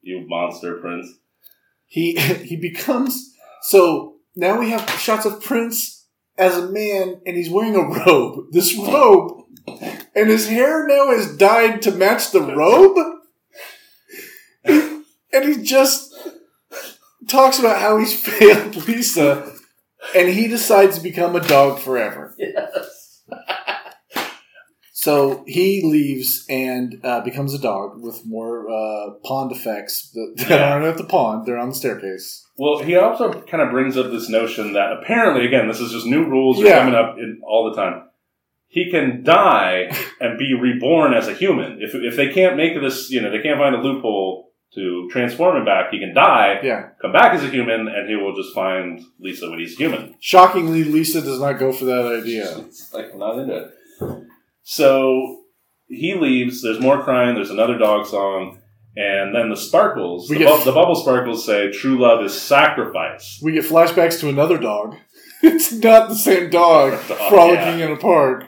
You 0.00 0.24
monster 0.26 0.74
prince. 0.78 1.08
he 1.86 2.16
he 2.18 2.56
becomes 2.56 3.34
so 3.62 4.14
now 4.36 4.58
we 4.58 4.70
have 4.70 4.88
shots 4.90 5.26
of 5.26 5.42
Prince 5.42 6.06
as 6.38 6.56
a 6.56 6.70
man 6.70 7.20
and 7.26 7.36
he's 7.36 7.50
wearing 7.50 7.74
a 7.74 7.82
robe. 7.82 8.46
This 8.52 8.76
robe 8.78 9.32
and 10.14 10.28
his 10.30 10.48
hair 10.48 10.86
now 10.86 11.10
is 11.10 11.36
dyed 11.36 11.82
to 11.82 11.90
match 11.90 12.30
the 12.30 12.40
robe. 12.40 12.96
and 14.64 15.44
he 15.44 15.62
just 15.62 16.07
talks 17.28 17.58
about 17.58 17.80
how 17.80 17.98
he's 17.98 18.18
failed 18.26 18.74
Lisa 18.88 19.52
and 20.16 20.28
he 20.28 20.48
decides 20.48 20.96
to 20.96 21.02
become 21.02 21.36
a 21.36 21.40
dog 21.40 21.78
forever. 21.78 22.34
Yes. 22.38 23.22
So 24.92 25.44
he 25.46 25.82
leaves 25.84 26.44
and 26.50 27.00
uh, 27.04 27.20
becomes 27.20 27.54
a 27.54 27.58
dog 27.58 28.02
with 28.02 28.22
more 28.26 28.68
uh, 28.68 29.10
pond 29.24 29.52
effects 29.52 30.10
that, 30.12 30.34
that 30.38 30.50
Yeah. 30.50 30.72
aren't 30.72 30.86
at 30.86 30.96
the 30.98 31.04
pond; 31.04 31.46
they're 31.46 31.56
on 31.58 31.68
the 31.68 31.74
staircase. 31.74 32.44
Well, 32.56 32.80
he 32.82 32.96
also 32.96 33.32
kind 33.42 33.62
of 33.62 33.70
brings 33.70 33.96
up 33.96 34.10
this 34.10 34.28
notion 34.28 34.72
that 34.72 34.92
apparently, 34.92 35.46
again, 35.46 35.68
this 35.68 35.80
is 35.80 35.92
just 35.92 36.06
new 36.06 36.24
rules 36.24 36.60
are 36.60 36.64
Yeah. 36.66 36.80
coming 36.80 36.94
up 36.94 37.16
in, 37.16 37.40
all 37.46 37.70
the 37.70 37.80
time. 37.80 38.08
He 38.66 38.90
can 38.90 39.22
die 39.22 39.90
and 40.20 40.36
be 40.38 40.52
reborn 40.60 41.14
as 41.14 41.28
a 41.28 41.32
human. 41.34 41.78
If, 41.80 41.94
if 41.94 42.16
they 42.16 42.32
can't 42.32 42.56
make 42.56 42.78
this, 42.80 43.08
you 43.10 43.20
know, 43.22 43.30
they 43.30 43.40
can't 43.40 43.58
find 43.58 43.74
a 43.76 43.80
loophole 43.80 44.47
to 44.74 45.08
transform 45.10 45.56
him 45.56 45.64
back, 45.64 45.90
he 45.90 45.98
can 45.98 46.14
die, 46.14 46.60
Yeah. 46.62 46.88
come 47.00 47.12
back 47.12 47.32
as 47.34 47.42
a 47.42 47.48
human, 47.48 47.88
and 47.88 48.08
he 48.08 48.16
will 48.16 48.34
just 48.36 48.54
find 48.54 49.00
Lisa 49.18 49.48
when 49.50 49.58
he's 49.58 49.76
human. 49.76 50.14
Shockingly, 50.20 50.84
Lisa 50.84 51.20
does 51.22 51.40
not 51.40 51.58
go 51.58 51.72
for 51.72 51.84
that 51.86 52.04
idea. 52.06 52.58
It's 52.58 52.92
like, 52.92 53.06
I'm 53.12 53.18
not 53.18 53.38
into 53.38 53.56
it. 53.56 53.70
So 54.62 55.40
he 55.88 56.14
leaves, 56.14 56.62
there's 56.62 56.80
more 56.80 57.02
crying, 57.02 57.34
there's 57.34 57.50
another 57.50 57.78
dog 57.78 58.06
song, 58.06 58.58
and 58.96 59.34
then 59.34 59.48
the 59.48 59.56
sparkles, 59.56 60.28
We 60.28 60.36
the, 60.38 60.44
get- 60.44 60.58
bu- 60.58 60.64
the 60.64 60.72
bubble 60.72 60.96
sparkles 60.96 61.46
say, 61.46 61.70
true 61.72 61.98
love 61.98 62.24
is 62.24 62.38
sacrifice. 62.38 63.40
We 63.42 63.52
get 63.52 63.64
flashbacks 63.64 64.20
to 64.20 64.28
another 64.28 64.58
dog. 64.58 64.96
It's 65.40 65.70
not 65.72 66.08
the 66.08 66.16
same 66.16 66.50
dog 66.50 66.94
frolicking 67.28 67.78
in 67.78 67.92
a 67.92 67.96
park. 67.96 68.44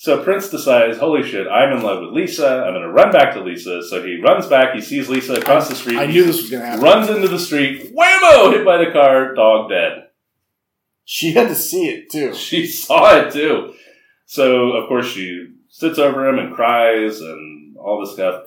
So 0.00 0.24
Prince 0.24 0.48
decides, 0.48 0.96
holy 0.96 1.22
shit, 1.22 1.46
I'm 1.46 1.76
in 1.76 1.82
love 1.82 2.00
with 2.00 2.14
Lisa. 2.14 2.64
I'm 2.64 2.72
going 2.72 2.84
to 2.84 2.90
run 2.90 3.12
back 3.12 3.34
to 3.34 3.42
Lisa. 3.42 3.82
So 3.82 4.02
he 4.02 4.18
runs 4.18 4.46
back. 4.46 4.74
He 4.74 4.80
sees 4.80 5.10
Lisa 5.10 5.34
across 5.34 5.68
the 5.68 5.74
street. 5.74 5.98
I 5.98 6.06
knew 6.06 6.24
this 6.24 6.40
was 6.40 6.48
going 6.48 6.62
to 6.62 6.68
happen. 6.68 6.82
runs 6.82 7.10
into 7.10 7.28
the 7.28 7.38
street. 7.38 7.94
Whammo! 7.94 8.50
Hit 8.50 8.64
by 8.64 8.82
the 8.82 8.92
car. 8.92 9.34
Dog 9.34 9.68
dead. 9.68 10.06
She 11.04 11.34
had 11.34 11.48
to 11.48 11.54
see 11.54 11.86
it 11.90 12.10
too. 12.10 12.32
She 12.32 12.66
saw 12.66 13.14
it 13.14 13.30
too. 13.30 13.74
So 14.24 14.72
of 14.72 14.88
course 14.88 15.06
she 15.06 15.48
sits 15.68 15.98
over 15.98 16.26
him 16.26 16.38
and 16.38 16.54
cries 16.54 17.20
and 17.20 17.76
all 17.76 18.00
this 18.00 18.14
stuff. 18.14 18.44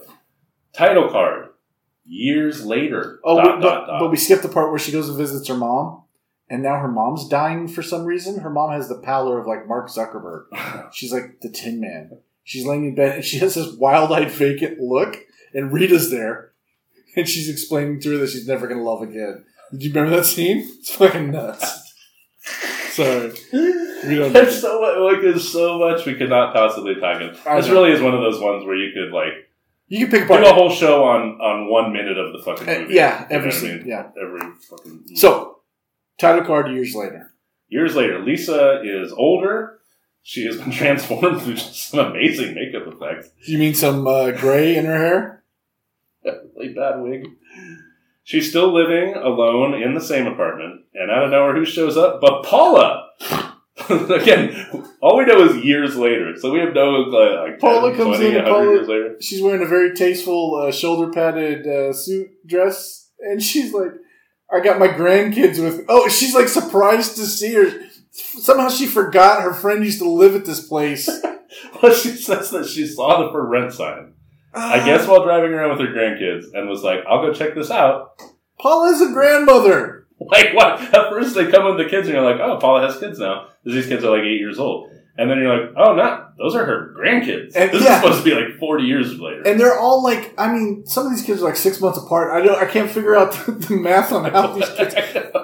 Title 0.75 1.07
card. 1.11 1.49
Years 2.03 2.65
later. 2.65 3.19
Oh, 3.23 3.35
dot, 3.35 3.45
but, 3.45 3.61
dot, 3.61 3.87
dot. 3.87 3.99
but 3.99 4.09
we 4.09 4.17
skipped 4.17 4.41
the 4.41 4.49
part 4.49 4.71
where 4.71 4.79
she 4.79 4.91
goes 4.91 5.07
and 5.07 5.19
visits 5.19 5.47
her 5.49 5.55
mom, 5.55 6.02
and 6.53 6.61
now 6.63 6.77
her 6.79 6.87
mom's 6.87 7.27
dying 7.27 7.67
for 7.67 7.81
some 7.81 8.05
reason. 8.05 8.39
Her 8.41 8.49
mom 8.49 8.71
has 8.71 8.87
the 8.87 8.99
pallor 8.99 9.39
of 9.39 9.47
like 9.47 9.67
Mark 9.67 9.89
Zuckerberg. 9.89 10.45
She's 10.93 11.11
like 11.11 11.41
the 11.41 11.49
Tin 11.49 11.79
Man. 11.81 12.19
She's 12.43 12.65
laying 12.65 12.85
in 12.85 12.95
bed 12.95 13.15
and 13.15 13.25
she 13.25 13.39
has 13.39 13.55
this 13.55 13.73
wild-eyed, 13.73 14.29
vacant 14.31 14.79
look, 14.79 15.17
and 15.53 15.71
Rita's 15.73 16.11
there, 16.11 16.51
and 17.15 17.27
she's 17.27 17.49
explaining 17.49 17.99
to 18.01 18.11
her 18.11 18.17
that 18.17 18.29
she's 18.29 18.47
never 18.47 18.67
gonna 18.67 18.83
love 18.83 19.01
again. 19.01 19.45
Did 19.71 19.83
you 19.83 19.93
remember 19.93 20.17
that 20.17 20.25
scene? 20.25 20.57
It's 20.79 20.93
fucking 20.93 21.31
nuts. 21.31 21.79
Sorry, 22.93 23.31
we 23.51 24.15
don't. 24.15 24.33
There's 24.33 24.59
so 24.61 24.79
much, 24.81 24.97
like 25.13 25.21
there's 25.23 25.49
so 25.49 25.79
much 25.79 26.05
we 26.05 26.15
could 26.15 26.29
not 26.29 26.53
possibly 26.53 26.95
talk 26.95 27.21
about. 27.21 27.55
This 27.61 27.69
really 27.69 27.91
is 27.91 28.01
one 28.01 28.13
of 28.13 28.21
those 28.21 28.39
ones 28.41 28.65
where 28.65 28.75
you 28.75 28.91
could 28.93 29.11
like 29.15 29.33
You 29.87 30.07
could 30.07 30.27
pick 30.27 30.27
do 30.27 30.45
a 30.45 30.53
whole 30.53 30.69
show 30.69 31.03
on 31.05 31.39
on 31.41 31.71
one 31.71 31.91
minute 31.93 32.17
of 32.17 32.33
the 32.33 32.39
fucking 32.43 32.67
Uh, 32.69 32.79
movie. 32.81 32.93
yeah, 32.93 33.23
You 33.23 33.29
know 33.29 33.35
every 33.37 33.49
I 33.49 33.53
scene, 33.53 33.77
mean? 33.77 33.87
yeah. 33.87 34.09
every 34.21 34.41
fucking. 34.69 35.03
So, 35.15 35.52
title 36.19 36.45
card 36.45 36.71
years 36.71 36.93
later. 36.95 37.33
years 37.69 37.95
later, 37.95 38.19
Lisa 38.19 38.81
is 38.83 39.11
older. 39.13 39.79
She 40.21 40.45
has 40.45 40.57
been 40.57 40.71
transformed 40.81 41.41
through 41.41 41.55
just 41.55 41.89
some 41.89 41.99
amazing 41.99 42.55
makeup 42.55 42.87
effects. 42.87 43.29
You 43.45 43.57
mean 43.57 43.73
some 43.73 44.07
uh, 44.07 44.31
gray 44.31 44.75
in 44.77 44.85
her 44.85 44.97
hair? 44.97 45.43
really 46.23 46.73
bad 46.73 47.01
wig. 47.01 47.25
She's 48.23 48.49
still 48.49 48.73
living 48.73 49.15
alone 49.15 49.73
in 49.81 49.93
the 49.95 50.01
same 50.01 50.27
apartment, 50.27 50.81
and 50.93 51.11
out 51.11 51.25
of 51.25 51.31
nowhere, 51.31 51.55
who 51.55 51.65
shows 51.65 51.97
up? 51.97 52.21
But 52.21 52.43
Paula. 52.43 53.09
Again, 53.89 54.85
all 55.01 55.17
we 55.17 55.25
know 55.25 55.43
is 55.43 55.57
years 55.65 55.97
later, 55.97 56.37
so 56.37 56.51
we 56.53 56.59
have 56.59 56.73
no 56.73 57.05
uh, 57.05 57.41
like 57.49 57.59
Paula 57.59 57.89
10, 57.89 57.97
comes 57.97 58.17
20, 58.19 58.35
in 58.37 58.43
Paula- 58.45 58.63
years 58.65 58.87
later. 58.87 59.15
she's 59.19 59.41
wearing 59.41 59.63
a 59.63 59.67
very 59.67 59.93
tasteful 59.93 60.55
uh, 60.55 60.71
shoulder 60.71 61.11
padded 61.11 61.67
uh, 61.67 61.91
suit 61.91 62.29
dress, 62.47 63.09
and 63.19 63.41
she's 63.43 63.73
like, 63.73 63.91
"I 64.51 64.59
got 64.59 64.79
my 64.79 64.87
grandkids 64.87 65.61
with." 65.61 65.85
Oh, 65.89 66.07
she's 66.07 66.33
like 66.33 66.47
surprised 66.47 67.15
to 67.17 67.25
see 67.25 67.53
her. 67.53 67.71
Somehow 68.11 68.69
she 68.69 68.85
forgot 68.85 69.41
her 69.41 69.53
friend 69.53 69.83
used 69.83 69.99
to 69.99 70.09
live 70.09 70.35
at 70.35 70.45
this 70.45 70.65
place. 70.67 71.09
Well, 71.81 71.93
she 71.93 72.09
says 72.09 72.49
that 72.51 72.65
she 72.65 72.87
saw 72.87 73.23
the 73.23 73.31
for 73.31 73.45
rent 73.45 73.73
sign. 73.73 74.13
I 74.53 74.79
ah. 74.79 74.85
guess 74.85 75.07
while 75.07 75.23
driving 75.23 75.51
around 75.51 75.71
with 75.77 75.87
her 75.87 75.93
grandkids, 75.93 76.45
and 76.53 76.69
was 76.69 76.83
like, 76.83 76.99
"I'll 77.07 77.21
go 77.21 77.33
check 77.33 77.55
this 77.55 77.71
out." 77.71 78.21
Paula's 78.59 79.01
a 79.01 79.11
grandmother. 79.11 79.99
Like 80.19 80.53
what? 80.53 80.79
At 80.79 81.09
first, 81.09 81.35
they 81.35 81.51
come 81.51 81.65
with 81.65 81.83
the 81.83 81.89
kids, 81.89 82.07
and 82.07 82.15
you're 82.15 82.23
like, 82.23 82.39
"Oh, 82.39 82.57
Paula 82.57 82.87
has 82.87 82.97
kids 82.97 83.19
now." 83.19 83.47
Because 83.61 83.75
these 83.75 83.87
kids 83.87 84.05
are 84.05 84.15
like 84.15 84.23
eight 84.25 84.39
years 84.39 84.57
old, 84.57 84.89
and 85.17 85.29
then 85.29 85.37
you're 85.39 85.57
like, 85.57 85.75
"Oh, 85.77 85.95
not 85.95 86.37
those 86.37 86.55
are 86.55 86.65
her 86.65 86.95
grandkids." 86.97 87.55
And- 87.55 87.71
this 87.71 87.83
yeah. 87.83 87.95
is 87.95 88.01
supposed 88.01 88.23
to 88.23 88.29
be 88.29 88.35
like 88.35 88.57
forty 88.59 88.85
years 88.85 89.19
later. 89.19 89.43
And 89.45 89.59
they're 89.59 89.77
all 89.77 90.03
like, 90.03 90.33
I 90.37 90.51
mean, 90.51 90.85
some 90.85 91.05
of 91.05 91.11
these 91.11 91.23
kids 91.23 91.41
are 91.41 91.45
like 91.45 91.55
six 91.55 91.79
months 91.79 91.97
apart. 91.97 92.31
I 92.31 92.45
don't, 92.45 92.61
I 92.61 92.65
can't 92.65 92.89
figure 92.89 93.15
out 93.15 93.31
the, 93.31 93.51
the 93.69 93.75
math 93.75 94.11
on 94.11 94.29
how 94.31 94.53
these 94.53 94.69
kids. 94.69 94.95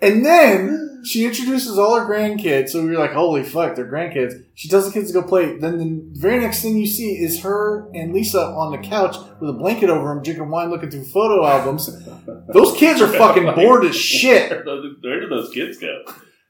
And 0.00 0.24
then 0.24 0.95
she 1.06 1.24
introduces 1.24 1.78
all 1.78 1.98
her 1.98 2.06
grandkids, 2.06 2.70
so 2.70 2.82
we 2.82 2.90
were 2.90 2.98
like, 2.98 3.12
"Holy 3.12 3.42
fuck, 3.42 3.76
they're 3.76 3.90
grandkids." 3.90 4.34
She 4.54 4.68
tells 4.68 4.86
the 4.86 4.92
kids 4.92 5.12
to 5.12 5.20
go 5.20 5.26
play. 5.26 5.56
Then 5.58 5.78
the 5.78 6.20
very 6.20 6.40
next 6.40 6.62
thing 6.62 6.76
you 6.76 6.86
see 6.86 7.12
is 7.12 7.42
her 7.42 7.88
and 7.94 8.12
Lisa 8.12 8.40
on 8.40 8.72
the 8.72 8.78
couch 8.78 9.16
with 9.40 9.50
a 9.50 9.52
blanket 9.52 9.88
over 9.90 10.08
them, 10.08 10.22
drinking 10.22 10.50
wine, 10.50 10.70
looking 10.70 10.90
through 10.90 11.04
photo 11.04 11.46
albums. 11.46 11.88
Those 12.52 12.76
kids 12.76 13.00
are 13.00 13.08
fucking 13.08 13.54
bored 13.54 13.84
as 13.84 13.96
shit. 13.96 14.50
Where 14.66 14.82
do 14.82 14.96
where 15.00 15.20
do 15.20 15.28
those 15.28 15.52
kids 15.52 15.78
go? 15.78 16.02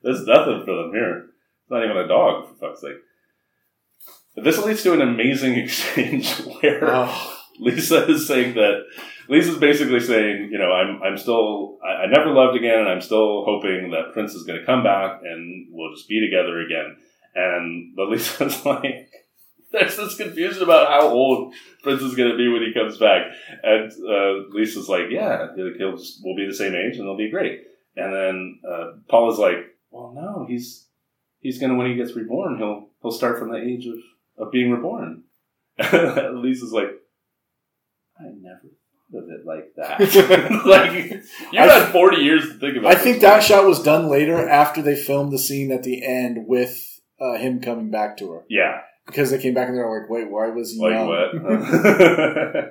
There's 0.02 0.24
nothing 0.26 0.62
for 0.64 0.74
them 0.74 0.92
here. 0.92 1.18
It's 1.62 1.70
not 1.70 1.84
even 1.84 1.96
a 1.96 2.08
dog, 2.08 2.48
for 2.48 2.54
fuck's 2.68 2.80
sake. 2.80 2.96
But 4.34 4.44
this 4.44 4.58
leads 4.64 4.82
to 4.84 4.92
an 4.92 5.00
amazing 5.02 5.54
exchange 5.58 6.30
where 6.60 6.94
Oh, 6.94 7.38
Lisa 7.58 8.06
is 8.08 8.26
saying 8.28 8.54
that 8.54 8.84
Lisa's 9.28 9.58
basically 9.58 10.00
saying, 10.00 10.50
you 10.52 10.58
know, 10.58 10.72
I'm 10.72 11.02
I'm 11.02 11.16
still 11.16 11.78
I, 11.84 12.04
I 12.04 12.06
never 12.06 12.30
loved 12.30 12.56
again, 12.56 12.80
and 12.80 12.88
I'm 12.88 13.00
still 13.00 13.44
hoping 13.44 13.90
that 13.90 14.12
Prince 14.12 14.34
is 14.34 14.44
going 14.44 14.58
to 14.58 14.66
come 14.66 14.82
back 14.82 15.20
and 15.22 15.68
we'll 15.70 15.94
just 15.94 16.08
be 16.08 16.20
together 16.20 16.60
again. 16.60 16.96
And 17.34 17.94
but 17.96 18.08
Lisa's 18.08 18.64
like, 18.64 19.10
there's 19.72 19.96
this 19.96 20.16
confusion 20.16 20.62
about 20.62 20.88
how 20.88 21.08
old 21.08 21.54
Prince 21.82 22.02
is 22.02 22.14
going 22.14 22.30
to 22.30 22.36
be 22.36 22.48
when 22.48 22.62
he 22.62 22.72
comes 22.72 22.98
back, 22.98 23.32
and 23.62 23.92
uh, 23.92 24.48
Lisa's 24.50 24.88
like, 24.88 25.10
yeah, 25.10 25.48
he'll 25.54 25.96
just, 25.96 26.20
we'll 26.24 26.36
be 26.36 26.46
the 26.46 26.54
same 26.54 26.74
age 26.74 26.96
and 26.96 27.06
they'll 27.06 27.16
be 27.16 27.30
great. 27.30 27.62
And 27.96 28.12
then 28.12 28.60
uh, 28.68 28.92
Paul 29.08 29.32
is 29.32 29.38
like, 29.38 29.74
well, 29.90 30.12
no, 30.14 30.46
he's 30.48 30.86
he's 31.40 31.58
going 31.58 31.70
to 31.70 31.78
when 31.78 31.88
he 31.88 31.96
gets 31.96 32.14
reborn, 32.14 32.58
he'll 32.58 32.88
he'll 33.02 33.10
start 33.10 33.38
from 33.38 33.50
the 33.50 33.58
age 33.58 33.86
of 33.86 33.98
of 34.38 34.52
being 34.52 34.70
reborn. 34.70 35.24
Lisa's 35.78 36.72
like, 36.72 36.90
I 38.18 38.24
never 38.40 38.75
of 39.14 39.24
it 39.28 39.46
like 39.46 39.72
that. 39.76 40.00
like 40.66 40.92
you 41.52 41.58
I- 41.58 41.66
had 41.66 41.92
forty 41.92 42.22
years 42.22 42.42
to 42.44 42.58
think 42.58 42.76
about. 42.76 42.92
I 42.92 42.98
think 42.98 43.20
that 43.20 43.42
shot 43.42 43.66
was 43.66 43.82
done 43.82 44.08
later 44.08 44.48
after 44.48 44.82
they 44.82 44.96
filmed 44.96 45.32
the 45.32 45.38
scene 45.38 45.70
at 45.72 45.82
the 45.82 46.04
end 46.04 46.46
with 46.46 47.00
uh, 47.20 47.38
him 47.38 47.60
coming 47.60 47.90
back 47.90 48.16
to 48.18 48.30
her 48.32 48.44
Yeah, 48.48 48.80
because 49.06 49.30
they 49.30 49.38
came 49.38 49.54
back 49.54 49.68
and 49.68 49.76
they're 49.76 49.88
like, 50.00 50.10
"Wait, 50.10 50.30
why 50.30 50.48
was 50.48 50.72
he 50.72 50.80
like 50.80 50.92
young?" 50.92 51.08
what? 51.08 51.32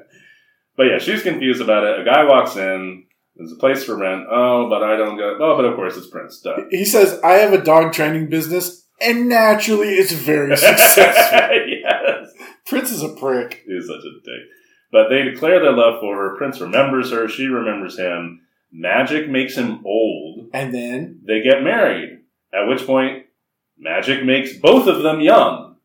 but 0.78 0.84
yeah, 0.84 0.98
she's 1.00 1.24
confused 1.24 1.62
about 1.62 1.84
it. 1.84 2.00
A 2.02 2.06
guy 2.06 2.24
walks 2.26 2.56
in. 2.56 3.04
There's 3.36 3.52
a 3.52 3.58
place 3.58 3.84
for 3.84 3.98
rent. 3.98 4.26
Oh, 4.32 4.70
but 4.70 4.82
I 4.82 4.96
don't 4.96 5.18
go. 5.18 5.38
Oh, 5.42 5.56
but 5.58 5.66
of 5.66 5.76
course 5.76 5.98
it's 5.98 6.08
Prince. 6.08 6.40
Duh. 6.42 6.56
He 6.70 6.86
says, 6.86 7.20
"I 7.22 7.34
have 7.34 7.54
a 7.54 7.62
dog 7.64 7.92
training 7.92 8.30
business, 8.30 8.88
and 9.02 9.28
naturally, 9.28 9.90
it's 9.90 10.14
very 10.14 10.56
successful." 10.56 11.04
yes. 11.04 12.30
Prince 12.66 12.92
is 12.92 13.04
a 13.04 13.10
prick. 13.10 13.64
He's 13.68 13.88
such 13.88 13.98
a 13.98 14.14
dick. 14.24 14.44
But 14.96 15.10
they 15.10 15.24
declare 15.24 15.60
their 15.60 15.74
love 15.74 16.00
for 16.00 16.16
her. 16.16 16.38
Prince 16.38 16.62
remembers 16.62 17.12
her. 17.12 17.28
She 17.28 17.48
remembers 17.48 18.00
him. 18.00 18.44
Magic 18.72 19.30
makes 19.30 19.58
him 19.58 19.86
old. 19.86 20.52
And 20.54 20.74
then 20.74 21.20
They 21.28 21.42
get 21.42 21.64
married. 21.64 22.22
At 22.54 22.70
which 22.70 22.86
point, 22.86 23.26
magic 23.78 24.24
makes 24.24 24.54
both 24.56 24.88
of 24.88 25.04
them 25.04 25.20
young. 25.20 25.76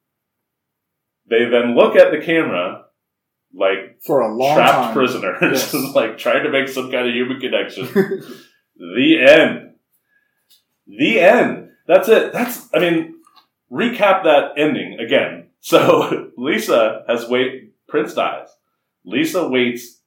They 1.29 1.45
then 1.47 1.75
look 1.75 1.97
at 1.97 2.13
the 2.13 2.25
camera 2.25 2.85
like 3.53 4.01
for 4.01 4.21
a 4.21 4.33
long 4.33 4.55
trapped 4.55 4.73
time, 4.77 4.95
prisoners, 4.95 5.39
Yes. 5.43 5.75
like 5.97 6.17
trying 6.17 6.45
to 6.45 6.51
make 6.53 6.69
some 6.69 6.93
kind 6.93 7.09
of 7.09 7.13
human 7.13 7.41
connection. 7.41 7.87
the 8.77 9.27
end. 9.29 9.73
The 10.87 11.19
end. 11.19 11.71
That's 11.89 12.09
it. 12.09 12.33
That's, 12.33 12.69
I 12.73 12.79
mean, 12.79 13.17
recap 13.73 14.23
that 14.23 14.53
ending 14.57 15.01
again. 15.01 15.49
So 15.59 16.31
Lisa 16.37 17.03
has 17.09 17.29
wait. 17.29 17.73
Prince 17.89 18.15
dies. 18.15 18.47
Lisa 19.11 19.49
waits 19.49 20.01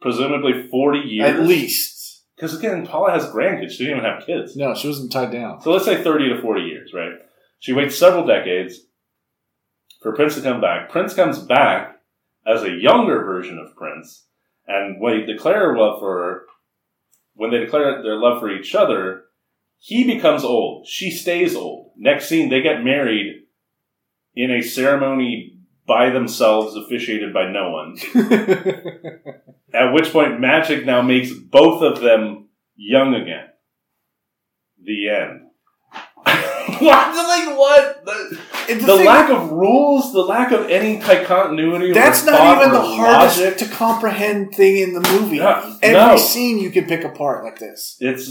presumably 0.00 0.68
40 0.70 0.98
years. 1.00 1.28
at 1.28 1.42
least. 1.42 2.24
Because 2.36 2.58
again, 2.58 2.86
Paula 2.86 3.12
has 3.12 3.26
grandkids. 3.30 3.70
She 3.72 3.84
didn't 3.84 3.98
even 3.98 4.10
have 4.10 4.26
kids. 4.26 4.56
No, 4.56 4.74
she 4.74 4.88
wasn't 4.88 5.12
tied 5.12 5.32
down. 5.32 5.60
So 5.62 5.72
let's 5.72 5.84
say 5.86 6.02
30 6.02 6.34
to 6.34 6.42
40 6.42 6.60
years, 6.62 6.92
right? 6.94 7.12
She 7.60 7.72
waits 7.72 7.98
several 7.98 8.26
decades 8.26 8.80
for 10.02 10.14
Prince 10.14 10.34
to 10.34 10.42
come 10.42 10.60
back. 10.60 10.90
Prince 10.90 11.14
comes 11.14 11.38
back 11.38 11.96
as 12.46 12.62
a 12.62 12.70
younger 12.70 13.24
version 13.24 13.58
of 13.58 13.74
Prince. 13.74 14.26
And 14.66 15.00
when 15.00 15.20
they 15.20 15.32
declare 15.32 15.76
love 15.76 15.98
for 16.00 16.18
her, 16.18 16.42
when 17.34 17.50
they 17.50 17.58
declare 17.58 18.02
their 18.02 18.16
love 18.16 18.40
for 18.40 18.50
each 18.50 18.74
other, 18.74 19.22
he 19.78 20.04
becomes 20.04 20.44
old. 20.44 20.86
She 20.86 21.10
stays 21.10 21.54
old. 21.54 21.92
Next 21.96 22.28
scene, 22.28 22.48
they 22.50 22.62
get 22.62 22.84
married 22.84 23.44
in 24.34 24.50
a 24.50 24.62
ceremony 24.62 25.55
by 25.86 26.10
themselves, 26.10 26.76
officiated 26.76 27.32
by 27.32 27.50
no 27.50 27.70
one. 27.70 27.96
At 29.74 29.92
which 29.92 30.10
point, 30.12 30.40
magic 30.40 30.84
now 30.86 31.02
makes 31.02 31.32
both 31.32 31.82
of 31.82 32.00
them 32.00 32.48
young 32.76 33.14
again. 33.14 33.48
The 34.82 35.08
end. 35.08 35.40
what? 36.24 37.16
Like 37.16 37.58
what? 37.58 38.04
The, 38.04 38.40
And 38.70 38.80
the 38.80 38.96
thing- 38.96 39.06
lack 39.06 39.30
of 39.30 39.50
rules, 39.50 40.12
the 40.12 40.20
lack 40.22 40.52
of 40.52 40.68
any 40.70 40.98
type 41.00 41.26
continuity. 41.26 41.92
That's 41.92 42.22
or 42.26 42.30
not 42.32 42.56
even 42.58 42.70
or 42.70 42.74
the 42.74 42.80
hardest 42.82 43.38
logic. 43.40 43.58
to 43.58 43.68
comprehend 43.68 44.54
thing 44.54 44.78
in 44.78 44.92
the 44.94 45.00
movie. 45.00 45.38
No, 45.38 45.78
Every 45.82 45.92
no. 46.00 46.16
scene 46.16 46.58
you 46.58 46.70
can 46.70 46.86
pick 46.86 47.04
apart 47.04 47.44
like 47.44 47.58
this. 47.58 47.96
It's 48.00 48.30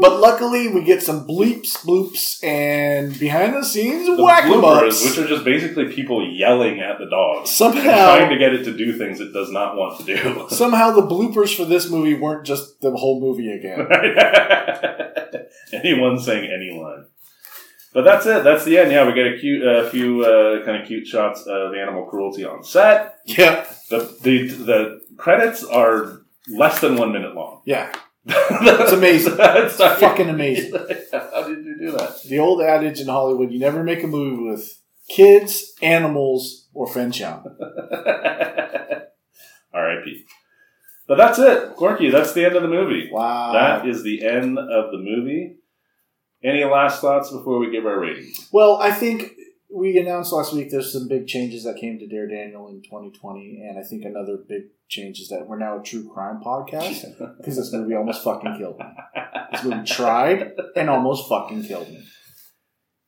But 0.00 0.20
luckily, 0.20 0.66
we 0.68 0.82
get 0.82 1.00
some 1.02 1.26
bleeps, 1.28 1.78
bloops, 1.84 2.42
and 2.44 3.16
behind 3.20 3.54
the 3.54 3.64
scenes 3.64 4.06
the 4.06 4.20
whack 4.22 4.42
bloopers, 4.44 5.04
which 5.04 5.16
are 5.16 5.28
just 5.28 5.44
basically 5.44 5.92
people 5.92 6.26
yelling 6.36 6.80
at 6.80 6.98
the 6.98 7.06
dog, 7.08 7.46
Somehow, 7.46 8.16
trying 8.16 8.28
to 8.30 8.36
get 8.36 8.52
it 8.52 8.64
to 8.64 8.76
do 8.76 8.98
things 8.98 9.20
it 9.20 9.32
does 9.32 9.50
not 9.50 9.76
want 9.76 10.00
to 10.00 10.04
do. 10.16 10.46
somehow 10.54 10.90
the 10.90 11.02
bloopers 11.02 11.56
for 11.56 11.64
this 11.64 11.88
movie 11.88 12.14
weren't 12.14 12.44
just 12.44 12.80
the 12.80 12.90
whole 12.90 13.20
movie 13.20 13.52
again. 13.52 13.86
Anyone 15.72 16.18
saying 16.18 16.50
any 16.50 16.78
line. 16.80 17.06
But 17.92 18.02
that's 18.04 18.26
it. 18.26 18.44
That's 18.44 18.64
the 18.64 18.78
end. 18.78 18.90
Yeah, 18.92 19.06
we 19.06 19.14
get 19.14 19.26
a 19.28 19.38
cute, 19.38 19.66
uh, 19.66 19.88
few 19.88 20.24
uh, 20.24 20.64
kind 20.64 20.82
of 20.82 20.86
cute 20.86 21.06
shots 21.06 21.46
of 21.46 21.74
animal 21.74 22.04
cruelty 22.06 22.44
on 22.44 22.62
set. 22.64 23.20
yeah, 23.24 23.66
The, 23.88 23.98
the 24.22 24.48
the 24.48 25.00
credits 25.16 25.64
are 25.64 26.22
less 26.48 26.80
than 26.80 26.96
one 26.96 27.12
minute 27.12 27.34
long. 27.34 27.62
yeah. 27.64 27.92
It's 28.28 28.92
amazing. 28.92 29.36
That's 29.38 29.76
Fucking 29.76 30.28
amazing. 30.28 30.72
How 31.12 31.46
did 31.46 31.64
you 31.64 31.76
do 31.78 31.92
that? 31.92 32.22
The 32.28 32.38
old 32.38 32.60
adage 32.62 33.00
in 33.00 33.08
Hollywood: 33.08 33.52
you 33.52 33.58
never 33.58 33.82
make 33.84 34.02
a 34.02 34.06
movie 34.06 34.42
with 34.50 34.80
kids, 35.08 35.74
animals, 35.82 36.68
or 36.74 36.86
Fen 36.86 37.12
Tian. 37.12 37.40
R.I.P. 39.72 40.24
But 41.06 41.18
that's 41.18 41.38
it, 41.38 41.76
Corky. 41.76 42.10
That's 42.10 42.32
the 42.32 42.44
end 42.44 42.56
of 42.56 42.62
the 42.62 42.68
movie. 42.68 43.08
Wow. 43.12 43.52
That 43.52 43.86
is 43.86 44.02
the 44.02 44.26
end 44.26 44.58
of 44.58 44.90
the 44.90 44.98
movie. 44.98 45.58
Any 46.42 46.64
last 46.64 47.00
thoughts 47.00 47.30
before 47.30 47.58
we 47.58 47.70
give 47.70 47.86
our 47.86 48.00
rating? 48.00 48.32
Well, 48.52 48.76
I 48.76 48.90
think 48.90 49.32
we 49.74 49.98
announced 49.98 50.32
last 50.32 50.52
week 50.54 50.70
there's 50.70 50.92
some 50.92 51.08
big 51.08 51.26
changes 51.26 51.64
that 51.64 51.76
came 51.76 51.98
to 51.98 52.06
Dare 52.06 52.28
Daniel 52.28 52.68
in 52.68 52.82
2020, 52.82 53.62
and 53.68 53.78
I 53.78 53.82
think 53.82 54.04
another 54.04 54.38
big 54.48 54.62
change 54.88 55.20
is 55.20 55.28
that 55.28 55.46
we're 55.48 55.58
now 55.58 55.80
a 55.80 55.82
true 55.82 56.08
crime 56.12 56.40
podcast 56.44 57.02
because 57.38 57.56
this 57.56 57.72
movie 57.72 57.94
almost 57.94 58.22
fucking 58.22 58.56
killed 58.58 58.78
me. 58.78 58.84
This 59.52 59.64
movie 59.64 59.84
tried 59.86 60.52
and 60.76 60.88
almost 60.90 61.28
fucking 61.28 61.64
killed 61.64 61.88
me. 61.88 62.04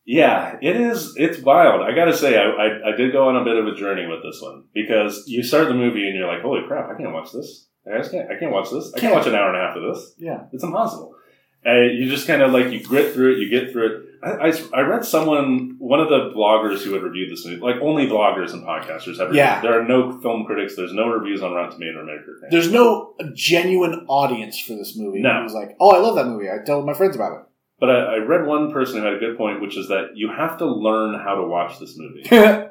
Yeah, 0.04 0.56
it 0.62 0.76
is. 0.76 1.14
It's 1.16 1.38
wild. 1.40 1.82
I 1.82 1.94
gotta 1.94 2.16
say, 2.16 2.36
I, 2.38 2.44
I, 2.48 2.92
I 2.92 2.96
did 2.96 3.12
go 3.12 3.28
on 3.28 3.36
a 3.36 3.44
bit 3.44 3.56
of 3.56 3.66
a 3.66 3.74
journey 3.74 4.06
with 4.06 4.22
this 4.22 4.40
one 4.40 4.64
because 4.72 5.24
you 5.26 5.42
start 5.42 5.68
the 5.68 5.74
movie 5.74 6.06
and 6.08 6.16
you're 6.16 6.26
like, 6.26 6.40
"Holy 6.40 6.62
crap! 6.66 6.88
I 6.88 6.96
can't 6.96 7.12
watch 7.12 7.30
this. 7.30 7.68
I 7.86 7.98
just 7.98 8.10
can't. 8.10 8.30
I 8.30 8.38
can't 8.38 8.50
watch 8.50 8.70
this. 8.70 8.86
I 8.96 9.00
can't 9.00 9.12
Can't. 9.12 9.14
watch 9.14 9.26
an 9.26 9.34
hour 9.34 9.48
and 9.48 9.56
a 9.56 9.66
half 9.66 9.76
of 9.76 9.82
this. 9.94 10.14
Yeah. 10.16 10.44
It's 10.52 10.64
impossible." 10.64 11.14
And 11.62 11.98
you 11.98 12.08
just 12.08 12.26
kind 12.26 12.40
of 12.40 12.52
like 12.52 12.70
you 12.72 12.82
grit 12.82 13.12
through 13.12 13.34
it. 13.34 13.38
You 13.38 13.50
get 13.50 13.70
through 13.70 13.86
it. 13.86 14.02
I, 14.22 14.52
I, 14.74 14.80
read 14.80 15.04
someone, 15.04 15.76
one 15.78 16.00
of 16.00 16.08
the 16.08 16.32
bloggers 16.36 16.82
who 16.82 16.92
had 16.92 17.02
reviewed 17.02 17.30
this 17.30 17.44
movie, 17.44 17.60
like 17.60 17.76
only 17.80 18.06
bloggers 18.06 18.52
and 18.52 18.64
podcasters 18.64 19.18
have. 19.18 19.28
Reviewed. 19.28 19.36
Yeah. 19.36 19.60
There 19.60 19.80
are 19.80 19.84
no 19.84 20.20
film 20.20 20.44
critics. 20.44 20.74
There's 20.76 20.92
no 20.92 21.08
reviews 21.08 21.42
on 21.42 21.52
Rotten 21.52 21.72
Tomato 21.72 22.00
or 22.00 22.04
Metacritic. 22.04 22.50
There's 22.50 22.70
no 22.72 23.14
genuine 23.34 24.06
audience 24.08 24.58
for 24.58 24.74
this 24.74 24.96
movie. 24.96 25.20
No. 25.20 25.40
It 25.40 25.44
was 25.44 25.54
like, 25.54 25.76
oh, 25.80 25.90
I 25.90 25.98
love 25.98 26.16
that 26.16 26.26
movie. 26.26 26.50
I 26.50 26.64
tell 26.64 26.82
my 26.82 26.94
friends 26.94 27.16
about 27.16 27.40
it. 27.40 27.44
But 27.80 27.90
I, 27.90 28.14
I 28.14 28.16
read 28.16 28.46
one 28.46 28.72
person 28.72 28.98
who 28.98 29.04
had 29.04 29.14
a 29.14 29.18
good 29.18 29.36
point, 29.36 29.60
which 29.60 29.76
is 29.76 29.88
that 29.88 30.10
you 30.14 30.30
have 30.30 30.58
to 30.58 30.66
learn 30.66 31.14
how 31.20 31.36
to 31.36 31.46
watch 31.46 31.78
this 31.78 31.96
movie. 31.96 32.24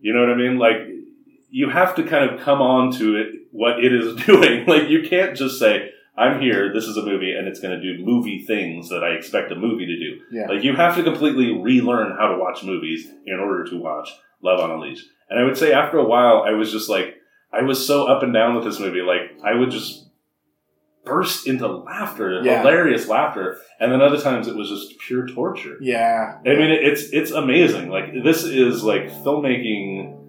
You 0.00 0.14
know 0.14 0.20
what 0.20 0.30
I 0.30 0.34
mean? 0.34 0.58
Like 0.58 0.76
you 1.50 1.68
have 1.68 1.94
to 1.96 2.02
kind 2.02 2.30
of 2.30 2.40
come 2.40 2.62
on 2.62 2.92
to 2.92 3.16
it 3.16 3.26
what 3.50 3.84
it 3.84 3.92
is 3.92 4.16
doing. 4.26 4.66
Like 4.66 4.88
you 4.88 5.08
can't 5.08 5.36
just 5.36 5.58
say, 5.58 5.90
I'm 6.16 6.40
here, 6.40 6.72
this 6.72 6.84
is 6.84 6.96
a 6.96 7.04
movie, 7.04 7.32
and 7.32 7.46
it's 7.48 7.60
gonna 7.60 7.80
do 7.80 8.04
movie 8.04 8.44
things 8.46 8.88
that 8.90 9.02
I 9.04 9.10
expect 9.10 9.52
a 9.52 9.56
movie 9.56 9.86
to 9.86 9.96
do. 9.98 10.20
yeah. 10.32 10.46
Like 10.48 10.62
you 10.64 10.74
have 10.76 10.96
to 10.96 11.02
completely 11.02 11.52
relearn 11.60 12.16
how 12.18 12.28
to 12.32 12.38
watch 12.38 12.62
movies 12.64 13.08
in 13.26 13.38
order 13.38 13.64
to 13.70 13.76
watch 13.80 14.08
Love 14.42 14.60
on 14.60 14.70
a 14.70 14.78
Leash. 14.78 15.04
And 15.28 15.38
I 15.38 15.44
would 15.44 15.56
say 15.56 15.72
after 15.72 15.98
a 15.98 16.04
while 16.04 16.42
I 16.46 16.52
was 16.52 16.72
just 16.72 16.88
like 16.88 17.16
I 17.52 17.62
was 17.62 17.84
so 17.86 18.06
up 18.06 18.22
and 18.22 18.32
down 18.34 18.54
with 18.54 18.64
this 18.64 18.78
movie, 18.80 19.00
like 19.02 19.38
I 19.44 19.54
would 19.54 19.70
just 19.70 20.06
burst 21.04 21.46
into 21.46 21.66
laughter, 21.66 22.40
Yeah. 22.42 22.58
hilarious 22.60 23.08
laughter, 23.08 23.58
and 23.80 23.90
then 23.90 24.02
other 24.02 24.20
times 24.20 24.46
it 24.48 24.54
was 24.56 24.68
just 24.68 24.98
pure 24.98 25.26
torture. 25.26 25.76
yeah. 25.80 26.38
I 26.44 26.50
mean, 26.50 26.70
it's 26.70 27.04
it's 27.12 27.30
amazing. 27.30 27.88
Like 27.88 28.12
this 28.22 28.44
is 28.44 28.84
like 28.84 29.10
filmmaking, 29.24 30.19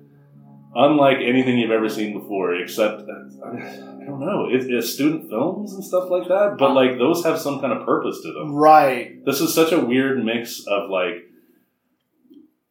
unlike 0.75 1.17
anything 1.17 1.57
you've 1.57 1.71
ever 1.71 1.89
seen 1.89 2.19
before. 2.19 2.55
Except 2.55 3.01
uh, 3.01 3.45
I 3.45 4.05
don't 4.05 4.19
know, 4.19 4.47
it, 4.49 4.63
it's 4.69 4.93
student 4.93 5.29
films 5.29 5.73
and 5.73 5.83
stuff 5.83 6.09
like 6.09 6.27
that. 6.27 6.55
But 6.57 6.73
like 6.73 6.97
those 6.97 7.23
have 7.23 7.39
some 7.39 7.59
kind 7.59 7.73
of 7.73 7.85
purpose 7.85 8.21
to 8.23 8.31
them. 8.33 8.53
Right. 8.53 9.23
This 9.25 9.41
is 9.41 9.53
such 9.53 9.71
a 9.71 9.79
weird 9.79 10.23
mix 10.23 10.63
of 10.67 10.89
like 10.89 11.29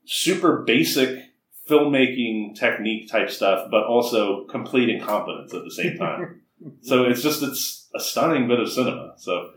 super 0.04 0.62
basic 0.66 1.18
filmmaking 1.68 2.56
technique 2.58 3.08
type 3.10 3.30
stuff, 3.30 3.68
but 3.70 3.84
also 3.84 4.44
complete 4.46 4.88
incompetence 4.88 5.54
at 5.54 5.62
the 5.64 5.70
same 5.70 5.96
time. 5.96 6.42
so 6.82 7.04
it's 7.04 7.22
just 7.22 7.42
it's 7.42 7.88
a 7.94 8.00
stunning 8.00 8.48
bit 8.48 8.60
of 8.60 8.70
cinema. 8.70 9.14
So. 9.16 9.50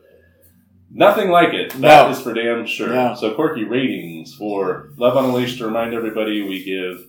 Nothing 0.95 1.29
like 1.31 1.55
it. 1.55 1.71
That 1.81 2.11
is 2.11 2.19
No. 2.19 2.23
for 2.23 2.33
damn 2.35 2.67
sure. 2.67 2.89
No. 2.89 3.15
So, 3.15 3.33
quirky 3.33 3.63
ratings 3.63 4.35
for 4.35 4.91
Love 4.95 5.17
on 5.17 5.25
a 5.25 5.33
Leash. 5.33 5.57
To 5.57 5.65
remind 5.65 5.95
everybody, 5.95 6.43
we 6.43 6.63
give 6.63 7.07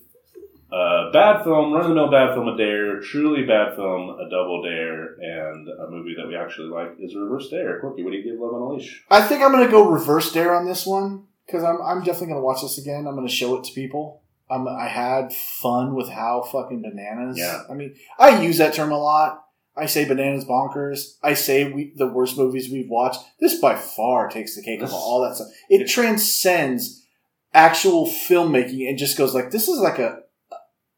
uh, 0.72 1.12
bad 1.12 1.44
film, 1.44 1.72
run 1.72 1.82
of 1.82 1.88
the 1.90 1.94
mill 1.94 2.10
bad 2.10 2.34
film 2.34 2.48
a 2.48 2.56
dare, 2.56 3.00
truly 3.00 3.44
bad 3.44 3.74
film 3.76 4.10
a 4.10 4.28
double 4.30 4.62
dare, 4.62 5.14
and 5.20 5.68
a 5.68 5.90
movie 5.90 6.14
that 6.16 6.26
we 6.26 6.36
actually 6.36 6.68
like 6.68 6.96
is 6.98 7.14
reverse 7.14 7.48
dare. 7.50 7.80
Corky, 7.80 8.02
what 8.02 8.10
do 8.10 8.16
you 8.16 8.24
give 8.24 8.40
Love 8.40 8.54
on 8.54 8.62
a 8.62 8.68
Leash? 8.70 9.04
I 9.10 9.20
think 9.22 9.42
I'm 9.42 9.52
going 9.52 9.64
to 9.64 9.70
go 9.70 9.88
reverse 9.88 10.32
dare 10.32 10.54
on 10.54 10.66
this 10.66 10.84
one 10.86 11.24
because 11.46 11.62
I'm, 11.62 11.80
I'm 11.82 11.98
definitely 12.00 12.28
going 12.28 12.40
to 12.40 12.44
watch 12.44 12.62
this 12.62 12.78
again. 12.78 13.06
I'm 13.06 13.14
going 13.14 13.28
to 13.28 13.32
show 13.32 13.56
it 13.56 13.64
to 13.64 13.72
people. 13.72 14.22
Um, 14.50 14.68
I 14.68 14.88
had 14.88 15.32
fun 15.32 15.94
with 15.94 16.08
how 16.08 16.42
fucking 16.42 16.82
bananas. 16.82 17.38
Yeah. 17.38 17.62
I 17.70 17.74
mean, 17.74 17.94
I 18.18 18.42
use 18.42 18.58
that 18.58 18.74
term 18.74 18.92
a 18.92 18.98
lot. 18.98 19.42
I 19.76 19.86
say 19.86 20.04
bananas 20.04 20.44
bonkers. 20.44 21.16
I 21.22 21.34
say 21.34 21.70
we 21.72 21.92
the 21.96 22.06
worst 22.06 22.36
movies 22.36 22.70
we've 22.70 22.88
watched. 22.88 23.20
This 23.40 23.58
by 23.58 23.74
far 23.74 24.28
takes 24.28 24.54
the 24.54 24.62
cake 24.62 24.82
of 24.82 24.92
all 24.92 25.22
that 25.22 25.34
stuff. 25.34 25.48
It, 25.68 25.80
it- 25.80 25.88
transcends 25.88 27.04
actual 27.52 28.06
filmmaking 28.06 28.88
and 28.88 28.98
just 28.98 29.16
goes 29.16 29.32
like 29.34 29.50
this 29.52 29.68
is 29.68 29.78
like 29.78 29.98
a 30.00 30.23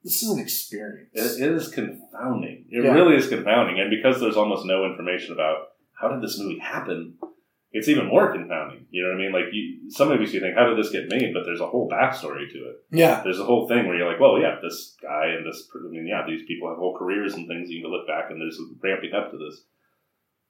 this 0.07 0.23
is 0.23 0.31
an 0.31 0.39
experience. 0.39 1.11
It, 1.12 1.43
it 1.43 1.53
is 1.53 1.69
confounding. 1.69 2.65
It 2.70 2.85
Yeah. 2.85 2.93
really 2.93 3.16
is 3.16 3.28
confounding. 3.28 3.81
And 3.81 3.91
because 3.91 4.20
there's 4.20 4.37
almost 4.37 4.65
no 4.65 4.87
information 4.87 5.33
about 5.35 5.57
how 6.01 6.09
did 6.09 6.23
this 6.23 6.39
movie 6.39 6.59
happen, 6.61 7.15
it's 7.73 7.89
even 7.89 8.07
more 8.07 8.33
confounding. 8.33 8.87
You 8.91 9.03
know 9.03 9.09
what 9.11 9.16
I 9.20 9.23
mean? 9.24 9.33
Like 9.33 9.53
you, 9.53 9.91
some 9.91 10.09
movies 10.09 10.33
you 10.33 10.41
think, 10.41 10.55
how 10.57 10.66
did 10.69 10.78
this 10.78 10.93
get 10.93 11.09
made? 11.11 11.35
But 11.35 11.43
there's 11.45 11.61
a 11.61 11.66
whole 11.66 11.91
backstory 11.91 12.49
to 12.53 12.59
it. 12.70 12.77
yeah. 12.93 13.20
There's 13.24 13.41
a 13.41 13.45
whole 13.45 13.66
thing 13.69 13.87
where 13.87 13.97
you're 13.97 14.09
like, 14.11 14.20
well, 14.20 14.39
yeah, 14.41 14.57
this 14.62 14.95
guy 15.03 15.27
and 15.37 15.45
this, 15.45 15.69
I 15.74 15.89
mean, 15.91 16.07
yeah, 16.07 16.24
these 16.27 16.47
people 16.47 16.69
have 16.69 16.78
whole 16.78 16.97
careers 16.97 17.35
and 17.35 17.49
things. 17.49 17.69
You 17.69 17.83
can 17.83 17.91
look 17.91 18.07
back 18.07 18.31
and 18.31 18.41
there's 18.41 18.59
ramping 18.83 19.12
up 19.12 19.31
to 19.33 19.37
this. 19.39 19.65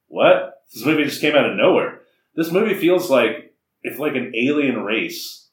What? 0.08 0.62
This 0.72 0.84
movie 0.84 1.04
just 1.04 1.20
came 1.20 1.34
out 1.34 1.48
of 1.50 1.56
nowhere. 1.56 2.02
This 2.36 2.52
movie 2.52 2.74
feels 2.74 3.10
like 3.10 3.54
if 3.82 3.98
like 3.98 4.14
an 4.14 4.32
alien 4.36 4.82
race 4.84 5.48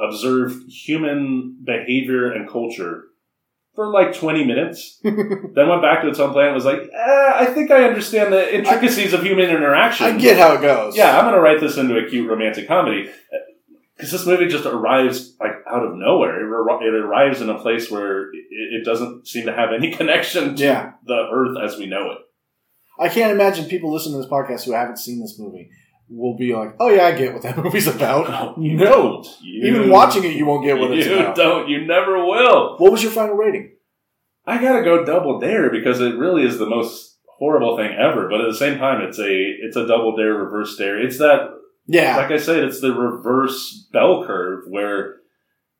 observed 0.00 0.70
human 0.70 1.58
behavior 1.64 2.32
and 2.32 2.48
culture 2.48 3.04
for 3.74 3.88
like 3.90 4.14
20 4.14 4.44
minutes, 4.44 4.98
then 5.02 5.68
went 5.68 5.82
back 5.82 6.02
to 6.02 6.08
its 6.08 6.18
own 6.18 6.32
planet 6.32 6.48
and 6.48 6.54
was 6.54 6.64
like, 6.64 6.80
eh, 6.92 7.32
I 7.34 7.46
think 7.46 7.70
I 7.70 7.84
understand 7.84 8.32
the 8.32 8.54
intricacies 8.54 9.12
of 9.12 9.22
human 9.22 9.48
interaction. 9.50 10.06
I 10.06 10.18
get 10.18 10.38
how 10.38 10.54
it 10.54 10.60
goes. 10.60 10.96
Yeah, 10.96 11.16
I'm 11.18 11.24
going 11.24 11.34
to 11.34 11.40
write 11.40 11.60
this 11.60 11.76
into 11.78 11.96
a 11.96 12.08
cute 12.08 12.28
romantic 12.28 12.68
comedy 12.68 13.10
because 13.96 14.10
this 14.12 14.26
movie 14.26 14.48
just 14.48 14.66
arrives 14.66 15.34
like 15.40 15.52
out 15.66 15.84
of 15.84 15.94
nowhere. 15.96 16.40
It, 16.40 16.84
it 16.86 16.94
arrives 17.04 17.40
in 17.40 17.48
a 17.48 17.58
place 17.58 17.90
where 17.90 18.24
it, 18.32 18.44
it 18.50 18.84
doesn't 18.84 19.26
seem 19.26 19.46
to 19.46 19.52
have 19.54 19.70
any 19.72 19.90
connection 19.96 20.54
to 20.56 20.62
Yeah. 20.62 20.92
the 21.06 21.28
Earth 21.32 21.56
as 21.62 21.78
we 21.78 21.86
know 21.86 22.10
it. 22.10 22.18
I 23.00 23.08
can't 23.08 23.32
imagine 23.32 23.66
people 23.70 23.90
listening 23.92 24.16
to 24.16 24.22
this 24.22 24.30
podcast 24.30 24.64
who 24.64 24.72
haven't 24.72 24.98
seen 24.98 25.20
this 25.20 25.38
movie 25.38 25.70
will 26.14 26.36
be 26.36 26.54
like, 26.54 26.74
"Oh 26.78 26.88
yeah, 26.90 27.04
I 27.06 27.12
get 27.12 27.32
what 27.32 27.42
that 27.42 27.56
movie's 27.62 27.86
about." 27.86 28.58
You 28.58 28.76
no, 28.76 28.84
don't. 28.86 29.26
You- 29.42 29.66
even 29.76 29.90
watching 29.90 30.24
it, 30.24 30.34
you 30.36 30.46
won't 30.46 30.64
get 30.64 30.78
what 30.78 30.90
it's 30.92 31.06
you 31.06 31.18
about. 31.18 31.36
don't. 31.36 31.68
You 31.68 31.86
never 31.86 32.18
will. 32.24 32.76
What 32.78 32.92
was 32.92 33.02
your 33.02 33.12
final 33.12 33.34
rating? 33.34 33.72
I 34.46 34.60
gotta 34.60 34.82
go 34.82 35.04
double 35.04 35.38
dare 35.38 35.70
because 35.70 36.00
it 36.00 36.16
really 36.16 36.44
is 36.44 36.58
the 36.58 36.66
most 36.66 37.18
horrible 37.38 37.76
thing 37.76 37.92
ever. 37.98 38.28
But 38.28 38.40
at 38.40 38.48
the 38.50 38.56
same 38.56 38.78
time, 38.78 39.00
it's 39.02 39.18
a 39.18 39.24
it's 39.62 39.76
a 39.76 39.86
double 39.86 40.16
dare, 40.16 40.34
reverse 40.34 40.76
dare. 40.76 41.00
It's 41.00 41.18
that 41.18 41.50
Yeah, 41.86 42.16
like 42.16 42.30
I 42.30 42.38
said, 42.38 42.64
it's 42.64 42.80
the 42.80 42.92
reverse 42.92 43.88
bell 43.92 44.24
curve 44.26 44.64
where 44.68 45.16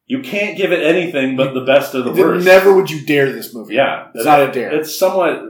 you 0.06 0.20
can't 0.20 0.56
give 0.56 0.72
it 0.72 0.82
anything 0.84 1.36
but 1.36 1.54
the 1.54 1.64
best 1.64 1.94
of 1.94 2.04
the 2.04 2.12
worst. 2.12 2.44
never 2.44 2.74
would 2.74 2.90
you 2.90 3.04
dare 3.06 3.32
this 3.32 3.54
movie. 3.54 3.74
Yeah, 3.74 4.08
it's 4.14 4.24
not 4.24 4.40
a 4.48 4.52
dare. 4.52 4.72
It's 4.78 4.96
somewhat 4.96 5.42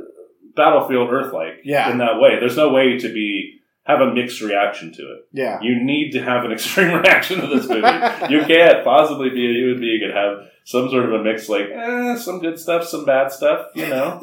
Battlefield 0.54 1.10
Earth 1.10 1.32
like 1.32 1.60
Yeah. 1.64 1.90
in 1.90 1.98
that 1.98 2.20
way. 2.20 2.38
There's 2.38 2.56
no 2.56 2.70
way 2.72 2.98
to 2.98 3.12
be 3.12 3.60
have 3.84 4.00
a 4.00 4.12
mixed 4.14 4.40
reaction 4.40 4.92
to 4.92 5.02
it. 5.02 5.18
yeah, 5.32 5.58
You 5.60 5.82
need 5.84 6.12
to 6.12 6.22
have 6.22 6.44
an 6.44 6.52
extreme 6.56 6.92
reaction 6.92 7.40
to 7.40 7.46
this 7.48 7.68
movie. 7.68 8.32
you 8.32 8.42
can't 8.46 8.84
possibly 8.84 9.30
be 9.30 9.44
a 9.46 9.52
human 9.52 9.80
being 9.80 10.00
and 10.04 10.12
have 10.12 10.48
some 10.64 10.88
sort 10.90 11.04
of 11.06 11.12
a 11.20 11.22
mix 11.24 11.48
like 11.48 11.66
eh, 11.72 12.16
some 12.16 12.38
good 12.40 12.58
stuff, 12.58 12.84
some 12.86 13.04
bad 13.04 13.32
stuff. 13.32 13.66
You 13.74 13.88
know, 13.88 14.20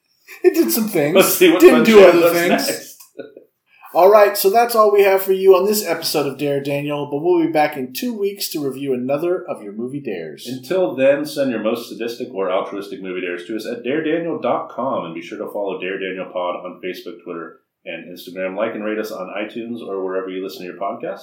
it 0.44 0.54
did 0.54 0.70
some 0.70 0.86
things. 0.88 1.16
let's 1.16 1.34
see 1.34 1.50
what 1.50 1.60
Didn't 1.60 1.84
do 1.84 2.04
other 2.06 2.30
things. 2.32 2.50
next. 2.68 2.96
All 3.92 4.08
right, 4.08 4.38
so 4.38 4.50
that's 4.50 4.76
all 4.76 4.92
we 4.92 5.02
have 5.02 5.20
for 5.20 5.32
you 5.32 5.56
on 5.56 5.64
this 5.66 5.84
episode 5.84 6.24
of 6.28 6.38
Dare 6.38 6.62
Daniel. 6.62 7.08
But 7.10 7.18
we'll 7.24 7.44
be 7.44 7.50
back 7.50 7.76
in 7.76 7.92
two 7.92 8.16
weeks 8.16 8.48
to 8.50 8.64
review 8.64 8.94
another 8.94 9.44
of 9.48 9.64
your 9.64 9.72
movie 9.72 9.98
dares. 10.00 10.46
Until 10.46 10.94
then, 10.94 11.24
send 11.24 11.50
your 11.50 11.58
most 11.60 11.88
sadistic 11.88 12.28
or 12.32 12.52
altruistic 12.52 13.02
movie 13.02 13.22
dares 13.22 13.46
to 13.48 13.56
us 13.56 13.66
at 13.66 13.82
daredaniel.com 13.82 15.06
and 15.06 15.14
be 15.16 15.20
sure 15.20 15.38
to 15.38 15.52
follow 15.52 15.80
Dare 15.80 15.98
Daniel 15.98 16.26
Pod 16.32 16.64
on 16.64 16.80
Facebook, 16.84 17.20
Twitter, 17.24 17.62
and 17.84 18.06
Instagram. 18.16 18.56
Like 18.56 18.74
and 18.74 18.84
rate 18.84 18.98
us 18.98 19.10
on 19.10 19.28
iTunes 19.36 19.80
or 19.80 20.04
wherever 20.04 20.28
you 20.28 20.42
listen 20.42 20.60
to 20.66 20.72
your 20.72 20.80
podcast. 20.80 21.22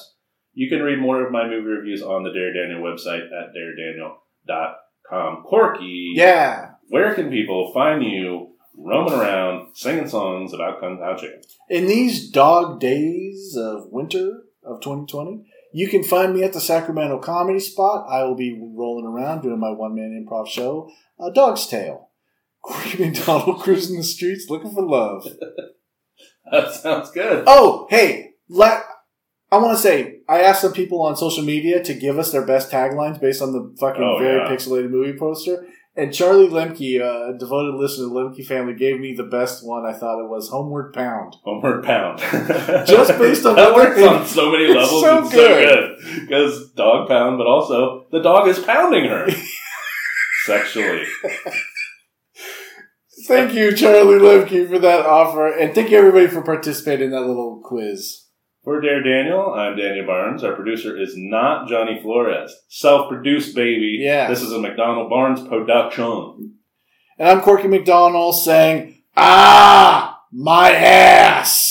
You 0.53 0.69
can 0.69 0.81
read 0.81 0.99
more 0.99 1.23
of 1.25 1.31
my 1.31 1.47
movie 1.47 1.67
reviews 1.67 2.01
on 2.01 2.23
the 2.23 2.31
Dare 2.31 2.53
Daniel 2.53 2.81
website 2.81 3.25
at 3.25 3.53
daredaniel.com. 3.55 5.43
Corky, 5.43 6.13
Yeah. 6.15 6.71
where 6.89 7.13
can 7.13 7.29
people 7.29 7.71
find 7.73 8.03
you 8.03 8.55
roaming 8.75 9.13
around 9.13 9.75
singing 9.75 10.07
songs 10.07 10.53
about 10.53 10.79
Kung 10.79 10.97
Pao 10.97 11.15
Chicken? 11.15 11.41
In 11.69 11.87
these 11.87 12.29
dog 12.31 12.79
days 12.79 13.55
of 13.57 13.91
winter 13.91 14.43
of 14.63 14.81
2020, 14.81 15.45
you 15.73 15.87
can 15.87 16.03
find 16.03 16.33
me 16.33 16.43
at 16.43 16.53
the 16.53 16.61
Sacramento 16.61 17.19
Comedy 17.19 17.59
Spot. 17.59 18.05
I 18.09 18.23
will 18.23 18.35
be 18.35 18.59
rolling 18.59 19.05
around 19.05 19.41
doing 19.43 19.59
my 19.59 19.69
one 19.71 19.93
man 19.95 20.25
improv 20.25 20.47
show, 20.47 20.89
A 21.19 21.31
Dog's 21.31 21.67
Tale. 21.67 22.09
Corky 22.63 23.05
McDonald 23.05 23.59
cruising 23.61 23.97
the 23.97 24.03
streets 24.03 24.49
looking 24.49 24.71
for 24.73 24.81
love. 24.83 25.27
That 26.51 26.73
sounds 26.73 27.11
good. 27.11 27.43
Oh, 27.47 27.87
hey, 27.89 28.31
let 28.49 28.83
I 29.51 29.57
want 29.57 29.77
to 29.77 29.81
say 29.81 30.19
I 30.27 30.41
asked 30.41 30.61
some 30.61 30.73
people 30.73 31.01
on 31.01 31.15
social 31.15 31.43
media 31.43 31.83
to 31.83 31.93
give 31.93 32.17
us 32.19 32.31
their 32.31 32.45
best 32.45 32.69
taglines 32.71 33.19
based 33.19 33.41
on 33.41 33.51
the 33.53 33.73
fucking 33.79 34.03
Oh, 34.03 34.17
very 34.19 34.37
yeah. 34.39 34.49
pixelated 34.49 34.89
movie 34.89 35.17
poster. 35.17 35.65
And 35.95 36.13
Charlie 36.13 36.47
Lemke, 36.47 37.01
uh, 37.01 37.33
a 37.33 37.37
devoted 37.39 37.73
listener 37.73 38.05
to 38.05 38.09
the 38.09 38.15
Lemke 38.19 38.45
family, 38.45 38.75
gave 38.75 38.99
me 38.99 39.15
the 39.15 39.23
best 39.23 39.65
one. 39.65 39.83
I 39.83 39.93
thought 39.93 40.23
it 40.23 40.29
was 40.29 40.47
Homeward 40.49 40.93
Pound. 40.93 41.35
Homeward 41.43 41.83
Pound. 41.83 42.19
Just 42.87 43.17
based 43.17 43.45
on 43.47 43.55
that 43.57 43.73
works 43.73 43.99
on 44.03 44.23
so 44.27 44.51
many 44.51 44.67
levels. 44.73 45.01
so 45.01 45.23
it's 45.23 45.31
good. 45.33 45.97
so 45.97 46.05
good 46.11 46.21
because 46.27 46.71
dog 46.73 47.07
pound, 47.07 47.39
but 47.39 47.47
also 47.47 48.05
the 48.11 48.19
dog 48.21 48.47
is 48.47 48.59
pounding 48.59 49.05
her 49.05 49.27
sexually. 50.45 51.03
Thank 53.27 53.53
you, 53.55 53.75
Charlie 53.75 54.19
Lemke, 54.19 54.69
for 54.69 54.79
that 54.79 55.05
offer, 55.05 55.47
and 55.47 55.75
thank 55.75 55.91
you 55.91 55.97
everybody 55.97 56.27
for 56.27 56.41
participating 56.41 57.07
in 57.07 57.11
that 57.11 57.27
little 57.27 57.61
quiz. 57.61 58.23
For 58.63 58.79
Dare 58.79 59.03
Daniel, 59.03 59.53
I'm 59.53 59.75
Daniel 59.75 60.05
Barnes. 60.05 60.45
Our 60.45 60.55
producer 60.55 60.97
is 60.97 61.13
not 61.17 61.67
Johnny 61.67 61.99
Flores. 62.01 62.55
Self-produced, 62.69 63.53
baby. 63.53 63.97
Yeah. 63.99 64.29
This 64.29 64.41
is 64.41 64.53
a 64.53 64.59
McDonald 64.59 65.09
Barnes 65.09 65.45
production. 65.45 66.53
And 67.19 67.27
I'm 67.27 67.41
Corky 67.41 67.67
McDonald 67.67 68.35
saying, 68.35 69.03
"Ah, 69.17 70.21
my 70.31 70.71
ass." 70.71 71.66